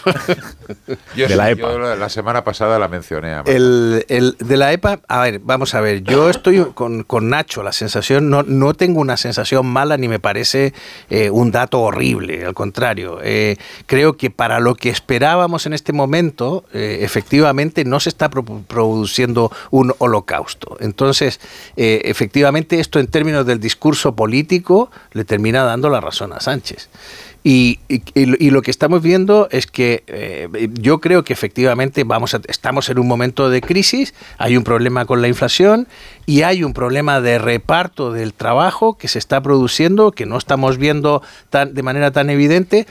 Yo, 1.17 1.27
De 1.27 1.35
la 1.35 1.51
EPA. 1.51 1.71
yo 1.73 1.77
la, 1.95 2.07
semana 2.09 2.43
pasada 2.45 2.79
la 2.79 2.87
mencioné. 2.87 3.35
El, 3.45 4.05
el 4.07 4.37
de 4.39 4.55
la 4.55 4.71
EPA, 4.71 5.01
a 5.09 5.21
ver, 5.23 5.39
vamos 5.43 5.73
a 5.73 5.81
ver, 5.81 6.03
yo 6.03 6.29
estoy 6.29 6.63
con, 6.73 7.03
con 7.03 7.29
Nacho, 7.29 7.63
la 7.63 7.73
sensación, 7.73 8.29
no, 8.29 8.43
no 8.43 8.73
tengo 8.73 9.01
una 9.01 9.17
sensación 9.17 9.65
mala 9.65 9.97
ni 9.97 10.07
me 10.07 10.19
parece 10.19 10.73
eh, 11.09 11.29
un 11.29 11.51
dato 11.51 11.81
horrible, 11.81 12.45
al 12.45 12.53
contrario, 12.53 13.19
eh, 13.23 13.57
creo 13.87 14.15
que 14.15 14.29
para 14.29 14.59
lo 14.61 14.75
que 14.75 14.89
esperábamos 14.89 15.65
en 15.65 15.73
este 15.73 15.91
momento, 15.93 16.63
eh, 16.73 16.99
efectivamente 17.01 17.83
no 17.83 17.99
se 17.99 18.07
está 18.09 18.29
pro- 18.29 18.43
produciendo 18.67 19.51
un 19.71 19.93
holocausto. 19.97 20.77
Entonces, 20.79 21.39
eh, 21.75 22.01
efectivamente 22.05 22.79
esto 22.79 22.99
en 22.99 23.07
términos 23.07 23.45
del 23.45 23.59
discurso 23.59 24.15
político 24.15 24.91
le 25.11 25.25
termina 25.25 25.63
dando 25.63 25.89
la 25.89 25.99
razón 26.01 26.31
a 26.33 26.39
Sánchez. 26.39 26.89
Y, 27.49 27.79
lo 28.51 28.61
que 28.61 28.71
estamos 28.71 29.01
viendo 29.01 29.47
es 29.51 29.67
que 29.67 30.03
eh, 30.07 30.67
yo 30.73 30.99
creo 30.99 31.23
que 31.23 31.31
efectivamente 31.31 32.03
vamos 32.03 32.33
a- 32.33 32.41
estamos 32.49 32.89
en 32.89 32.99
un 32.99 33.07
momento 33.07 33.49
de 33.49 33.61
crisis, 33.61 34.13
hay 34.37 34.57
un 34.57 34.65
problema 34.65 35.05
con 35.05 35.21
la 35.21 35.29
inflación 35.29 35.87
y 36.25 36.41
hay 36.41 36.65
un 36.65 36.73
problema 36.73 37.21
de 37.21 37.37
reparto 37.39 38.11
del 38.11 38.33
trabajo 38.33 38.97
que 38.97 39.07
se 39.07 39.17
está 39.17 39.39
produciendo, 39.41 40.11
que 40.11 40.25
no 40.25 40.37
estamos 40.37 40.77
viendo 40.77 41.21
tan, 41.49 41.73
de 41.73 41.83
manera 41.83 42.11
tan 42.11 42.29
evidente. 42.29 42.85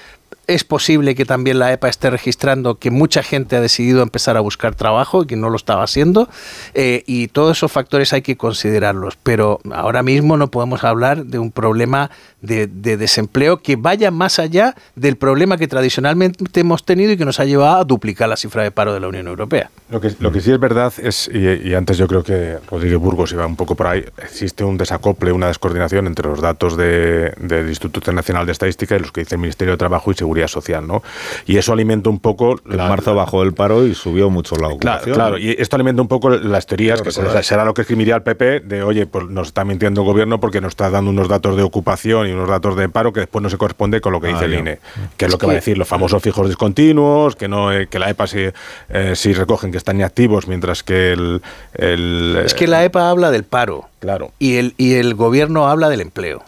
Es 0.48 0.62
posible 0.62 1.16
que 1.16 1.24
también 1.24 1.58
la 1.58 1.72
EPA 1.72 1.88
esté 1.88 2.08
registrando 2.08 2.76
que 2.76 2.92
mucha 2.92 3.24
gente 3.24 3.56
ha 3.56 3.60
decidido 3.60 4.00
empezar 4.02 4.36
a 4.36 4.40
buscar 4.40 4.76
trabajo 4.76 5.24
y 5.24 5.26
que 5.26 5.34
no 5.36 5.50
lo 5.50 5.56
estaba 5.56 5.82
haciendo. 5.82 6.28
eh, 6.74 7.02
y 7.06 7.26
todos 7.28 7.56
esos 7.58 7.72
factores 7.72 8.12
hay 8.12 8.22
que 8.22 8.36
considerarlos. 8.36 9.18
Pero 9.22 9.58
ahora 9.72 10.02
mismo 10.04 10.36
no 10.36 10.48
podemos 10.50 10.84
hablar 10.84 11.26
de 11.26 11.40
un 11.40 11.50
problema 11.50 12.10
de, 12.46 12.66
de 12.66 12.96
desempleo 12.96 13.58
que 13.58 13.76
vaya 13.76 14.10
más 14.10 14.38
allá 14.38 14.74
del 14.94 15.16
problema 15.16 15.56
que 15.56 15.68
tradicionalmente 15.68 16.60
hemos 16.60 16.84
tenido 16.84 17.12
y 17.12 17.16
que 17.16 17.24
nos 17.24 17.40
ha 17.40 17.44
llevado 17.44 17.76
a 17.80 17.84
duplicar 17.84 18.28
la 18.28 18.36
cifra 18.36 18.62
de 18.62 18.70
paro 18.70 18.92
de 18.94 19.00
la 19.00 19.08
Unión 19.08 19.26
Europea. 19.26 19.70
Lo 19.90 20.00
que, 20.00 20.12
lo 20.18 20.32
que 20.32 20.40
sí 20.40 20.50
es 20.50 20.58
verdad 20.58 20.92
es, 21.02 21.28
y, 21.32 21.68
y 21.68 21.74
antes 21.74 21.96
yo 21.98 22.06
creo 22.08 22.22
que 22.22 22.58
Rodríguez 22.70 22.98
Burgos 22.98 23.32
iba 23.32 23.46
un 23.46 23.56
poco 23.56 23.74
por 23.74 23.86
ahí, 23.86 24.04
existe 24.22 24.64
un 24.64 24.76
desacople, 24.76 25.32
una 25.32 25.46
descoordinación 25.48 26.06
entre 26.06 26.28
los 26.28 26.40
datos 26.40 26.76
de- 26.76 27.32
del 27.38 27.68
Instituto 27.68 28.12
Nacional 28.12 28.46
de 28.46 28.52
Estadística 28.52 28.96
y 28.96 28.98
los 29.00 29.12
que 29.12 29.20
dice 29.20 29.36
el 29.36 29.40
Ministerio 29.40 29.72
de 29.72 29.78
Trabajo 29.78 30.10
y 30.10 30.14
Seguridad 30.14 30.48
social, 30.48 30.86
¿no? 30.86 31.02
Y 31.46 31.56
eso 31.58 31.72
alimenta 31.72 32.10
un 32.10 32.18
poco... 32.20 32.60
En 32.68 32.76
marzo 32.76 33.14
bajó 33.14 33.42
el 33.42 33.52
paro 33.54 33.86
y 33.86 33.94
subió 33.94 34.30
mucho 34.30 34.54
la 34.56 34.68
Claro, 34.68 34.74
ocupación. 34.74 35.14
claro, 35.14 35.38
y 35.38 35.50
esto 35.58 35.76
alimenta 35.76 36.02
un 36.02 36.08
poco 36.08 36.30
las 36.30 36.66
teorías, 36.66 37.00
que 37.02 37.10
será, 37.12 37.42
será 37.42 37.64
lo 37.64 37.74
que 37.74 37.82
escribiría 37.82 38.16
el 38.16 38.22
PP, 38.22 38.60
de 38.60 38.82
oye, 38.82 39.06
pues 39.06 39.26
nos 39.28 39.48
está 39.48 39.64
mintiendo 39.64 40.00
el 40.02 40.06
gobierno 40.06 40.40
porque 40.40 40.60
nos 40.60 40.70
está 40.70 40.90
dando 40.90 41.10
unos 41.10 41.28
datos 41.28 41.56
de 41.56 41.62
ocupación 41.62 42.28
y 42.28 42.32
unos 42.36 42.48
datos 42.48 42.76
de 42.76 42.88
paro 42.88 43.12
que 43.12 43.20
después 43.20 43.42
no 43.42 43.50
se 43.50 43.58
corresponde 43.58 44.00
con 44.00 44.12
lo 44.12 44.20
que 44.20 44.28
Ah, 44.28 44.32
dice 44.32 44.44
el. 44.44 44.54
INE, 44.54 44.78
que 45.16 45.24
es 45.26 45.32
lo 45.32 45.38
que 45.38 45.46
va 45.46 45.52
a 45.52 45.56
decir 45.56 45.76
los 45.78 45.88
famosos 45.88 46.22
fijos 46.22 46.46
discontinuos, 46.48 47.36
que 47.36 47.48
no 47.48 47.72
eh, 47.72 47.86
que 47.88 47.98
la 47.98 48.10
EPA 48.10 48.26
sí, 48.26 48.46
eh, 48.88 49.12
sí 49.16 49.32
recogen 49.32 49.72
que 49.72 49.78
están 49.78 49.96
inactivos, 49.96 50.46
mientras 50.46 50.82
que 50.82 51.12
el... 51.12 51.42
el, 51.74 52.42
Es 52.44 52.54
que 52.54 52.66
la 52.66 52.84
EPA 52.84 53.10
habla 53.10 53.30
del 53.30 53.44
paro. 53.44 53.88
Claro. 54.00 54.32
Y 54.38 54.56
el, 54.56 54.74
y 54.76 54.94
el 54.94 55.14
gobierno 55.14 55.68
habla 55.68 55.88
del 55.88 56.00
empleo. 56.00 56.42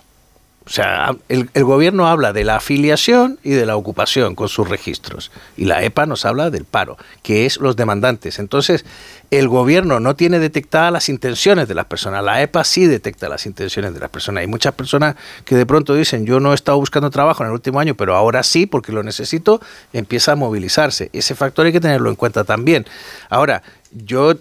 O 0.68 0.70
sea, 0.70 1.16
el, 1.30 1.48
el 1.54 1.64
gobierno 1.64 2.08
habla 2.08 2.34
de 2.34 2.44
la 2.44 2.56
afiliación 2.56 3.38
y 3.42 3.52
de 3.52 3.64
la 3.64 3.74
ocupación 3.74 4.34
con 4.34 4.50
sus 4.50 4.68
registros. 4.68 5.30
Y 5.56 5.64
la 5.64 5.82
EPA 5.82 6.04
nos 6.04 6.26
habla 6.26 6.50
del 6.50 6.66
paro, 6.66 6.98
que 7.22 7.46
es 7.46 7.56
los 7.56 7.74
demandantes. 7.74 8.38
Entonces, 8.38 8.84
el 9.30 9.48
gobierno 9.48 9.98
no 9.98 10.14
tiene 10.14 10.38
detectadas 10.38 10.92
las 10.92 11.08
intenciones 11.08 11.68
de 11.68 11.74
las 11.74 11.86
personas. 11.86 12.22
La 12.22 12.42
EPA 12.42 12.64
sí 12.64 12.86
detecta 12.86 13.30
las 13.30 13.46
intenciones 13.46 13.94
de 13.94 14.00
las 14.00 14.10
personas. 14.10 14.42
Hay 14.42 14.46
muchas 14.46 14.74
personas 14.74 15.16
que 15.46 15.54
de 15.54 15.64
pronto 15.64 15.94
dicen, 15.94 16.26
yo 16.26 16.38
no 16.38 16.52
he 16.52 16.54
estado 16.54 16.78
buscando 16.78 17.08
trabajo 17.08 17.42
en 17.42 17.48
el 17.48 17.54
último 17.54 17.80
año, 17.80 17.94
pero 17.94 18.14
ahora 18.14 18.42
sí, 18.42 18.66
porque 18.66 18.92
lo 18.92 19.02
necesito, 19.02 19.62
empieza 19.94 20.32
a 20.32 20.36
movilizarse. 20.36 21.08
Ese 21.14 21.34
factor 21.34 21.64
hay 21.64 21.72
que 21.72 21.80
tenerlo 21.80 22.10
en 22.10 22.16
cuenta 22.16 22.44
también. 22.44 22.84
Ahora, 23.30 23.62
yo 23.92 24.34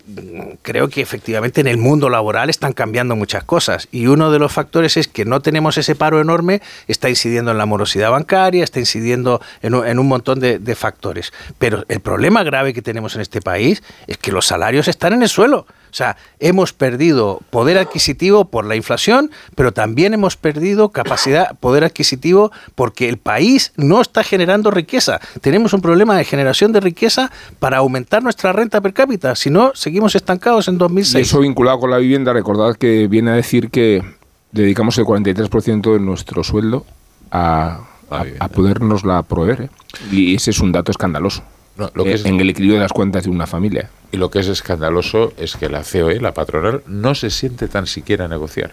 creo 0.62 0.90
que 0.90 1.02
efectivamente 1.02 1.62
en 1.62 1.68
el 1.68 1.78
mundo 1.78 2.10
laboral 2.10 2.50
están 2.50 2.74
cambiando 2.74 3.16
muchas 3.16 3.44
cosas 3.44 3.88
y 3.92 4.08
uno 4.08 4.32
de 4.32 4.40
los 4.40 4.52
factores 4.52 4.98
es 4.98 5.08
que 5.08 5.26
no 5.26 5.42
tenemos 5.42 5.78
ese 5.78 5.96
paro 5.96 6.20
enorme, 6.22 6.62
está 6.88 7.10
incidiendo 7.10 7.52
en 7.52 7.58
la 7.58 7.66
morosidad 7.66 8.12
bancaria, 8.12 8.64
está 8.64 8.80
incidiendo 8.80 9.42
en 9.62 9.74
un, 9.74 10.08
montón 10.08 10.40
de 10.40 10.76
factores. 10.76 11.34
Pero 11.58 11.86
el 11.88 12.00
problema 12.00 12.44
grave 12.44 12.74
que 12.74 12.82
tenemos 12.82 13.16
en 13.16 13.22
este 13.22 13.42
país 13.42 13.84
es 14.08 14.18
que 14.18 14.32
los 14.32 14.46
salarios 14.46 14.88
están 14.88 15.14
en 15.14 15.24
el 15.24 15.30
suelo. 15.30 15.66
O 15.90 15.94
sea, 15.94 16.18
hemos 16.40 16.74
perdido 16.74 17.42
poder 17.50 17.78
adquisitivo 17.78 18.46
por 18.46 18.66
la 18.66 18.76
inflación, 18.76 19.32
pero 19.56 19.72
también 19.72 20.14
hemos 20.14 20.38
perdido 20.38 20.90
capacidad, 20.90 21.58
poder 21.60 21.84
adquisitivo 21.84 22.52
porque 22.76 23.10
el 23.10 23.18
país 23.18 23.74
no 23.76 24.02
está 24.02 24.24
generando 24.24 24.72
riqueza. 24.72 25.20
Tenemos 25.42 25.74
un 25.74 25.82
problema 25.82 26.16
de 26.18 26.26
generación 26.26 26.72
de 26.72 26.80
riqueza 26.80 27.32
para 27.60 27.78
aumentar 27.78 28.24
nuestra 28.24 28.54
renta 28.54 28.82
per 28.82 28.94
cápita. 28.94 29.36
Si 29.36 29.50
no, 29.50 29.72
seguimos 29.76 30.16
estancados 30.16 30.68
en 30.68 30.76
Y 30.76 30.78
2006. 30.78 31.28
eso 31.28 31.40
vinculado 31.40 31.80
con 31.80 31.92
la 31.92 31.98
vivienda, 31.98 32.34
recordad 32.34 32.76
que 32.76 33.08
viene 33.08 33.32
a 33.32 33.34
decir 33.34 33.70
que 33.70 34.04
dedicamos 34.52 34.98
el 34.98 35.06
43% 35.06 35.94
de 35.94 36.00
nuestro 36.00 36.44
sueldo 36.44 36.86
a, 37.32 37.82
a, 38.10 38.26
a 38.40 38.48
podernosla 38.48 39.24
proveer. 39.24 39.62
¿eh? 39.64 39.70
Y 40.12 40.36
ese 40.36 40.52
es 40.52 40.60
un 40.60 40.72
dato 40.72 40.92
escandaloso. 40.92 41.44
No, 41.78 41.92
lo 41.94 42.04
que 42.04 42.12
eh, 42.12 42.16
es- 42.16 42.26
en 42.26 42.40
el 42.40 42.50
equilibrio 42.50 42.76
de 42.78 42.84
las 42.84 42.94
cuentas 42.94 43.24
de 43.24 43.30
una 43.30 43.46
familia. 43.48 43.90
Y 44.12 44.18
lo 44.18 44.30
que 44.32 44.40
es 44.40 44.48
escandaloso 44.48 45.34
es 45.38 45.56
que 45.56 45.70
la 45.70 45.84
COE, 45.84 46.20
la 46.20 46.34
patronal, 46.34 46.82
no 46.88 47.14
se 47.16 47.30
siente 47.30 47.68
tan 47.68 47.88
siquiera 47.88 48.26
a 48.26 48.28
negociar. 48.28 48.72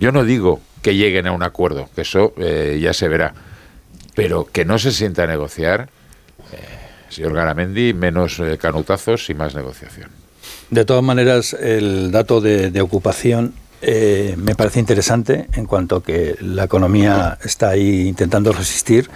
Yo 0.00 0.12
no 0.12 0.24
digo 0.24 0.60
que 0.82 0.94
lleguen 0.96 1.26
a 1.26 1.32
un 1.32 1.42
acuerdo, 1.42 1.88
que 1.94 2.02
eso 2.02 2.32
eh, 2.38 2.78
ya 2.82 2.92
se 2.92 3.08
verá, 3.08 3.34
pero 4.14 4.46
que 4.50 4.64
no 4.64 4.78
se 4.78 4.92
sienta 4.92 5.24
a 5.24 5.26
negociar, 5.26 5.88
eh, 6.52 6.56
señor 7.08 7.34
Garamendi, 7.34 7.92
menos 7.94 8.38
eh, 8.40 8.56
canutazos 8.58 9.28
y 9.30 9.34
más 9.34 9.54
negociación. 9.54 10.10
De 10.70 10.84
todas 10.84 11.02
maneras, 11.04 11.52
el 11.54 12.10
dato 12.10 12.40
de, 12.40 12.70
de 12.70 12.80
ocupación 12.80 13.54
eh, 13.82 14.34
me 14.38 14.54
parece 14.54 14.80
interesante 14.80 15.48
en 15.54 15.66
cuanto 15.66 16.02
que 16.02 16.36
la 16.40 16.64
economía 16.64 17.36
está 17.44 17.70
ahí 17.70 18.08
intentando 18.08 18.52
resistir, 18.52 19.08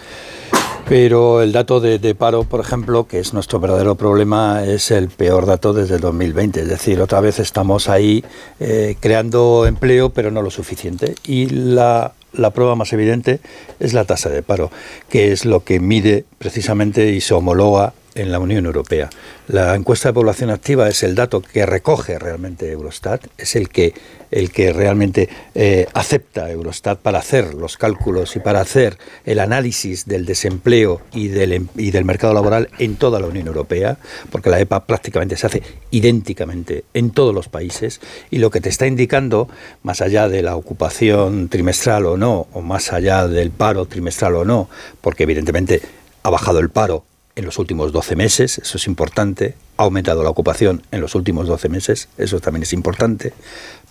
pero 0.88 1.42
el 1.42 1.50
dato 1.50 1.80
de, 1.80 2.14
paro, 2.14 2.44
por 2.44 2.60
ejemplo, 2.60 3.08
que 3.08 3.18
es 3.18 3.34
nuestro 3.34 3.58
verdadero 3.58 3.96
problema, 3.96 4.64
es 4.64 4.92
el 4.92 5.08
peor 5.08 5.46
dato 5.46 5.72
desde 5.72 5.96
el 5.96 6.00
2020. 6.00 6.60
Es 6.60 6.68
decir, 6.68 7.00
otra 7.00 7.20
vez 7.20 7.40
estamos 7.40 7.88
ahí 7.88 8.24
eh, 8.60 8.96
creando 9.00 9.66
empleo, 9.66 10.10
pero 10.10 10.30
no 10.30 10.42
lo 10.42 10.50
suficiente. 10.50 11.16
Y 11.24 11.46
la, 11.46 12.12
la 12.32 12.50
prueba 12.50 12.76
más 12.76 12.92
evidente 12.92 13.40
es 13.80 13.94
la 13.94 14.04
tasa 14.04 14.28
de 14.28 14.42
paro, 14.42 14.70
que 15.08 15.32
es 15.32 15.44
lo 15.44 15.64
que 15.64 15.80
mide 15.80 16.24
precisamente 16.38 17.10
y 17.10 17.20
se 17.20 17.34
homologa 17.34 17.92
en 18.16 18.32
la 18.32 18.40
Unión 18.40 18.66
Europea. 18.66 19.08
La 19.46 19.74
encuesta 19.74 20.08
de 20.08 20.14
población 20.14 20.50
activa 20.50 20.88
es 20.88 21.02
el 21.02 21.14
dato 21.14 21.40
que 21.40 21.64
recoge 21.64 22.18
realmente 22.18 22.70
Eurostat, 22.70 23.26
es 23.38 23.54
el 23.54 23.68
que, 23.68 23.94
el 24.30 24.50
que 24.50 24.72
realmente 24.72 25.28
eh, 25.54 25.86
acepta 25.94 26.50
Eurostat 26.50 26.98
para 26.98 27.20
hacer 27.20 27.54
los 27.54 27.76
cálculos 27.76 28.34
y 28.34 28.40
para 28.40 28.60
hacer 28.60 28.98
el 29.24 29.38
análisis 29.38 30.06
del 30.06 30.24
desempleo 30.24 31.02
y 31.12 31.28
del, 31.28 31.52
em- 31.52 31.68
y 31.76 31.92
del 31.92 32.04
mercado 32.04 32.34
laboral 32.34 32.70
en 32.78 32.96
toda 32.96 33.20
la 33.20 33.26
Unión 33.26 33.46
Europea, 33.46 33.98
porque 34.30 34.50
la 34.50 34.58
EPA 34.58 34.86
prácticamente 34.86 35.36
se 35.36 35.46
hace 35.46 35.62
idénticamente 35.90 36.84
en 36.94 37.10
todos 37.10 37.34
los 37.34 37.48
países 37.48 38.00
y 38.30 38.38
lo 38.38 38.50
que 38.50 38.60
te 38.60 38.68
está 38.68 38.86
indicando, 38.86 39.48
más 39.82 40.00
allá 40.00 40.28
de 40.28 40.42
la 40.42 40.56
ocupación 40.56 41.48
trimestral 41.48 42.06
o 42.06 42.16
no, 42.16 42.48
o 42.52 42.62
más 42.62 42.92
allá 42.92 43.28
del 43.28 43.50
paro 43.50 43.86
trimestral 43.86 44.34
o 44.34 44.44
no, 44.44 44.68
porque 45.00 45.24
evidentemente 45.24 45.82
ha 46.22 46.30
bajado 46.30 46.58
el 46.58 46.70
paro 46.70 47.04
en 47.36 47.44
los 47.44 47.58
últimos 47.58 47.92
12 47.92 48.16
meses, 48.16 48.58
eso 48.58 48.78
es 48.78 48.86
importante, 48.86 49.54
ha 49.76 49.84
aumentado 49.84 50.24
la 50.24 50.30
ocupación 50.30 50.82
en 50.90 51.00
los 51.02 51.14
últimos 51.14 51.46
12 51.46 51.68
meses, 51.68 52.08
eso 52.16 52.40
también 52.40 52.62
es 52.62 52.72
importante, 52.72 53.34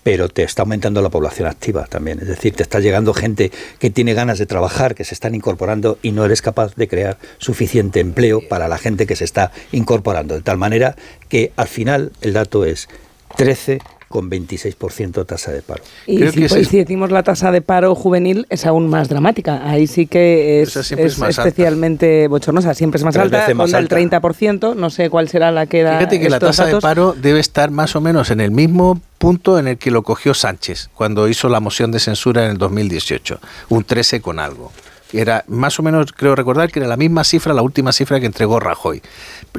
pero 0.04 0.30
te 0.30 0.44
está 0.44 0.64
aumentando 0.64 1.02
la 1.02 1.10
población 1.10 1.48
activa 1.48 1.86
también, 1.86 2.20
es 2.20 2.28
decir, 2.28 2.56
te 2.56 2.64
está 2.64 2.80
llegando 2.80 3.14
gente 3.14 3.52
que 3.80 3.90
tiene 3.90 4.14
ganas 4.14 4.40
de 4.40 4.46
trabajar, 4.46 4.96
que 4.96 5.04
se 5.04 5.14
están 5.14 5.36
incorporando 5.36 6.00
y 6.02 6.12
no 6.12 6.26
eres 6.26 6.42
capaz 6.42 6.76
de 6.76 6.88
crear 6.88 7.18
suficiente 7.38 8.00
empleo 8.00 8.42
para 8.48 8.68
la 8.68 8.78
gente 8.78 9.06
que 9.06 9.16
se 9.16 9.24
está 9.24 9.52
incorporando, 9.72 10.36
de 10.36 10.42
tal 10.42 10.58
manera 10.58 10.96
que 11.30 11.54
al 11.56 11.68
final 11.68 12.12
el 12.22 12.34
dato 12.34 12.66
es 12.66 12.90
13 13.38 13.80
con 14.10 14.30
26% 14.30 15.26
tasa 15.26 15.52
de 15.52 15.62
paro. 15.62 15.84
Y 16.06 16.18
si, 16.28 16.48
pues, 16.48 16.68
si 16.68 16.78
decimos 16.78 17.12
la 17.12 17.24
tasa 17.24 17.52
de 17.52 17.62
paro 17.62 17.96
juvenil 17.96 18.46
es 18.50 18.66
aún 18.66 18.88
más 18.88 19.10
dramática. 19.10 19.70
Ahí 19.70 19.88
sí 19.88 20.08
que 20.08 20.62
es, 20.62 20.76
es 20.76 20.92
es 20.92 21.18
más 21.18 21.38
alta. 21.38 21.48
especialmente 21.50 22.28
bochornosa. 22.28 22.74
Siempre 22.74 22.98
es 22.98 23.04
más 23.04 23.14
Tres 23.14 23.26
alta, 23.26 23.54
más 23.54 23.72
ronda 23.72 23.80
el 23.80 24.04
alta. 24.04 24.22
30%. 24.22 24.76
No 24.76 24.90
sé 24.90 25.10
cuál 25.10 25.30
será 25.30 25.52
la 25.52 25.66
que 25.66 25.84
da 25.84 25.98
Fíjate 25.98 26.20
que 26.20 26.30
la 26.30 26.40
tasa 26.40 26.66
de 26.66 26.80
paro 26.80 27.14
debe 27.14 27.40
estar 27.40 27.72
más 27.72 27.96
o 27.96 28.02
menos 28.02 28.32
en 28.32 28.42
el 28.42 28.52
mismo 28.52 29.00
punto 29.18 29.58
en 29.60 29.68
el 29.68 29.78
que 29.78 29.92
lo 29.92 30.04
cogió 30.04 30.34
Sánchez 30.34 30.90
cuando 30.94 31.28
hizo 31.28 31.50
la 31.50 31.60
moción 31.60 31.92
de 31.92 32.00
censura 32.00 32.46
en 32.46 32.52
el 32.52 32.58
2018, 32.58 33.40
un 33.70 33.84
13 33.84 34.22
con 34.22 34.40
algo. 34.40 34.72
Era 35.14 35.44
más 35.48 35.80
o 35.80 35.84
menos, 35.84 36.12
creo 36.12 36.36
recordar 36.36 36.72
que 36.72 36.80
era 36.80 36.88
la 36.88 36.98
misma 36.98 37.24
cifra, 37.24 37.54
la 37.54 37.62
última 37.62 37.92
cifra 37.94 38.20
que 38.20 38.26
entregó 38.26 38.60
Rajoy. 38.60 39.02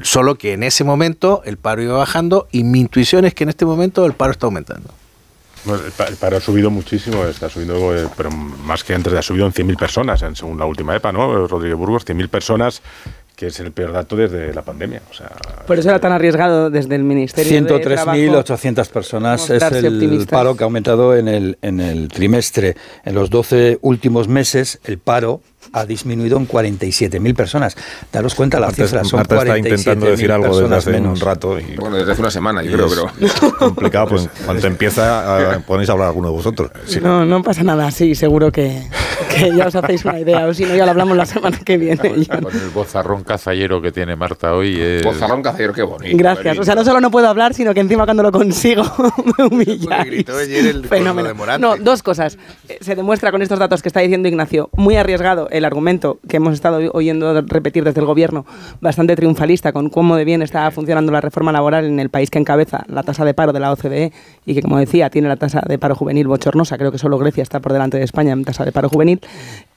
Solo 0.02 0.36
que 0.36 0.52
en 0.52 0.62
ese 0.62 0.84
momento 0.84 1.42
el 1.44 1.56
paro 1.56 1.82
iba 1.82 1.96
bajando 1.96 2.48
y 2.52 2.64
mi 2.64 2.80
intuición 2.80 3.24
es 3.24 3.34
que 3.34 3.44
en 3.44 3.50
este 3.50 3.64
momento 3.64 4.04
el 4.06 4.12
paro 4.12 4.32
está 4.32 4.46
aumentando. 4.46 4.90
El, 5.66 5.92
pa- 5.92 6.04
el 6.06 6.16
paro 6.16 6.36
ha 6.36 6.40
subido 6.40 6.70
muchísimo, 6.70 7.24
está 7.24 7.48
subiendo, 7.48 7.96
eh, 7.96 8.08
pero 8.16 8.30
más 8.30 8.84
que 8.84 8.94
antes, 8.94 9.12
ha 9.14 9.22
subido 9.22 9.46
en 9.46 9.52
100.000 9.52 9.76
personas, 9.76 10.22
según 10.34 10.58
la 10.58 10.64
última 10.66 10.94
EPA, 10.94 11.10
¿no? 11.12 11.46
Rodríguez 11.48 11.76
Burgos, 11.76 12.06
100.000 12.06 12.28
personas, 12.28 12.82
que 13.36 13.48
es 13.48 13.60
el 13.60 13.70
peor 13.70 13.92
dato 13.92 14.16
desde 14.16 14.52
la 14.54 14.62
pandemia. 14.62 15.02
O 15.10 15.14
sea, 15.14 15.30
Por 15.66 15.78
eso 15.78 15.90
era 15.90 16.00
tan 16.00 16.10
arriesgado 16.10 16.70
desde 16.70 16.94
el 16.96 17.04
Ministerio 17.04 17.62
de 17.64 17.80
Trabajo. 17.80 18.16
103.800 18.18 18.88
personas 18.88 19.50
es 19.50 19.62
el 19.62 19.86
optimistas. 19.94 20.26
paro 20.28 20.56
que 20.56 20.64
ha 20.64 20.66
aumentado 20.66 21.14
en 21.14 21.28
el, 21.28 21.58
en 21.60 21.80
el 21.80 22.08
trimestre. 22.08 22.76
En 23.04 23.14
los 23.14 23.28
12 23.28 23.78
últimos 23.82 24.26
meses, 24.26 24.80
el 24.84 24.98
paro 24.98 25.42
ha 25.72 25.84
disminuido 25.84 26.38
en 26.38 26.48
47.000 26.48 27.34
personas. 27.36 27.76
Daros 28.10 28.34
cuenta 28.34 28.58
la 28.58 28.68
Marta- 28.68 28.84
cifra, 28.84 29.04
son 29.04 29.18
Marta 29.18 29.36
está 29.36 29.58
intentando 29.58 30.06
47.000 30.06 30.10
decir 30.10 30.32
algo 30.32 30.58
desde 30.60 30.74
hace 30.76 30.90
menos. 30.92 31.20
un 31.20 31.26
rato. 31.26 31.58
Y, 31.60 31.76
Bueno, 31.76 31.96
desde 31.96 32.12
hace 32.12 32.20
una 32.22 32.30
semana, 32.30 32.62
yo 32.62 32.72
creo, 32.72 32.86
es 32.86 33.34
pero... 33.38 33.56
complicado, 33.58 34.06
pues 34.08 34.28
cuando 34.46 34.66
empieza 34.68 35.54
a, 35.54 35.58
ponéis 35.60 35.90
a 35.90 35.92
hablar 35.92 36.08
alguno 36.08 36.28
de 36.28 36.34
vosotros. 36.36 36.70
No, 37.02 37.26
no 37.26 37.42
pasa 37.42 37.62
nada, 37.64 37.90
sí, 37.90 38.14
seguro 38.14 38.50
que, 38.50 38.82
que 39.36 39.54
ya 39.56 39.66
os 39.66 39.74
hacéis 39.74 40.04
una 40.04 40.18
idea, 40.18 40.46
o 40.46 40.54
si 40.54 40.64
no 40.64 40.74
ya 40.74 40.84
lo 40.84 40.90
hablamos 40.90 41.16
la 41.16 41.26
semana 41.26 41.58
que 41.58 41.76
viene. 41.76 41.96
Con 41.96 42.54
el 42.54 42.70
bozarrón 42.74 43.24
cazallero 43.24 43.80
que 43.80 43.92
tiene 43.92 44.16
Marta 44.16 44.54
hoy. 44.54 44.80
Es... 44.80 45.02
Bozarrón 45.02 45.42
cazallero, 45.42 45.72
qué 45.72 45.82
bonito. 45.82 46.16
Gracias, 46.16 46.58
o 46.58 46.64
sea, 46.64 46.74
no 46.74 46.84
solo 46.84 47.00
no 47.00 47.10
puedo 47.10 47.28
hablar, 47.28 47.54
sino 47.54 47.74
que 47.74 47.80
encima 47.80 48.04
cuando 48.04 48.22
lo 48.22 48.32
consigo 48.32 48.82
me 49.38 49.44
humilláis. 49.46 50.24
Fenómeno. 50.88 51.34
No, 51.58 51.76
dos 51.76 52.02
cosas. 52.02 52.38
Eh, 52.68 52.78
Se 52.80 52.94
demuestra 52.94 53.30
con 53.30 53.42
estos 53.42 53.58
datos 53.58 53.82
que 53.82 53.88
está 53.88 54.00
diciendo 54.00 54.28
Ignacio, 54.28 54.70
muy 54.74 54.96
arriesgado 54.96 55.48
el 55.50 55.64
argumento 55.64 56.18
que 56.28 56.38
hemos 56.38 56.54
estado 56.54 56.80
oyendo 56.92 57.42
repetir 57.42 57.84
desde 57.84 58.00
el 58.00 58.06
gobierno, 58.06 58.46
bastante 58.80 59.16
triunfalista 59.16 59.72
con 59.72 59.90
cómo 59.90 60.16
de 60.16 60.24
bien 60.24 60.42
está 60.42 60.70
funcionando 60.70 61.12
la 61.12 61.20
reforma 61.20 61.52
laboral 61.52 61.84
en 61.84 62.00
el 62.00 62.10
país 62.10 62.30
que 62.30 62.38
encabeza 62.38 62.84
la 62.88 63.02
tasa 63.02 63.24
de 63.24 63.34
paro 63.34 63.52
de 63.52 63.60
la 63.60 63.72
OCDE 63.72 64.12
y 64.44 64.54
que, 64.54 64.62
como 64.62 64.78
decía, 64.78 65.10
tiene 65.10 65.28
la 65.28 65.36
tasa 65.36 65.62
de 65.66 65.78
paro 65.78 65.94
juvenil 65.94 66.26
bochornosa. 66.26 66.78
Creo 66.78 66.92
que 66.92 66.98
solo 66.98 67.18
Grecia 67.18 67.42
está 67.42 67.60
por 67.60 67.72
delante 67.72 67.98
de 67.98 68.04
España 68.04 68.32
en 68.32 68.44
tasa 68.44 68.64
de 68.64 68.72
paro 68.72 68.88
juvenil. 68.88 69.20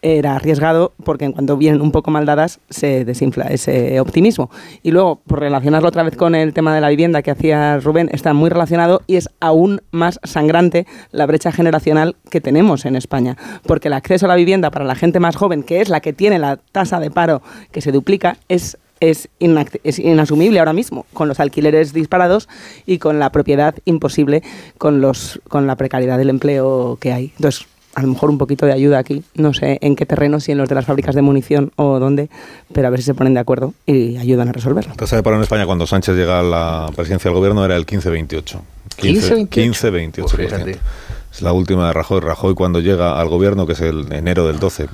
Era 0.02 0.36
arriesgado 0.36 0.93
porque 1.04 1.26
en 1.26 1.34
cuanto 1.34 1.58
vienen 1.58 1.82
un 1.82 1.91
poco 1.91 2.12
mal 2.12 2.26
dadas 2.26 2.60
se 2.70 3.06
desinfla 3.06 3.45
ese 3.47 4.00
optimismo. 4.00 4.50
Y 4.84 4.91
luego, 4.91 5.18
por 5.28 5.39
relacionarlo 5.39 5.89
otra 5.89 6.04
vez 6.04 6.16
con 6.16 6.36
el 6.36 6.54
tema 6.54 6.74
de 6.74 6.82
la 6.82 6.89
vivienda 6.89 7.22
que 7.22 7.32
hacía 7.32 7.80
Rubén, 7.80 8.10
está 8.14 8.34
muy 8.34 8.50
relacionado 8.50 9.02
y 9.08 9.18
es 9.18 9.30
aún 9.39 9.82
más 9.91 10.20
sangrante 10.24 10.86
la 11.12 11.26
brecha 11.26 11.52
generacional 11.52 12.16
que 12.30 12.41
tenemos 12.41 12.86
en 12.86 12.95
España. 12.95 13.38
Porque 13.66 13.89
el 13.89 13.93
acceso 13.93 14.26
a 14.26 14.30
la 14.30 14.36
vivienda 14.36 14.72
para 14.72 14.86
la 14.86 14.95
gente 14.95 15.20
más 15.20 15.36
joven, 15.36 15.64
que 15.64 15.82
es 15.82 15.89
la 15.89 16.00
que 16.00 16.14
tiene 16.14 16.39
la 16.39 16.58
tasa 16.58 17.00
de 17.00 17.12
paro 17.12 17.41
que 17.72 17.82
se 17.82 17.91
duplica, 17.91 18.38
es 18.47 18.78
es, 19.02 19.30
es, 19.86 20.00
inasumible 20.00 20.60
ahora 20.60 20.74
mismo, 20.74 21.06
con 21.14 21.30
los 21.30 21.39
alquileres 21.39 21.93
disparados 21.93 22.50
y 22.86 22.97
con 22.97 23.18
la 23.18 23.32
propiedad 23.32 23.76
imposible, 23.86 24.43
con, 24.78 25.00
los, 25.00 25.39
con 25.47 25.68
la 25.68 25.78
precariedad 25.78 26.18
del 26.18 26.30
empleo 26.30 26.97
que 27.00 27.14
hay. 27.14 27.32
Entonces, 27.38 27.66
a 27.96 28.02
lo 28.02 28.08
mejor 28.08 28.30
un 28.30 28.38
poquito 28.38 28.66
de 28.66 28.74
ayuda 28.74 29.00
aquí, 29.00 29.24
no 29.36 29.54
sé 29.54 29.80
en 29.82 29.96
qué 29.96 30.06
terreno, 30.06 30.40
si 30.40 30.52
en 30.52 30.58
los 30.58 30.70
de 30.70 30.76
las 30.76 30.86
fábricas 30.86 31.16
de 31.16 31.22
munición 31.22 31.72
o 31.76 32.00
dónde, 32.00 32.30
pero 32.74 32.88
a 32.88 32.92
ver 32.92 33.00
si 33.00 33.08
se 33.08 33.14
ponen 33.14 33.34
de 33.34 33.40
acuerdo 33.40 33.74
y 33.86 34.18
ayudan 34.18 34.50
a 34.50 34.52
resolverlo. 34.52 34.92
La 34.92 34.98
tasa 34.98 35.16
de 35.16 35.24
paro 35.24 35.36
en 35.36 35.42
España 35.44 35.66
cuando 35.66 35.88
Sánchez 35.88 36.16
llega 36.16 36.40
a 36.40 36.44
la 36.44 36.92
presidencia 36.96 37.30
del 37.30 37.38
gobierno 37.38 37.66
era 37.66 37.76
el 37.76 37.86
15-28. 37.86 38.60
15-28%. 38.98 40.78
Es 41.32 41.42
la 41.44 41.54
última 41.54 41.88
de 41.88 41.94
Rajoy. 41.94 42.22
Rajoy 42.22 42.56
cuando 42.56 42.80
llega 42.80 43.20
al 43.20 43.30
gobierno, 43.30 43.68
que 43.68 43.74
es 43.74 43.82
el 43.82 44.12
enero 44.12 44.48
del 44.48 44.60
12, 44.60 44.88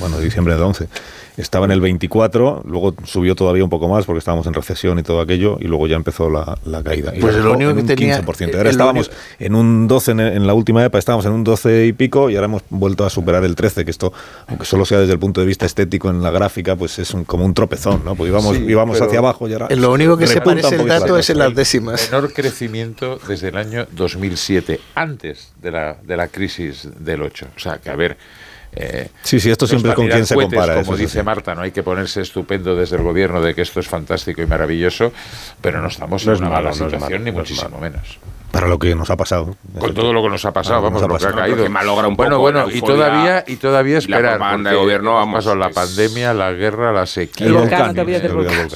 bueno, 0.00 0.18
diciembre 0.18 0.54
del 0.54 0.62
11, 0.64 0.88
estaba 1.36 1.66
en 1.66 1.72
el 1.72 1.80
24, 1.80 2.62
luego 2.64 2.94
subió 3.04 3.34
todavía 3.34 3.64
un 3.64 3.70
poco 3.70 3.88
más 3.88 4.04
porque 4.04 4.18
estábamos 4.18 4.46
en 4.46 4.54
recesión 4.54 4.98
y 4.98 5.02
todo 5.02 5.20
aquello, 5.20 5.58
y 5.60 5.64
luego 5.64 5.86
ya 5.86 5.96
empezó 5.96 6.30
la, 6.30 6.56
caída. 6.82 7.12
pues 7.20 7.36
lo 7.36 7.52
único 7.52 7.74
que 7.74 7.82
tenía, 7.82 8.22
15%. 8.22 8.56
Ahora 8.56 8.70
estábamos 8.70 9.10
en 9.38 9.54
un 9.54 9.88
12 9.88 10.12
en, 10.12 10.46
la 10.46 10.54
última 10.54 10.84
época, 10.84 10.98
estábamos 10.98 11.26
en 11.26 11.32
un 11.32 11.42
12 11.42 11.86
y 11.86 11.92
pico, 11.92 12.30
y 12.30 12.36
ahora 12.36 12.46
hemos 12.46 12.62
vuelto 12.70 13.04
a 13.04 13.10
superar 13.10 13.44
el 13.44 13.56
13, 13.56 13.84
que 13.84 13.90
esto, 13.90 14.12
aunque 14.46 14.64
solo 14.64 14.84
sea 14.84 15.00
desde 15.00 15.12
el 15.12 15.18
punto 15.18 15.40
de 15.40 15.46
vista 15.46 15.66
estético 15.66 16.08
en 16.08 16.22
la 16.22 16.30
gráfica, 16.30 16.76
pues 16.76 16.98
es 16.98 17.14
como 17.26 17.44
un 17.44 17.54
tropezón, 17.54 18.04
¿no? 18.04 18.14
Pues 18.14 18.28
íbamos, 18.28 18.56
íbamos 18.58 19.00
hacia 19.00 19.18
abajo 19.18 19.48
y 19.48 19.54
ahora... 19.54 19.68
Lo 19.74 19.92
único 19.92 20.16
que 20.16 20.26
se 20.26 20.40
parece 20.40 20.76
el 20.76 20.86
dato 20.86 21.18
es 21.18 21.30
en 21.30 21.38
las 21.38 21.54
décimas. 21.54 22.10
Menor 22.10 22.32
crecimiento 22.32 23.18
desde 23.26 23.48
el 23.48 23.56
año 23.56 23.86
2007, 23.90 24.80
antes 24.94 25.52
de 25.60 25.70
la, 25.70 25.96
de 26.02 26.16
la 26.16 26.28
crisis 26.28 26.88
del 26.98 27.22
8. 27.22 27.46
O 27.56 27.58
sea, 27.58 27.78
que 27.78 27.90
a 27.90 27.96
ver 27.96 28.16
eh, 28.76 29.08
sí, 29.22 29.38
sí, 29.38 29.50
esto 29.50 29.66
siempre 29.66 29.94
con 29.94 30.08
quién 30.08 30.26
se 30.26 30.34
compara. 30.34 30.82
Como 30.82 30.96
dice 30.96 31.22
Marta, 31.22 31.54
no 31.54 31.62
hay 31.62 31.70
que 31.70 31.82
ponerse 31.82 32.20
estupendo 32.20 32.74
desde 32.74 32.96
el 32.96 33.02
gobierno 33.02 33.40
de 33.40 33.54
que 33.54 33.62
esto 33.62 33.80
es 33.80 33.86
fantástico 33.86 34.42
y 34.42 34.46
maravilloso, 34.46 35.12
pero 35.60 35.80
no 35.80 35.88
estamos 35.88 36.26
en 36.26 36.36
una 36.36 36.50
mala 36.50 36.72
situación, 36.72 37.24
ni 37.24 37.32
muchísimo 37.32 37.78
menos. 37.78 38.18
Para 38.54 38.68
lo 38.68 38.78
que 38.78 38.94
nos 38.94 39.10
ha 39.10 39.16
pasado. 39.16 39.56
Con 39.76 39.92
todo 39.94 40.12
lo 40.12 40.22
que 40.22 40.28
nos 40.28 40.44
ha 40.44 40.52
pasado, 40.52 40.80
vamos, 40.80 41.02
lo 41.02 41.18
que 41.18 41.26
ha 41.26 41.32
caído. 41.32 41.66
un 41.66 42.14
bueno, 42.14 42.38
bueno, 42.38 42.66
y 42.72 42.80
todavía, 42.80 43.42
y 43.48 43.56
todavía 43.56 43.98
esperar. 43.98 44.38
La 44.38 44.70
de 44.70 44.76
gobierno, 44.76 45.14
vamos. 45.14 45.44
la 45.44 45.70
pandemia, 45.70 46.32
la 46.32 46.52
guerra, 46.52 46.92
la 46.92 47.04
sequía. 47.04 47.48
El 47.48 47.52
volcán, 47.54 47.96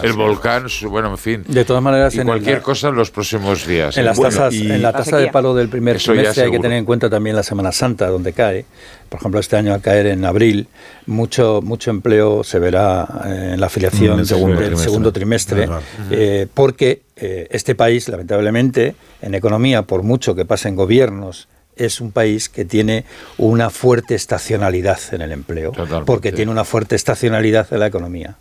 el 0.02 0.12
volcán, 0.14 0.66
bueno, 0.88 1.10
en 1.10 1.18
fin. 1.18 1.44
De 1.46 1.64
todas 1.64 1.80
maneras, 1.80 2.12
y 2.16 2.22
cualquier 2.22 2.60
cosa 2.60 2.88
en 2.88 2.96
los 2.96 3.12
próximos 3.12 3.68
días. 3.68 3.96
En, 3.96 4.04
las 4.04 4.20
tasas, 4.20 4.52
en 4.52 4.82
la 4.82 4.92
tasa 4.92 5.18
de 5.18 5.28
paro 5.28 5.54
del 5.54 5.68
primer 5.68 5.98
trimestre 5.98 6.46
hay 6.46 6.50
que 6.50 6.58
tener 6.58 6.78
en 6.78 6.84
cuenta 6.84 7.08
también 7.08 7.36
la 7.36 7.44
Semana 7.44 7.70
Santa, 7.70 8.08
donde 8.08 8.32
cae. 8.32 8.64
Por 9.08 9.20
ejemplo, 9.20 9.38
este 9.38 9.56
año 9.56 9.72
al 9.72 9.80
caer 9.80 10.06
en 10.06 10.24
abril, 10.24 10.66
mucho, 11.06 11.60
mucho 11.62 11.90
empleo 11.90 12.42
se 12.42 12.58
verá 12.58 13.06
eh, 13.26 13.50
en 13.54 13.60
la 13.60 13.66
afiliación 13.66 14.16
del 14.18 14.76
segundo 14.76 15.12
trimestre, 15.12 15.68
eh, 16.10 16.48
porque 16.52 17.02
eh, 17.20 17.48
este 17.50 17.74
país, 17.74 18.08
lamentablemente, 18.08 18.94
en 19.22 19.34
economía, 19.34 19.82
por 19.82 20.02
mucho 20.02 20.34
que 20.34 20.44
pasen 20.44 20.76
gobiernos, 20.76 21.48
es 21.76 22.00
un 22.00 22.12
país 22.12 22.48
que 22.48 22.64
tiene 22.64 23.04
una 23.38 23.70
fuerte 23.70 24.14
estacionalidad 24.14 24.98
en 25.12 25.22
el 25.22 25.32
empleo, 25.32 25.72
porque 26.04 26.32
tiene 26.32 26.50
una 26.50 26.64
fuerte 26.64 26.96
estacionalidad 26.96 27.72
en 27.72 27.80
la 27.80 27.86
economía. 27.86 28.36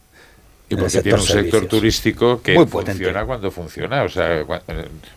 Y 0.70 0.76
porque 0.76 1.02
tiene 1.02 1.18
un 1.18 1.24
sector 1.24 1.66
turístico 1.66 2.42
que 2.42 2.54
funciona 2.68 3.26
cuando 3.26 3.52
funciona, 3.52 4.04
o 4.04 4.10
sea, 4.10 4.46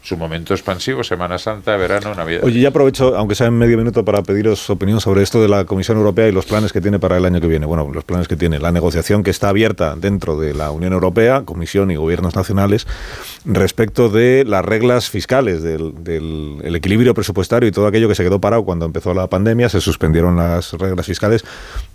su 0.00 0.16
momento 0.16 0.54
expansivo, 0.54 1.02
Semana 1.02 1.38
Santa, 1.38 1.76
verano, 1.76 2.14
Navidad. 2.14 2.44
Oye, 2.44 2.60
ya 2.60 2.68
aprovecho, 2.68 3.16
aunque 3.16 3.34
sea 3.34 3.48
en 3.48 3.58
medio 3.58 3.76
minuto, 3.76 4.04
para 4.04 4.22
pediros 4.22 4.70
opinión 4.70 5.00
sobre 5.00 5.24
esto 5.24 5.42
de 5.42 5.48
la 5.48 5.64
Comisión 5.64 5.98
Europea 5.98 6.28
y 6.28 6.32
los 6.32 6.46
planes 6.46 6.72
que 6.72 6.80
tiene 6.80 7.00
para 7.00 7.16
el 7.16 7.24
año 7.24 7.40
que 7.40 7.48
viene. 7.48 7.66
Bueno, 7.66 7.90
los 7.92 8.04
planes 8.04 8.28
que 8.28 8.36
tiene, 8.36 8.60
la 8.60 8.70
negociación 8.70 9.24
que 9.24 9.30
está 9.30 9.48
abierta 9.48 9.96
dentro 9.96 10.38
de 10.38 10.54
la 10.54 10.70
Unión 10.70 10.92
Europea, 10.92 11.42
Comisión 11.44 11.90
y 11.90 11.96
gobiernos 11.96 12.36
nacionales, 12.36 12.86
respecto 13.44 14.08
de 14.08 14.44
las 14.46 14.64
reglas 14.64 15.10
fiscales, 15.10 15.64
del, 15.64 16.60
equilibrio 16.62 17.12
presupuestario 17.12 17.68
y 17.68 17.72
todo 17.72 17.88
aquello 17.88 18.08
que 18.08 18.14
se 18.14 18.22
quedó 18.22 18.40
parado 18.40 18.64
cuando 18.64 18.86
empezó 18.86 19.14
la 19.14 19.26
pandemia, 19.26 19.68
se 19.68 19.80
suspendieron 19.80 20.36
las 20.36 20.74
reglas 20.74 21.06
fiscales. 21.06 21.44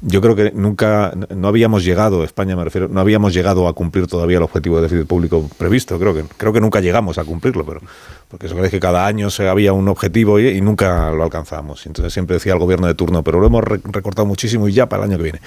Yo 0.02 0.20
creo 0.20 0.36
que 0.36 0.52
nunca, 0.54 1.14
no 1.30 1.48
habíamos 1.48 1.86
llegado, 1.86 2.26
España 2.26 2.58
me 2.58 2.66
refiero, 2.66 2.90
no 2.90 3.00
habíamos 3.00 3.34
llegado 3.34 3.45
llegado 3.46 3.68
a 3.68 3.74
cumplir 3.74 4.08
todavía 4.08 4.38
el 4.38 4.44
objetivo 4.44 4.78
de 4.78 4.84
déficit 4.84 5.08
público 5.08 5.48
previsto. 5.56 6.00
Creo 6.00 6.16
que, 6.16 6.24
creo 6.36 6.52
que 6.52 6.60
nunca 6.60 6.82
llegamos 6.82 7.20
a 7.20 7.24
cumplirlo, 7.24 7.64
pero 7.64 7.80
porque 8.28 8.48
es 8.48 8.72
que 8.72 8.80
cada 8.80 9.06
año 9.06 9.30
se 9.30 9.48
había 9.48 9.74
un 9.74 9.88
objetivo 9.88 10.40
y, 10.40 10.60
nunca 10.62 11.12
lo 11.12 11.24
alcanzamos. 11.24 11.86
Entonces 11.86 12.12
siempre 12.14 12.36
decía 12.36 12.54
el 12.54 12.60
gobierno 12.60 12.88
de 12.88 12.96
turno, 12.96 13.24
pero 13.24 13.40
lo 13.40 13.48
hemos 13.48 13.64
recortado 13.64 14.26
muchísimo 14.26 14.68
y 14.68 14.74
ya 14.74 14.88
para 14.88 15.04
el 15.04 15.12
año 15.12 15.18
que 15.18 15.24
viene. 15.24 15.42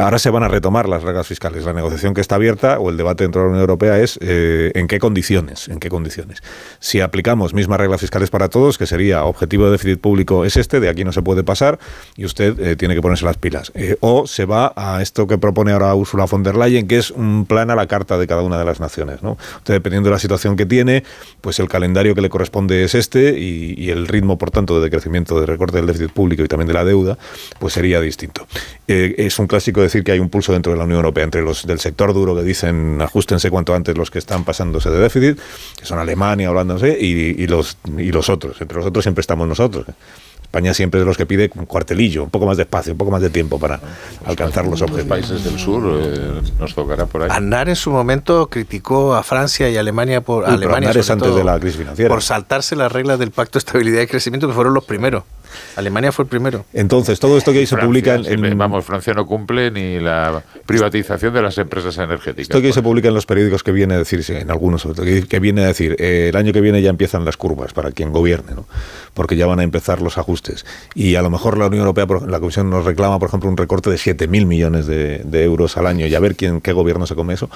Ahora 0.00 0.18
se 0.18 0.30
van 0.30 0.42
a 0.42 0.48
retomar 0.48 0.88
las 0.88 1.02
reglas 1.02 1.26
fiscales. 1.26 1.64
La 1.64 1.72
negociación 1.72 2.14
que 2.14 2.20
está 2.20 2.36
abierta 2.36 2.78
o 2.78 2.90
el 2.90 2.96
debate 2.96 3.24
dentro 3.24 3.40
de 3.40 3.46
la 3.46 3.50
Unión 3.50 3.60
Europea 3.62 3.98
es 3.98 4.18
eh, 4.22 4.70
en 4.74 4.86
qué 4.86 4.98
condiciones, 4.98 5.68
en 5.68 5.80
qué 5.80 5.88
condiciones. 5.88 6.42
Si 6.78 7.00
aplicamos 7.00 7.52
mismas 7.52 7.78
reglas 7.80 8.00
fiscales 8.00 8.30
para 8.30 8.48
todos, 8.48 8.78
que 8.78 8.86
sería 8.86 9.24
objetivo 9.24 9.66
de 9.66 9.72
déficit 9.72 10.00
público 10.00 10.44
es 10.44 10.56
este, 10.56 10.80
de 10.80 10.88
aquí 10.88 11.04
no 11.04 11.12
se 11.12 11.22
puede 11.22 11.42
pasar 11.42 11.78
y 12.16 12.24
usted 12.24 12.58
eh, 12.60 12.76
tiene 12.76 12.94
que 12.94 13.02
ponerse 13.02 13.24
las 13.24 13.36
pilas. 13.36 13.72
Eh, 13.74 13.96
o 14.00 14.26
se 14.26 14.44
va 14.44 14.72
a 14.76 15.02
esto 15.02 15.26
que 15.26 15.38
propone 15.38 15.72
ahora 15.72 15.94
Ursula 15.94 16.26
von 16.26 16.42
der 16.42 16.56
Leyen, 16.56 16.86
que 16.86 16.98
es 16.98 17.10
un 17.10 17.46
plan 17.46 17.70
a 17.70 17.74
la 17.74 17.86
carta 17.86 18.18
de 18.18 18.26
cada 18.26 18.42
una 18.42 18.58
de 18.58 18.64
las 18.64 18.80
naciones. 18.80 19.22
¿no? 19.22 19.36
Dependiendo 19.64 20.08
de 20.08 20.14
la 20.14 20.18
situación 20.18 20.56
que 20.56 20.66
tiene, 20.66 21.04
pues 21.40 21.58
el 21.58 21.68
calendario 21.68 22.03
que 22.12 22.20
le 22.20 22.28
corresponde 22.28 22.82
es 22.82 22.96
este 22.96 23.38
y, 23.38 23.90
el 23.90 24.08
ritmo, 24.08 24.36
por 24.36 24.50
tanto, 24.50 24.80
de 24.80 24.90
crecimiento 24.90 25.38
de 25.40 25.46
recorte 25.46 25.76
del 25.76 25.86
déficit 25.86 26.10
público 26.10 26.42
y 26.42 26.48
también 26.48 26.66
de 26.66 26.74
la 26.74 26.84
deuda, 26.84 27.16
pues 27.60 27.74
sería 27.74 28.00
distinto. 28.00 28.46
Eh, 28.88 29.14
es 29.18 29.38
un 29.38 29.46
clásico 29.46 29.80
decir 29.80 30.02
que 30.02 30.12
hay 30.12 30.18
un 30.18 30.28
pulso 30.28 30.52
dentro 30.52 30.72
de 30.72 30.78
la 30.78 30.84
Unión 30.84 30.96
Europea 30.96 31.22
entre 31.22 31.42
los 31.42 31.66
del 31.66 31.78
sector 31.78 32.12
duro 32.12 32.34
que 32.34 32.42
dicen 32.42 33.00
ajustense 33.00 33.48
cuanto 33.50 33.74
antes 33.74 33.96
los 33.96 34.10
que 34.10 34.18
están 34.18 34.44
pasándose 34.44 34.90
de 34.90 34.98
déficit, 34.98 35.38
que 35.78 35.86
son 35.86 35.98
Alemania, 35.98 36.50
Holanda, 36.50 36.74
y, 36.88 37.46
los, 37.46 37.78
y 37.96 38.10
los 38.10 38.28
otros. 38.28 38.60
Entre 38.60 38.76
los 38.76 38.86
otros 38.86 39.04
siempre 39.04 39.20
estamos 39.20 39.46
nosotros. 39.46 39.86
España 40.54 40.72
siempre 40.72 41.00
es 41.00 41.02
de 41.02 41.06
los 41.06 41.16
que 41.16 41.26
pide 41.26 41.50
un 41.56 41.66
cuartelillo, 41.66 42.22
un 42.22 42.30
poco 42.30 42.46
más 42.46 42.56
de 42.56 42.62
espacio, 42.62 42.92
un 42.92 42.98
poco 42.98 43.10
más 43.10 43.20
de 43.20 43.28
tiempo 43.28 43.58
para 43.58 43.80
alcanzar 44.24 44.64
los 44.64 44.80
objetivos. 44.82 45.18
Los 45.18 45.28
países 45.28 45.44
del 45.44 45.58
sur 45.58 45.82
eh, 46.00 46.42
nos 46.60 46.76
tocará 46.76 47.06
por 47.06 47.22
ahí. 47.22 47.28
Andar 47.32 47.68
en 47.68 47.74
su 47.74 47.90
momento 47.90 48.46
criticó 48.48 49.16
a 49.16 49.24
Francia 49.24 49.68
y 49.68 49.76
Alemania 49.76 50.20
por 50.20 50.44
Alemania 50.46 50.90
antes 50.90 51.34
de 51.34 51.42
la 51.42 51.58
crisis 51.58 51.78
financiera. 51.78 52.08
por 52.08 52.22
saltarse 52.22 52.76
las 52.76 52.92
reglas 52.92 53.18
del 53.18 53.32
Pacto 53.32 53.54
de 53.54 53.64
Estabilidad 53.64 54.02
y 54.02 54.06
Crecimiento 54.06 54.46
que 54.46 54.54
fueron 54.54 54.74
los 54.74 54.84
primeros. 54.84 55.24
Alemania 55.76 56.12
fue 56.12 56.24
el 56.24 56.28
primero. 56.28 56.64
Entonces, 56.72 57.20
todo 57.20 57.36
esto 57.38 57.52
que 57.52 57.58
ahí 57.58 57.66
se 57.66 57.76
publica 57.76 58.14
en, 58.14 58.58
Vamos, 58.58 58.84
Francia 58.84 59.14
no 59.14 59.26
cumple 59.26 59.70
ni 59.70 59.98
la 59.98 60.42
privatización 60.66 61.34
de 61.34 61.42
las 61.42 61.58
empresas 61.58 61.96
energéticas. 61.98 62.42
Esto 62.42 62.62
que 62.62 62.72
se 62.72 62.82
publica 62.82 63.08
en 63.08 63.14
los 63.14 63.26
periódicos 63.26 63.62
que 63.62 63.72
viene 63.72 63.94
a 63.94 63.98
decir, 63.98 64.24
en 64.28 64.50
algunos, 64.50 64.86
que 65.28 65.40
viene 65.40 65.64
a 65.64 65.68
decir, 65.68 65.96
eh, 65.98 66.28
el 66.30 66.36
año 66.36 66.52
que 66.52 66.60
viene 66.60 66.80
ya 66.82 66.90
empiezan 66.90 67.24
las 67.24 67.36
curvas 67.36 67.72
para 67.72 67.90
quien 67.92 68.12
gobierne, 68.12 68.54
¿no? 68.54 68.66
porque 69.14 69.36
ya 69.36 69.46
van 69.46 69.60
a 69.60 69.62
empezar 69.62 70.02
los 70.02 70.18
ajustes. 70.18 70.66
Y 70.94 71.14
a 71.16 71.22
lo 71.22 71.30
mejor 71.30 71.58
la 71.58 71.66
Unión 71.66 71.80
Europea, 71.86 72.06
la 72.26 72.40
Comisión 72.40 72.70
nos 72.70 72.84
reclama, 72.84 73.18
por 73.18 73.28
ejemplo, 73.28 73.48
un 73.48 73.56
recorte 73.56 73.90
de 73.90 73.96
7.000 73.96 74.46
millones 74.46 74.86
de, 74.86 75.44
euros 75.44 75.76
al 75.76 75.86
año 75.86 76.06
y 76.06 76.14
a 76.14 76.20
ver 76.20 76.36
quién, 76.36 76.60
qué 76.60 76.72
gobierno 76.72 77.06
se 77.06 77.14
come 77.14 77.34
eso. 77.34 77.50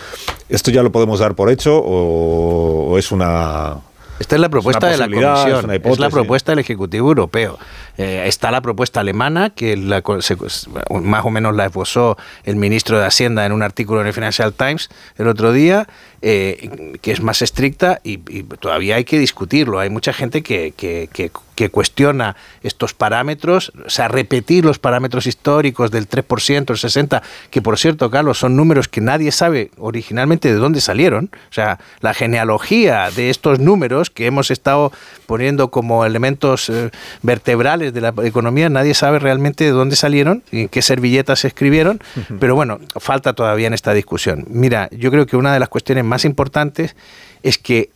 ¿Esto 0.49 0.71
ya 0.71 0.83
lo 0.83 0.93
podemos 0.93 1.21
dar 1.21 1.35
por 1.35 1.51
hecho 1.51 1.79
o 1.79 2.99
es 2.99 3.13
una 3.13 3.79
esta 4.19 4.35
es 4.35 4.41
la 4.41 4.49
propuesta 4.49 4.89
de 4.89 4.97
la 4.97 5.07
Comisión, 5.07 5.71
es, 5.71 5.99
la 5.99 6.11
propuesta 6.11 6.53
del 6.53 6.59
Ejecutivo 6.59 7.09
Europeo. 7.09 7.59
Eh, 7.97 8.25
está 8.27 8.51
la 8.51 8.61
propuesta 8.61 9.01
alemana, 9.01 9.51
que 9.51 9.77
más 9.77 11.25
o 11.25 11.31
menos 11.31 11.55
la 11.55 11.67
esbozó 11.67 12.17
el 12.45 12.57
ministro 12.57 12.99
de 12.99 13.07
Hacienda 13.07 13.47
en 13.47 13.53
un 13.53 13.63
artículo 13.63 14.01
en 14.01 14.07
el 14.07 14.13
Financial 14.13 14.53
Times 14.53 14.89
el 15.17 15.29
otro 15.29 15.53
día, 15.53 15.89
eh, 16.21 16.97
que 17.01 17.13
es 17.13 17.21
más 17.21 17.43
estricta 17.43 18.01
y, 18.03 18.19
todavía 18.61 18.97
hay 18.97 19.05
que 19.05 19.19
discutirlo. 19.19 19.79
Hay 19.79 19.89
mucha 19.91 20.13
gente 20.13 20.43
que, 20.43 20.73
que, 20.77 21.09
que, 21.13 21.71
cuestiona 21.71 22.37
estos 22.63 22.95
parámetros, 22.95 23.73
o 23.85 23.91
sea, 23.91 24.07
repetir 24.07 24.65
los 24.65 24.79
parámetros 24.79 25.27
históricos 25.27 25.91
del 25.91 26.09
3%, 26.09 26.57
el 26.57 26.65
60%, 26.65 27.23
que 27.51 27.63
por 27.63 27.79
cierto, 27.79 28.11
Carlos, 28.11 28.39
son 28.39 28.55
números 28.55 28.87
que 28.87 29.01
nadie 29.01 29.33
sabe 29.33 29.73
originalmente 29.77 30.53
de 30.53 30.55
dónde 30.55 30.81
salieron. 30.81 31.31
O 31.51 31.53
sea, 31.53 31.81
la 32.01 32.15
genealogía 32.15 33.11
de 33.11 33.31
estos 33.31 33.59
números 33.59 34.11
que 34.11 34.27
hemos 34.27 34.53
estado 34.53 34.93
poniendo 35.27 35.71
como 35.71 36.05
elementos 36.05 36.71
eh, 36.71 36.91
vertebrales 37.23 37.93
de 37.93 38.01
la 38.01 38.15
economía, 38.23 38.69
nadie 38.69 38.95
sabe 38.95 39.19
realmente 39.19 39.65
de 39.65 39.71
dónde 39.71 39.97
salieron 39.97 40.43
y 40.51 40.63
en 40.63 40.69
qué 40.69 40.81
servilletas 40.81 41.41
se 41.41 41.49
escribieron, 41.49 42.01
pero 42.41 42.55
bueno, 42.55 42.79
falta 42.97 43.33
todavía 43.33 43.67
en 43.67 43.75
esta 43.75 43.93
discusión. 43.93 44.47
Mira, 44.49 44.89
yo 44.91 45.11
creo 45.11 45.27
que 45.27 45.37
una 45.37 45.53
de 45.53 45.61
las 45.61 45.69
cuestiones 45.69 46.05
más 46.09 46.25
importantes 46.25 46.97
es 47.43 47.59
que 47.59 47.91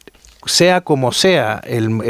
sea 0.47 0.81
como 0.81 1.13
sea 1.13 1.61
el, 1.65 2.01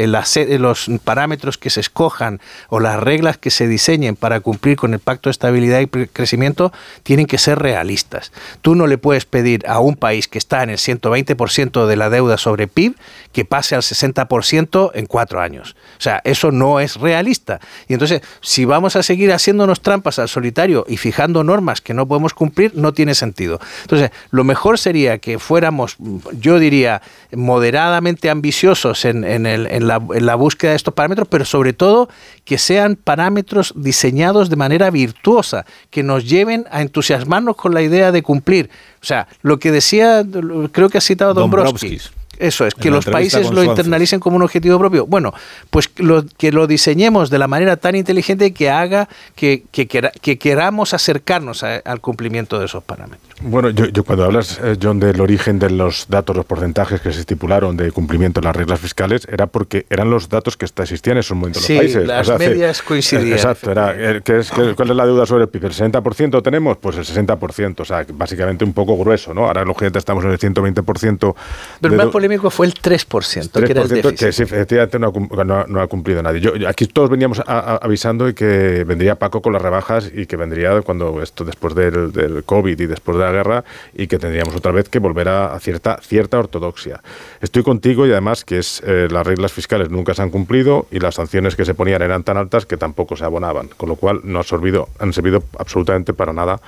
los 0.59 0.89
parámetros 1.03 1.57
que 1.57 1.69
se 1.69 1.79
escojan 1.79 2.41
o 2.69 2.79
las 2.79 2.99
reglas 2.99 3.37
que 3.37 3.51
se 3.51 3.67
diseñen 3.67 4.15
para 4.15 4.39
cumplir 4.39 4.77
con 4.77 4.93
el 4.93 4.99
Pacto 4.99 5.29
de 5.29 5.31
Estabilidad 5.31 5.79
y 5.81 5.87
Crecimiento, 5.87 6.73
tienen 7.03 7.25
que 7.25 7.37
ser 7.37 7.59
realistas. 7.59 8.31
Tú 8.61 8.75
no 8.75 8.87
le 8.87 8.97
puedes 8.97 9.25
pedir 9.25 9.63
a 9.67 9.79
un 9.79 9.95
país 9.95 10.27
que 10.27 10.37
está 10.37 10.63
en 10.63 10.69
el 10.69 10.77
120% 10.77 11.85
de 11.85 11.95
la 11.95 12.09
deuda 12.09 12.37
sobre 12.37 12.67
PIB 12.67 12.95
que 13.31 13.45
pase 13.45 13.75
al 13.75 13.81
60% 13.81 14.91
en 14.93 15.05
cuatro 15.05 15.41
años. 15.41 15.75
O 15.97 16.01
sea, 16.01 16.21
eso 16.23 16.51
no 16.51 16.79
es 16.79 16.95
realista. 16.97 17.59
Y 17.87 17.93
entonces, 17.93 18.21
si 18.41 18.65
vamos 18.65 18.95
a 18.95 19.03
seguir 19.03 19.31
haciéndonos 19.31 19.81
trampas 19.81 20.19
al 20.19 20.29
solitario 20.29 20.85
y 20.87 20.97
fijando 20.97 21.43
normas 21.43 21.81
que 21.81 21.93
no 21.93 22.07
podemos 22.07 22.33
cumplir, 22.33 22.73
no 22.75 22.93
tiene 22.93 23.15
sentido. 23.15 23.59
Entonces, 23.81 24.11
lo 24.31 24.43
mejor 24.43 24.79
sería 24.79 25.17
que 25.17 25.39
fuéramos, 25.39 25.97
yo 26.39 26.59
diría, 26.59 27.01
moderadamente 27.31 28.22
ambiciosos 28.29 29.05
en, 29.05 29.21
la, 29.23 29.95
en 29.95 30.25
la 30.25 30.35
búsqueda 30.35 30.71
de 30.71 30.77
estos 30.77 30.93
parámetros, 30.93 31.27
pero 31.27 31.45
sobre 31.45 31.73
todo 31.73 32.09
que 32.45 32.57
sean 32.57 32.95
parámetros 32.95 33.73
diseñados 33.75 34.49
de 34.49 34.55
manera 34.55 34.89
virtuosa, 34.89 35.65
que 35.89 36.03
nos 36.03 36.29
lleven 36.29 36.65
a 36.71 36.81
entusiasmarnos 36.81 37.55
con 37.55 37.73
la 37.73 37.81
idea 37.81 38.11
de 38.11 38.21
cumplir. 38.21 38.69
O 39.01 39.05
sea, 39.05 39.27
lo 39.41 39.59
que 39.59 39.71
decía, 39.71 40.23
creo 40.71 40.89
que 40.89 40.97
ha 40.97 41.01
citado 41.01 41.33
Dombrovskis 41.33 42.11
eso 42.39 42.65
es, 42.65 42.73
que 42.73 42.89
los 42.89 43.05
países 43.05 43.51
lo 43.51 43.63
internalicen 43.63 44.19
como 44.19 44.35
un 44.35 44.41
objetivo 44.41 44.79
propio. 44.79 45.05
Bueno, 45.05 45.33
pues 45.69 45.89
lo, 45.97 46.25
que 46.25 46.51
lo 46.51 46.67
diseñemos 46.67 47.29
de 47.29 47.37
la 47.37 47.47
manera 47.47 47.77
tan 47.77 47.95
inteligente 47.95 48.53
que 48.53 48.69
haga 48.69 49.07
que, 49.35 49.63
que, 49.71 50.37
queramos 50.37 50.93
acercarnos 50.93 51.63
al 51.63 52.01
cumplimiento 52.01 52.59
de 52.59 52.65
esos 52.65 52.83
parámetros. 52.83 53.32
Bueno, 53.41 53.69
yo, 53.71 54.03
cuando 54.03 54.25
hablas, 54.25 54.59
eh, 54.63 54.77
John, 54.81 54.99
del 54.99 55.19
origen 55.19 55.59
de 55.59 55.69
los 55.69 56.07
datos, 56.07 56.35
los 56.35 56.45
porcentajes 56.45 57.01
que 57.01 57.11
se 57.11 57.21
estipularon 57.21 57.75
de 57.75 57.91
cumplimiento 57.91 58.39
de 58.39 58.45
las 58.45 58.55
reglas 58.55 58.79
fiscales, 58.79 59.27
era 59.29 59.47
porque 59.47 59.85
eran 59.89 60.09
los 60.09 60.29
datos 60.29 60.55
que 60.55 60.65
existían 60.65 61.17
en 61.17 61.19
esos 61.19 61.35
momentos 61.35 61.69
en 61.69 61.75
los 61.75 61.83
países. 61.83 62.07
las 62.07 62.39
medias 62.39 62.81
coincidían. 62.81 63.33
Exacto, 63.33 63.71
era, 63.71 63.93
eh, 63.95 64.21
es, 64.25 64.51
¿cuál 64.51 64.89
es 64.89 64.95
la 64.95 65.05
deuda 65.05 65.25
sobre 65.25 65.43
el 65.43 65.49
PIB? 65.49 65.65
¿El 65.65 65.73
60% 65.73 66.43
tenemos? 66.43 66.77
Pues 66.77 66.97
el 66.97 67.05
60%, 67.05 67.79
o 67.79 67.85
sea, 67.85 68.05
básicamente 68.13 68.63
un 68.63 68.73
poco 68.73 68.97
grueso, 68.97 69.33
¿no? 69.33 69.47
Ahora, 69.47 69.65
lógicamente, 69.65 69.99
estamos 69.99 70.23
en 70.23 70.31
el 70.31 70.39
120%. 70.39 71.35
Pero 71.81 72.01
el 72.01 72.09
polémico 72.09 72.49
fue 72.49 72.67
el 72.67 72.73
3%, 72.73 73.51
3% 73.51 73.65
que 73.65 73.71
era 73.71 73.81
el 73.81 73.89
déficit. 73.89 74.19
Que 74.19 74.31
sí, 74.31 74.43
efectivamente 74.43 74.99
no 74.99 75.81
ha, 75.81 75.87
cumplido 75.87 76.21
nadie. 76.21 76.39
Yo, 76.39 76.51
aquí 76.67 76.85
todos 76.87 77.09
veníamos 77.09 77.41
avisando 77.45 78.25
de 78.25 78.33
que 78.33 78.83
vendría 78.85 79.15
Paco 79.15 79.41
con 79.41 79.53
las 79.53 79.61
rebajas 79.61 80.11
y 80.13 80.25
que 80.25 80.37
vendría 80.37 80.81
cuando 80.81 81.21
esto 81.21 81.43
después 81.43 81.75
del, 81.75 82.11
del 82.11 82.43
COVID 82.43 82.79
y 82.79 82.85
después 82.85 83.17
de 83.17 83.22
la 83.23 83.31
guerra 83.31 83.63
y 83.93 84.07
que 84.07 84.19
tendríamos 84.19 84.55
otra 84.55 84.71
vez 84.71 84.89
que 84.89 84.99
volver 84.99 85.29
a, 85.29 85.59
cierta, 85.59 85.99
cierta 86.01 86.39
ortodoxia. 86.39 87.01
Estoy 87.41 87.63
contigo 87.63 88.05
y 88.05 88.11
además 88.11 88.45
que 88.45 88.59
es, 88.59 88.81
eh, 88.85 89.07
las 89.09 89.25
reglas 89.25 89.51
fiscales 89.51 89.89
nunca 89.89 90.13
se 90.13 90.21
han 90.21 90.29
cumplido 90.29 90.87
y 90.91 90.99
las 90.99 91.15
sanciones 91.15 91.55
que 91.55 91.65
se 91.65 91.73
ponían 91.73 92.01
eran 92.01 92.23
tan 92.23 92.37
altas 92.37 92.65
que 92.65 92.77
tampoco 92.77 93.15
se 93.15 93.25
abonaban, 93.25 93.69
con 93.77 93.89
lo 93.89 93.95
cual 93.95 94.21
no 94.23 94.39
ha 94.39 94.43
servido, 94.43 94.89
han 94.99 95.13
servido 95.13 95.43
absolutamente 95.57 96.13
para 96.13 96.33
nada 96.33 96.59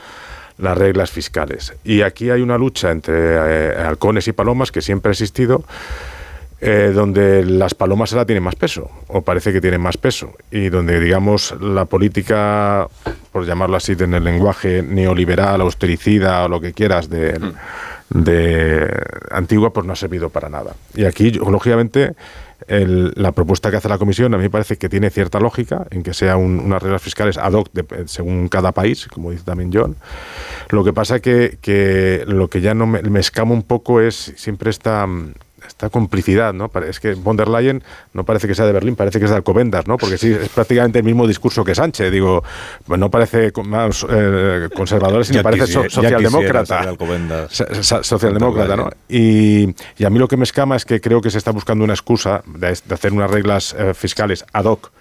las 0.57 0.77
reglas 0.77 1.11
fiscales. 1.11 1.73
Y 1.83 2.01
aquí 2.01 2.29
hay 2.29 2.41
una 2.41 2.57
lucha 2.57 2.91
entre 2.91 3.13
eh, 3.15 3.75
halcones 3.77 4.27
y 4.27 4.31
palomas 4.31 4.71
que 4.71 4.81
siempre 4.81 5.09
ha 5.09 5.13
existido. 5.13 5.63
Eh, 6.61 6.91
donde 6.95 7.43
las 7.43 7.73
palomas 7.75 8.13
ahora 8.13 8.25
tienen 8.25 8.41
más 8.41 8.55
peso, 8.55 8.89
o 9.07 9.21
parece 9.21 9.51
que 9.51 9.59
tienen 9.59 9.81
más 9.81 9.97
peso, 9.97 10.31
y 10.51 10.69
donde, 10.69 11.01
digamos, 11.01 11.53
la 11.59 11.83
política, 11.83 12.87
por 13.33 13.45
llamarlo 13.45 13.75
así, 13.75 13.91
en 13.99 14.13
el 14.13 14.23
lenguaje 14.23 14.81
neoliberal, 14.81 15.59
austericida 15.59 16.45
o 16.45 16.47
lo 16.47 16.61
que 16.61 16.71
quieras, 16.71 17.09
de, 17.09 17.37
mm. 17.37 18.23
de 18.23 19.03
Antigua, 19.31 19.73
pues 19.73 19.85
no 19.85 19.91
ha 19.91 19.97
servido 19.97 20.29
para 20.29 20.47
nada. 20.47 20.75
Y 20.95 21.03
aquí, 21.03 21.31
lógicamente, 21.31 22.15
la 22.67 23.33
propuesta 23.33 23.69
que 23.69 23.75
hace 23.77 23.89
la 23.89 23.97
Comisión 23.97 24.33
a 24.33 24.37
mí 24.37 24.43
me 24.43 24.49
parece 24.49 24.77
que 24.77 24.87
tiene 24.87 25.09
cierta 25.09 25.41
lógica 25.41 25.85
en 25.91 26.03
que 26.03 26.13
sean 26.13 26.37
unas 26.37 26.81
reglas 26.81 27.01
fiscales 27.01 27.37
ad 27.37 27.51
hoc 27.51 27.69
según 28.05 28.47
cada 28.47 28.71
país, 28.71 29.07
como 29.13 29.31
dice 29.31 29.43
también 29.43 29.71
John. 29.73 29.97
Lo 30.69 30.85
que 30.85 30.93
pasa 30.93 31.19
que, 31.19 31.57
que 31.61 32.23
lo 32.25 32.47
que 32.47 32.61
ya 32.61 32.73
no 32.73 32.87
me, 32.87 33.01
me 33.01 33.19
escama 33.19 33.53
un 33.53 33.63
poco 33.63 33.99
es 33.99 34.33
siempre 34.37 34.69
esta 34.69 35.05
esta 35.85 35.89
complicidad, 35.89 36.53
¿no? 36.53 36.71
Es 36.87 36.99
que 36.99 37.13
von 37.13 37.37
der 37.37 37.47
Leyen 37.47 37.83
no 38.13 38.23
parece 38.23 38.47
que 38.47 38.55
sea 38.55 38.65
de 38.65 38.71
Berlín, 38.71 38.95
parece 38.95 39.19
que 39.19 39.25
es 39.25 39.31
de 39.31 39.37
Alcobendas, 39.37 39.87
¿no? 39.87 39.97
Porque 39.97 40.17
sí, 40.17 40.31
es 40.31 40.49
prácticamente 40.49 40.99
el 40.99 41.05
mismo 41.05 41.27
discurso 41.27 41.63
que 41.63 41.75
Sánchez, 41.75 42.11
digo, 42.11 42.43
no 42.87 43.09
parece 43.09 43.51
más 43.63 44.05
eh, 44.09 44.69
conservador, 44.75 45.25
sino 45.25 45.43
parece 45.43 45.67
socialdemócrata. 45.89 46.95
Socialdemócrata, 48.01 48.75
¿no? 48.75 48.89
Y, 49.07 49.75
a 50.05 50.09
mí 50.09 50.19
lo 50.19 50.27
que 50.27 50.37
me 50.37 50.43
escama 50.43 50.75
es 50.75 50.85
que 50.85 51.01
creo 51.01 51.21
que 51.21 51.29
se 51.29 51.37
está 51.37 51.51
buscando 51.51 51.83
una 51.83 51.93
excusa 51.93 52.43
de, 52.45 52.67
hacer 52.67 53.13
unas 53.13 53.29
reglas 53.29 53.75
eh, 53.77 53.93
fiscales 53.93 54.45
ad 54.53 54.65
hoc 54.65 54.91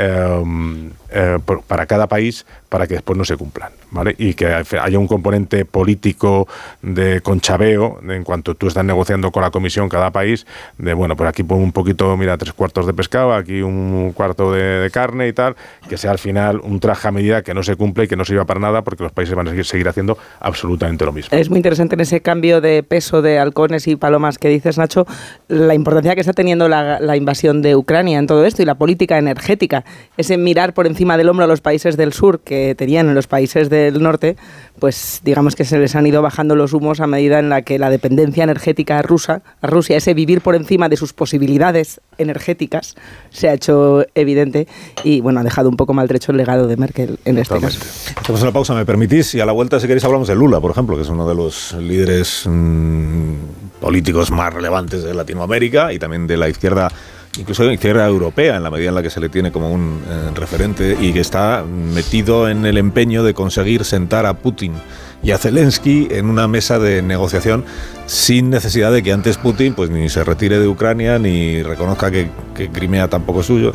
Em, 0.00 0.92
eh, 1.10 1.38
para 1.66 1.86
cada 1.86 2.06
país 2.06 2.46
para 2.68 2.86
que 2.86 2.94
después 2.94 3.18
no 3.18 3.24
se 3.24 3.36
cumplan, 3.36 3.72
¿vale? 3.90 4.14
Y 4.18 4.34
que 4.34 4.46
haya 4.46 4.98
un 4.98 5.08
componente 5.08 5.64
político 5.64 6.46
de 6.82 7.22
conchabeo 7.22 7.98
en 8.06 8.22
cuanto 8.22 8.54
tú 8.54 8.68
estás 8.68 8.84
negociando 8.84 9.32
con 9.32 9.42
la 9.42 9.50
comisión 9.50 9.88
cada 9.88 10.10
país, 10.10 10.46
de 10.76 10.92
bueno, 10.92 11.16
pues 11.16 11.30
aquí 11.30 11.42
pongo 11.42 11.64
un 11.64 11.72
poquito, 11.72 12.14
mira, 12.16 12.36
tres 12.36 12.52
cuartos 12.52 12.86
de 12.86 12.92
pescado, 12.92 13.32
aquí 13.32 13.62
un 13.62 14.12
cuarto 14.14 14.52
de, 14.52 14.90
carne 14.92 15.28
y 15.28 15.32
tal, 15.32 15.56
que 15.88 15.96
sea 15.96 16.10
al 16.10 16.18
final 16.18 16.60
un 16.62 16.78
traje 16.78 17.08
a 17.08 17.10
medida 17.10 17.42
que 17.42 17.54
no 17.54 17.62
se 17.62 17.74
cumple 17.74 18.04
y 18.04 18.06
que 18.06 18.16
no 18.16 18.24
sirva 18.26 18.44
para 18.44 18.60
nada 18.60 18.82
porque 18.82 19.02
los 19.02 19.12
países 19.12 19.34
van 19.34 19.48
a 19.48 19.64
seguir, 19.64 19.88
haciendo 19.88 20.18
absolutamente 20.38 21.06
lo 21.06 21.12
mismo. 21.12 21.36
Es 21.36 21.48
muy 21.48 21.56
interesante 21.56 21.94
en 21.94 22.02
ese 22.02 22.20
cambio 22.20 22.60
de 22.60 22.82
peso 22.82 23.22
de 23.22 23.38
halcones 23.38 23.88
y 23.88 23.96
palomas 23.96 24.38
que 24.38 24.48
dices, 24.48 24.76
Nacho, 24.76 25.06
la 25.48 25.74
importancia 25.74 26.14
que 26.14 26.20
está 26.20 26.34
teniendo 26.34 26.68
la 26.68 27.16
invasión 27.16 27.62
de 27.62 27.74
Ucrania 27.74 28.18
en 28.18 28.26
todo 28.26 28.44
esto 28.44 28.62
y 28.62 28.66
la 28.66 28.76
política 28.76 29.16
energética 29.16 29.84
ese 30.16 30.36
mirar 30.36 30.74
por 30.74 30.86
encima 30.86 31.16
del 31.16 31.28
hombro 31.28 31.44
a 31.44 31.48
los 31.48 31.60
países 31.60 31.96
del 31.96 32.12
sur 32.12 32.40
que 32.40 32.74
tenían 32.74 33.08
en 33.08 33.14
los 33.14 33.26
países 33.26 33.70
del 33.70 34.02
norte, 34.02 34.36
pues 34.78 35.20
digamos 35.24 35.54
que 35.54 35.64
se 35.64 35.78
les 35.78 35.94
han 35.94 36.06
ido 36.06 36.22
bajando 36.22 36.56
los 36.56 36.72
humos 36.72 37.00
a 37.00 37.06
medida 37.06 37.38
en 37.38 37.48
la 37.48 37.62
que 37.62 37.78
la 37.78 37.90
dependencia 37.90 38.44
energética 38.44 39.00
rusa, 39.02 39.42
a 39.60 39.66
Rusia, 39.66 39.96
ese 39.96 40.14
vivir 40.14 40.40
por 40.40 40.54
encima 40.54 40.88
de 40.88 40.96
sus 40.96 41.12
posibilidades 41.12 42.00
energéticas, 42.18 42.96
se 43.30 43.48
ha 43.48 43.54
hecho 43.54 44.04
evidente 44.14 44.66
y 45.04 45.20
bueno, 45.20 45.40
ha 45.40 45.44
dejado 45.44 45.68
un 45.68 45.76
poco 45.76 45.94
maltrecho 45.94 46.32
el 46.32 46.38
legado 46.38 46.66
de 46.66 46.76
Merkel 46.76 47.18
en 47.24 47.38
este 47.38 47.58
caso. 47.60 47.78
Hacemos 48.20 48.42
una 48.42 48.52
pausa, 48.52 48.74
me 48.74 48.84
permitís, 48.84 49.34
y 49.34 49.40
a 49.40 49.46
la 49.46 49.52
vuelta, 49.52 49.78
si 49.80 49.86
queréis, 49.86 50.04
hablamos 50.04 50.28
de 50.28 50.34
Lula, 50.34 50.60
por 50.60 50.70
ejemplo, 50.70 50.96
que 50.96 51.02
es 51.02 51.08
uno 51.08 51.28
de 51.28 51.34
los 51.34 51.74
líderes 51.74 52.44
mm, 52.46 53.34
políticos 53.80 54.30
más 54.30 54.52
relevantes 54.52 55.04
de 55.04 55.14
Latinoamérica 55.14 55.92
y 55.92 55.98
también 55.98 56.26
de 56.26 56.36
la 56.36 56.48
izquierda 56.48 56.90
incluso 57.38 57.64
de 57.64 57.74
izquierda 57.74 58.06
europea, 58.06 58.56
en 58.56 58.62
la 58.62 58.70
medida 58.70 58.88
en 58.88 58.94
la 58.94 59.02
que 59.02 59.10
se 59.10 59.20
le 59.20 59.28
tiene 59.28 59.52
como 59.52 59.72
un 59.72 60.02
eh, 60.08 60.30
referente, 60.34 60.96
y 61.00 61.12
que 61.12 61.20
está 61.20 61.64
metido 61.64 62.48
en 62.48 62.66
el 62.66 62.78
empeño 62.78 63.22
de 63.22 63.34
conseguir 63.34 63.84
sentar 63.84 64.26
a 64.26 64.34
Putin 64.34 64.74
y 65.22 65.32
a 65.32 65.38
Zelensky 65.38 66.08
en 66.10 66.26
una 66.26 66.46
mesa 66.46 66.78
de 66.78 67.02
negociación 67.02 67.64
sin 68.06 68.50
necesidad 68.50 68.92
de 68.92 69.02
que 69.02 69.12
antes 69.12 69.36
Putin 69.36 69.74
pues 69.74 69.90
ni 69.90 70.08
se 70.08 70.22
retire 70.22 70.58
de 70.58 70.68
Ucrania 70.68 71.18
ni 71.18 71.62
reconozca 71.62 72.10
que, 72.10 72.30
Crimea 72.72 73.08
tampoco 73.08 73.40
es 73.40 73.46
suyo 73.46 73.72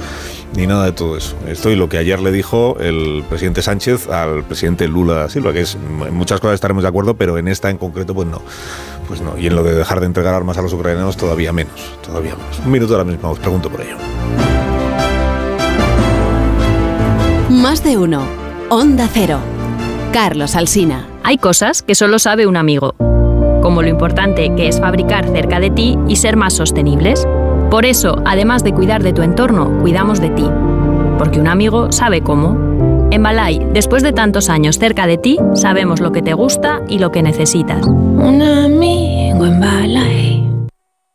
ni 0.56 0.68
nada 0.68 0.86
de 0.86 0.92
todo 0.92 1.18
eso. 1.18 1.36
Esto 1.48 1.72
y 1.72 1.76
lo 1.76 1.88
que 1.90 1.98
ayer 1.98 2.20
le 2.20 2.32
dijo 2.32 2.78
el 2.80 3.24
presidente 3.30 3.62
Sánchez 3.62 4.10
al 4.10 4.44
presidente 4.44 4.88
Lula 4.88 5.30
Silva, 5.30 5.54
que 5.54 5.62
es 5.62 5.76
en 5.76 6.14
muchas 6.14 6.40
cosas 6.40 6.56
estaremos 6.56 6.84
de 6.84 6.90
acuerdo, 6.90 7.16
pero 7.16 7.38
en 7.38 7.48
esta 7.48 7.70
en 7.70 7.78
concreto 7.78 8.14
pues 8.14 8.28
no. 8.28 8.42
Pues 9.08 9.22
no, 9.22 9.38
y 9.38 9.48
en 9.48 9.56
lo 9.56 9.64
de 9.64 9.76
dejar 9.76 10.00
de 10.00 10.06
entregar 10.06 10.34
armas 10.34 10.58
a 10.58 10.62
los 10.62 10.74
ucranianos 10.74 11.18
todavía 11.18 11.52
menos, 11.52 11.98
todavía 12.06 12.36
menos. 12.36 12.60
Un 12.66 12.72
minuto 12.72 12.94
ahora 12.94 13.06
mismo 13.06 13.30
os 13.30 13.40
pregunto 13.40 13.70
por 13.70 13.82
ello. 13.82 13.98
Más 17.50 17.84
de 17.84 17.98
uno. 17.98 18.24
Onda 18.70 19.08
Cero. 19.12 19.40
Carlos 20.12 20.56
Alsina. 20.56 21.08
Hay 21.24 21.38
cosas 21.38 21.82
que 21.82 21.96
solo 21.96 22.20
sabe 22.20 22.48
un 22.48 22.58
amigo, 22.58 22.96
como 23.62 23.82
lo 23.82 23.88
importante 23.88 24.54
que 24.56 24.68
es 24.68 24.80
fabricar 24.80 25.26
cerca 25.28 25.60
de 25.60 25.70
ti 25.70 25.98
y 26.08 26.18
ser 26.18 26.36
más 26.36 26.54
sostenibles. 26.54 27.26
Por 27.72 27.86
eso, 27.86 28.22
además 28.26 28.64
de 28.64 28.74
cuidar 28.74 29.02
de 29.02 29.14
tu 29.14 29.22
entorno, 29.22 29.80
cuidamos 29.80 30.20
de 30.20 30.30
ti. 30.30 30.50
Porque 31.18 31.40
un 31.40 31.48
amigo 31.48 31.92
sabe 31.92 32.22
cómo. 32.22 32.73
En 33.14 33.22
Balay, 33.22 33.60
después 33.74 34.02
de 34.02 34.12
tantos 34.12 34.50
años 34.50 34.80
cerca 34.80 35.06
de 35.06 35.20
ti, 35.20 35.38
sabemos 35.54 36.00
lo 36.00 36.12
que 36.12 36.24
te 36.24 36.34
gusta 36.34 36.82
y 36.90 36.98
lo 36.98 37.12
que 37.12 37.22
necesitas. 37.22 37.86
Un 37.86 38.42
amigo 38.42 39.46
en 39.46 39.60
Balay. 39.60 40.33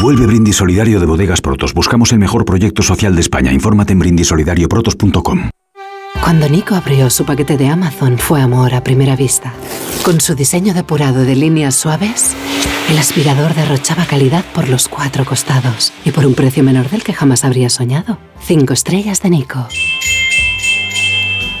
Vuelve 0.00 0.26
Brindis 0.26 0.56
Solidario 0.56 1.00
de 1.00 1.06
Bodegas 1.06 1.40
Protos. 1.40 1.74
Buscamos 1.74 2.12
el 2.12 2.18
mejor 2.18 2.44
proyecto 2.44 2.82
social 2.82 3.14
de 3.14 3.20
España. 3.20 3.52
Infórmate 3.52 3.92
en 3.92 3.98
brindisolidarioprotos.com. 3.98 5.50
Cuando 6.22 6.48
Nico 6.48 6.74
abrió 6.74 7.10
su 7.10 7.24
paquete 7.24 7.56
de 7.56 7.68
Amazon 7.68 8.18
fue 8.18 8.40
amor 8.40 8.74
a 8.74 8.84
primera 8.84 9.16
vista. 9.16 9.52
Con 10.04 10.20
su 10.20 10.34
diseño 10.34 10.72
depurado 10.72 11.24
de 11.24 11.34
líneas 11.34 11.74
suaves, 11.74 12.34
el 12.90 12.98
aspirador 12.98 13.54
derrochaba 13.54 14.04
calidad 14.04 14.44
por 14.54 14.68
los 14.68 14.88
cuatro 14.88 15.24
costados 15.24 15.92
y 16.04 16.10
por 16.10 16.26
un 16.26 16.34
precio 16.34 16.62
menor 16.62 16.88
del 16.90 17.02
que 17.02 17.12
jamás 17.12 17.44
habría 17.44 17.68
soñado. 17.70 18.18
Cinco 18.40 18.72
estrellas 18.72 19.20
de 19.20 19.30
Nico. 19.30 19.66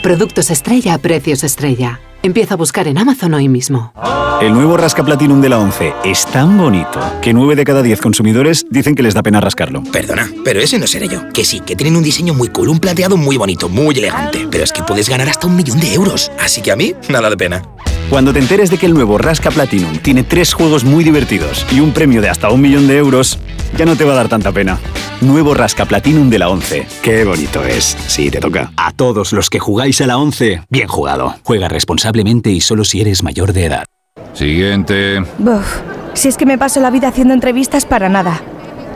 Productos 0.02 0.50
estrella 0.50 0.94
a 0.94 0.98
precios 0.98 1.44
estrella. 1.44 2.00
Empieza 2.24 2.54
a 2.54 2.56
buscar 2.56 2.88
en 2.88 2.98
Amazon 2.98 3.34
hoy 3.34 3.48
mismo. 3.48 3.92
El 4.40 4.52
nuevo 4.52 4.76
Rasca 4.76 5.04
Platinum 5.04 5.40
de 5.40 5.48
la 5.48 5.60
11 5.60 5.94
es 6.04 6.26
tan 6.26 6.58
bonito 6.58 6.98
que 7.22 7.32
9 7.32 7.54
de 7.54 7.62
cada 7.62 7.82
10 7.82 8.00
consumidores 8.00 8.66
dicen 8.68 8.96
que 8.96 9.04
les 9.04 9.14
da 9.14 9.22
pena 9.22 9.40
rascarlo. 9.40 9.84
Perdona, 9.92 10.28
pero 10.44 10.58
ese 10.60 10.80
no 10.80 10.88
seré 10.88 11.06
yo. 11.06 11.20
Que 11.32 11.44
sí, 11.44 11.60
que 11.60 11.76
tienen 11.76 11.94
un 11.94 12.02
diseño 12.02 12.34
muy 12.34 12.48
cool, 12.48 12.70
un 12.70 12.80
plateado 12.80 13.16
muy 13.16 13.36
bonito, 13.36 13.68
muy 13.68 13.96
elegante. 13.96 14.48
Pero 14.50 14.64
es 14.64 14.72
que 14.72 14.82
puedes 14.82 15.08
ganar 15.08 15.28
hasta 15.28 15.46
un 15.46 15.54
millón 15.54 15.78
de 15.78 15.94
euros. 15.94 16.32
Así 16.36 16.62
que 16.62 16.72
a 16.72 16.76
mí, 16.76 16.94
nada 17.08 17.30
de 17.30 17.36
pena. 17.36 17.62
Cuando 18.12 18.34
te 18.34 18.40
enteres 18.40 18.70
de 18.70 18.76
que 18.76 18.84
el 18.84 18.92
nuevo 18.92 19.16
Rasca 19.16 19.50
Platinum 19.50 19.96
tiene 19.96 20.22
tres 20.22 20.52
juegos 20.52 20.84
muy 20.84 21.02
divertidos 21.02 21.64
y 21.72 21.80
un 21.80 21.92
premio 21.92 22.20
de 22.20 22.28
hasta 22.28 22.50
un 22.50 22.60
millón 22.60 22.86
de 22.86 22.98
euros, 22.98 23.38
ya 23.78 23.86
no 23.86 23.96
te 23.96 24.04
va 24.04 24.12
a 24.12 24.16
dar 24.16 24.28
tanta 24.28 24.52
pena. 24.52 24.78
Nuevo 25.22 25.54
Rasca 25.54 25.86
Platinum 25.86 26.28
de 26.28 26.38
la 26.38 26.50
11. 26.50 26.86
Qué 27.00 27.24
bonito 27.24 27.64
es. 27.64 27.96
Sí, 28.08 28.30
te 28.30 28.38
toca. 28.38 28.70
A 28.76 28.92
todos 28.92 29.32
los 29.32 29.48
que 29.48 29.60
jugáis 29.60 29.98
a 30.02 30.06
la 30.06 30.18
11, 30.18 30.60
bien 30.68 30.88
jugado. 30.88 31.36
Juega 31.42 31.68
responsablemente 31.68 32.50
y 32.50 32.60
solo 32.60 32.84
si 32.84 33.00
eres 33.00 33.22
mayor 33.22 33.54
de 33.54 33.64
edad. 33.64 33.86
Siguiente. 34.34 35.24
Buf, 35.38 35.80
si 36.12 36.28
es 36.28 36.36
que 36.36 36.44
me 36.44 36.58
paso 36.58 36.80
la 36.80 36.90
vida 36.90 37.08
haciendo 37.08 37.32
entrevistas 37.32 37.86
para 37.86 38.10
nada. 38.10 38.42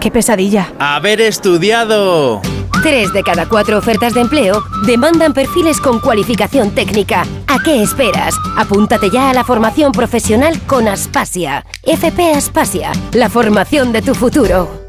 ¡Qué 0.00 0.10
pesadilla! 0.10 0.72
¡Haber 0.78 1.20
estudiado! 1.20 2.42
Tres 2.82 3.12
de 3.12 3.22
cada 3.22 3.48
cuatro 3.48 3.78
ofertas 3.78 4.14
de 4.14 4.20
empleo 4.20 4.62
demandan 4.84 5.32
perfiles 5.32 5.80
con 5.80 5.98
cualificación 5.98 6.70
técnica. 6.70 7.24
¿A 7.46 7.58
qué 7.62 7.82
esperas? 7.82 8.34
Apúntate 8.56 9.10
ya 9.10 9.30
a 9.30 9.34
la 9.34 9.44
formación 9.44 9.92
profesional 9.92 10.60
con 10.66 10.86
Aspasia. 10.86 11.64
FP 11.82 12.32
Aspasia, 12.34 12.92
la 13.12 13.28
formación 13.28 13.92
de 13.92 14.02
tu 14.02 14.14
futuro. 14.14 14.86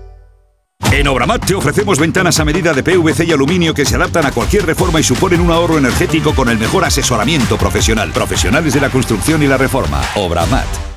En 0.91 1.07
Obramat 1.07 1.45
te 1.45 1.55
ofrecemos 1.55 1.99
ventanas 1.99 2.39
a 2.39 2.45
medida 2.45 2.73
de 2.73 2.83
PVC 2.83 3.25
y 3.25 3.31
aluminio 3.31 3.73
que 3.73 3.85
se 3.85 3.95
adaptan 3.95 4.25
a 4.25 4.31
cualquier 4.31 4.65
reforma 4.65 4.99
y 4.99 5.03
suponen 5.03 5.41
un 5.41 5.51
ahorro 5.51 5.77
energético 5.77 6.33
con 6.33 6.49
el 6.49 6.57
mejor 6.57 6.85
asesoramiento 6.85 7.57
profesional. 7.57 8.11
Profesionales 8.11 8.73
de 8.73 8.81
la 8.81 8.89
construcción 8.89 9.41
y 9.43 9.47
la 9.47 9.57
reforma. 9.57 10.01
Obramat. 10.15 10.96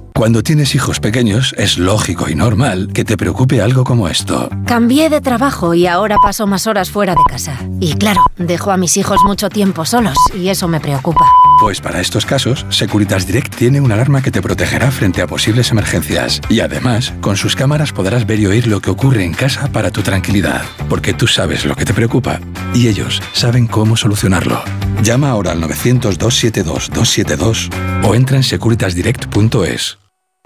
Cuando 0.21 0.43
tienes 0.43 0.75
hijos 0.75 0.99
pequeños, 0.99 1.55
es 1.57 1.79
lógico 1.79 2.29
y 2.29 2.35
normal 2.35 2.91
que 2.93 3.03
te 3.03 3.17
preocupe 3.17 3.59
algo 3.59 3.83
como 3.83 4.07
esto. 4.07 4.51
Cambié 4.67 5.09
de 5.09 5.19
trabajo 5.19 5.73
y 5.73 5.87
ahora 5.87 6.15
paso 6.21 6.45
más 6.45 6.67
horas 6.67 6.91
fuera 6.91 7.15
de 7.15 7.23
casa. 7.27 7.57
Y 7.79 7.95
claro, 7.95 8.21
dejo 8.37 8.69
a 8.69 8.77
mis 8.77 8.97
hijos 8.97 9.17
mucho 9.25 9.49
tiempo 9.49 9.83
solos 9.83 10.15
y 10.35 10.49
eso 10.49 10.67
me 10.67 10.79
preocupa. 10.79 11.25
Pues 11.59 11.81
para 11.81 11.99
estos 11.99 12.27
casos, 12.27 12.67
Securitas 12.69 13.25
Direct 13.25 13.55
tiene 13.55 13.81
una 13.81 13.95
alarma 13.95 14.21
que 14.21 14.29
te 14.29 14.43
protegerá 14.43 14.91
frente 14.91 15.23
a 15.23 15.27
posibles 15.27 15.71
emergencias. 15.71 16.39
Y 16.49 16.59
además, 16.59 17.15
con 17.19 17.35
sus 17.35 17.55
cámaras 17.55 17.91
podrás 17.91 18.27
ver 18.27 18.41
y 18.41 18.45
oír 18.45 18.67
lo 18.67 18.79
que 18.79 18.91
ocurre 18.91 19.25
en 19.25 19.33
casa 19.33 19.71
para 19.71 19.89
tu 19.89 20.03
tranquilidad. 20.03 20.61
Porque 20.87 21.15
tú 21.15 21.25
sabes 21.25 21.65
lo 21.65 21.75
que 21.75 21.85
te 21.85 21.95
preocupa 21.95 22.39
y 22.75 22.89
ellos 22.89 23.23
saben 23.33 23.65
cómo 23.65 23.97
solucionarlo. 23.97 24.61
Llama 25.01 25.31
ahora 25.31 25.53
al 25.53 25.63
900-272-272 25.63 27.71
o 28.03 28.13
entra 28.13 28.37
en 28.37 28.43
securitasdirect.es. 28.43 29.97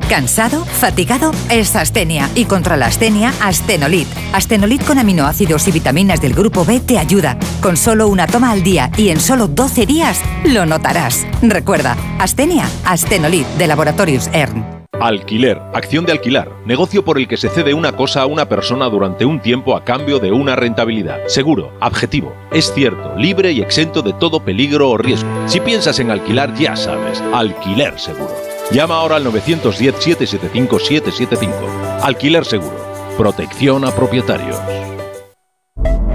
¿Cansado? 0.09 0.63
¿Fatigado? 0.65 1.31
Es 1.49 1.75
astenia. 1.75 2.29
Y 2.35 2.45
contra 2.45 2.77
la 2.77 2.85
astenia, 2.85 3.33
Astenolit. 3.41 4.07
Astenolit 4.33 4.83
con 4.85 4.99
aminoácidos 4.99 5.67
y 5.67 5.71
vitaminas 5.71 6.21
del 6.21 6.33
grupo 6.33 6.63
B 6.63 6.79
te 6.79 6.99
ayuda. 6.99 7.37
Con 7.61 7.75
solo 7.75 8.07
una 8.07 8.27
toma 8.27 8.51
al 8.51 8.61
día 8.61 8.91
y 8.97 9.09
en 9.09 9.19
solo 9.19 9.47
12 9.47 9.85
días, 9.85 10.21
lo 10.45 10.65
notarás. 10.65 11.25
Recuerda, 11.41 11.97
astenia, 12.19 12.69
Astenolit 12.85 13.47
de 13.57 13.67
Laboratorios 13.67 14.29
ERN. 14.31 14.85
Alquiler, 15.01 15.61
acción 15.73 16.05
de 16.05 16.13
alquilar, 16.13 16.49
negocio 16.65 17.03
por 17.03 17.17
el 17.17 17.27
que 17.27 17.35
se 17.35 17.49
cede 17.49 17.73
una 17.73 17.91
cosa 17.91 18.21
a 18.21 18.25
una 18.27 18.47
persona 18.47 18.85
durante 18.85 19.25
un 19.25 19.41
tiempo 19.41 19.75
a 19.75 19.83
cambio 19.83 20.19
de 20.19 20.31
una 20.31 20.55
rentabilidad. 20.55 21.19
Seguro, 21.27 21.73
objetivo, 21.81 22.33
es 22.53 22.71
cierto, 22.73 23.13
libre 23.17 23.51
y 23.51 23.59
exento 23.59 24.01
de 24.01 24.13
todo 24.13 24.39
peligro 24.39 24.91
o 24.91 24.97
riesgo. 24.97 25.29
Si 25.47 25.59
piensas 25.59 25.99
en 25.99 26.11
alquilar, 26.11 26.53
ya 26.55 26.77
sabes, 26.77 27.21
alquiler 27.33 27.99
seguro. 27.99 28.54
Llama 28.71 28.95
ahora 28.95 29.17
al 29.17 29.25
910-775-775. 29.25 31.99
Alquiler 32.01 32.45
seguro. 32.45 32.73
Protección 33.17 33.85
a 33.85 33.91
propietarios. 33.91 34.57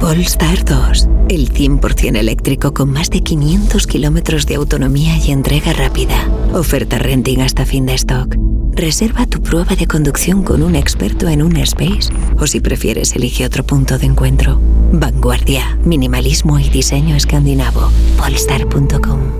Polestar 0.01 0.65
2, 0.65 1.09
el 1.29 1.53
100% 1.53 2.17
eléctrico 2.17 2.75
con 2.75 2.91
más 2.91 3.11
de 3.11 3.21
500 3.21 3.87
kilómetros 3.87 4.47
de 4.47 4.57
autonomía 4.57 5.17
y 5.19 5.31
entrega 5.31 5.73
rápida. 5.73 6.29
Oferta 6.53 6.99
renting 6.99 7.43
hasta 7.43 7.65
fin 7.65 7.87
de 7.87 7.95
stock. 7.95 8.35
Reserva 8.73 9.27
tu 9.27 9.41
prueba 9.43 9.77
de 9.77 9.87
conducción 9.87 10.43
con 10.43 10.63
un 10.63 10.75
experto 10.75 11.29
en 11.29 11.43
un 11.43 11.57
space 11.59 12.11
o 12.39 12.47
si 12.47 12.61
prefieres 12.61 13.15
elige 13.15 13.45
otro 13.45 13.63
punto 13.63 13.99
de 13.99 14.07
encuentro. 14.07 14.59
Vanguardia, 14.91 15.79
minimalismo 15.85 16.59
y 16.59 16.71
diseño 16.71 17.15
escandinavo. 17.15 17.93
Polestar.com 18.17 19.40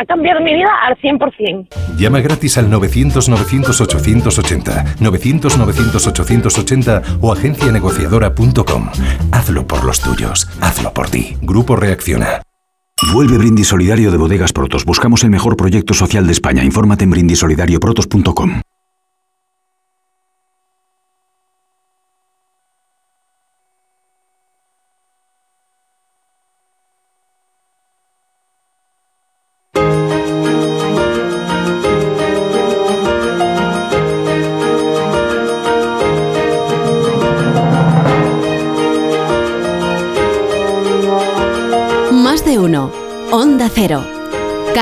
Ha 0.00 0.04
cambiado 0.06 0.40
mi 0.40 0.54
vida 0.54 0.70
al 0.82 0.96
100%. 0.96 1.68
Llama 1.98 2.20
gratis 2.20 2.56
al 2.56 2.70
900-900-880, 2.70 4.96
900-900-880 4.96 7.18
o 7.20 7.30
agencianegociadora.com. 7.30 8.88
Hazlo 9.30 9.66
por 9.66 9.84
los 9.84 10.00
tuyos, 10.00 10.48
hazlo 10.62 10.94
por 10.94 11.10
ti. 11.10 11.36
Grupo 11.42 11.76
Reacciona. 11.76 12.40
Vuelve 13.12 13.36
Brindis 13.36 13.68
Solidario 13.68 14.10
de 14.10 14.16
Bodegas 14.16 14.54
Protos. 14.54 14.86
Buscamos 14.86 15.22
el 15.22 15.28
mejor 15.28 15.58
proyecto 15.58 15.92
social 15.92 16.26
de 16.26 16.32
España. 16.32 16.64
Infórmate 16.64 17.04
en 17.04 17.10
brindisolidarioprotos.com. 17.10 18.62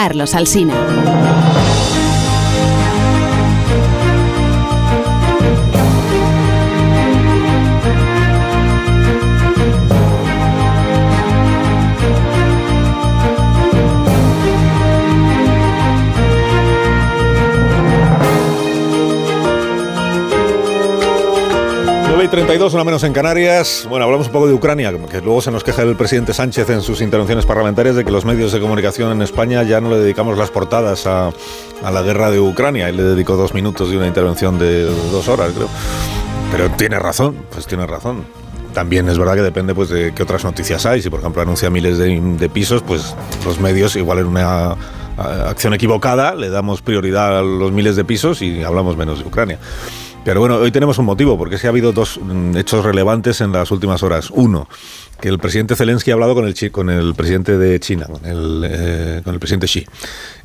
Carlos 0.09 0.34
Alsina. 0.34 1.57
Y 22.28 22.30
32, 22.30 22.74
una 22.74 22.84
menos 22.84 23.04
en 23.04 23.12
Canarias. 23.14 23.86
Bueno, 23.88 24.04
hablamos 24.04 24.26
un 24.26 24.32
poco 24.32 24.46
de 24.46 24.52
Ucrania, 24.52 24.92
que 25.10 25.20
luego 25.20 25.40
se 25.40 25.50
nos 25.50 25.64
queja 25.64 25.82
el 25.82 25.96
presidente 25.96 26.34
Sánchez 26.34 26.68
en 26.68 26.82
sus 26.82 27.00
intervenciones 27.00 27.46
parlamentarias 27.46 27.96
de 27.96 28.04
que 28.04 28.10
los 28.10 28.24
medios 28.24 28.52
de 28.52 28.60
comunicación 28.60 29.12
en 29.12 29.22
España 29.22 29.62
ya 29.62 29.80
no 29.80 29.88
le 29.88 29.98
dedicamos 29.98 30.36
las 30.36 30.50
portadas 30.50 31.06
a, 31.06 31.28
a 31.82 31.90
la 31.90 32.02
guerra 32.02 32.30
de 32.30 32.38
Ucrania. 32.38 32.90
Y 32.90 32.92
le 32.92 33.02
dedicó 33.02 33.36
dos 33.36 33.54
minutos 33.54 33.90
de 33.90 33.96
una 33.96 34.06
intervención 34.06 34.58
de 34.58 34.84
dos 34.84 35.28
horas, 35.28 35.52
creo. 35.54 35.68
Pero 36.52 36.70
tiene 36.76 36.98
razón, 36.98 37.36
pues 37.50 37.66
tiene 37.66 37.86
razón. 37.86 38.24
También 38.74 39.08
es 39.08 39.18
verdad 39.18 39.34
que 39.34 39.42
depende 39.42 39.74
pues, 39.74 39.88
de 39.88 40.12
qué 40.12 40.22
otras 40.22 40.44
noticias 40.44 40.84
hay. 40.86 41.00
Si, 41.00 41.08
por 41.08 41.20
ejemplo, 41.20 41.40
anuncia 41.40 41.70
miles 41.70 41.98
de, 41.98 42.20
de 42.20 42.48
pisos, 42.48 42.82
pues 42.82 43.14
los 43.44 43.58
medios, 43.58 43.96
igual 43.96 44.18
en 44.18 44.26
una 44.26 44.76
acción 45.16 45.72
equivocada, 45.72 46.34
le 46.34 46.50
damos 46.50 46.82
prioridad 46.82 47.38
a 47.38 47.42
los 47.42 47.72
miles 47.72 47.96
de 47.96 48.04
pisos 48.04 48.42
y 48.42 48.62
hablamos 48.62 48.96
menos 48.96 49.20
de 49.20 49.26
Ucrania. 49.26 49.58
Pero 50.24 50.40
bueno, 50.40 50.56
hoy 50.56 50.70
tenemos 50.70 50.98
un 50.98 51.06
motivo, 51.06 51.38
porque 51.38 51.54
es 51.54 51.60
que 51.60 51.66
ha 51.66 51.70
habido 51.70 51.92
dos 51.92 52.20
mm, 52.22 52.56
hechos 52.56 52.84
relevantes 52.84 53.40
en 53.40 53.52
las 53.52 53.70
últimas 53.70 54.02
horas. 54.02 54.30
Uno, 54.30 54.68
que 55.20 55.28
el 55.28 55.38
presidente 55.38 55.74
Zelensky 55.74 56.10
ha 56.10 56.14
hablado 56.14 56.34
con 56.34 56.46
el, 56.46 56.70
con 56.70 56.90
el 56.90 57.14
presidente 57.14 57.58
de 57.58 57.80
China, 57.80 58.06
con 58.06 58.24
el, 58.24 58.64
eh, 58.64 59.20
con 59.24 59.34
el 59.34 59.40
presidente 59.40 59.66
Xi. 59.66 59.86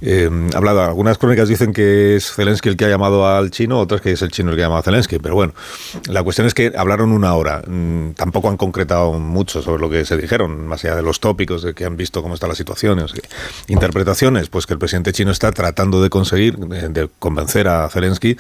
Eh, 0.02 0.30
ha 0.54 0.58
hablado, 0.58 0.82
algunas 0.82 1.18
crónicas 1.18 1.48
dicen 1.48 1.74
que 1.74 2.16
es 2.16 2.34
Zelensky 2.34 2.70
el 2.70 2.78
que 2.78 2.86
ha 2.86 2.90
llamado 2.90 3.28
al 3.28 3.52
chino, 3.52 3.80
otras 3.80 4.02
que 4.02 4.12
es 4.12 4.22
el 4.22 4.32
chino 4.32 4.50
el 4.52 4.56
que 4.58 4.64
ha 4.64 4.66
llamado 4.66 4.80
a 4.80 4.84
Zelensky, 4.84 5.20
pero 5.20 5.36
bueno, 5.36 5.54
la 6.10 6.24
cuestión 6.24 6.48
es 6.48 6.54
que 6.54 6.74
hablaron 6.76 7.12
una 7.12 7.36
hora. 7.36 7.62
Mm, 7.68 8.12
tampoco 8.12 8.50
han 8.50 8.58
concretado 8.58 9.14
mucho 9.14 9.62
sobre 9.62 9.82
lo 9.82 9.90
que 9.90 10.06
se 10.06 10.18
dijeron, 10.18 10.68
más 10.68 10.84
allá 10.84 10.96
de 10.96 11.04
los 11.04 11.20
tópicos 11.20 11.62
de 11.62 11.74
que 11.74 11.86
han 11.86 11.96
visto 11.96 12.22
cómo 12.24 12.34
está 12.34 12.48
la 12.48 12.56
situación. 12.56 13.06
interpretaciones, 13.68 14.50
pues 14.50 14.66
que 14.66 14.74
el 14.74 14.80
presidente 14.80 15.14
chino 15.14 15.32
está 15.32 15.52
tratando 15.52 16.02
de 16.02 16.10
conseguir, 16.10 16.58
de, 16.58 17.10
convencer 17.20 17.68
a 17.68 17.90
Zelensky 17.90 18.38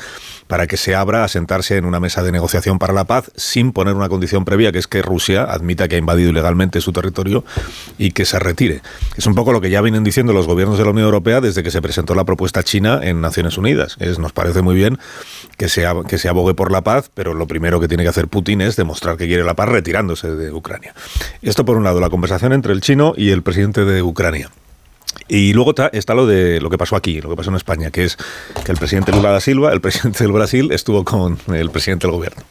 para 0.47 0.67
que 0.67 0.77
se 0.77 0.95
abra 0.95 1.23
a 1.23 1.27
sentarse 1.27 1.77
en 1.77 1.86
una 1.86 1.99
mesa 1.99 2.23
de 2.23 2.31
negociación 2.31 2.79
para 2.79 2.93
la 2.93 3.05
paz 3.05 3.31
sin 3.36 3.71
poner 3.71 3.93
una 3.93 4.09
condición 4.09 4.45
previa, 4.45 4.71
que 4.71 4.79
es 4.79 4.88
que 4.88 5.01
Rusia 5.01 5.43
admita 5.43 5.88
que 5.88 5.95
ha 5.95 5.99
invadido 5.99 6.22
ilegalmente 6.30 6.82
su 6.82 6.91
territorio 6.91 7.43
y 7.97 8.11
que 8.11 8.26
se 8.26 8.39
retire. 8.39 8.82
Es 9.15 9.26
un 9.26 9.36
poco 9.36 9.51
lo 9.51 9.61
que 9.61 9.69
ya 9.69 9.82
vienen 9.82 10.03
diciendo 10.03 10.34
los 10.34 10.47
gobiernos 10.47 10.78
de 10.78 10.86
la 10.86 10.91
Unión 10.91 11.05
Europea 11.05 11.41
desde 11.41 11.63
que 11.63 11.71
se 11.71 11.82
presentó 11.82 12.15
la 12.15 12.24
propuesta 12.24 12.63
china 12.63 12.99
en 13.01 13.21
Naciones 13.21 13.57
Unidas. 13.57 13.97
Nos 14.19 14.32
parece 14.32 14.61
muy 14.61 14.76
bien 14.76 14.99
que 15.57 15.69
se, 15.69 15.86
que 16.07 16.17
se 16.17 16.30
abogue 16.30 16.53
por 16.53 16.71
la 16.71 16.82
paz, 16.82 17.09
pero 17.13 17.34
lo 17.34 17.47
primero 17.47 17.80
que 17.80 17.88
tiene 17.88 18.03
que 18.03 18.09
hacer 18.09 18.28
Putin 18.28 18.61
es 18.61 18.76
demostrar 18.76 19.17
que 19.17 19.28
quiere 19.28 19.43
la 19.43 19.55
paz 19.55 19.69
retirándose 19.69 20.32
de 20.32 20.51
Ucrania. 20.51 20.93
Esto 21.41 21.65
por 21.65 21.78
un 21.78 21.84
lado, 21.84 21.99
la 21.99 22.09
conversación 22.09 22.53
entre 22.53 22.74
el 22.74 22.82
chino 22.82 23.13
y 23.15 23.30
el 23.30 23.43
presidente 23.43 23.86
de 23.86 24.01
Ucrania. 24.01 24.49
Y 25.28 25.53
luego 25.53 25.74
está, 25.91 26.14
lo 26.14 26.28
de 26.28 26.59
lo 26.59 26.70
que 26.70 26.78
pasó 26.78 26.95
aquí, 26.95 27.22
lo 27.22 27.30
que 27.30 27.36
pasó 27.36 27.49
en 27.49 27.55
España, 27.55 27.91
que 27.91 28.03
es 28.03 28.18
que 28.66 28.72
el 28.72 28.78
presidente 28.78 29.11
Lula 29.11 29.32
da 29.32 29.39
Silva, 29.39 29.72
el 29.72 29.82
presidente 29.82 30.24
del 30.24 30.34
Brasil, 30.34 30.72
estuvo 30.72 31.03
con 31.03 31.38
el 31.53 31.70
presidente 31.70 32.07
del 32.07 32.16
gobierno, 32.16 32.43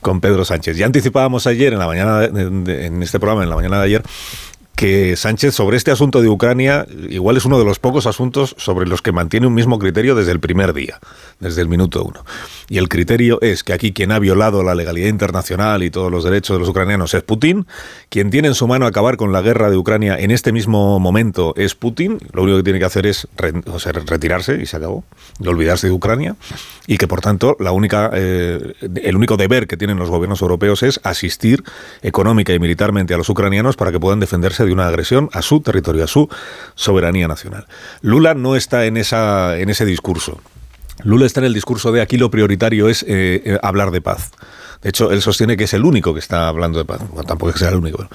con 0.00 0.20
Pedro 0.20 0.44
Sánchez. 0.44 0.76
Ya 0.76 0.86
anticipábamos 0.86 1.46
ayer 1.46 1.72
en 1.72 1.78
la 1.78 1.86
mañana 1.86 2.24
en 2.24 3.02
este 3.02 3.18
programa, 3.18 3.44
en 3.44 3.50
la 3.50 3.56
mañana 3.56 3.78
de 3.78 3.84
ayer, 3.84 4.02
que 4.78 5.16
Sánchez 5.16 5.56
sobre 5.56 5.76
este 5.76 5.90
asunto 5.90 6.22
de 6.22 6.28
Ucrania 6.28 6.86
igual 7.10 7.36
es 7.36 7.44
uno 7.44 7.58
de 7.58 7.64
los 7.64 7.80
pocos 7.80 8.06
asuntos 8.06 8.54
sobre 8.58 8.86
los 8.86 9.02
que 9.02 9.10
mantiene 9.10 9.48
un 9.48 9.54
mismo 9.54 9.76
criterio 9.80 10.14
desde 10.14 10.30
el 10.30 10.38
primer 10.38 10.72
día, 10.72 11.00
desde 11.40 11.62
el 11.62 11.68
minuto 11.68 12.04
uno. 12.04 12.24
Y 12.68 12.78
el 12.78 12.88
criterio 12.88 13.40
es 13.42 13.64
que 13.64 13.72
aquí 13.72 13.92
quien 13.92 14.12
ha 14.12 14.20
violado 14.20 14.62
la 14.62 14.76
legalidad 14.76 15.08
internacional 15.08 15.82
y 15.82 15.90
todos 15.90 16.12
los 16.12 16.22
derechos 16.22 16.54
de 16.54 16.60
los 16.60 16.68
ucranianos 16.68 17.12
es 17.12 17.24
Putin, 17.24 17.66
quien 18.08 18.30
tiene 18.30 18.46
en 18.46 18.54
su 18.54 18.68
mano 18.68 18.86
acabar 18.86 19.16
con 19.16 19.32
la 19.32 19.42
guerra 19.42 19.68
de 19.68 19.76
Ucrania 19.76 20.16
en 20.16 20.30
este 20.30 20.52
mismo 20.52 21.00
momento 21.00 21.54
es 21.56 21.74
Putin, 21.74 22.20
lo 22.32 22.44
único 22.44 22.58
que 22.58 22.62
tiene 22.62 22.78
que 22.78 22.84
hacer 22.84 23.04
es 23.06 23.26
retirarse 24.06 24.62
y 24.62 24.66
se 24.66 24.76
acabó, 24.76 25.02
y 25.40 25.48
olvidarse 25.48 25.88
de 25.88 25.92
Ucrania, 25.92 26.36
y 26.86 26.98
que 26.98 27.08
por 27.08 27.20
tanto 27.20 27.56
la 27.58 27.72
única, 27.72 28.12
eh, 28.14 28.74
el 29.02 29.16
único 29.16 29.36
deber 29.36 29.66
que 29.66 29.76
tienen 29.76 29.98
los 29.98 30.08
gobiernos 30.08 30.40
europeos 30.40 30.84
es 30.84 31.00
asistir 31.02 31.64
económica 32.00 32.52
y 32.52 32.60
militarmente 32.60 33.12
a 33.12 33.16
los 33.16 33.28
ucranianos 33.28 33.74
para 33.74 33.90
que 33.90 33.98
puedan 33.98 34.20
defenderse 34.20 34.67
de 34.68 34.74
una 34.74 34.86
agresión 34.86 35.28
a 35.32 35.42
su 35.42 35.60
territorio, 35.60 36.04
a 36.04 36.06
su 36.06 36.28
soberanía 36.74 37.28
nacional. 37.28 37.66
Lula 38.00 38.34
no 38.34 38.56
está 38.56 38.86
en, 38.86 38.96
esa, 38.96 39.58
en 39.58 39.70
ese 39.70 39.84
discurso. 39.84 40.40
Lula 41.04 41.26
está 41.26 41.40
en 41.40 41.46
el 41.46 41.54
discurso 41.54 41.92
de 41.92 42.00
aquí 42.00 42.16
lo 42.16 42.30
prioritario 42.30 42.88
es 42.88 43.02
eh, 43.04 43.42
eh, 43.44 43.58
hablar 43.62 43.90
de 43.90 44.00
paz. 44.00 44.32
De 44.82 44.90
hecho, 44.90 45.10
él 45.10 45.22
sostiene 45.22 45.56
que 45.56 45.64
es 45.64 45.74
el 45.74 45.84
único 45.84 46.14
que 46.14 46.20
está 46.20 46.46
hablando 46.46 46.78
de 46.78 46.84
paz. 46.84 47.00
Bueno, 47.08 47.24
tampoco 47.24 47.50
es 47.50 47.54
que 47.54 47.60
sea 47.60 47.70
el 47.70 47.76
único. 47.76 48.06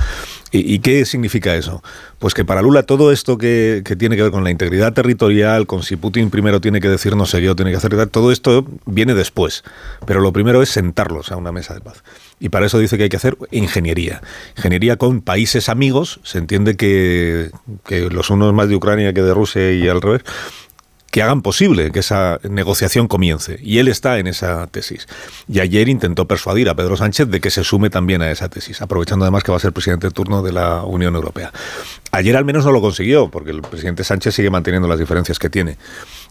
¿Y, 0.52 0.80
qué 0.80 1.04
significa 1.04 1.56
eso? 1.56 1.84
Pues 2.20 2.34
que 2.34 2.46
para 2.46 2.62
Lula 2.62 2.84
todo 2.84 3.12
esto 3.12 3.38
que, 3.38 3.84
tiene 3.98 4.16
que 4.16 4.22
ver 4.22 4.32
con 4.32 4.44
la 4.44 4.52
integridad 4.52 4.94
territorial, 4.94 5.66
con 5.66 5.84
si 5.84 5.96
Putin 5.96 6.30
primero 6.30 6.62
tiene 6.62 6.80
que 6.80 6.88
decir 6.88 7.16
no 7.16 7.26
sé 7.26 7.42
qué 7.42 7.50
o 7.50 7.56
tiene 7.56 7.72
que 7.72 7.78
hacer 7.78 8.08
todo 8.08 8.32
esto 8.32 8.66
viene 8.86 9.14
después. 9.14 9.64
Pero 10.06 10.22
lo 10.22 10.32
primero 10.32 10.62
es 10.62 10.70
sentarlos 10.70 11.32
a 11.32 11.38
una 11.38 11.52
mesa 11.52 11.74
de 11.74 11.82
paz. 11.82 12.04
Y 12.40 12.50
para 12.50 12.66
eso 12.66 12.80
dice 12.80 12.98
que 12.98 13.04
hay 13.04 13.10
que 13.10 13.18
hacer 13.18 13.38
ingeniería. 13.52 14.22
Ingeniería 14.58 14.98
con 14.98 15.22
países 15.22 15.70
amigos. 15.70 16.20
Se 16.24 16.38
entiende 16.38 16.76
que, 16.76 17.52
que 17.86 18.10
los 18.10 18.30
unos 18.30 18.54
más 18.54 18.70
de 18.70 18.76
Ucrania 18.76 19.14
que 19.14 19.22
de 19.22 19.34
Rusia 19.34 19.72
y 19.72 19.88
al 19.88 20.02
revés 20.02 20.24
que 21.14 21.22
hagan 21.22 21.44
posible 21.44 21.92
que 21.92 22.00
esa 22.00 22.40
negociación 22.42 23.08
comience. 23.08 23.60
Y 23.62 23.78
él 23.78 23.88
está 23.88 24.18
en 24.18 24.26
esa 24.26 24.66
tesis. 24.66 25.08
Y 25.48 25.60
ayer 25.60 25.88
intentó 25.88 26.28
persuadir 26.28 26.70
a 26.70 26.76
Pedro 26.76 26.98
Sánchez 26.98 27.28
de 27.28 27.40
que 27.40 27.52
se 27.52 27.64
sume 27.64 27.92
también 27.92 28.24
a 28.24 28.32
esa 28.32 28.50
tesis, 28.50 28.82
aprovechando 28.82 29.24
además 29.24 29.44
que 29.44 29.52
va 29.52 29.58
a 29.58 29.60
ser 29.60 29.74
presidente 29.74 30.08
de 30.08 30.12
turno 30.12 30.42
de 30.42 30.54
la 30.54 30.82
Unión 30.82 31.14
Europea. 31.14 31.52
Ayer 32.12 32.36
al 32.36 32.46
menos 32.46 32.66
no 32.66 32.72
lo 32.72 32.82
consiguió, 32.82 33.30
porque 33.30 33.52
el 33.52 33.62
presidente 33.62 34.04
Sánchez 34.04 34.34
sigue 34.34 34.50
manteniendo 34.50 34.88
las 34.88 34.98
diferencias 34.98 35.38
que 35.38 35.52
tiene 35.52 35.78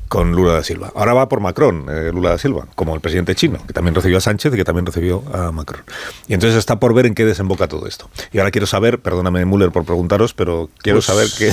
con 0.08 0.32
Lula 0.32 0.52
da 0.52 0.62
Silva. 0.62 0.92
Ahora 0.94 1.14
va 1.14 1.28
por 1.28 1.40
Macron, 1.40 1.86
eh, 1.88 2.10
Lula 2.12 2.30
da 2.30 2.38
Silva, 2.38 2.66
como 2.74 2.94
el 2.94 3.00
presidente 3.00 3.34
chino, 3.34 3.58
que 3.66 3.72
también 3.72 3.94
recibió 3.94 4.18
a 4.18 4.20
Sánchez 4.20 4.52
y 4.52 4.56
que 4.56 4.64
también 4.64 4.84
recibió 4.84 5.22
a 5.32 5.52
Macron. 5.52 5.82
Y 6.28 6.34
entonces 6.34 6.58
está 6.58 6.78
por 6.78 6.92
ver 6.92 7.06
en 7.06 7.14
qué 7.14 7.24
desemboca 7.24 7.66
todo 7.68 7.86
esto. 7.86 8.10
Y 8.32 8.38
ahora 8.38 8.50
quiero 8.50 8.66
saber, 8.66 8.98
perdóname 8.98 9.44
Müller 9.46 9.70
por 9.70 9.84
preguntaros, 9.84 10.34
pero 10.34 10.68
quiero 10.78 10.98
pues 10.98 11.06
saber 11.06 11.28
qué... 11.38 11.52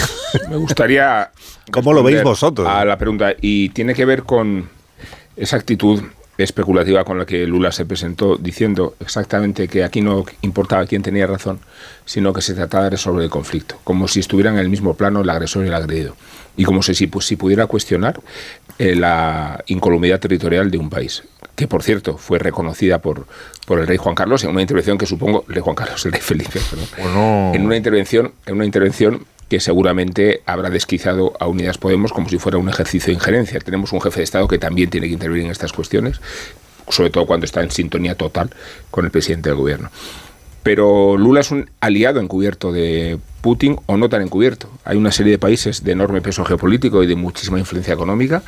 Me 0.49 0.57
gustaría... 0.57 1.31
¿Cómo 1.71 1.93
lo 1.93 2.03
veis 2.03 2.21
vosotros? 2.23 2.67
A 2.67 2.83
la 2.83 2.97
pregunta, 2.97 3.33
y 3.39 3.69
tiene 3.69 3.93
que 3.93 4.03
ver 4.03 4.23
con 4.23 4.69
esa 5.37 5.55
actitud 5.55 6.03
especulativa 6.37 7.03
con 7.03 7.17
la 7.17 7.25
que 7.25 7.45
Lula 7.45 7.71
se 7.71 7.85
presentó 7.85 8.37
diciendo 8.37 8.95
exactamente 8.99 9.67
que 9.67 9.83
aquí 9.83 10.01
no 10.01 10.25
importaba 10.41 10.85
quién 10.85 11.01
tenía 11.01 11.27
razón, 11.27 11.59
sino 12.05 12.33
que 12.33 12.41
se 12.41 12.53
trataba 12.53 12.85
de 12.85 12.91
resolver 12.91 13.23
el 13.23 13.29
conflicto, 13.29 13.77
como 13.83 14.07
si 14.07 14.21
estuvieran 14.21 14.55
en 14.55 14.61
el 14.61 14.69
mismo 14.69 14.93
plano 14.93 15.21
el 15.21 15.29
agresor 15.29 15.65
y 15.65 15.67
el 15.67 15.73
agredido 15.73 16.15
y 16.57 16.63
como 16.63 16.81
si, 16.81 17.07
pues, 17.07 17.25
si 17.25 17.35
pudiera 17.35 17.67
cuestionar 17.67 18.19
eh, 18.77 18.95
la 18.95 19.63
incolumidad 19.67 20.19
territorial 20.19 20.71
de 20.71 20.77
un 20.77 20.89
país, 20.89 21.23
que 21.55 21.67
por 21.67 21.83
cierto 21.83 22.17
fue 22.17 22.39
reconocida 22.39 22.99
por, 22.99 23.27
por 23.65 23.79
el 23.79 23.87
rey 23.87 23.97
Juan 23.97 24.15
Carlos 24.15 24.43
en 24.43 24.51
una 24.51 24.61
intervención 24.61 24.97
que 24.97 25.05
supongo, 25.05 25.45
el 25.47 25.55
rey 25.55 25.63
Juan 25.63 25.75
Carlos, 25.75 26.05
el 26.05 26.11
rey 26.11 26.21
Felipe, 26.21 26.59
en 27.53 27.65
una 27.65 27.75
intervención, 27.75 28.33
en 28.45 28.55
una 28.55 28.65
intervención 28.65 29.25
que 29.49 29.59
seguramente 29.59 30.41
habrá 30.45 30.69
desquiciado 30.69 31.33
a 31.39 31.47
Unidas 31.47 31.77
Podemos 31.77 32.13
como 32.13 32.29
si 32.29 32.37
fuera 32.37 32.57
un 32.57 32.69
ejercicio 32.69 33.07
de 33.07 33.13
injerencia. 33.13 33.59
Tenemos 33.59 33.91
un 33.91 33.99
jefe 33.99 34.19
de 34.19 34.23
Estado 34.23 34.47
que 34.47 34.59
también 34.59 34.89
tiene 34.89 35.07
que 35.07 35.13
intervenir 35.13 35.45
en 35.45 35.51
estas 35.51 35.73
cuestiones, 35.73 36.21
sobre 36.87 37.09
todo 37.09 37.25
cuando 37.25 37.45
está 37.45 37.61
en 37.63 37.71
sintonía 37.71 38.15
total 38.15 38.51
con 38.91 39.05
el 39.05 39.11
presidente 39.11 39.49
del 39.49 39.57
gobierno. 39.57 39.89
Pero 40.63 41.17
Lula 41.17 41.41
es 41.41 41.51
un 41.51 41.69
aliado 41.79 42.19
encubierto 42.19 42.71
de 42.71 43.17
Putin 43.41 43.77
o 43.85 43.97
no 43.97 44.09
tan 44.09 44.21
encubierto. 44.21 44.69
Hay 44.83 44.97
una 44.97 45.11
serie 45.11 45.31
de 45.31 45.39
países 45.39 45.83
de 45.83 45.91
enorme 45.93 46.21
peso 46.21 46.43
geopolítico 46.43 47.03
y 47.03 47.07
de 47.07 47.15
muchísima 47.15 47.59
influencia 47.59 47.93
económica 47.93 48.43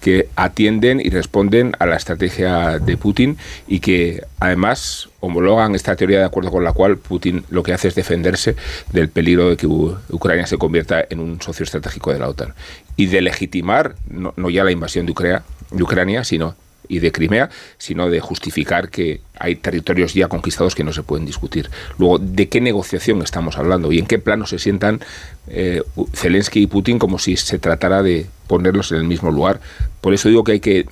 que 0.00 0.28
atienden 0.36 1.00
y 1.00 1.10
responden 1.10 1.72
a 1.78 1.86
la 1.86 1.96
estrategia 1.96 2.78
de 2.78 2.96
Putin 2.96 3.36
y 3.66 3.80
que 3.80 4.22
además 4.38 5.08
homologan 5.20 5.74
esta 5.74 5.96
teoría 5.96 6.20
de 6.20 6.24
acuerdo 6.24 6.50
con 6.50 6.64
la 6.64 6.72
cual 6.72 6.98
Putin 6.98 7.44
lo 7.50 7.62
que 7.62 7.72
hace 7.72 7.88
es 7.88 7.94
defenderse 7.94 8.56
del 8.92 9.08
peligro 9.08 9.50
de 9.50 9.56
que 9.56 9.66
Ucrania 9.66 10.46
se 10.46 10.58
convierta 10.58 11.04
en 11.08 11.20
un 11.20 11.40
socio 11.42 11.64
estratégico 11.64 12.12
de 12.12 12.20
la 12.20 12.28
OTAN 12.28 12.54
y 12.96 13.06
de 13.06 13.20
legitimar 13.22 13.96
no, 14.08 14.32
ya 14.50 14.64
la 14.64 14.70
invasión 14.70 15.06
de 15.06 15.12
Ucrania, 15.12 15.42
de 15.70 15.82
Ucrania 15.82 16.24
sino 16.24 16.54
y 16.88 16.98
de 16.98 17.12
Crimea, 17.12 17.50
sino 17.78 18.08
de 18.08 18.20
justificar 18.20 18.88
que 18.88 19.20
hay 19.38 19.56
territorios 19.56 20.14
ya 20.14 20.28
conquistados 20.28 20.74
que 20.74 20.84
no 20.84 20.92
se 20.92 21.02
pueden 21.02 21.26
discutir. 21.26 21.70
Luego, 21.98 22.18
¿de 22.18 22.48
qué 22.48 22.60
negociación 22.60 23.22
estamos 23.22 23.58
hablando 23.58 23.92
y 23.92 23.98
en 23.98 24.06
qué 24.06 24.18
plano 24.18 24.46
se 24.46 24.58
sientan 24.58 25.00
eh, 25.48 25.82
Zelensky 26.12 26.62
y 26.62 26.66
Putin 26.66 26.98
como 26.98 27.18
si 27.18 27.36
se 27.36 27.58
tratara 27.58 28.02
de 28.02 28.26
ponerlos 28.46 28.92
en 28.92 28.98
el 28.98 29.04
mismo 29.04 29.30
lugar? 29.30 29.60
Por 30.00 30.14
eso 30.14 30.28
digo 30.28 30.44
que 30.44 30.52
hay 30.52 30.60
que 30.60 30.86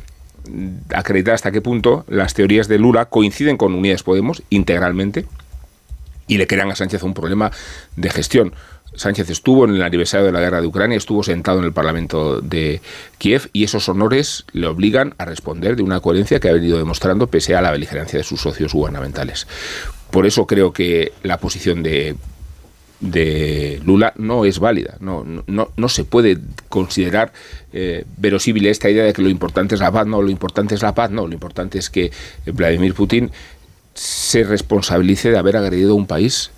mm, 0.49 0.95
acreditar 0.95 1.35
hasta 1.35 1.53
qué 1.53 1.61
punto 1.61 2.05
las 2.09 2.35
teorías 2.35 2.69
de 2.69 2.79
Lula 2.79 3.07
coinciden 3.07 3.57
con 3.57 3.75
Unidas 3.75 4.03
Podemos 4.03 4.43
integralmente 4.51 5.27
y 6.27 6.39
le 6.39 6.47
crean 6.47 6.71
a 6.71 6.77
Sánchez 6.77 7.03
un 7.03 7.15
problema 7.15 7.51
de 7.97 8.11
gestión. 8.11 8.55
Sánchez 8.97 9.31
estuvo 9.31 9.65
en 9.65 9.75
el 9.75 9.83
aniversario 9.83 10.27
de 10.27 10.33
la 10.33 10.41
guerra 10.41 10.61
de 10.61 10.67
Ucrania, 10.67 10.97
estuvo 10.97 11.23
sentado 11.23 11.59
en 11.59 11.65
el 11.65 11.73
Parlamento 11.73 12.41
de 12.41 12.81
Kiev 13.19 13.49
y 13.53 13.65
esos 13.65 13.89
honores 13.89 14.45
le 14.53 14.67
obligan 14.67 15.15
a 15.19 15.25
responder 15.25 15.77
de 15.77 15.83
una 15.83 16.01
coherencia 16.01 16.41
que 16.41 16.49
ha 16.49 16.53
venido 16.53 16.79
demostrando 16.79 17.27
pese 17.27 17.55
a 17.55 17.61
la 17.61 17.71
beligerancia 17.71 18.19
de 18.19 18.25
sus 18.25 18.41
socios 18.41 18.73
gubernamentales. 18.73 19.47
Por 20.11 20.27
eso 20.27 20.47
creo 20.47 20.73
que 20.73 21.13
la 21.23 21.39
posición 21.39 21.83
de, 21.83 22.17
de 23.01 23.81
Lula 23.85 24.13
no 24.17 24.45
es 24.45 24.59
válida. 24.61 24.97
No, 25.01 25.25
no, 25.25 25.69
no 25.77 25.89
se 25.89 26.05
puede 26.05 26.39
considerar 26.69 27.33
eh, 27.73 28.05
verosímil 28.17 28.67
esta 28.67 28.89
idea 28.89 29.05
de 29.05 29.13
que 29.13 29.23
lo 29.23 29.29
importante 29.29 29.75
es 29.75 29.81
la 29.81 29.91
paz. 29.91 30.07
No, 30.07 30.23
lo 30.23 30.31
importante 30.31 30.75
es 30.75 30.83
la 30.83 30.95
paz. 30.95 31.11
No, 31.11 31.27
lo 31.27 31.35
importante 31.35 31.79
es 31.79 31.91
que 31.91 32.13
Vladimir 32.47 32.95
Putin 32.95 33.31
se 33.95 34.43
responsabilice 34.43 35.31
de 35.31 35.39
haber 35.39 35.57
agredido 35.57 35.95
un 35.95 36.07
país 36.07 36.51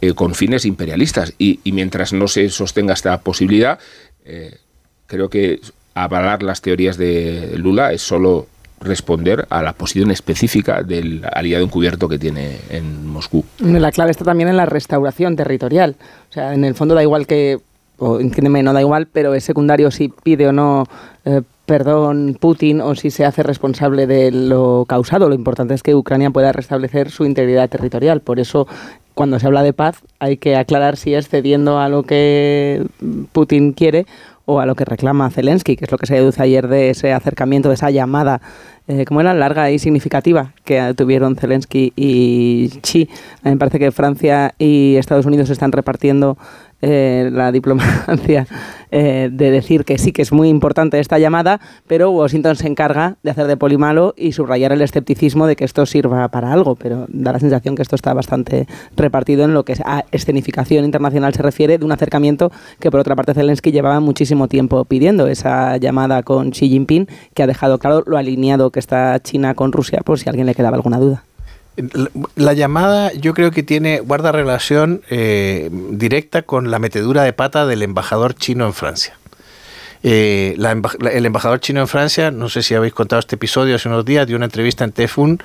eh, 0.00 0.14
con 0.14 0.34
fines 0.34 0.64
imperialistas. 0.64 1.34
Y, 1.38 1.60
mientras 1.72 2.12
no 2.12 2.28
se 2.28 2.48
sostenga 2.50 2.94
esta 2.94 3.20
posibilidad, 3.20 3.78
eh, 4.24 4.56
creo 5.06 5.28
que 5.28 5.60
avalar 5.94 6.42
las 6.42 6.62
teorías 6.62 6.96
de 6.96 7.54
Lula 7.56 7.92
es 7.92 8.02
solo 8.02 8.46
responder 8.80 9.46
a 9.50 9.62
la 9.62 9.72
posición 9.72 10.10
específica 10.10 10.82
del 10.82 11.24
aliado 11.32 11.64
encubierto 11.64 12.08
que 12.08 12.18
tiene 12.18 12.58
en 12.70 13.06
Moscú. 13.06 13.44
La 13.58 13.90
clave 13.90 14.12
está 14.12 14.24
también 14.24 14.48
en 14.48 14.56
la 14.56 14.66
restauración 14.66 15.34
territorial. 15.34 15.96
O 16.30 16.32
sea, 16.32 16.54
en 16.54 16.64
el 16.64 16.74
fondo 16.76 16.94
da 16.94 17.02
igual 17.02 17.26
que 17.26 17.58
o 17.98 18.20
entiéndeme, 18.20 18.62
no 18.62 18.72
da 18.72 18.80
igual, 18.80 19.08
pero 19.12 19.34
es 19.34 19.44
secundario 19.44 19.90
si 19.90 20.08
pide 20.08 20.46
o 20.46 20.52
no 20.52 20.86
eh, 21.24 21.42
perdón 21.68 22.36
Putin 22.40 22.80
o 22.80 22.94
si 22.94 23.10
se 23.10 23.26
hace 23.26 23.42
responsable 23.42 24.06
de 24.06 24.32
lo 24.32 24.86
causado. 24.88 25.28
Lo 25.28 25.34
importante 25.34 25.74
es 25.74 25.82
que 25.82 25.94
Ucrania 25.94 26.30
pueda 26.30 26.50
restablecer 26.50 27.10
su 27.10 27.26
integridad 27.26 27.68
territorial. 27.68 28.22
Por 28.22 28.40
eso, 28.40 28.66
cuando 29.12 29.38
se 29.38 29.46
habla 29.46 29.62
de 29.62 29.74
paz, 29.74 30.00
hay 30.18 30.38
que 30.38 30.56
aclarar 30.56 30.96
si 30.96 31.14
es 31.14 31.28
cediendo 31.28 31.78
a 31.78 31.90
lo 31.90 32.04
que 32.04 32.86
Putin 33.32 33.74
quiere 33.74 34.06
o 34.46 34.60
a 34.60 34.66
lo 34.66 34.76
que 34.76 34.86
reclama 34.86 35.28
Zelensky, 35.28 35.76
que 35.76 35.84
es 35.84 35.92
lo 35.92 35.98
que 35.98 36.06
se 36.06 36.14
deduce 36.14 36.42
ayer 36.42 36.68
de 36.68 36.88
ese 36.88 37.12
acercamiento, 37.12 37.68
de 37.68 37.74
esa 37.74 37.90
llamada, 37.90 38.40
eh, 38.86 39.04
como 39.04 39.20
era 39.20 39.34
larga 39.34 39.70
y 39.70 39.78
significativa, 39.78 40.54
que 40.64 40.94
tuvieron 40.96 41.36
Zelensky 41.36 41.92
y 41.96 42.70
Xi. 42.80 43.10
Me 43.42 43.58
parece 43.58 43.78
que 43.78 43.92
Francia 43.92 44.54
y 44.58 44.96
Estados 44.96 45.26
Unidos 45.26 45.50
están 45.50 45.70
repartiendo 45.70 46.38
eh, 46.80 47.28
la 47.32 47.50
diplomacia 47.50 48.46
eh, 48.90 49.30
de 49.32 49.50
decir 49.50 49.84
que 49.84 49.98
sí 49.98 50.12
que 50.12 50.22
es 50.22 50.32
muy 50.32 50.48
importante 50.48 51.00
esta 51.00 51.18
llamada, 51.18 51.60
pero 51.86 52.10
Washington 52.10 52.56
se 52.56 52.68
encarga 52.68 53.16
de 53.22 53.30
hacer 53.30 53.46
de 53.46 53.56
polimalo 53.56 54.14
y 54.16 54.32
subrayar 54.32 54.72
el 54.72 54.82
escepticismo 54.82 55.46
de 55.46 55.56
que 55.56 55.64
esto 55.64 55.86
sirva 55.86 56.28
para 56.28 56.52
algo, 56.52 56.76
pero 56.76 57.06
da 57.08 57.32
la 57.32 57.40
sensación 57.40 57.74
que 57.74 57.82
esto 57.82 57.96
está 57.96 58.14
bastante 58.14 58.66
repartido 58.96 59.44
en 59.44 59.54
lo 59.54 59.64
que 59.64 59.74
a 59.84 60.04
escenificación 60.12 60.84
internacional 60.84 61.34
se 61.34 61.42
refiere 61.42 61.78
de 61.78 61.84
un 61.84 61.92
acercamiento 61.92 62.52
que 62.78 62.90
por 62.90 63.00
otra 63.00 63.16
parte 63.16 63.34
Zelensky 63.34 63.72
llevaba 63.72 64.00
muchísimo 64.00 64.48
tiempo 64.48 64.84
pidiendo, 64.84 65.26
esa 65.26 65.76
llamada 65.78 66.22
con 66.22 66.50
Xi 66.52 66.68
Jinping 66.68 67.08
que 67.34 67.42
ha 67.42 67.46
dejado 67.46 67.78
claro 67.78 68.04
lo 68.06 68.16
alineado 68.16 68.70
que 68.70 68.78
está 68.78 69.18
China 69.20 69.54
con 69.54 69.72
Rusia, 69.72 70.00
por 70.04 70.18
si 70.18 70.28
a 70.28 70.30
alguien 70.30 70.46
le 70.46 70.54
quedaba 70.54 70.76
alguna 70.76 70.98
duda. 70.98 71.24
La, 72.34 72.52
llamada 72.54 73.12
yo 73.12 73.34
creo 73.34 73.50
que 73.50 73.62
tiene 73.62 74.00
guarda 74.00 74.32
relación 74.32 75.02
eh, 75.10 75.70
directa 75.90 76.42
con 76.42 76.70
la 76.70 76.78
metedura 76.78 77.22
de 77.22 77.32
pata 77.32 77.66
del 77.66 77.82
embajador 77.82 78.34
chino 78.34 78.66
en 78.66 78.74
Francia. 78.74 79.16
Eh, 80.02 80.56
el 80.56 81.26
embajador 81.26 81.60
chino 81.60 81.80
en 81.80 81.88
Francia, 81.88 82.30
no 82.30 82.48
sé 82.48 82.62
si 82.62 82.74
habéis 82.74 82.92
contado 82.92 83.20
este 83.20 83.34
episodio 83.36 83.74
hace 83.74 83.88
unos 83.88 84.04
días, 84.04 84.26
dio 84.26 84.36
una 84.36 84.46
entrevista 84.46 84.84
en 84.84 84.92
Tefun 84.92 85.42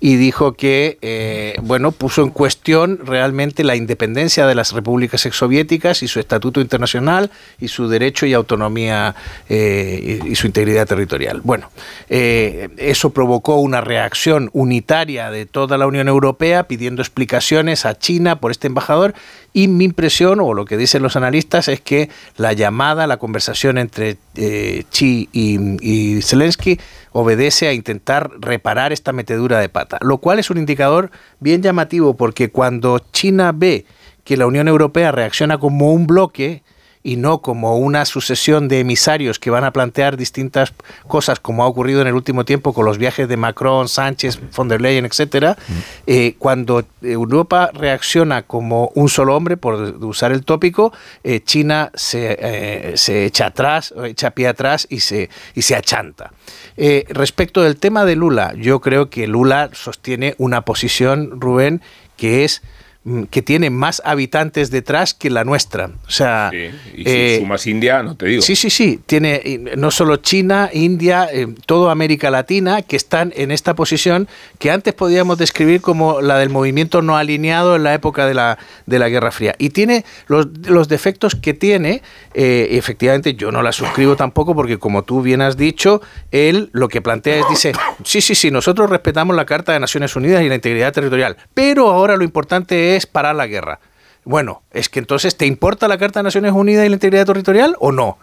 y 0.00 0.16
dijo 0.16 0.52
que, 0.52 0.98
eh, 1.02 1.56
bueno, 1.62 1.92
puso 1.92 2.22
en 2.22 2.30
cuestión 2.30 3.00
realmente 3.04 3.64
la 3.64 3.76
independencia 3.76 4.46
de 4.46 4.54
las 4.54 4.72
repúblicas 4.72 5.26
exsoviéticas 5.26 6.02
y 6.02 6.08
su 6.08 6.20
estatuto 6.20 6.60
internacional 6.60 7.30
y 7.58 7.68
su 7.68 7.88
derecho 7.88 8.26
y 8.26 8.34
autonomía 8.34 9.14
eh, 9.48 10.20
y, 10.24 10.34
su 10.36 10.46
integridad 10.46 10.86
territorial. 10.86 11.40
Bueno, 11.42 11.70
eso 12.08 13.10
provocó 13.10 13.56
una 13.56 13.80
reacción 13.80 14.50
unitaria 14.52 15.30
de 15.30 15.46
toda 15.46 15.78
la 15.78 15.86
Unión 15.86 16.08
Europea 16.08 16.68
pidiendo 16.68 17.00
explicaciones 17.00 17.86
a 17.86 17.98
China 17.98 18.38
por 18.38 18.50
este 18.50 18.66
embajador 18.66 19.14
y 19.56 19.68
mi 19.68 19.86
impresión, 19.86 20.38
o 20.40 20.52
lo 20.52 20.66
que 20.66 20.76
dicen 20.76 21.02
los 21.02 21.16
analistas, 21.16 21.68
es 21.68 21.80
que 21.80 22.10
la 22.36 22.52
llamada, 22.52 23.06
la 23.06 23.16
conversación 23.16 23.78
entre 23.78 24.18
eh, 24.34 24.84
Xi 24.90 25.30
y, 25.32 26.20
Zelensky 26.20 26.78
obedece 27.12 27.66
a 27.66 27.72
intentar 27.72 28.30
reparar 28.38 28.92
esta 28.92 29.14
metedura 29.14 29.58
de 29.58 29.70
pata, 29.70 29.96
lo 30.02 30.18
cual 30.18 30.38
es 30.38 30.50
un 30.50 30.58
indicador 30.58 31.10
bien 31.40 31.62
llamativo 31.62 32.18
porque 32.18 32.50
cuando 32.50 32.98
China 32.98 33.52
ve 33.54 33.86
que 34.24 34.36
la 34.36 34.46
Unión 34.46 34.68
Europea 34.68 35.10
reacciona 35.10 35.56
como 35.56 35.90
un 35.90 36.06
bloque, 36.06 36.62
y 37.06 37.14
no 37.14 37.38
como 37.38 37.78
una 37.78 38.04
sucesión 38.04 38.66
de 38.66 38.80
emisarios 38.80 39.38
que 39.38 39.48
van 39.48 39.62
a 39.62 39.70
plantear 39.70 40.16
distintas 40.16 40.74
cosas, 41.06 41.38
como 41.38 41.62
ha 41.62 41.68
ocurrido 41.68 42.00
en 42.00 42.08
el 42.08 42.14
último 42.14 42.44
tiempo 42.44 42.72
con 42.72 42.84
los 42.84 42.98
viajes 42.98 43.28
de 43.28 43.36
Macron, 43.36 43.88
Sánchez, 43.88 44.40
von 44.56 44.66
der 44.66 44.80
Leyen, 44.80 45.04
etcétera, 45.04 45.56
eh, 46.08 46.34
cuando 46.36 46.84
Europa 47.00 47.70
reacciona 47.72 48.42
como 48.42 48.90
un 48.96 49.08
solo 49.08 49.36
hombre, 49.36 49.56
por 49.56 49.74
usar 50.04 50.32
el 50.32 50.44
tópico, 50.44 50.92
eh, 51.22 51.38
China 51.44 51.92
se, 51.94 52.36
eh, 52.40 52.96
se, 52.96 53.26
echa 53.26 53.46
atrás, 53.46 53.94
echa 54.04 54.32
pie 54.32 54.48
atrás 54.48 54.88
y 54.90 54.98
se, 54.98 55.30
y 55.54 55.62
se 55.62 55.76
achanta. 55.76 56.32
respecto 57.10 57.62
del 57.62 57.76
tema 57.76 58.04
de 58.04 58.16
Lula, 58.16 58.52
yo 58.56 58.80
creo 58.80 59.10
que 59.10 59.28
Lula 59.28 59.70
sostiene 59.74 60.34
una 60.38 60.62
posición, 60.62 61.40
Rubén, 61.40 61.82
que 62.16 62.42
es 62.42 62.62
que 63.30 63.40
tiene 63.42 63.70
más 63.70 64.02
habitantes 64.04 64.70
detrás 64.70 65.14
que 65.14 65.30
la 65.30 65.44
nuestra. 65.44 65.90
O 66.06 66.10
sea, 66.10 66.50
y 66.52 67.04
si 67.04 67.04
eh, 67.04 67.38
sumas 67.40 67.66
India, 67.66 68.02
no 68.02 68.16
te 68.16 68.26
digo. 68.26 68.42
Sí, 68.42 68.56
sí, 68.56 68.68
sí. 68.68 69.00
Tiene 69.06 69.60
no 69.76 69.92
solo 69.92 70.16
China, 70.16 70.70
India, 70.72 71.28
eh, 71.32 71.46
toda 71.66 71.92
América 71.92 72.30
Latina 72.30 72.82
que 72.82 72.96
están 72.96 73.32
en 73.36 73.52
esta 73.52 73.74
posición 73.74 74.28
que 74.58 74.72
antes 74.72 74.92
podíamos 74.94 75.38
describir 75.38 75.80
como 75.80 76.20
la 76.20 76.38
del 76.38 76.50
movimiento 76.50 77.00
no 77.00 77.16
alineado 77.16 77.76
en 77.76 77.84
la 77.84 77.94
época 77.94 78.26
de 78.26 78.34
la, 78.34 78.58
de 78.86 78.98
la 78.98 79.08
Guerra 79.08 79.30
Fría. 79.30 79.54
Y 79.58 79.70
tiene 79.70 80.04
los, 80.26 80.48
los 80.66 80.88
defectos 80.88 81.36
que 81.36 81.54
tiene. 81.54 82.02
Eh, 82.34 82.68
efectivamente, 82.72 83.34
yo 83.34 83.52
no 83.52 83.62
la 83.62 83.70
suscribo 83.70 84.16
tampoco 84.16 84.54
porque, 84.54 84.78
como 84.78 85.04
tú 85.04 85.22
bien 85.22 85.42
has 85.42 85.56
dicho, 85.56 86.02
él 86.32 86.70
lo 86.72 86.88
que 86.88 87.00
plantea 87.00 87.40
es, 87.40 87.48
dice, 87.48 87.72
sí, 88.02 88.20
sí, 88.20 88.34
sí, 88.34 88.50
nosotros 88.50 88.90
respetamos 88.90 89.36
la 89.36 89.46
Carta 89.46 89.72
de 89.72 89.80
Naciones 89.80 90.16
Unidas 90.16 90.42
y 90.42 90.48
la 90.48 90.56
integridad 90.56 90.92
territorial, 90.92 91.36
pero 91.54 91.90
ahora 91.90 92.16
lo 92.16 92.24
importante 92.24 92.95
es 92.95 92.95
es 92.96 93.06
parar 93.06 93.34
la 93.34 93.46
guerra. 93.46 93.80
Bueno, 94.24 94.62
es 94.72 94.88
que 94.88 94.98
entonces, 94.98 95.36
¿te 95.36 95.46
importa 95.46 95.86
la 95.88 95.98
Carta 95.98 96.20
de 96.20 96.24
Naciones 96.24 96.52
Unidas 96.52 96.84
y 96.84 96.88
la 96.88 96.96
integridad 96.96 97.26
territorial 97.26 97.76
o 97.78 97.92
no? 97.92 98.18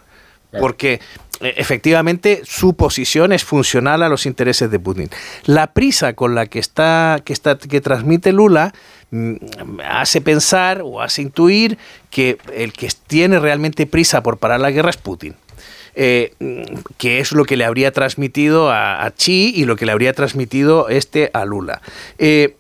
Porque 0.59 0.99
eh, 1.39 1.53
efectivamente 1.57 2.41
su 2.45 2.75
posición 2.75 3.33
es 3.33 3.43
funcional 3.43 4.03
a 4.03 4.09
los 4.09 4.25
intereses 4.25 4.69
de 4.69 4.79
Putin. 4.79 5.09
La 5.45 5.73
prisa 5.73 6.13
con 6.13 6.35
la 6.35 6.45
que 6.45 6.59
está 6.59 7.21
que 7.23 7.33
está 7.33 7.57
que 7.57 7.81
transmite 7.81 8.31
Lula 8.31 8.73
mm, 9.11 9.35
hace 9.89 10.21
pensar 10.21 10.81
o 10.83 11.01
hace 11.01 11.23
intuir 11.23 11.77
que 12.11 12.37
el 12.53 12.71
que 12.73 12.89
tiene 13.07 13.39
realmente 13.39 13.87
prisa 13.87 14.21
por 14.21 14.37
parar 14.37 14.59
la 14.59 14.71
guerra 14.71 14.91
es 14.91 14.97
Putin. 14.97 15.35
Eh, 15.95 16.33
mm, 16.39 16.63
que 16.97 17.19
es 17.19 17.31
lo 17.31 17.45
que 17.45 17.55
le 17.55 17.65
habría 17.65 17.91
transmitido 17.91 18.71
a, 18.71 19.11
Chi 19.15 19.53
y 19.55 19.65
lo 19.65 19.75
que 19.75 19.85
le 19.85 19.91
habría 19.91 20.13
transmitido 20.13 20.89
este 20.89 21.29
a 21.33 21.45
Lula. 21.45 21.81
Eh, 22.17 22.55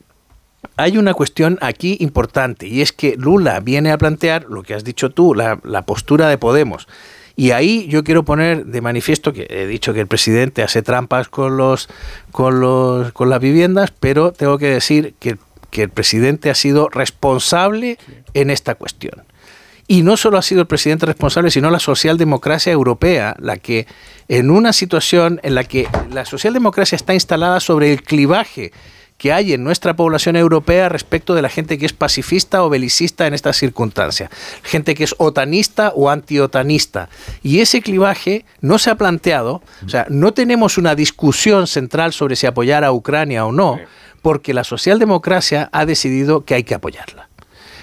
hay 0.75 0.97
una 0.97 1.13
cuestión 1.13 1.57
aquí 1.61 1.97
importante 1.99 2.67
y 2.67 2.81
es 2.81 2.91
que 2.91 3.15
Lula 3.17 3.59
viene 3.59 3.91
a 3.91 3.97
plantear 3.97 4.45
lo 4.49 4.63
que 4.63 4.73
has 4.73 4.83
dicho 4.83 5.09
tú, 5.09 5.33
la, 5.33 5.57
postura 5.85 6.27
de 6.29 6.37
Podemos. 6.37 6.87
Y 7.35 7.51
ahí 7.51 7.87
yo 7.87 8.03
quiero 8.03 8.23
poner 8.23 8.65
de 8.65 8.81
manifiesto 8.81 9.33
que 9.33 9.47
he 9.49 9.65
dicho 9.65 9.93
que 9.93 9.99
el 9.99 10.07
presidente 10.07 10.61
hace 10.61 10.83
trampas 10.83 11.29
con 11.29 11.57
los 11.57 11.89
con 12.31 12.59
los 12.59 13.11
con 13.11 13.29
las 13.29 13.39
viviendas, 13.39 13.91
pero 13.99 14.31
tengo 14.31 14.59
que 14.59 14.67
decir 14.67 15.15
que, 15.19 15.37
que 15.71 15.83
el 15.83 15.89
presidente 15.89 16.51
ha 16.51 16.55
sido 16.55 16.89
responsable 16.89 17.97
en 18.35 18.51
esta 18.51 18.75
cuestión. 18.75 19.23
Y 19.87 20.03
no 20.03 20.15
solo 20.15 20.37
ha 20.37 20.41
sido 20.41 20.61
el 20.61 20.67
presidente 20.67 21.05
responsable, 21.05 21.51
sino 21.51 21.69
la 21.69 21.79
socialdemocracia 21.79 22.71
europea, 22.71 23.35
la 23.39 23.57
que 23.57 23.85
en 24.27 24.49
una 24.49 24.71
situación 24.71 25.39
en 25.43 25.55
la 25.55 25.65
que 25.65 25.87
la 26.11 26.25
socialdemocracia 26.25 26.95
está 26.95 27.13
instalada 27.13 27.59
sobre 27.59 27.91
el 27.91 28.03
clivaje 28.03 28.71
que 29.23 29.31
hay 29.31 29.53
en 29.53 29.63
nuestra 29.63 29.95
población 29.95 30.35
europea 30.35 30.89
respecto 30.89 31.33
de 31.33 31.41
la 31.41 31.47
gente 31.47 31.77
que 31.77 31.85
es 31.85 31.93
pacifista 31.93 32.61
o 32.61 32.69
belicista 32.69 33.25
en 33.25 33.33
estas 33.33 33.55
circunstancias, 33.55 34.29
gente 34.63 34.95
que 34.95 35.05
es 35.05 35.15
otanista 35.17 35.93
o 35.95 36.09
antiotanista. 36.09 37.07
Y 37.41 37.61
ese 37.61 37.81
clivaje 37.81 38.43
no 38.59 38.77
se 38.79 38.89
ha 38.89 38.95
planteado, 38.95 39.61
o 39.85 39.87
sea, 39.87 40.05
no 40.09 40.33
tenemos 40.33 40.77
una 40.77 40.93
discusión 40.93 41.67
central 41.67 42.11
sobre 42.11 42.35
si 42.35 42.47
apoyar 42.47 42.83
a 42.83 42.91
Ucrania 42.91 43.45
o 43.45 43.53
no, 43.53 43.79
porque 44.21 44.53
la 44.53 44.65
socialdemocracia 44.65 45.69
ha 45.71 45.85
decidido 45.85 46.43
que 46.43 46.55
hay 46.55 46.65
que 46.65 46.75
apoyarla. 46.75 47.29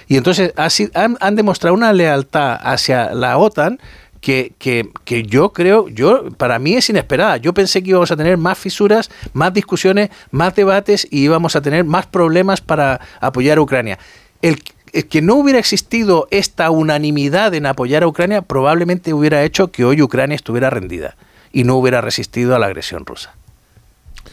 Y 0.07 0.17
entonces 0.17 0.53
han, 0.93 1.17
han 1.19 1.35
demostrado 1.35 1.73
una 1.73 1.91
lealtad 1.91 2.59
hacia 2.61 3.15
la 3.15 3.39
OTAN 3.39 3.79
que, 4.21 4.53
que, 4.59 5.23
yo 5.23 5.51
creo, 5.51 5.89
yo 5.89 6.29
para 6.37 6.59
mí 6.59 6.75
es 6.75 6.89
inesperada. 6.89 7.37
Yo 7.37 7.53
pensé 7.53 7.81
que 7.81 7.89
íbamos 7.89 8.11
a 8.11 8.15
tener 8.15 8.37
más 8.37 8.57
fisuras, 8.57 9.09
más 9.33 9.53
discusiones, 9.53 10.11
más 10.29 10.55
debates 10.55 11.07
y 11.09 11.23
íbamos 11.23 11.55
a 11.55 11.61
tener 11.61 11.83
más 11.83 12.05
problemas 12.05 12.61
para 12.61 13.01
apoyar 13.19 13.57
a 13.57 13.61
Ucrania. 13.61 13.97
El, 14.41 14.61
que 15.09 15.21
no 15.21 15.35
hubiera 15.35 15.57
existido 15.57 16.27
esta 16.31 16.69
unanimidad 16.69 17.53
en 17.55 17.65
apoyar 17.65 18.03
a 18.03 18.07
Ucrania 18.07 18.41
probablemente 18.41 19.13
hubiera 19.13 19.43
hecho 19.43 19.71
que 19.71 19.85
hoy 19.85 20.01
Ucrania 20.01 20.35
estuviera 20.35 20.69
rendida 20.69 21.15
y 21.51 21.63
no 21.63 21.75
hubiera 21.75 22.01
resistido 22.01 22.55
a 22.55 22.59
la 22.59 22.67
agresión 22.67 23.05
rusa. 23.05 23.33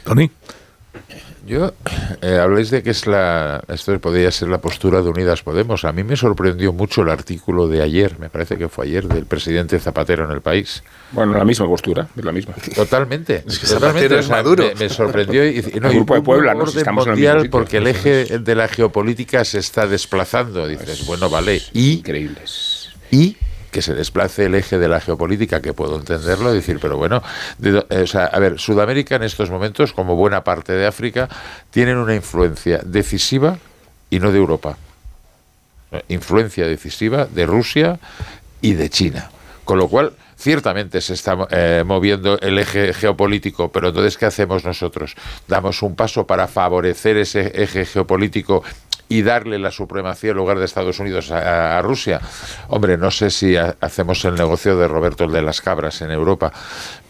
Tony. 0.05 0.31
Yo, 1.49 1.73
eh, 2.21 2.39
habláis 2.39 2.71
de 2.71 2.83
que 2.83 2.91
es 2.91 3.07
la, 3.07 3.63
esto 3.69 3.99
podría 4.01 4.31
ser 4.31 4.49
la 4.49 4.61
postura 4.61 5.01
de 5.01 5.09
Unidas 5.09 5.43
Podemos. 5.43 5.83
A 5.87 5.93
mí 5.93 6.05
me 6.05 6.15
sorprendió 6.15 6.75
mucho 6.75 7.01
el 7.01 7.09
artículo 7.09 7.69
de 7.69 7.81
ayer, 7.81 8.19
me 8.19 8.29
parece 8.29 8.59
que 8.59 8.69
fue 8.69 8.85
ayer, 8.85 9.09
del 9.09 9.25
presidente 9.25 9.79
Zapatero 9.79 10.27
en 10.27 10.33
el 10.33 10.43
país. 10.43 10.83
Bueno, 11.13 11.33
la 11.33 11.47
misma 11.47 11.67
postura, 11.67 12.07
es 12.15 12.23
la 12.23 12.33
misma. 12.33 12.53
Totalmente. 12.75 13.45
totalmente. 13.67 14.17
Me, 14.79 14.89
sorprendió. 14.91 15.49
Y, 15.49 15.63
no, 15.81 15.89
el 15.89 15.95
grupo 15.95 16.17
de 16.17 16.21
Puebla, 16.21 16.53
¿no? 16.53 16.65
estamos 16.65 17.07
mundial 17.07 17.49
porque 17.49 17.79
el 17.79 17.87
eje 17.87 18.39
de 18.39 18.55
la 18.55 18.69
geopolítica 18.69 19.43
se 19.47 19.59
está 19.59 19.87
desplazando. 19.87 20.67
Dices, 20.67 21.07
bueno, 21.07 21.31
vale. 21.31 21.63
Y, 21.73 21.95
Increíbles. 21.95 22.91
Y 23.11 23.39
que 23.71 23.83
se 23.83 23.95
desplace 23.95 24.47
el 24.47 24.55
eje 24.55 24.79
de 24.79 24.89
la 24.89 25.01
geopolítica, 25.01 25.61
que 25.61 25.73
puedo 25.73 25.97
entenderlo, 25.97 26.53
decir, 26.53 26.79
pero 26.81 26.97
bueno, 26.97 27.23
o 27.91 28.07
sea, 28.07 28.25
a 28.25 28.39
ver, 28.39 28.59
Sudamérica 28.59 29.17
en 29.17 29.23
estos 29.23 29.51
momentos, 29.51 29.93
como 29.93 30.17
buena 30.17 30.45
parte 30.45 30.73
de 30.73 30.87
África, 30.87 31.29
tienen 31.71 31.97
una 31.97 32.15
influencia 32.15 32.81
decisiva 32.85 33.59
y 34.11 34.21
no 34.21 34.33
de 34.33 34.39
Europa. 34.39 34.77
Influencia 36.09 36.67
decisiva 36.67 37.27
de 37.27 37.47
Rusia 37.47 37.99
y 38.61 38.75
de 38.75 38.91
China. 38.91 39.31
Con 39.65 39.79
lo 39.79 39.89
cual, 39.89 40.13
ciertamente 40.39 41.01
se 41.01 41.15
está 41.15 41.37
eh, 41.51 41.83
moviendo 41.85 42.39
el 42.41 42.59
eje 42.59 42.95
geopolítico, 42.95 43.71
pero 43.71 43.89
entonces, 43.89 44.17
¿qué 44.17 44.27
hacemos 44.27 44.65
nosotros? 44.65 45.15
¿Damos 45.47 45.83
un 45.83 45.95
paso 45.95 46.27
para 46.27 46.47
favorecer 46.47 47.17
ese 47.17 47.53
eje 47.55 47.85
geopolítico 47.85 48.63
y 49.09 49.23
darle 49.23 49.59
la 49.59 49.71
supremacía 49.71 50.31
en 50.31 50.37
lugar 50.37 50.59
de 50.59 50.65
Estados 50.65 50.99
Unidos 50.99 51.31
a, 51.31 51.81
Rusia? 51.83 52.21
Hombre, 52.69 52.97
no 52.97 53.11
sé 53.11 53.31
si 53.31 53.57
hacemos 53.57 54.25
el 54.25 54.35
negocio 54.35 54.77
de 54.77 54.89
Roberto 54.89 55.25
el 55.25 55.33
de 55.33 55.43
las 55.43 55.61
cabras 55.61 56.03
en 56.03 56.11
Europa, 56.11 56.53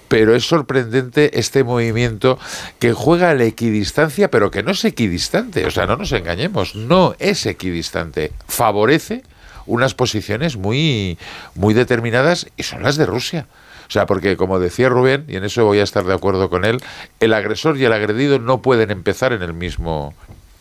pero 0.08 0.34
es 0.34 0.44
sorprendente 0.44 1.38
este 1.38 1.64
movimiento 1.64 2.38
que 2.78 2.92
juega 2.92 3.30
a 3.30 3.34
la 3.34 3.44
equidistancia, 3.44 4.30
pero 4.30 4.50
que 4.50 4.62
no 4.62 4.72
es 4.72 4.84
equidistante, 4.84 5.66
o 5.66 5.70
sea, 5.70 5.86
no 5.86 5.96
nos 5.96 6.12
engañemos, 6.12 6.74
no 6.74 7.14
es 7.18 7.44
equidistante, 7.46 8.32
favorece 8.46 9.22
unas 9.66 9.94
posiciones 9.94 10.56
muy, 10.56 11.18
muy 11.54 11.74
determinadas 11.74 12.48
y 12.56 12.62
son 12.64 12.82
las 12.82 12.96
de 12.96 13.06
Rusia. 13.06 13.46
O 13.88 13.90
sea, 13.90 14.04
porque 14.04 14.36
como 14.36 14.58
decía 14.58 14.90
Rubén, 14.90 15.24
y 15.28 15.36
en 15.36 15.44
eso 15.44 15.64
voy 15.64 15.78
a 15.78 15.82
estar 15.82 16.04
de 16.04 16.12
acuerdo 16.12 16.50
con 16.50 16.64
él, 16.64 16.82
el 17.20 17.32
agresor 17.32 17.78
y 17.78 17.84
el 17.84 17.92
agredido 17.92 18.38
no 18.38 18.60
pueden 18.60 18.90
empezar 18.90 19.32
en 19.32 19.42
el 19.42 19.54
mismo, 19.54 20.14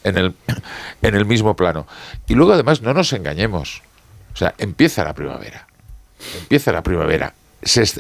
en 0.04 0.18
el, 0.18 0.36
en 1.02 1.16
el 1.16 1.26
mismo 1.26 1.56
plano. 1.56 1.88
Y 2.28 2.36
luego 2.36 2.54
además 2.54 2.82
no 2.82 2.94
nos 2.94 3.14
engañemos. 3.14 3.82
O 4.34 4.38
sea, 4.38 4.54
empieza 4.58 5.04
la 5.04 5.14
primavera. 5.14 5.68
Empieza 6.42 6.72
la 6.72 6.84
primavera 6.84 7.34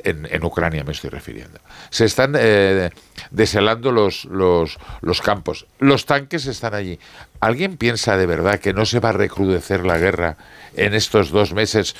en, 0.04 0.44
Ucrania 0.44 0.84
me 0.84 0.92
estoy 0.92 1.10
refiriendo. 1.10 1.60
Se 1.90 2.06
están 2.06 2.36
eh, 2.38 2.92
deshelando 3.32 3.92
los, 3.92 4.26
los, 4.26 4.78
los, 5.02 5.22
campos. 5.22 5.66
Los 5.80 6.06
tanques 6.06 6.46
están 6.46 6.74
allí. 6.74 7.00
¿Alguien 7.40 7.78
piensa 7.78 8.18
de 8.18 8.26
verdad 8.26 8.60
que 8.60 8.74
no 8.74 8.86
se 8.86 9.00
va 9.00 9.10
a 9.10 9.14
recrudecer 9.14 9.86
la 9.86 9.98
guerra 9.98 10.38
en 10.76 10.94
estos 10.94 11.32
dos 11.32 11.54
meses 11.54 11.96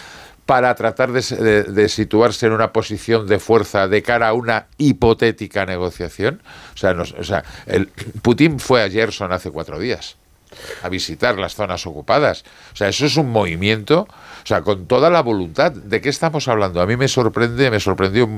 para 0.48 0.74
tratar 0.76 1.12
de, 1.12 1.90
situarse 1.90 2.48
en 2.48 2.54
una 2.54 2.72
posición 2.72 3.28
de 3.28 3.38
fuerza 3.38 3.90
de 3.90 4.02
cara 4.02 4.30
a 4.30 4.34
una 4.34 4.68
hipotética 4.78 5.66
negociación? 5.66 6.42
O 6.74 6.78
sea, 6.78 6.92
o 6.92 7.24
sea 7.24 7.44
el, 7.66 7.88
Putin 8.22 8.60
fue 8.60 8.82
a 8.82 8.90
Gerson 8.90 9.32
hace 9.34 9.52
cuatro 9.52 9.78
días 9.78 10.16
a 10.82 10.88
visitar 10.90 11.38
las 11.38 11.54
zonas 11.54 11.86
ocupadas. 11.86 12.46
O 12.74 12.76
sea, 12.78 12.88
eso 12.88 13.06
es 13.06 13.18
un 13.18 13.30
movimiento, 13.30 14.08
o 14.44 14.48
sea, 14.48 14.62
con 14.62 14.88
toda 14.88 15.10
la 15.10 15.22
voluntad. 15.22 15.74
¿De 15.74 16.00
qué 16.00 16.08
estamos 16.08 16.48
hablando? 16.48 16.82
A 16.82 16.88
mí 16.88 16.96
me 16.96 17.10
sorprende, 17.10 17.70
me 17.70 17.82
sorprendió 17.82 18.30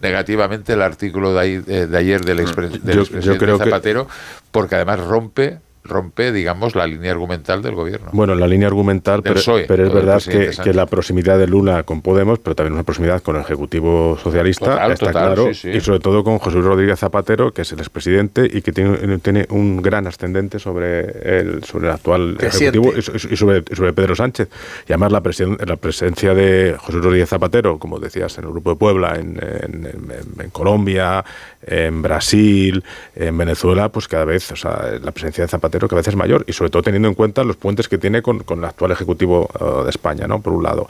negativamente 0.00 0.74
el 0.74 0.82
artículo 0.82 1.34
de, 1.34 1.88
ayer 1.96 2.24
del, 2.24 2.38
expresidente 2.38 3.58
Zapatero, 3.58 4.06
porque 4.52 4.76
además 4.76 5.00
rompe 5.00 5.58
rompe, 5.86 6.32
digamos, 6.32 6.74
la 6.74 6.86
línea 6.86 7.12
argumental 7.12 7.62
del 7.62 7.74
gobierno. 7.74 8.10
Bueno, 8.12 8.34
la 8.34 8.46
línea 8.46 8.68
argumental, 8.68 9.22
pero, 9.22 9.40
pero, 9.66 9.86
es 9.86 9.92
verdad 9.92 10.22
que, 10.22 10.72
la 10.72 10.86
proximidad 10.86 11.38
de 11.38 11.46
Lula 11.46 11.82
con 11.84 12.02
Podemos, 12.02 12.38
pero 12.38 12.54
también 12.54 12.74
una 12.74 12.82
proximidad 12.82 13.22
con 13.22 13.36
el 13.36 13.42
Ejecutivo 13.42 14.18
Socialista, 14.22 14.86
está 14.92 15.10
claro, 15.10 15.50
y 15.50 15.80
sobre 15.80 16.00
todo 16.00 16.22
con 16.24 16.38
José 16.38 16.56
Luis 16.56 16.66
Rodríguez 16.66 16.98
Zapatero, 16.98 17.52
que 17.52 17.62
es 17.62 17.72
el 17.72 17.78
expresidente 17.78 18.48
y 18.50 18.62
que 18.62 18.72
tiene, 18.72 19.18
tiene 19.18 19.46
un 19.50 19.82
gran 19.82 20.06
ascendente 20.06 20.58
sobre 20.58 21.40
el, 21.40 21.64
sobre 21.64 21.88
el 21.88 21.94
actual 21.94 22.36
Ejecutivo 22.40 22.92
y, 22.96 23.36
sobre, 23.36 23.64
sobre, 23.74 23.92
Pedro 23.92 24.14
Sánchez. 24.14 24.48
Y 24.88 24.92
además 24.92 25.12
la, 25.12 25.22
la 25.66 25.76
presencia 25.76 26.34
de 26.34 26.76
José 26.78 26.92
Luis 26.92 27.04
Rodríguez 27.04 27.28
Zapatero, 27.28 27.78
como 27.78 27.98
decías, 27.98 28.36
en 28.38 28.44
el 28.44 28.50
Grupo 28.50 28.70
de 28.70 28.76
Puebla, 28.76 29.16
en, 29.16 29.40
en 30.38 30.50
Colombia, 30.50 31.24
en 31.66 32.02
Brasil, 32.02 32.82
en 33.14 33.36
Venezuela, 33.36 33.90
pues 33.90 34.08
cada 34.08 34.24
vez, 34.24 34.50
o 34.52 34.56
sea, 34.56 34.98
la 35.02 35.12
presencia 35.12 35.44
de 35.44 35.48
Zapatero 35.48 35.75
cada 35.80 36.00
vez 36.00 36.08
es 36.08 36.16
mayor 36.16 36.44
y 36.46 36.52
sobre 36.52 36.70
todo 36.70 36.82
teniendo 36.82 37.08
en 37.08 37.14
cuenta 37.14 37.44
los 37.44 37.56
puentes 37.56 37.88
que 37.88 37.98
tiene 37.98 38.22
con, 38.22 38.40
con 38.40 38.58
el 38.58 38.64
actual 38.64 38.92
Ejecutivo 38.92 39.48
eh, 39.60 39.84
de 39.84 39.90
España, 39.90 40.26
¿no? 40.26 40.40
Por 40.40 40.52
un 40.52 40.62
lado. 40.62 40.88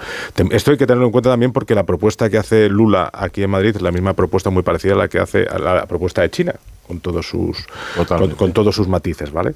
Esto 0.50 0.70
hay 0.70 0.76
que 0.76 0.86
tenerlo 0.86 1.06
en 1.06 1.12
cuenta 1.12 1.30
también 1.30 1.52
porque 1.52 1.74
la 1.74 1.84
propuesta 1.84 2.30
que 2.30 2.38
hace 2.38 2.68
Lula 2.68 3.10
aquí 3.12 3.42
en 3.42 3.50
Madrid 3.50 3.74
es 3.76 3.82
la 3.82 3.92
misma 3.92 4.14
propuesta 4.14 4.50
muy 4.50 4.62
parecida 4.62 4.94
a 4.94 4.96
la 4.96 5.08
que 5.08 5.18
hace 5.18 5.44
la 5.44 5.86
propuesta 5.86 6.22
de 6.22 6.30
China 6.30 6.54
con 6.86 7.00
todos 7.00 7.26
sus 7.26 7.66
con, 8.36 8.52
todos 8.52 8.74
sus 8.74 8.88
matices, 8.88 9.32
¿vale? 9.32 9.54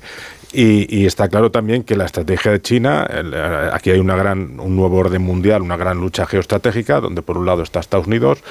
Y, 0.52 1.06
está 1.06 1.28
claro 1.28 1.50
también 1.50 1.84
que 1.84 1.94
la 1.94 2.06
estrategia 2.06 2.50
de 2.50 2.60
China, 2.60 3.06
eh, 3.08 3.70
aquí 3.72 3.90
hay 3.90 4.00
una 4.00 4.16
gran, 4.16 4.58
un 4.58 4.74
nuevo 4.74 4.96
orden 4.96 5.22
mundial, 5.22 5.62
una 5.62 5.76
gran 5.76 5.98
lucha 5.98 6.26
geoestratégica, 6.26 7.00
donde 7.00 7.22
por 7.22 7.38
un 7.38 7.46
lado 7.46 7.62
está 7.62 7.78
Estados 7.78 8.08
Unidos, 8.08 8.42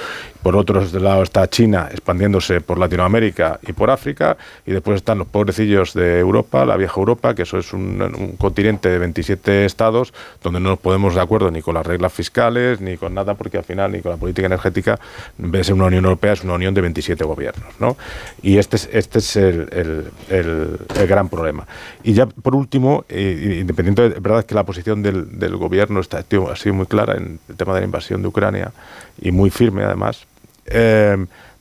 por 0.42 0.56
otro 0.56 0.82
lado 0.98 1.22
está 1.22 1.48
China 1.48 1.88
expandiéndose 1.90 2.60
por 2.60 2.78
Latinoamérica 2.78 3.60
y 3.66 3.72
por 3.72 3.90
África, 3.90 4.36
y 4.66 4.72
después 4.72 4.96
están 4.96 5.18
los 5.18 5.28
pobrecillos 5.28 5.94
de 5.94 6.18
Europa, 6.18 6.64
la 6.64 6.76
vieja 6.76 6.94
Europa, 6.98 7.34
que 7.34 7.42
eso 7.42 7.58
es 7.58 7.72
un, 7.72 8.36
continente 8.38 8.88
de 8.88 8.98
27 8.98 9.64
estados, 9.64 10.12
donde 10.42 10.60
no 10.60 10.70
nos 10.70 10.78
podemos 10.78 11.14
de 11.14 11.20
acuerdo 11.20 11.50
ni 11.50 11.62
con 11.62 11.74
las 11.74 11.86
reglas 11.86 12.12
fiscales, 12.12 12.80
ni 12.80 12.96
con 12.96 13.14
nada, 13.14 13.34
porque 13.34 13.58
al 13.58 13.64
final, 13.64 13.92
ni 13.92 14.00
con 14.00 14.12
la 14.12 14.16
política 14.16 14.46
energética, 14.46 14.98
en 15.38 15.50
vez 15.50 15.60
de 15.60 15.64
ser 15.64 15.74
una 15.74 15.86
Unión 15.86 16.04
Europea, 16.04 16.32
es 16.32 16.44
una 16.44 16.54
unión 16.54 16.74
de 16.74 16.80
27 16.80 17.24
gobiernos, 17.24 17.74
¿no? 17.78 17.96
Y 18.42 18.58
este 18.58 18.76
es, 18.76 18.88
este 18.92 19.18
es 19.18 19.36
el, 19.36 20.10
el, 20.28 20.78
el 20.96 21.06
gran 21.06 21.28
problema. 21.28 21.66
Y 22.02 22.12
ya 22.14 22.26
por 22.26 22.54
último, 22.54 23.04
eh, 23.08 23.58
independiente 23.60 24.08
de 24.08 24.20
verdad 24.20 24.44
que 24.44 24.54
la 24.54 24.64
posición 24.64 25.02
del, 25.02 25.38
del 25.38 25.56
gobierno 25.56 26.00
está, 26.00 26.18
ha 26.18 26.56
sido 26.56 26.74
muy 26.74 26.86
clara 26.86 27.16
en 27.16 27.38
el 27.48 27.56
tema 27.56 27.74
de 27.74 27.80
la 27.80 27.86
invasión 27.86 28.22
de 28.22 28.28
Ucrania 28.28 28.72
y 29.20 29.30
muy 29.30 29.50
firme 29.50 29.84
además. 29.84 30.26
Eh, 30.70 31.16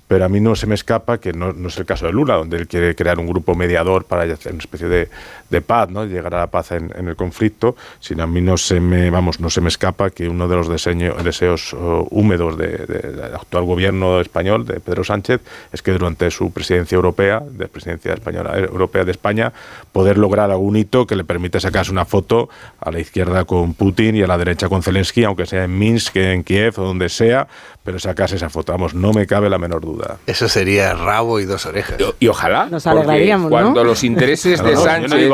pero 0.10 0.26
a 0.26 0.28
mí 0.28 0.40
no 0.40 0.56
se 0.56 0.66
me 0.66 0.74
escapa 0.74 1.20
que 1.20 1.34
no, 1.34 1.52
es 1.68 1.78
el 1.78 1.86
caso 1.86 2.08
de 2.08 2.12
Lula, 2.12 2.34
donde 2.34 2.58
él 2.58 2.68
quiere 2.68 2.96
crear 2.96 3.20
un 3.20 3.28
grupo 3.28 3.54
mediador 3.54 4.06
para 4.06 4.24
hacer 4.24 4.54
una 4.54 4.60
especie 4.60 4.88
de, 4.90 5.62
paz, 5.62 5.90
¿no? 5.92 6.04
llegar 6.04 6.34
a 6.34 6.40
la 6.40 6.48
paz 6.48 6.72
en, 6.72 6.92
el 6.96 7.16
conflicto, 7.16 7.76
sino 8.00 8.24
a 8.24 8.28
mí 8.28 8.42
no 8.42 8.58
se 8.58 8.80
me, 8.80 9.12
vamos, 9.12 9.40
no 9.40 9.52
se 9.52 9.62
me 9.62 9.68
escapa 9.68 10.10
que 10.10 10.28
uno 10.28 10.48
de 10.48 10.56
los 10.56 10.68
deseos 10.68 11.76
húmedos 12.10 12.58
del 12.58 13.22
actual 13.36 13.66
gobierno 13.66 14.20
español, 14.20 14.66
de 14.66 14.80
Pedro 14.80 15.04
Sánchez, 15.04 15.42
es 15.72 15.84
que 15.84 15.92
durante 15.92 16.32
su 16.32 16.52
presidencia 16.52 16.96
europea, 16.96 17.44
de 17.48 17.68
presidencia 17.68 18.12
española 18.16 18.58
eh, 18.58 18.62
europea 18.62 19.06
de 19.06 19.12
España, 19.12 19.54
poder 19.92 20.18
lograr 20.18 20.50
algún 20.50 20.76
hito 20.76 21.06
que 21.06 21.16
le 21.16 21.24
permita 21.24 21.60
sacarse 21.60 21.92
una 21.92 22.06
foto 22.06 22.50
a 22.80 22.90
la 22.90 23.00
izquierda 23.00 23.46
con 23.46 23.76
Putin 23.76 24.16
y 24.16 24.24
a 24.24 24.28
la 24.28 24.40
derecha 24.40 24.70
con 24.70 24.82
Zelensky, 24.82 25.24
aunque 25.24 25.46
sea 25.46 25.66
en 25.66 25.78
Minsk, 25.78 26.16
en 26.16 26.44
Kiev 26.44 26.80
o 26.80 26.84
donde 26.84 27.10
sea, 27.10 27.48
pero 27.84 28.00
sacarse 28.00 28.38
esa 28.38 28.50
foto. 28.50 28.72
Vamos, 28.72 28.94
no 28.94 29.14
me 29.14 29.28
cabe 29.28 29.50
la 29.50 29.58
menor 29.58 29.82
duda. 29.82 29.99
Eso 30.26 30.48
sería 30.48 30.94
rabo 30.94 31.40
y 31.40 31.46
dos 31.46 31.66
orejas. 31.66 31.98
Y, 32.20 32.28
ojalá. 32.28 32.68
Nos 32.68 32.86
alegraríamos, 32.88 33.50
Cuando 33.50 33.84
los 33.84 34.04
intereses 34.04 34.64
de 34.64 34.76
Sánchez. 34.76 35.32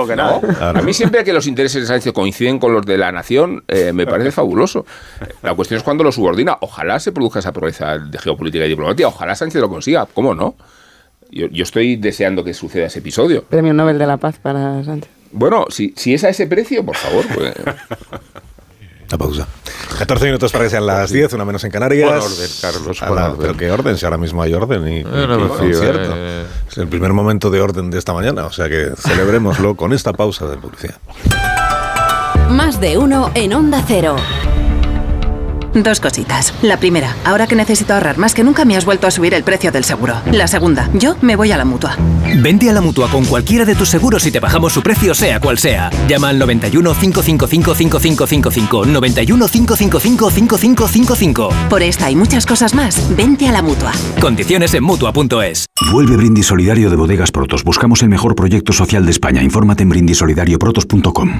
A 0.59 0.81
mí 0.81 0.93
siempre 0.93 1.23
que 1.23 1.33
los 1.33 1.47
intereses 1.47 1.81
de 1.81 1.87
Sánchez 1.87 2.13
coinciden 2.13 2.59
con 2.59 2.73
los 2.73 2.85
de 2.85 2.97
la 2.97 3.11
nación, 3.11 3.63
eh, 3.67 3.91
me 3.93 4.05
parece 4.05 4.31
fabuloso. 4.31 4.85
La 5.41 5.53
cuestión 5.53 5.77
es 5.77 5.83
cuando 5.83 6.03
lo 6.03 6.11
subordina. 6.11 6.57
Ojalá 6.61 6.99
se 6.99 7.11
produzca 7.11 7.39
esa 7.39 7.51
proeza 7.51 7.97
de 7.97 8.17
geopolítica 8.17 8.65
y 8.65 8.69
diplomática. 8.69 9.07
Ojalá 9.07 9.35
Sánchez 9.35 9.61
lo 9.61 9.69
consiga. 9.69 10.07
¿Cómo 10.13 10.33
no? 10.33 10.55
Yo, 11.31 11.47
yo 11.47 11.63
estoy 11.63 11.95
deseando 11.95 12.43
que 12.43 12.53
suceda 12.53 12.85
ese 12.85 12.99
episodio. 12.99 13.43
Premio 13.43 13.73
Nobel 13.73 13.97
de 13.97 14.07
la 14.07 14.17
Paz 14.17 14.37
para 14.39 14.83
Sánchez. 14.83 15.09
Bueno, 15.31 15.65
si, 15.69 15.93
si 15.97 16.13
es 16.13 16.23
a 16.23 16.29
ese 16.29 16.47
precio, 16.47 16.85
por 16.85 16.95
favor. 16.95 17.25
Pues. 17.33 17.53
La 19.09 19.17
pausa. 19.17 19.47
14 19.97 20.25
minutos 20.25 20.51
para 20.51 20.65
que 20.65 20.69
sean 20.69 20.85
las 20.85 21.11
10, 21.11 21.33
una 21.33 21.45
menos 21.45 21.63
en 21.63 21.71
Canarias. 21.71 22.09
Con 22.09 22.31
orden, 22.31 22.49
Carlos. 22.61 22.99
Con 22.99 23.17
orden. 23.17 23.37
Pero 23.39 23.57
qué 23.57 23.71
orden, 23.71 23.97
si 23.97 24.05
ahora 24.05 24.17
mismo 24.17 24.41
hay 24.41 24.53
orden 24.53 24.87
y, 24.87 25.03
eh. 25.05 26.45
Es 26.69 26.77
el 26.77 26.87
primer 26.87 27.13
momento 27.13 27.49
de 27.49 27.61
orden 27.61 27.91
de 27.91 27.99
esta 27.99 28.13
mañana, 28.13 28.45
o 28.45 28.51
sea 28.51 28.67
que 28.67 28.91
celebrémoslo 28.97 29.75
con 29.75 29.93
esta 29.93 30.13
pausa 30.13 30.47
de 30.47 30.57
publicidad. 30.57 30.95
Más 32.49 32.79
de 32.79 32.97
uno 32.97 33.31
en 33.33 33.53
Onda 33.53 33.83
Cero. 33.87 34.15
Dos 35.75 35.99
cositas. 35.99 36.53
La 36.61 36.77
primera, 36.77 37.13
ahora 37.25 37.47
que 37.47 37.55
necesito 37.55 37.93
ahorrar 37.93 38.17
más 38.17 38.33
que 38.33 38.45
nunca 38.45 38.63
me 38.63 38.77
has 38.77 38.85
vuelto 38.85 39.07
a 39.07 39.11
subir 39.11 39.33
el 39.33 39.43
precio 39.43 39.73
del 39.73 39.83
seguro. 39.83 40.15
La 40.31 40.47
segunda, 40.47 40.89
yo 40.93 41.17
me 41.21 41.35
voy 41.35 41.51
a 41.51 41.57
la 41.57 41.65
mutua. 41.65 41.97
Vente 42.41 42.69
a 42.69 42.73
la 42.73 42.79
mutua 42.79 43.09
con 43.09 43.25
cualquiera 43.25 43.65
de 43.65 43.75
tus 43.75 43.89
seguros 43.89 44.25
y 44.25 44.31
te 44.31 44.39
bajamos 44.39 44.71
su 44.71 44.81
precio, 44.81 45.13
sea 45.13 45.41
cual 45.41 45.57
sea. 45.57 45.89
Llama 46.07 46.29
al 46.29 46.39
91 46.39 46.93
555 46.93 47.75
5555. 47.75 48.85
91 48.85 49.47
555 49.47 50.29
5555. 50.31 51.49
Por 51.69 51.83
esta 51.83 52.09
y 52.09 52.15
muchas 52.15 52.45
cosas 52.45 52.73
más, 52.73 53.15
vente 53.15 53.47
a 53.47 53.51
la 53.51 53.61
mutua. 53.61 53.91
Condiciones 54.21 54.73
en 54.73 54.83
mutua.es. 54.83 55.65
Vuelve 55.91 56.15
Brindis 56.15 56.47
Solidario 56.47 56.89
de 56.89 56.95
Bodegas 56.95 57.31
Protos. 57.31 57.65
Buscamos 57.65 58.01
el 58.01 58.07
mejor 58.07 58.33
proyecto 58.35 58.71
social 58.71 59.03
de 59.03 59.11
España. 59.11 59.43
Infórmate 59.43 59.83
en 59.83 59.89
brindisolidarioprotos.com. 59.89 61.39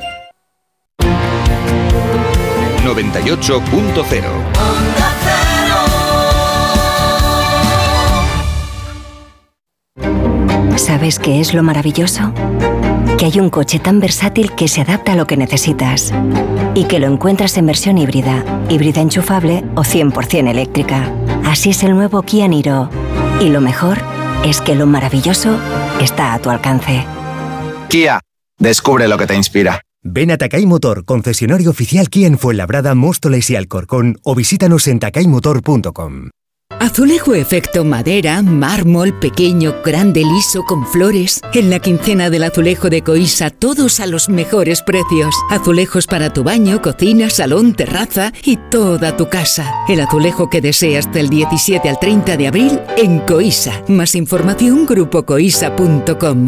98.0. 2.93 4.25
¿Sabes 10.75 11.19
qué 11.19 11.39
es 11.39 11.53
lo 11.53 11.63
maravilloso? 11.63 12.33
Que 13.17 13.25
hay 13.25 13.39
un 13.39 13.49
coche 13.49 13.79
tan 13.79 13.99
versátil 13.99 14.53
que 14.55 14.67
se 14.67 14.81
adapta 14.81 15.13
a 15.13 15.15
lo 15.15 15.25
que 15.25 15.37
necesitas 15.37 16.11
y 16.73 16.85
que 16.85 16.99
lo 16.99 17.07
encuentras 17.07 17.57
en 17.57 17.67
versión 17.67 17.97
híbrida, 17.97 18.43
híbrida 18.69 19.01
enchufable 19.01 19.63
o 19.75 19.83
100% 19.83 20.49
eléctrica. 20.49 21.09
Así 21.45 21.69
es 21.69 21.83
el 21.83 21.95
nuevo 21.95 22.23
Kia 22.23 22.47
Niro. 22.47 22.89
Y 23.39 23.49
lo 23.49 23.61
mejor 23.61 23.99
es 24.43 24.59
que 24.59 24.75
lo 24.75 24.85
maravilloso 24.85 25.57
está 26.01 26.33
a 26.33 26.39
tu 26.39 26.49
alcance. 26.49 27.05
Kia, 27.89 28.19
descubre 28.57 29.07
lo 29.07 29.17
que 29.17 29.27
te 29.27 29.35
inspira. 29.35 29.81
Ven 30.03 30.31
a 30.31 30.37
Takay 30.37 30.65
Motor, 30.65 31.05
concesionario 31.05 31.69
oficial 31.69 32.09
Kia 32.09 32.25
en 32.25 32.39
Fuenlabrada, 32.39 32.95
Móstoles 32.95 33.49
y 33.51 33.55
Alcorcón 33.55 34.17
o 34.23 34.33
visítanos 34.33 34.87
en 34.87 34.99
takaymotor.com. 34.99 36.29
Azulejo 36.79 37.35
efecto 37.35 37.83
madera, 37.83 38.41
mármol, 38.41 39.19
pequeño, 39.19 39.75
grande, 39.85 40.21
liso, 40.21 40.63
con 40.63 40.87
flores. 40.87 41.39
En 41.53 41.69
la 41.69 41.77
quincena 41.77 42.31
del 42.31 42.43
azulejo 42.43 42.89
de 42.89 43.03
Coisa, 43.03 43.51
todos 43.51 43.99
a 43.99 44.07
los 44.07 44.29
mejores 44.29 44.81
precios. 44.81 45.35
Azulejos 45.51 46.07
para 46.07 46.33
tu 46.33 46.43
baño, 46.43 46.81
cocina, 46.81 47.29
salón, 47.29 47.73
terraza 47.73 48.33
y 48.43 48.57
toda 48.57 49.15
tu 49.15 49.29
casa. 49.29 49.71
El 49.87 49.99
azulejo 49.99 50.49
que 50.49 50.61
deseas 50.61 51.11
del 51.13 51.29
17 51.29 51.87
al 51.87 51.99
30 51.99 52.37
de 52.37 52.47
abril 52.47 52.79
en 52.97 53.19
Coisa. 53.19 53.83
Más 53.87 54.15
información 54.15 54.87
grupocoisa.com. 54.87 56.47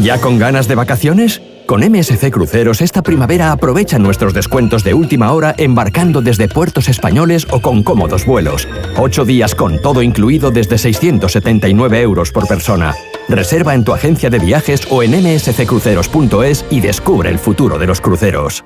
¿Ya 0.00 0.20
con 0.20 0.38
ganas 0.38 0.68
de 0.68 0.74
vacaciones? 0.74 1.42
Con 1.68 1.82
MSC 1.82 2.30
Cruceros 2.30 2.80
esta 2.80 3.02
primavera 3.02 3.52
aprovecha 3.52 3.98
nuestros 3.98 4.32
descuentos 4.32 4.84
de 4.84 4.94
última 4.94 5.32
hora 5.32 5.54
embarcando 5.58 6.22
desde 6.22 6.48
puertos 6.48 6.88
españoles 6.88 7.46
o 7.50 7.60
con 7.60 7.82
cómodos 7.82 8.24
vuelos. 8.24 8.66
Ocho 8.96 9.26
días 9.26 9.54
con 9.54 9.78
todo 9.82 10.02
incluido 10.02 10.50
desde 10.50 10.78
679 10.78 12.00
euros 12.00 12.32
por 12.32 12.48
persona. 12.48 12.94
Reserva 13.28 13.74
en 13.74 13.84
tu 13.84 13.92
agencia 13.92 14.30
de 14.30 14.38
viajes 14.38 14.80
o 14.90 15.02
en 15.02 15.10
msccruceros.es 15.10 16.64
y 16.70 16.80
descubre 16.80 17.28
el 17.28 17.38
futuro 17.38 17.78
de 17.78 17.86
los 17.86 18.00
cruceros. 18.00 18.64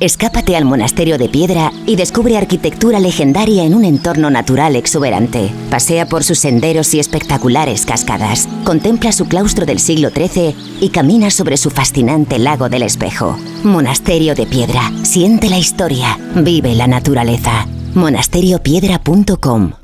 Escápate 0.00 0.56
al 0.56 0.64
monasterio 0.64 1.18
de 1.18 1.28
piedra 1.28 1.72
y 1.84 1.96
descubre 1.96 2.38
arquitectura 2.38 3.00
legendaria 3.00 3.64
en 3.64 3.74
un 3.74 3.84
entorno 3.84 4.30
natural 4.30 4.76
exuberante. 4.76 5.50
Pasea 5.68 6.06
por 6.06 6.24
sus 6.24 6.38
senderos 6.38 6.94
y 6.94 7.00
espectaculares 7.00 7.84
cascadas. 7.84 8.48
Contempla 8.64 9.12
su 9.12 9.26
claustro 9.26 9.66
del 9.66 9.78
siglo 9.78 10.08
XIII 10.08 10.54
y 10.80 10.88
camina 10.88 11.30
sobre 11.30 11.58
su 11.58 11.70
fascinante 11.70 12.38
lago 12.38 12.70
del 12.70 12.82
espejo. 12.82 13.36
Monasterio 13.62 14.34
de 14.34 14.46
piedra. 14.46 14.90
Siente 15.02 15.50
la 15.50 15.58
historia. 15.58 16.18
Vive 16.34 16.74
la 16.74 16.86
naturaleza. 16.86 17.66
monasteriopiedra.com 17.94 19.79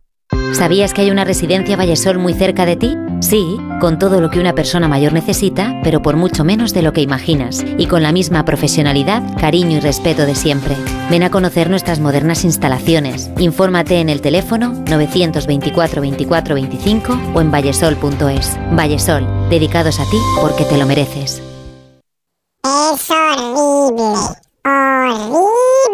¿Sabías 0.55 0.95
que 0.95 1.03
hay 1.03 1.11
una 1.11 1.25
residencia 1.25 1.77
Vallesol 1.77 2.19
muy 2.19 2.35
cerca 2.35 2.65
de 2.67 2.77
ti? 2.77 2.97
Sí, 3.21 3.59
con 3.81 3.99
todo 3.99 4.21
lo 4.21 4.31
que 4.31 4.41
una 4.41 4.55
persona 4.55 4.89
mayor 4.89 5.13
necesita, 5.13 5.79
pero 5.83 6.03
por 6.03 6.17
mucho 6.17 6.45
menos 6.45 6.73
de 6.73 6.83
lo 6.83 6.93
que 6.93 7.01
imaginas, 7.01 7.65
y 7.79 7.87
con 7.87 8.03
la 8.03 8.13
misma 8.13 8.45
profesionalidad, 8.45 9.23
cariño 9.39 9.79
y 9.79 9.81
respeto 9.81 10.27
de 10.27 10.35
siempre. 10.35 10.77
Ven 11.11 11.23
a 11.23 11.31
conocer 11.31 11.71
nuestras 11.71 12.01
modernas 12.01 12.45
instalaciones. 12.45 13.31
Infórmate 13.39 14.01
en 14.01 14.09
el 14.09 14.21
teléfono 14.21 14.73
924 14.87 16.01
24 16.01 16.55
25 16.55 17.19
o 17.35 17.41
en 17.41 17.51
vallesol.es. 17.51 18.57
Vallesol, 18.73 19.27
dedicados 19.51 20.01
a 20.01 20.05
ti 20.05 20.19
porque 20.41 20.65
te 20.65 20.79
lo 20.79 20.87
mereces. 20.87 21.43
Es 22.65 23.11
horrible. 23.11 24.15
Horrible. 24.65 25.76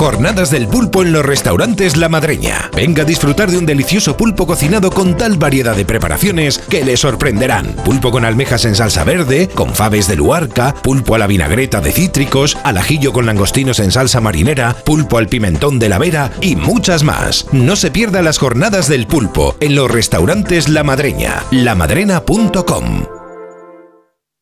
Jornadas 0.00 0.50
del 0.50 0.66
pulpo 0.66 1.02
en 1.02 1.12
los 1.12 1.26
restaurantes 1.26 1.98
La 1.98 2.08
Madreña. 2.08 2.70
Venga 2.74 3.02
a 3.02 3.04
disfrutar 3.04 3.50
de 3.50 3.58
un 3.58 3.66
delicioso 3.66 4.16
pulpo 4.16 4.46
cocinado 4.46 4.90
con 4.90 5.14
tal 5.14 5.36
variedad 5.36 5.76
de 5.76 5.84
preparaciones 5.84 6.56
que 6.56 6.82
le 6.82 6.96
sorprenderán. 6.96 7.66
Pulpo 7.84 8.10
con 8.10 8.24
almejas 8.24 8.64
en 8.64 8.74
salsa 8.74 9.04
verde, 9.04 9.50
con 9.54 9.74
faves 9.74 10.08
de 10.08 10.16
luarca, 10.16 10.74
pulpo 10.74 11.16
a 11.16 11.18
la 11.18 11.26
vinagreta 11.26 11.82
de 11.82 11.92
cítricos, 11.92 12.56
al 12.64 12.78
ajillo 12.78 13.12
con 13.12 13.26
langostinos 13.26 13.78
en 13.78 13.92
salsa 13.92 14.22
marinera, 14.22 14.74
pulpo 14.86 15.18
al 15.18 15.28
pimentón 15.28 15.78
de 15.78 15.90
la 15.90 15.98
vera 15.98 16.32
y 16.40 16.56
muchas 16.56 17.02
más. 17.02 17.44
No 17.52 17.76
se 17.76 17.90
pierda 17.90 18.22
las 18.22 18.38
jornadas 18.38 18.88
del 18.88 19.06
pulpo 19.06 19.54
en 19.60 19.74
los 19.74 19.90
restaurantes 19.90 20.70
La 20.70 20.82
Madreña. 20.82 21.44
lamadrena.com. 21.50 23.19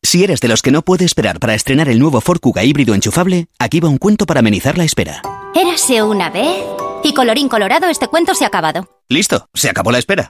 Si 0.03 0.25
eres 0.25 0.41
de 0.41 0.49
los 0.49 0.63
que 0.63 0.71
no 0.71 0.83
puede 0.83 1.05
esperar 1.05 1.39
para 1.39 1.55
estrenar 1.55 1.89
el 1.89 1.99
nuevo 1.99 2.21
Ford 2.21 2.41
Kuga 2.41 2.65
híbrido 2.65 2.95
enchufable, 2.95 3.49
aquí 3.59 3.81
va 3.81 3.89
un 3.89 3.99
cuento 3.99 4.27
para 4.27 4.41
amenizar 4.41 4.79
la 4.79 4.85
espera. 4.85 5.23
Érase 5.55 6.03
una 6.03 6.31
vez. 6.31 6.65
Y 7.03 7.13
colorín 7.15 7.49
colorado, 7.49 7.89
este 7.89 8.09
cuento 8.09 8.35
se 8.35 8.45
ha 8.45 8.49
acabado. 8.49 8.89
Listo, 9.09 9.49
se 9.55 9.69
acabó 9.69 9.91
la 9.91 9.99
espera. 9.99 10.29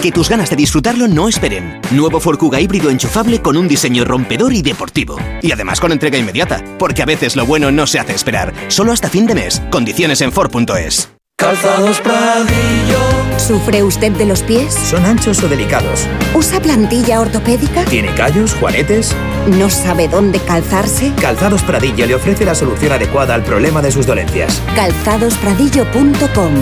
Que 0.00 0.12
tus 0.12 0.28
ganas 0.28 0.48
de 0.48 0.56
disfrutarlo 0.56 1.08
no 1.08 1.28
esperen. 1.28 1.80
Nuevo 1.90 2.20
Ford 2.20 2.38
Kuga 2.38 2.60
híbrido 2.60 2.88
enchufable 2.88 3.42
con 3.42 3.56
un 3.56 3.68
diseño 3.68 4.04
rompedor 4.04 4.52
y 4.52 4.62
deportivo. 4.62 5.18
Y 5.42 5.52
además 5.52 5.80
con 5.80 5.92
entrega 5.92 6.16
inmediata, 6.16 6.64
porque 6.78 7.02
a 7.02 7.06
veces 7.06 7.36
lo 7.36 7.44
bueno 7.44 7.70
no 7.70 7.86
se 7.86 7.98
hace 7.98 8.14
esperar. 8.14 8.54
Solo 8.68 8.92
hasta 8.92 9.10
fin 9.10 9.26
de 9.26 9.34
mes. 9.34 9.60
Condiciones 9.70 10.20
en 10.20 10.32
Ford.es. 10.32 11.10
Calzados 11.36 12.00
Pradillo. 12.00 13.19
¿Sufre 13.46 13.82
usted 13.82 14.12
de 14.12 14.26
los 14.26 14.42
pies? 14.42 14.74
¿Son 14.74 15.04
anchos 15.06 15.42
o 15.42 15.48
delicados? 15.48 16.06
¿Usa 16.34 16.60
plantilla 16.60 17.20
ortopédica? 17.20 17.84
¿Tiene 17.86 18.14
callos, 18.14 18.54
juanetes? 18.54 19.14
¿No 19.58 19.70
sabe 19.70 20.08
dónde 20.08 20.38
calzarse? 20.40 21.12
Calzados 21.20 21.62
Pradillo 21.62 22.06
le 22.06 22.14
ofrece 22.14 22.44
la 22.44 22.54
solución 22.54 22.92
adecuada 22.92 23.34
al 23.34 23.42
problema 23.42 23.80
de 23.80 23.90
sus 23.90 24.06
dolencias. 24.06 24.60
Calzadospradillo.com 24.76 26.52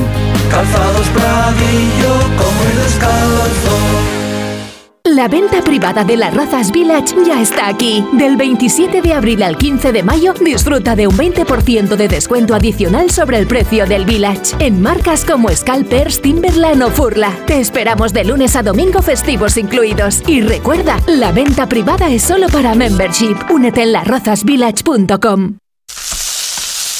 Calzados 0.51 1.09
Pradillo, 1.09 2.15
como 2.37 2.63
el 2.71 2.77
descalzo. 2.85 4.18
La 5.15 5.27
venta 5.27 5.63
privada 5.63 6.05
de 6.05 6.19
las 6.19 6.35
razas 6.35 6.71
Village 6.71 7.17
ya 7.27 7.41
está 7.41 7.69
aquí. 7.69 8.05
Del 8.13 8.37
27 8.37 9.01
de 9.01 9.15
abril 9.15 9.43
al 9.43 9.57
15 9.57 9.91
de 9.91 10.03
mayo, 10.03 10.35
disfruta 10.35 10.95
de 10.95 11.07
un 11.07 11.17
20% 11.17 11.97
de 11.97 12.09
descuento 12.09 12.55
adicional 12.55 13.11
sobre 13.11 13.39
el 13.39 13.47
precio 13.47 13.87
del 13.87 14.05
Village. 14.05 14.55
En 14.59 14.83
marcas 14.83 15.25
como 15.25 15.49
Scalpers, 15.49 16.21
Timberland 16.21 16.83
o 16.83 16.91
Furla. 16.91 17.33
Te 17.47 17.59
esperamos 17.59 18.13
de 18.13 18.25
lunes 18.25 18.55
a 18.55 18.63
domingo 18.63 19.01
festivos 19.01 19.57
incluidos. 19.57 20.23
Y 20.27 20.43
recuerda, 20.43 21.01
la 21.07 21.33
venta 21.33 21.69
privada 21.69 22.11
es 22.11 22.23
solo 22.23 22.49
para 22.49 22.75
membership. 22.75 23.37
Únete 23.51 23.85
en 23.85 23.93
larrozasvillage.com. 23.93 25.68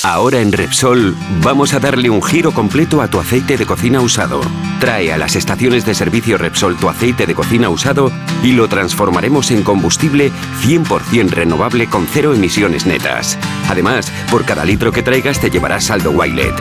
Ahora 0.05 0.41
en 0.41 0.53
Repsol 0.53 1.17
vamos 1.43 1.75
a 1.75 1.81
darle 1.81 2.09
un 2.09 2.23
giro 2.23 2.53
completo 2.53 3.03
a 3.03 3.09
tu 3.09 3.19
aceite 3.19 3.57
de 3.57 3.67
cocina 3.67 4.01
usado. 4.01 4.41
Trae 4.79 5.13
a 5.13 5.19
las 5.19 5.35
estaciones 5.35 5.85
de 5.85 5.95
servicio 5.95 6.39
Repsol 6.39 6.77
tu 6.77 6.89
aceite 6.89 7.27
de 7.27 7.35
cocina 7.35 7.69
usado 7.69 8.13
y 8.43 8.53
lo 8.53 8.69
transformaremos 8.69 9.51
en 9.51 9.65
combustible 9.65 10.31
100% 10.63 11.31
renovable 11.31 11.89
con 11.89 12.07
cero 12.07 12.33
emisiones 12.33 12.87
netas. 12.87 13.37
Además, 13.69 14.13
por 14.31 14.45
cada 14.45 14.65
litro 14.65 14.93
que 14.93 15.03
traigas 15.03 15.41
te 15.41 15.51
llevarás 15.51 15.87
saldo 15.87 16.13
Wilet. 16.13 16.55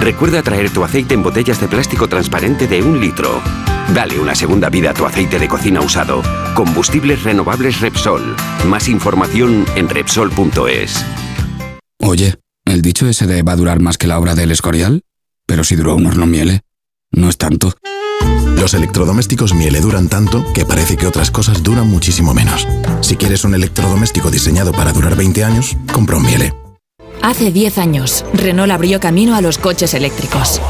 Recuerda 0.00 0.42
traer 0.42 0.70
tu 0.70 0.84
aceite 0.84 1.14
en 1.14 1.22
botellas 1.22 1.60
de 1.60 1.68
plástico 1.68 2.08
transparente 2.08 2.68
de 2.68 2.82
un 2.82 3.00
litro. 3.00 3.42
Dale 3.92 4.20
una 4.20 4.34
segunda 4.34 4.70
vida 4.70 4.90
a 4.90 4.94
tu 4.94 5.04
aceite 5.04 5.38
de 5.38 5.48
cocina 5.48 5.80
usado. 5.80 6.22
Combustibles 6.54 7.24
renovables 7.24 7.80
Repsol. 7.80 8.36
Más 8.66 8.88
información 8.88 9.66
en 9.74 9.88
Repsol.es. 9.88 11.04
Oye. 12.00 12.43
¿El 12.74 12.82
dicho 12.82 13.06
ese 13.06 13.28
de 13.28 13.42
va 13.42 13.52
a 13.52 13.56
durar 13.56 13.80
más 13.80 13.98
que 13.98 14.08
la 14.08 14.18
obra 14.18 14.34
del 14.34 14.50
Escorial? 14.50 15.02
Pero 15.46 15.62
si 15.62 15.76
duró 15.76 15.94
un 15.94 16.06
horno 16.06 16.26
Miele, 16.26 16.62
no 17.12 17.28
es 17.28 17.38
tanto. 17.38 17.72
Los 18.58 18.74
electrodomésticos 18.74 19.54
Miele 19.54 19.80
duran 19.80 20.08
tanto 20.08 20.44
que 20.52 20.66
parece 20.66 20.96
que 20.96 21.06
otras 21.06 21.30
cosas 21.30 21.62
duran 21.62 21.88
muchísimo 21.88 22.34
menos. 22.34 22.66
Si 23.00 23.14
quieres 23.14 23.44
un 23.44 23.54
electrodoméstico 23.54 24.28
diseñado 24.28 24.72
para 24.72 24.92
durar 24.92 25.14
20 25.14 25.44
años, 25.44 25.76
compra 25.92 26.16
un 26.16 26.24
Miele. 26.24 26.52
Hace 27.22 27.52
10 27.52 27.78
años, 27.78 28.24
Renault 28.34 28.72
abrió 28.72 28.98
camino 28.98 29.36
a 29.36 29.40
los 29.40 29.58
coches 29.58 29.94
eléctricos. 29.94 30.60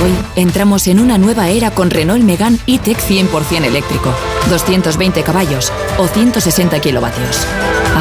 Hoy 0.00 0.12
entramos 0.36 0.86
en 0.86 1.00
una 1.00 1.18
nueva 1.18 1.48
era 1.48 1.72
con 1.72 1.90
Renault 1.90 2.22
Megane 2.22 2.58
E-Tech 2.68 2.98
100% 2.98 3.64
eléctrico, 3.64 4.14
220 4.48 5.24
caballos 5.24 5.72
o 5.98 6.06
160 6.06 6.80
kilovatios. 6.80 7.44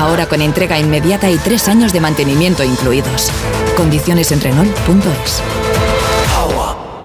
Ahora 0.03 0.25
con 0.25 0.41
entrega 0.41 0.77
inmediata 0.77 1.31
y 1.31 1.37
tres 1.37 1.69
años 1.69 1.93
de 1.93 2.01
mantenimiento 2.01 2.61
incluidos. 2.61 3.31
Condiciones 3.77 4.33
en 4.33 4.41
Renault.es. 4.41 5.41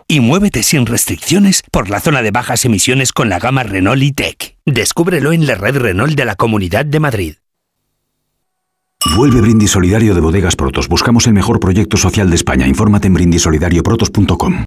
Y 0.08 0.18
muévete 0.18 0.64
sin 0.64 0.84
restricciones 0.84 1.62
por 1.70 1.90
la 1.90 2.00
zona 2.00 2.22
de 2.22 2.32
bajas 2.32 2.64
emisiones 2.64 3.12
con 3.12 3.28
la 3.28 3.38
gama 3.38 3.62
Renault 3.62 4.02
E-Tech. 4.02 4.56
Descúbrelo 4.66 5.32
en 5.32 5.46
la 5.46 5.54
red 5.54 5.76
Renault 5.76 6.16
de 6.16 6.24
la 6.24 6.34
Comunidad 6.34 6.86
de 6.86 6.98
Madrid. 6.98 7.34
Vuelve 9.16 9.42
Brindis 9.42 9.70
Solidario 9.70 10.12
de 10.16 10.20
Bodegas 10.20 10.56
Protos. 10.56 10.88
Buscamos 10.88 11.28
el 11.28 11.34
mejor 11.34 11.60
proyecto 11.60 11.96
social 11.96 12.28
de 12.30 12.34
España. 12.34 12.66
Infórmate 12.66 13.06
en 13.06 13.14
brindisolidarioprotos.com. 13.14 14.64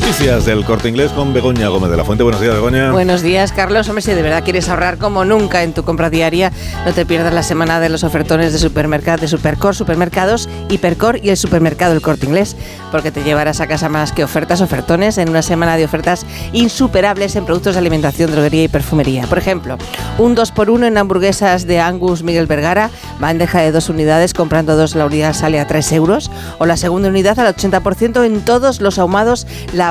Top 0.00 0.09
Noticias 0.20 0.44
del 0.44 0.66
corte 0.66 0.90
inglés 0.90 1.12
con 1.12 1.32
Begoña 1.32 1.68
Gómez 1.68 1.90
de 1.90 1.96
la 1.96 2.04
Fuente. 2.04 2.22
Buenos 2.22 2.42
días, 2.42 2.52
Begoña. 2.52 2.92
Buenos 2.92 3.22
días, 3.22 3.52
Carlos. 3.52 3.88
Hombre, 3.88 4.02
si 4.02 4.12
de 4.12 4.20
verdad 4.20 4.44
quieres 4.44 4.68
ahorrar 4.68 4.98
como 4.98 5.24
nunca 5.24 5.62
en 5.62 5.72
tu 5.72 5.82
compra 5.82 6.10
diaria, 6.10 6.52
no 6.84 6.92
te 6.92 7.06
pierdas 7.06 7.32
la 7.32 7.42
semana 7.42 7.80
de 7.80 7.88
los 7.88 8.04
ofertones 8.04 8.52
de 8.52 8.58
supermercado, 8.58 9.16
de 9.16 9.28
Supercor, 9.28 9.74
supermercados, 9.74 10.46
Hipercor 10.68 11.24
y 11.24 11.30
el 11.30 11.38
supermercado 11.38 11.94
El 11.94 12.02
Corte 12.02 12.26
Inglés, 12.26 12.54
porque 12.90 13.10
te 13.10 13.22
llevarás 13.22 13.62
a 13.62 13.66
casa 13.66 13.88
más 13.88 14.12
que 14.12 14.22
ofertas, 14.22 14.60
ofertones 14.60 15.16
en 15.16 15.30
una 15.30 15.40
semana 15.40 15.78
de 15.78 15.86
ofertas 15.86 16.26
insuperables 16.52 17.34
en 17.36 17.46
productos 17.46 17.76
de 17.76 17.78
alimentación, 17.78 18.30
droguería 18.30 18.64
y 18.64 18.68
perfumería. 18.68 19.26
Por 19.26 19.38
ejemplo, 19.38 19.78
un 20.18 20.36
2x1 20.36 20.86
en 20.86 20.98
hamburguesas 20.98 21.66
de 21.66 21.80
Angus 21.80 22.22
Miguel 22.22 22.46
Vergara, 22.46 22.90
bandeja 23.20 23.60
de 23.60 23.72
dos 23.72 23.88
unidades, 23.88 24.34
comprando 24.34 24.76
dos 24.76 24.94
la 24.96 25.06
unidad 25.06 25.32
sale 25.32 25.60
a 25.60 25.66
3 25.66 25.92
euros, 25.92 26.30
o 26.58 26.66
la 26.66 26.76
segunda 26.76 27.08
unidad 27.08 27.38
al 27.38 27.56
80% 27.56 28.26
en 28.26 28.42
todos 28.42 28.82
los 28.82 28.98
ahumados 28.98 29.46
la 29.72 29.88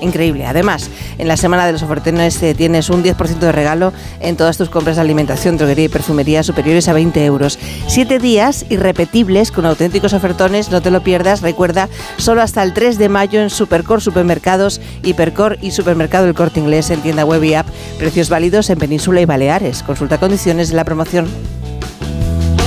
increíble. 0.00 0.46
Además, 0.46 0.90
en 1.18 1.28
la 1.28 1.36
semana 1.36 1.66
de 1.66 1.72
los 1.72 1.82
ofertones 1.82 2.42
eh, 2.42 2.54
tienes 2.54 2.90
un 2.90 3.02
10% 3.02 3.38
de 3.38 3.52
regalo 3.52 3.92
en 4.20 4.36
todas 4.36 4.56
tus 4.56 4.70
compras 4.70 4.96
de 4.96 5.02
alimentación, 5.02 5.56
droguería 5.56 5.86
y 5.86 5.88
perfumería 5.88 6.42
superiores 6.42 6.88
a 6.88 6.92
20 6.92 7.24
euros. 7.24 7.58
Siete 7.86 8.18
días 8.18 8.66
irrepetibles 8.68 9.50
con 9.50 9.66
auténticos 9.66 10.12
ofertones, 10.12 10.70
no 10.70 10.80
te 10.80 10.90
lo 10.90 11.02
pierdas. 11.02 11.42
Recuerda, 11.42 11.88
solo 12.16 12.42
hasta 12.42 12.62
el 12.62 12.72
3 12.72 12.98
de 12.98 13.08
mayo 13.08 13.40
en 13.40 13.50
Supercor, 13.50 14.00
Supermercados, 14.00 14.80
Hipercor 15.02 15.58
y 15.60 15.70
Supermercado 15.70 16.26
El 16.26 16.34
Corte 16.34 16.60
Inglés 16.60 16.90
en 16.90 17.00
tienda 17.00 17.24
web 17.24 17.42
y 17.44 17.54
app. 17.54 17.66
Precios 17.98 18.28
válidos 18.28 18.70
en 18.70 18.78
Península 18.78 19.20
y 19.20 19.24
Baleares. 19.24 19.82
Consulta 19.82 20.18
condiciones 20.18 20.70
de 20.70 20.76
la 20.76 20.84
promoción. 20.84 21.26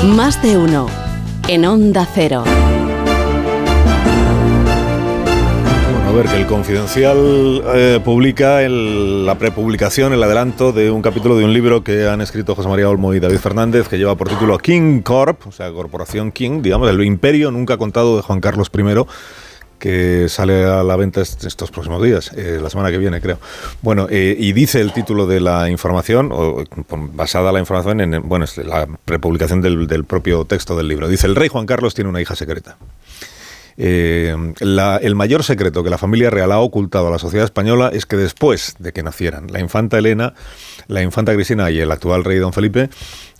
Más 0.03 0.41
de 0.41 0.57
uno. 0.57 0.87
En 1.47 1.65
Onda 1.65 2.07
Cero. 2.13 2.43
A 6.07 6.11
ver, 6.19 6.25
que 6.25 6.37
el 6.37 6.45
Confidencial 6.47 7.61
eh, 7.75 7.99
publica 8.03 8.61
la 8.67 9.37
prepublicación, 9.37 10.13
el 10.13 10.23
adelanto 10.23 10.71
de 10.71 10.89
un 10.89 11.01
capítulo 11.03 11.35
de 11.37 11.43
un 11.45 11.53
libro 11.53 11.83
que 11.83 12.07
han 12.07 12.21
escrito 12.21 12.55
José 12.55 12.67
María 12.69 12.89
Olmo 12.89 13.13
y 13.13 13.19
David 13.19 13.37
Fernández, 13.37 13.87
que 13.87 13.97
lleva 13.97 14.15
por 14.15 14.27
título 14.29 14.57
King 14.57 15.01
Corp, 15.01 15.45
o 15.47 15.51
sea, 15.51 15.71
Corporación 15.71 16.31
King, 16.31 16.61
digamos, 16.63 16.89
el 16.89 17.03
imperio 17.03 17.51
nunca 17.51 17.77
contado 17.77 18.15
de 18.15 18.23
Juan 18.23 18.39
Carlos 18.39 18.71
I, 18.75 19.05
que 19.77 20.27
sale 20.27 20.63
a 20.65 20.81
la 20.81 20.95
venta 20.95 21.21
est- 21.21 21.43
estos 21.43 21.69
próximos 21.69 22.01
días, 22.01 22.31
eh, 22.35 22.57
la 22.59 22.69
semana 22.71 22.89
que 22.89 22.97
viene, 22.97 23.21
creo. 23.21 23.37
Bueno, 23.83 24.07
eh, 24.09 24.35
y 24.39 24.53
dice 24.53 24.81
el 24.81 24.93
título 24.93 25.27
de 25.27 25.39
la 25.39 25.69
información, 25.69 26.31
o, 26.31 26.63
basada 27.13 27.51
la 27.51 27.59
información 27.59 28.01
en 28.01 28.27
bueno, 28.27 28.45
la 28.65 28.87
prepublicación 29.05 29.61
del 29.61 30.03
propio 30.05 30.45
texto 30.45 30.75
del 30.75 30.87
libro. 30.87 31.07
Dice, 31.09 31.27
el 31.27 31.35
rey 31.35 31.49
Juan 31.49 31.67
Carlos 31.67 31.93
tiene 31.93 32.09
una 32.09 32.21
hija 32.21 32.35
secreta. 32.35 32.77
Eh, 33.79 34.35
la- 34.59 34.97
el 34.97 35.13
mayor 35.13 35.43
secreto 35.43 35.83
que 35.83 35.91
la 35.91 35.99
familia 35.99 36.31
real 36.31 36.51
ha 36.51 36.57
ocultado 36.59 37.07
a 37.07 37.11
la 37.11 37.19
sociedad 37.19 37.45
española 37.45 37.91
es 37.93 38.07
que 38.07 38.15
después 38.17 38.73
de 38.79 38.91
que 38.91 39.03
nacieran 39.03 39.47
la 39.51 39.59
infanta 39.59 39.99
Elena, 39.99 40.33
la 40.87 41.03
infanta 41.03 41.31
Cristina 41.35 41.69
y 41.69 41.79
el 41.79 41.91
actual 41.91 42.23
rey 42.23 42.39
don 42.39 42.53
Felipe, 42.53 42.89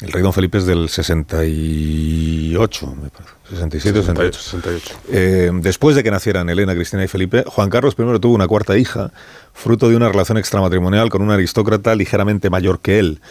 el 0.02 0.12
rey 0.12 0.22
don 0.22 0.34
Felipe 0.34 0.60
es 0.60 0.68
del 0.68 0.90
68, 0.90 2.96
me 3.02 3.10
parece, 3.10 3.34
67 3.50 4.00
o 4.00 4.04
68. 4.04 4.96
Eh, 5.12 5.52
después 5.62 5.96
de 5.96 6.04
que 6.04 6.12
nacieran 6.12 6.50
Elena, 6.50 6.74
Cristina 6.76 7.04
y 7.04 7.08
Felipe, 7.08 7.44
Juan 7.48 7.70
Carlos 7.70 7.96
I 7.98 8.20
tuvo 8.20 8.36
una 8.36 8.48
cuarta 8.48 8.78
hija, 8.78 9.12
fruto 9.54 9.90
de 9.90 9.96
una 9.96 10.10
relación 10.10 10.38
extramatrimonial 10.38 11.10
con 11.10 11.22
un 11.22 11.32
aristócrata 11.32 11.96
ligeramente 11.96 12.50
mayor 12.50 12.80
que 12.80 13.00
él. 13.00 13.22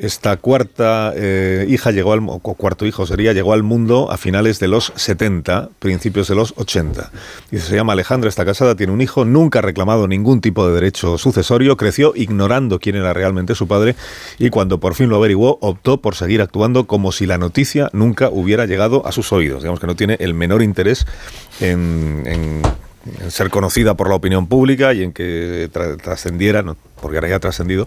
Esta 0.00 0.36
cuarta 0.36 1.12
eh, 1.16 1.66
hija 1.68 1.90
llegó 1.90 2.12
al 2.12 2.20
o 2.28 2.38
cuarto 2.38 2.86
hijo 2.86 3.04
sería 3.04 3.32
llegó 3.32 3.52
al 3.52 3.64
mundo 3.64 4.12
a 4.12 4.16
finales 4.16 4.60
de 4.60 4.68
los 4.68 4.92
70, 4.94 5.70
principios 5.80 6.28
de 6.28 6.36
los 6.36 6.54
80. 6.56 7.10
Dice, 7.50 7.66
se 7.66 7.74
llama 7.74 7.94
Alejandra, 7.94 8.28
está 8.28 8.44
casada, 8.44 8.76
tiene 8.76 8.92
un 8.92 9.00
hijo, 9.00 9.24
nunca 9.24 9.58
ha 9.58 9.62
reclamado 9.62 10.06
ningún 10.06 10.40
tipo 10.40 10.68
de 10.68 10.74
derecho 10.74 11.18
sucesorio, 11.18 11.76
creció 11.76 12.12
ignorando 12.14 12.78
quién 12.78 12.94
era 12.94 13.12
realmente 13.12 13.56
su 13.56 13.66
padre 13.66 13.96
y 14.38 14.50
cuando 14.50 14.78
por 14.78 14.94
fin 14.94 15.08
lo 15.08 15.16
averiguó 15.16 15.58
optó 15.62 16.00
por 16.00 16.14
seguir 16.14 16.42
actuando 16.42 16.86
como 16.86 17.10
si 17.10 17.26
la 17.26 17.38
noticia 17.38 17.90
nunca 17.92 18.28
hubiera 18.30 18.66
llegado 18.66 19.04
a 19.04 19.10
sus 19.10 19.32
oídos. 19.32 19.62
Digamos 19.62 19.80
que 19.80 19.88
no 19.88 19.96
tiene 19.96 20.16
el 20.20 20.32
menor 20.32 20.62
interés 20.62 21.06
en, 21.60 22.62
ser 23.30 23.50
conocida 23.50 23.94
por 23.94 24.08
la 24.08 24.14
opinión 24.14 24.46
pública 24.46 24.92
y 24.94 25.02
en 25.02 25.12
que 25.12 25.68
tra- 25.72 26.00
trascendiera, 26.00 26.62
no, 26.62 26.76
porque 27.00 27.16
ahora 27.16 27.28
ya 27.30 27.38
trascendido, 27.40 27.86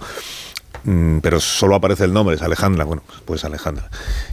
pero 1.22 1.40
solo 1.40 1.76
aparece 1.76 2.04
el 2.06 2.14
nombre, 2.14 2.36
es 2.36 2.42
Alejandra, 2.42 2.84
bueno, 2.86 3.04
pues 3.26 3.44
Alejandra. 3.46 3.90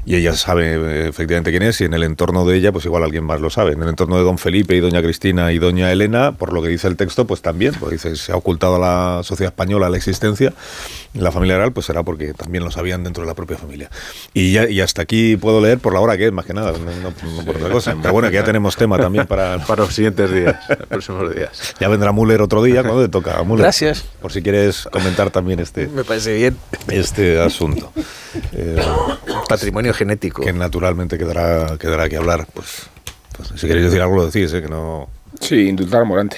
Y 0.07 0.17
ella 0.17 0.35
sabe 0.35 0.75
eh, 0.75 1.09
efectivamente 1.09 1.51
quién 1.51 1.63
es 1.63 1.81
y 1.81 1.85
en 1.85 1.95
el 1.95 2.03
entorno 2.03 2.45
de 2.47 2.57
ella, 2.57 2.73
pues 2.73 2.85
igual 2.87 3.03
alguien 3.05 3.25
más 3.25 3.41
lo 3.41 3.51
sabe. 3.51 3.73
En 3.73 3.83
el 3.83 3.89
entorno 3.91 4.17
de 4.17 4.25
don 4.25 4.39
Felipe 4.39 4.75
y 4.75 4.81
doña 4.81 5.03
Cristina 5.03 5.53
y 5.53 5.59
doña 5.59 5.93
Elena, 5.93 6.33
por 6.33 6.53
lo 6.53 6.63
que 6.63 6.69
dice 6.69 6.89
el 6.89 6.97
texto, 6.97 7.27
pues 7.27 7.43
también, 7.43 7.75
pues 7.79 7.93
dice, 7.93 8.17
se 8.17 8.33
ha 8.33 8.37
ocultado 8.37 8.77
a 8.77 8.79
la 9.19 9.23
sociedad 9.25 9.53
española 9.53 9.89
la 9.91 9.97
existencia, 9.97 10.53
en 11.15 11.23
la 11.25 11.31
familia 11.33 11.59
real, 11.59 11.73
pues 11.73 11.87
será 11.87 12.03
porque 12.03 12.33
también 12.35 12.65
lo 12.65 12.71
sabían 12.71 13.05
dentro 13.05 13.23
de 13.23 13.27
la 13.29 13.35
propia 13.35 13.57
familia. 13.59 13.91
Y, 14.35 14.53
ya, 14.53 14.69
y 14.69 14.81
hasta 14.81 15.03
aquí 15.03 15.37
puedo 15.37 15.61
leer 15.61 15.79
por 15.79 15.93
la 15.93 16.01
hora 16.01 16.17
que 16.17 16.27
es, 16.27 16.33
más 16.33 16.47
que 16.47 16.55
nada, 16.55 16.73
no, 16.73 16.79
no- 16.79 17.37
no 17.37 17.45
por 17.45 17.57
otra 17.57 17.69
cosa. 17.71 17.95
Pero 18.01 18.13
bueno, 18.13 18.29
que 18.29 18.35
ya 18.35 18.45
tenemos 18.45 18.77
tema 18.77 18.97
también 18.99 19.27
para, 19.27 19.59
para 19.67 19.85
los 19.85 19.95
siguientes 19.95 20.33
días, 20.33 20.57
los 20.69 20.89
próximos 20.89 21.35
días. 21.35 21.75
Ya 21.81 21.89
vendrá 21.89 22.13
Müller 22.13 22.41
otro 22.43 22.63
día, 22.63 22.83
cuando 22.83 23.03
te 23.03 23.09
toca 23.09 23.39
a 23.39 23.45
Müller. 23.45 23.63
Gracias. 23.63 24.05
Por 24.21 24.33
si 24.33 24.43
quieres 24.43 24.89
comentar 24.91 25.31
también 25.31 25.61
este, 25.61 25.89
Me 25.89 26.05
parece 26.05 26.38
bien. 26.39 26.57
este 26.89 27.41
asunto. 27.41 27.93
Eh, 28.53 28.81
Patrimonio 29.49 29.93
genético. 29.93 30.43
Que 30.43 30.53
naturalmente 30.53 31.19
quedará, 31.19 31.77
quedará 31.79 32.09
que 32.09 32.17
hablar. 32.17 32.47
Pues, 32.53 32.89
pues, 33.37 33.61
si 33.61 33.67
queréis 33.67 33.87
decir 33.87 34.01
algo, 34.01 34.17
lo 34.17 34.27
decís, 34.27 34.53
¿eh? 34.53 34.63
que 34.63 34.69
no. 34.69 35.09
Sí, 35.41 35.69
indultar 35.69 36.03
a 36.03 36.05
Morante. 36.05 36.37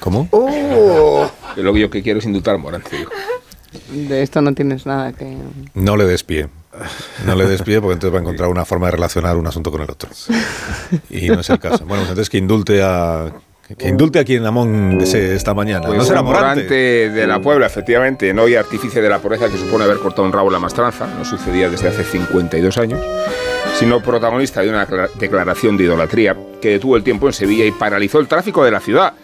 ¿Cómo? 0.00 0.28
¡Oh! 0.30 1.30
Lo 1.56 1.72
que 1.72 1.80
yo 1.80 1.90
que 1.90 2.02
quiero 2.02 2.18
es 2.18 2.24
indultar 2.26 2.56
a 2.56 2.58
Morante. 2.58 2.96
digo. 2.96 3.10
De 4.08 4.22
esto 4.22 4.40
no 4.40 4.54
tienes 4.54 4.86
nada 4.86 5.12
que... 5.12 5.36
No 5.74 5.96
le 5.96 6.04
des 6.04 6.22
pie. 6.22 6.48
No 7.24 7.34
le 7.34 7.46
des 7.46 7.62
pie 7.62 7.80
porque 7.80 7.94
entonces 7.94 8.14
va 8.14 8.18
a 8.18 8.22
encontrar 8.22 8.48
una 8.48 8.64
forma 8.64 8.86
de 8.86 8.92
relacionar 8.92 9.36
un 9.36 9.46
asunto 9.46 9.70
con 9.70 9.82
el 9.82 9.90
otro. 9.90 10.10
Y 11.10 11.28
no 11.28 11.40
es 11.40 11.50
el 11.50 11.58
caso. 11.58 11.84
Bueno, 11.86 12.02
pues 12.02 12.10
entonces 12.10 12.30
que 12.30 12.38
indulte 12.38 12.82
a. 12.82 13.32
Que 13.76 13.88
indulte 13.88 14.18
a 14.20 14.24
quien 14.24 14.46
Amón 14.46 14.96
desee 14.98 15.34
esta 15.34 15.52
mañana. 15.54 15.86
Pues 15.86 15.98
no 15.98 16.04
será 16.04 16.22
Morante. 16.22 16.62
Morante 16.62 17.10
de 17.10 17.26
la 17.26 17.40
Puebla, 17.40 17.66
efectivamente, 17.66 18.32
no 18.32 18.42
hay 18.44 18.54
artífice 18.54 19.00
de 19.02 19.08
la 19.08 19.18
pobreza 19.18 19.48
que 19.48 19.56
supone 19.58 19.84
haber 19.84 19.98
cortado 19.98 20.22
un 20.24 20.32
rabo 20.32 20.48
en 20.48 20.52
la 20.52 20.58
mastranza, 20.60 21.06
no 21.18 21.24
sucedía 21.24 21.68
desde 21.68 21.88
hace 21.88 22.04
52 22.04 22.78
años, 22.78 23.00
sino 23.78 24.00
protagonista 24.00 24.62
de 24.62 24.68
una 24.68 24.86
cla- 24.86 25.10
declaración 25.18 25.76
de 25.76 25.84
idolatría 25.84 26.36
que 26.60 26.70
detuvo 26.70 26.96
el 26.96 27.02
tiempo 27.02 27.26
en 27.26 27.32
Sevilla 27.32 27.64
y 27.64 27.72
paralizó 27.72 28.20
el 28.20 28.28
tráfico 28.28 28.64
de 28.64 28.70
la 28.70 28.80
ciudad. 28.80 29.14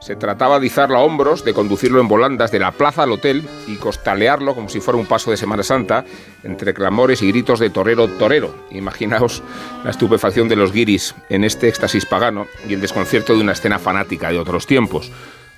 Se 0.00 0.14
trataba 0.14 0.60
de 0.60 0.66
izarlo 0.66 0.96
a 0.96 1.00
hombros, 1.00 1.44
de 1.44 1.54
conducirlo 1.54 2.00
en 2.00 2.08
volandas 2.08 2.50
de 2.52 2.58
la 2.58 2.70
plaza 2.70 3.02
al 3.02 3.12
hotel 3.12 3.48
y 3.66 3.76
costalearlo 3.76 4.54
como 4.54 4.68
si 4.68 4.80
fuera 4.80 4.98
un 4.98 5.06
paso 5.06 5.30
de 5.30 5.36
Semana 5.36 5.62
Santa, 5.62 6.04
entre 6.44 6.74
clamores 6.74 7.22
y 7.22 7.28
gritos 7.28 7.58
de 7.58 7.70
torero, 7.70 8.06
torero. 8.08 8.54
Imaginaos 8.70 9.42
la 9.84 9.90
estupefacción 9.90 10.48
de 10.48 10.56
los 10.56 10.72
guiris 10.72 11.14
en 11.28 11.44
este 11.44 11.68
éxtasis 11.68 12.06
pagano 12.06 12.46
y 12.68 12.74
el 12.74 12.80
desconcierto 12.80 13.34
de 13.34 13.40
una 13.40 13.52
escena 13.52 13.78
fanática 13.78 14.30
de 14.30 14.38
otros 14.38 14.66
tiempos. 14.66 15.10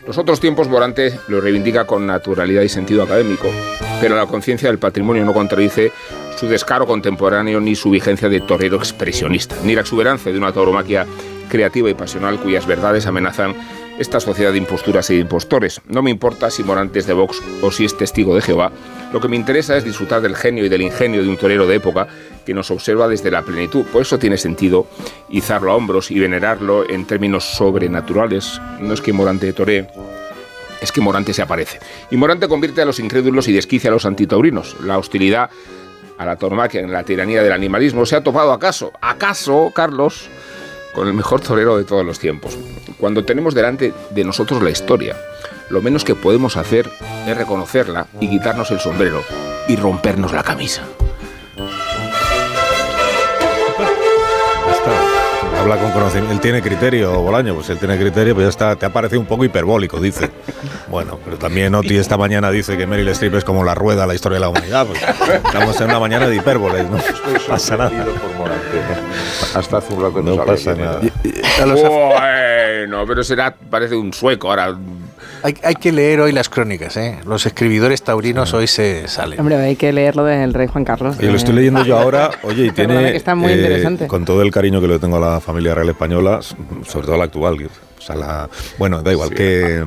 Los 0.06 0.16
otros 0.16 0.40
tiempos 0.40 0.68
Morante 0.68 1.18
lo 1.28 1.40
reivindica 1.40 1.84
con 1.84 2.06
naturalidad 2.06 2.62
y 2.62 2.68
sentido 2.68 3.02
académico, 3.02 3.48
pero 4.00 4.16
la 4.16 4.26
conciencia 4.26 4.70
del 4.70 4.78
patrimonio 4.78 5.24
no 5.24 5.34
contradice 5.34 5.92
su 6.38 6.46
descaro 6.46 6.86
contemporáneo 6.86 7.60
ni 7.60 7.74
su 7.74 7.90
vigencia 7.90 8.28
de 8.28 8.40
torero 8.40 8.76
expresionista, 8.76 9.56
ni 9.64 9.74
la 9.74 9.80
exuberancia 9.80 10.32
de 10.32 10.38
una 10.38 10.52
tauromaquia 10.52 11.04
creativa 11.50 11.90
y 11.90 11.94
pasional 11.94 12.38
cuyas 12.38 12.66
verdades 12.66 13.06
amenazan 13.06 13.54
esta 13.98 14.20
sociedad 14.20 14.52
de 14.52 14.58
imposturas 14.58 15.10
y 15.10 15.14
de 15.14 15.20
impostores. 15.20 15.80
No 15.86 16.02
me 16.02 16.10
importa 16.10 16.50
si 16.50 16.62
Morante 16.62 16.98
es 16.98 17.06
de 17.06 17.12
Vox 17.12 17.42
o 17.62 17.70
si 17.70 17.84
es 17.84 17.96
testigo 17.96 18.34
de 18.34 18.42
Jehová. 18.42 18.72
Lo 19.12 19.20
que 19.20 19.28
me 19.28 19.36
interesa 19.36 19.76
es 19.76 19.84
disfrutar 19.84 20.20
del 20.20 20.36
genio 20.36 20.64
y 20.64 20.68
del 20.68 20.82
ingenio 20.82 21.22
de 21.22 21.28
un 21.28 21.36
torero 21.36 21.66
de 21.66 21.76
época 21.76 22.08
que 22.44 22.54
nos 22.54 22.70
observa 22.70 23.08
desde 23.08 23.30
la 23.30 23.42
plenitud. 23.42 23.84
Por 23.86 24.02
eso 24.02 24.18
tiene 24.18 24.36
sentido 24.36 24.86
izarlo 25.30 25.72
a 25.72 25.76
hombros 25.76 26.10
y 26.10 26.18
venerarlo 26.18 26.88
en 26.88 27.06
términos 27.06 27.44
sobrenaturales. 27.44 28.60
No 28.80 28.94
es 28.94 29.00
que 29.00 29.12
Morante 29.12 29.52
toree, 29.52 29.88
es 30.80 30.92
que 30.92 31.00
Morante 31.00 31.34
se 31.34 31.42
aparece. 31.42 31.78
Y 32.10 32.16
Morante 32.16 32.48
convierte 32.48 32.82
a 32.82 32.84
los 32.84 33.00
incrédulos 33.00 33.48
y 33.48 33.52
desquicia 33.52 33.90
a 33.90 33.92
los 33.92 34.06
antitaurinos. 34.06 34.76
La 34.82 34.98
hostilidad 34.98 35.50
a 36.18 36.24
la 36.24 36.36
tauromaquia 36.36 36.80
en 36.80 36.92
la 36.92 37.04
tiranía 37.04 37.42
del 37.42 37.52
animalismo 37.52 38.04
se 38.04 38.16
ha 38.16 38.22
topado 38.22 38.52
acaso, 38.52 38.92
acaso, 39.00 39.70
Carlos, 39.74 40.28
con 40.98 41.06
el 41.06 41.14
mejor 41.14 41.40
torero 41.40 41.76
de 41.76 41.84
todos 41.84 42.04
los 42.04 42.18
tiempos. 42.18 42.58
Cuando 42.98 43.24
tenemos 43.24 43.54
delante 43.54 43.94
de 44.10 44.24
nosotros 44.24 44.60
la 44.60 44.70
historia, 44.70 45.16
lo 45.70 45.80
menos 45.80 46.02
que 46.02 46.16
podemos 46.16 46.56
hacer 46.56 46.90
es 47.24 47.36
reconocerla 47.36 48.08
y 48.20 48.28
quitarnos 48.28 48.72
el 48.72 48.80
sombrero 48.80 49.22
y 49.68 49.76
rompernos 49.76 50.32
la 50.32 50.42
camisa. 50.42 50.82
Habla 55.58 55.76
con 55.76 55.90
conocimiento. 55.90 56.32
Él 56.32 56.40
tiene 56.40 56.62
criterio, 56.62 57.20
Bolaño, 57.20 57.54
pues 57.54 57.68
él 57.70 57.78
tiene 57.78 57.98
criterio, 57.98 58.34
pues 58.34 58.44
ya 58.44 58.50
está. 58.50 58.76
Te 58.76 58.86
ha 58.86 58.92
parecido 58.92 59.20
un 59.20 59.26
poco 59.26 59.44
hiperbólico, 59.44 60.00
dice. 60.00 60.30
Bueno, 60.88 61.18
pero 61.22 61.36
también 61.36 61.74
Oti 61.74 61.98
esta 61.98 62.16
mañana 62.16 62.50
dice 62.50 62.78
que 62.78 62.86
Meryl 62.86 63.08
Streep 63.08 63.34
es 63.34 63.44
como 63.44 63.62
la 63.62 63.74
rueda 63.74 64.02
de 64.02 64.06
la 64.06 64.14
historia 64.14 64.36
de 64.36 64.40
la 64.40 64.48
humanidad. 64.48 64.86
Pues 64.86 65.02
estamos 65.44 65.78
en 65.82 65.90
una 65.90 66.00
mañana 66.00 66.26
de 66.26 66.36
hipérboles, 66.36 66.88
no 66.88 66.96
pasa 67.46 67.76
nada. 67.76 68.06
Hasta 69.54 69.76
hace 69.76 69.92
un 69.92 70.02
rato 70.02 70.22
no, 70.22 70.36
No 70.36 70.44
pasa 70.46 70.74
nada. 70.74 71.00
Bueno, 71.60 73.04
pero 73.06 73.22
será, 73.22 73.54
parece 73.68 73.96
un 73.96 74.14
sueco 74.14 74.48
ahora. 74.48 74.74
Hay, 75.42 75.54
hay 75.62 75.74
que 75.74 75.92
leer 75.92 76.20
hoy 76.20 76.32
las 76.32 76.48
crónicas, 76.48 76.96
¿eh? 76.96 77.18
Los 77.24 77.46
escribidores 77.46 78.02
taurinos 78.02 78.54
hoy 78.54 78.66
se 78.66 79.08
salen. 79.08 79.38
Hombre, 79.40 79.56
hay 79.56 79.76
que 79.76 79.92
leerlo 79.92 80.24
del 80.24 80.54
rey 80.54 80.66
Juan 80.66 80.84
Carlos. 80.84 81.16
Oye, 81.18 81.30
lo 81.30 81.36
estoy 81.36 81.54
leyendo 81.54 81.84
yo 81.84 81.98
ahora, 81.98 82.30
oye, 82.42 82.66
y 82.66 82.70
tiene, 82.70 83.12
que 83.12 83.16
está 83.16 83.34
muy 83.34 83.52
eh, 83.52 83.56
interesante. 83.56 84.06
con 84.06 84.24
todo 84.24 84.42
el 84.42 84.50
cariño 84.50 84.80
que 84.80 84.88
le 84.88 84.98
tengo 84.98 85.16
a 85.16 85.20
la 85.20 85.40
familia 85.40 85.74
real 85.74 85.88
española, 85.88 86.40
sobre 86.86 87.06
todo 87.06 87.14
a 87.14 87.18
la 87.18 87.24
actual, 87.24 87.56
o 87.98 88.00
sea, 88.00 88.16
la, 88.16 88.48
bueno, 88.78 89.02
da 89.02 89.12
igual, 89.12 89.30
que, 89.30 89.84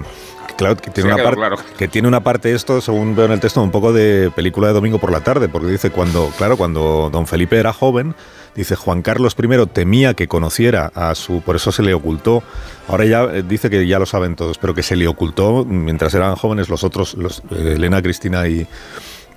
que 0.48 0.56
claro, 0.56 0.76
que 0.78 0.92
tiene, 0.92 1.10
Sí, 1.10 1.14
una 1.16 1.24
parte, 1.24 1.38
claro. 1.40 1.56
que 1.78 1.88
tiene 1.88 2.08
una 2.08 2.22
parte 2.22 2.54
esto, 2.54 2.82
según 2.82 3.16
veo 3.16 3.26
en 3.26 3.32
el 3.32 3.40
texto, 3.40 3.62
un 3.62 3.72
poco 3.72 3.94
de 3.94 4.32
película 4.36 4.68
de 4.68 4.74
domingo 4.74 5.00
por 5.00 5.12
la 5.12 5.22
tarde, 5.22 5.50
porque 5.50 5.68
dice 5.68 5.90
cuando, 5.90 6.32
claro, 6.38 6.58
cuando 6.58 7.10
don 7.12 7.28
Felipe 7.28 7.58
era 7.58 7.74
joven, 7.74 8.16
dice 8.56 8.76
Juan 8.76 9.02
Carlos 9.02 9.36
I 9.42 9.66
temía 9.68 10.14
que 10.14 10.28
conociera 10.28 10.92
a 10.96 11.16
su, 11.16 11.42
por 11.42 11.56
eso 11.56 11.72
se 11.72 11.84
le 11.84 11.94
ocultó, 11.94 12.44
ahora 12.88 13.06
ya 13.06 13.24
eh, 13.24 13.44
dice 13.48 13.70
que 13.70 13.86
ya 13.88 14.00
lo 14.00 14.06
saben 14.06 14.36
todos, 14.36 14.58
pero 14.58 14.74
que 14.74 14.84
se 14.84 14.96
le 14.96 15.08
ocultó 15.08 15.66
mientras 15.66 16.14
eran 16.14 16.36
jóvenes 16.36 16.70
los 16.70 16.84
otros, 16.84 17.14
los, 17.16 17.40
eh, 17.52 17.74
Elena, 17.76 18.02
Cristina 18.02 18.48
y, 18.48 18.68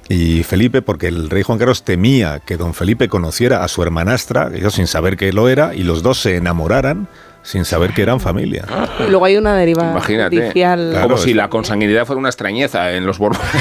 y 0.09 0.43
Felipe, 0.43 0.83
porque 0.83 1.09
el 1.09 1.31
rey 1.31 1.43
Juan 1.43 1.59
Carlos 1.59 1.83
temía 1.85 2.41
que 2.41 2.57
don 2.57 2.75
Felipe 2.75 3.09
conociera 3.09 3.65
a 3.65 3.69
su 3.69 3.83
hermanastra, 3.83 4.51
ellos 4.55 4.75
sin 4.75 4.87
saber 4.87 5.17
que 5.17 5.33
lo 5.33 5.49
era, 5.49 5.75
y 5.75 5.83
los 5.85 6.03
dos 6.03 6.21
se 6.21 6.37
enamoraran 6.37 7.09
sin 7.43 7.67
saber 7.67 7.93
que 7.93 8.01
eran 8.01 8.21
familia. 8.21 8.65
Luego 9.11 9.27
hay 9.27 9.37
una 9.37 9.55
deriva 9.55 9.91
Imagínate. 9.91 10.35
judicial. 10.35 10.89
Claro, 10.93 11.03
como 11.09 11.17
es- 11.17 11.23
si 11.25 11.35
la 11.35 11.51
consanguinidad 11.51 12.07
fuera 12.07 12.19
una 12.19 12.31
extrañeza 12.31 12.93
en 12.93 13.05
los 13.05 13.19
Borbones. 13.19 13.45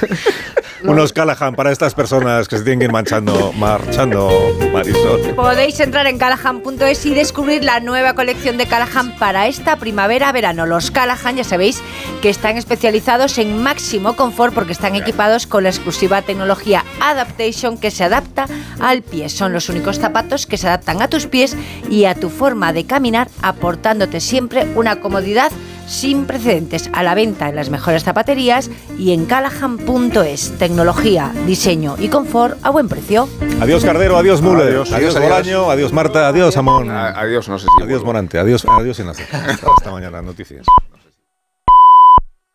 Unos 0.84 1.12
Callahan 1.12 1.54
para 1.54 1.72
estas 1.72 1.94
personas 1.94 2.46
que 2.46 2.56
se 2.56 2.62
tienen 2.62 2.78
que 2.78 2.84
ir 2.86 2.92
manchando, 2.92 3.52
marchando, 3.52 4.30
Marisol. 4.72 5.34
Podéis 5.34 5.80
entrar 5.80 6.06
en 6.06 6.18
callahan.es 6.18 7.06
y 7.06 7.14
descubrir 7.14 7.64
la 7.64 7.80
nueva 7.80 8.14
colección 8.14 8.58
de 8.58 8.66
Callahan 8.66 9.16
para 9.18 9.48
esta 9.48 9.76
primavera-verano. 9.76 10.66
Los 10.66 10.90
Callahan 10.90 11.36
ya 11.36 11.44
sabéis 11.44 11.82
que 12.22 12.28
están 12.28 12.56
especializados 12.56 13.38
en 13.38 13.62
máximo 13.62 14.14
confort 14.14 14.54
porque 14.54 14.72
están 14.72 14.94
equipados 14.94 15.46
con 15.46 15.64
la 15.64 15.70
exclusiva 15.70 16.22
tecnología 16.22 16.84
Adaptation 17.00 17.78
que 17.78 17.90
se 17.90 18.04
adapta 18.04 18.46
al 18.80 19.02
pie. 19.02 19.28
Son 19.28 19.52
los 19.52 19.68
únicos 19.68 19.98
zapatos 19.98 20.46
que 20.46 20.56
se 20.56 20.68
adaptan 20.68 21.02
a 21.02 21.08
tus 21.08 21.26
pies 21.26 21.56
y 21.90 22.04
a 22.04 22.14
tu 22.14 22.30
forma 22.30 22.72
de 22.72 22.84
caminar, 22.84 23.28
aportándote 23.42 24.20
siempre 24.20 24.66
una 24.74 25.00
comodidad 25.00 25.50
sin 25.88 26.26
precedentes 26.26 26.90
a 26.92 27.02
la 27.02 27.14
venta 27.14 27.48
en 27.48 27.56
las 27.56 27.70
mejores 27.70 28.04
zapaterías 28.04 28.70
y 28.98 29.12
en 29.12 29.26
callahan.es. 29.26 30.52
Tecnología, 30.58 31.32
diseño 31.46 31.96
y 31.98 32.08
confort 32.08 32.58
a 32.62 32.70
buen 32.70 32.88
precio. 32.88 33.28
Adiós 33.60 33.84
Cardero, 33.84 34.16
adiós 34.16 34.42
Müller, 34.42 34.68
adiós, 34.68 34.92
Adiós, 34.92 35.16
adiós, 35.16 35.30
Bolaño, 35.30 35.70
adiós 35.70 35.92
Marta, 35.92 36.28
adiós 36.28 36.56
Amón. 36.56 36.90
Adiós, 36.90 37.48
no 37.48 37.58
sé 37.58 37.66
si. 37.76 37.84
Adiós 37.84 38.04
Morante, 38.04 38.38
adiós, 38.38 38.64
adiós 38.68 38.98
Ignacio. 38.98 39.24
Hasta 39.32 39.90
mañana, 39.90 40.22
noticias. 40.22 40.66